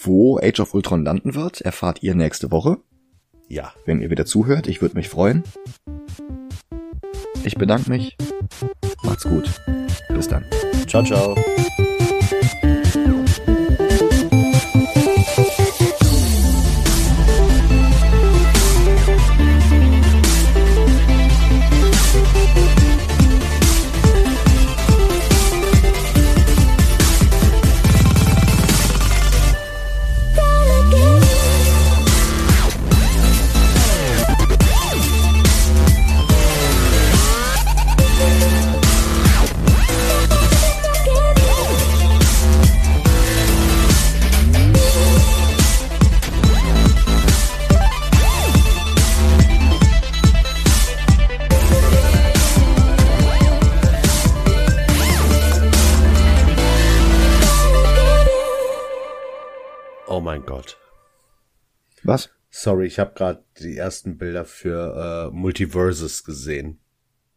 Wo 0.04 0.40
Age 0.40 0.60
of 0.60 0.74
Ultron 0.74 1.04
landen 1.04 1.36
wird, 1.36 1.62
erfahrt 1.62 2.04
ihr 2.04 2.16
nächste 2.16 2.52
Woche. 2.52 2.78
Ja. 3.48 3.74
Wenn 3.86 4.02
ihr 4.02 4.10
wieder 4.10 4.26
zuhört, 4.26 4.68
ich 4.68 4.82
würde 4.82 4.96
mich 4.96 5.10
freuen. 5.10 5.44
Ich 7.44 7.56
bedanke 7.56 7.90
mich. 7.90 8.16
Macht's 9.04 9.24
gut. 9.24 9.50
Bis 10.10 10.28
dann. 10.28 10.46
Ciao, 10.88 11.04
ciao. 11.04 11.36
Was? 62.10 62.32
Sorry, 62.50 62.88
ich 62.88 62.98
habe 62.98 63.14
gerade 63.14 63.44
die 63.60 63.78
ersten 63.78 64.18
Bilder 64.18 64.44
für 64.44 65.30
äh, 65.30 65.36
Multiverses 65.36 66.24
gesehen. 66.24 66.80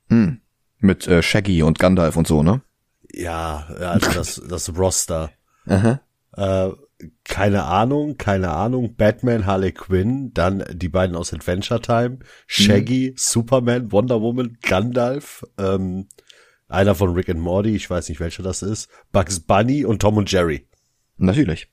Hm. 0.08 0.40
Mit 0.78 1.06
äh, 1.06 1.22
Shaggy 1.22 1.62
und 1.62 1.78
Gandalf 1.78 2.16
und 2.16 2.26
so, 2.26 2.42
ne? 2.42 2.62
Ja, 3.12 3.66
also 3.78 4.10
das, 4.12 4.42
das 4.48 4.74
Roster. 4.74 5.30
Aha. 5.66 6.00
Äh, 6.34 6.70
keine 7.24 7.64
Ahnung, 7.64 8.16
keine 8.16 8.52
Ahnung. 8.52 8.94
Batman, 8.96 9.44
Harley 9.44 9.72
Quinn, 9.72 10.32
dann 10.32 10.64
die 10.72 10.88
beiden 10.88 11.16
aus 11.16 11.34
Adventure 11.34 11.82
Time, 11.82 12.20
Shaggy, 12.46 13.12
Superman, 13.14 13.92
Wonder 13.92 14.22
Woman, 14.22 14.56
Gandalf, 14.62 15.44
ähm, 15.58 16.08
einer 16.68 16.94
von 16.94 17.12
Rick 17.12 17.28
and 17.28 17.40
Morty, 17.40 17.76
ich 17.76 17.90
weiß 17.90 18.08
nicht 18.08 18.20
welcher 18.20 18.42
das 18.42 18.62
ist, 18.62 18.88
Bugs 19.12 19.40
Bunny 19.40 19.84
und 19.84 20.00
Tom 20.00 20.16
und 20.16 20.32
Jerry. 20.32 20.66
Natürlich. 21.18 21.70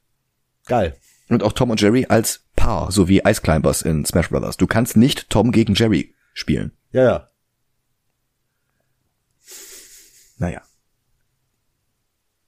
Geil. 0.65 0.97
Und 1.29 1.43
auch 1.43 1.53
Tom 1.53 1.69
und 1.69 1.79
Jerry 1.79 2.07
als 2.09 2.48
Paar, 2.59 2.91
so 2.91 3.07
wie 3.07 3.21
Ice 3.25 3.41
Climbers 3.41 3.81
in 3.81 4.03
Smash 4.03 4.29
Brothers. 4.29 4.57
Du 4.57 4.67
kannst 4.67 4.97
nicht 4.97 5.29
Tom 5.29 5.51
gegen 5.51 5.75
Jerry 5.75 6.13
spielen. 6.33 6.73
Ja, 6.91 7.03
ja. 7.03 7.29
Naja. 10.37 10.61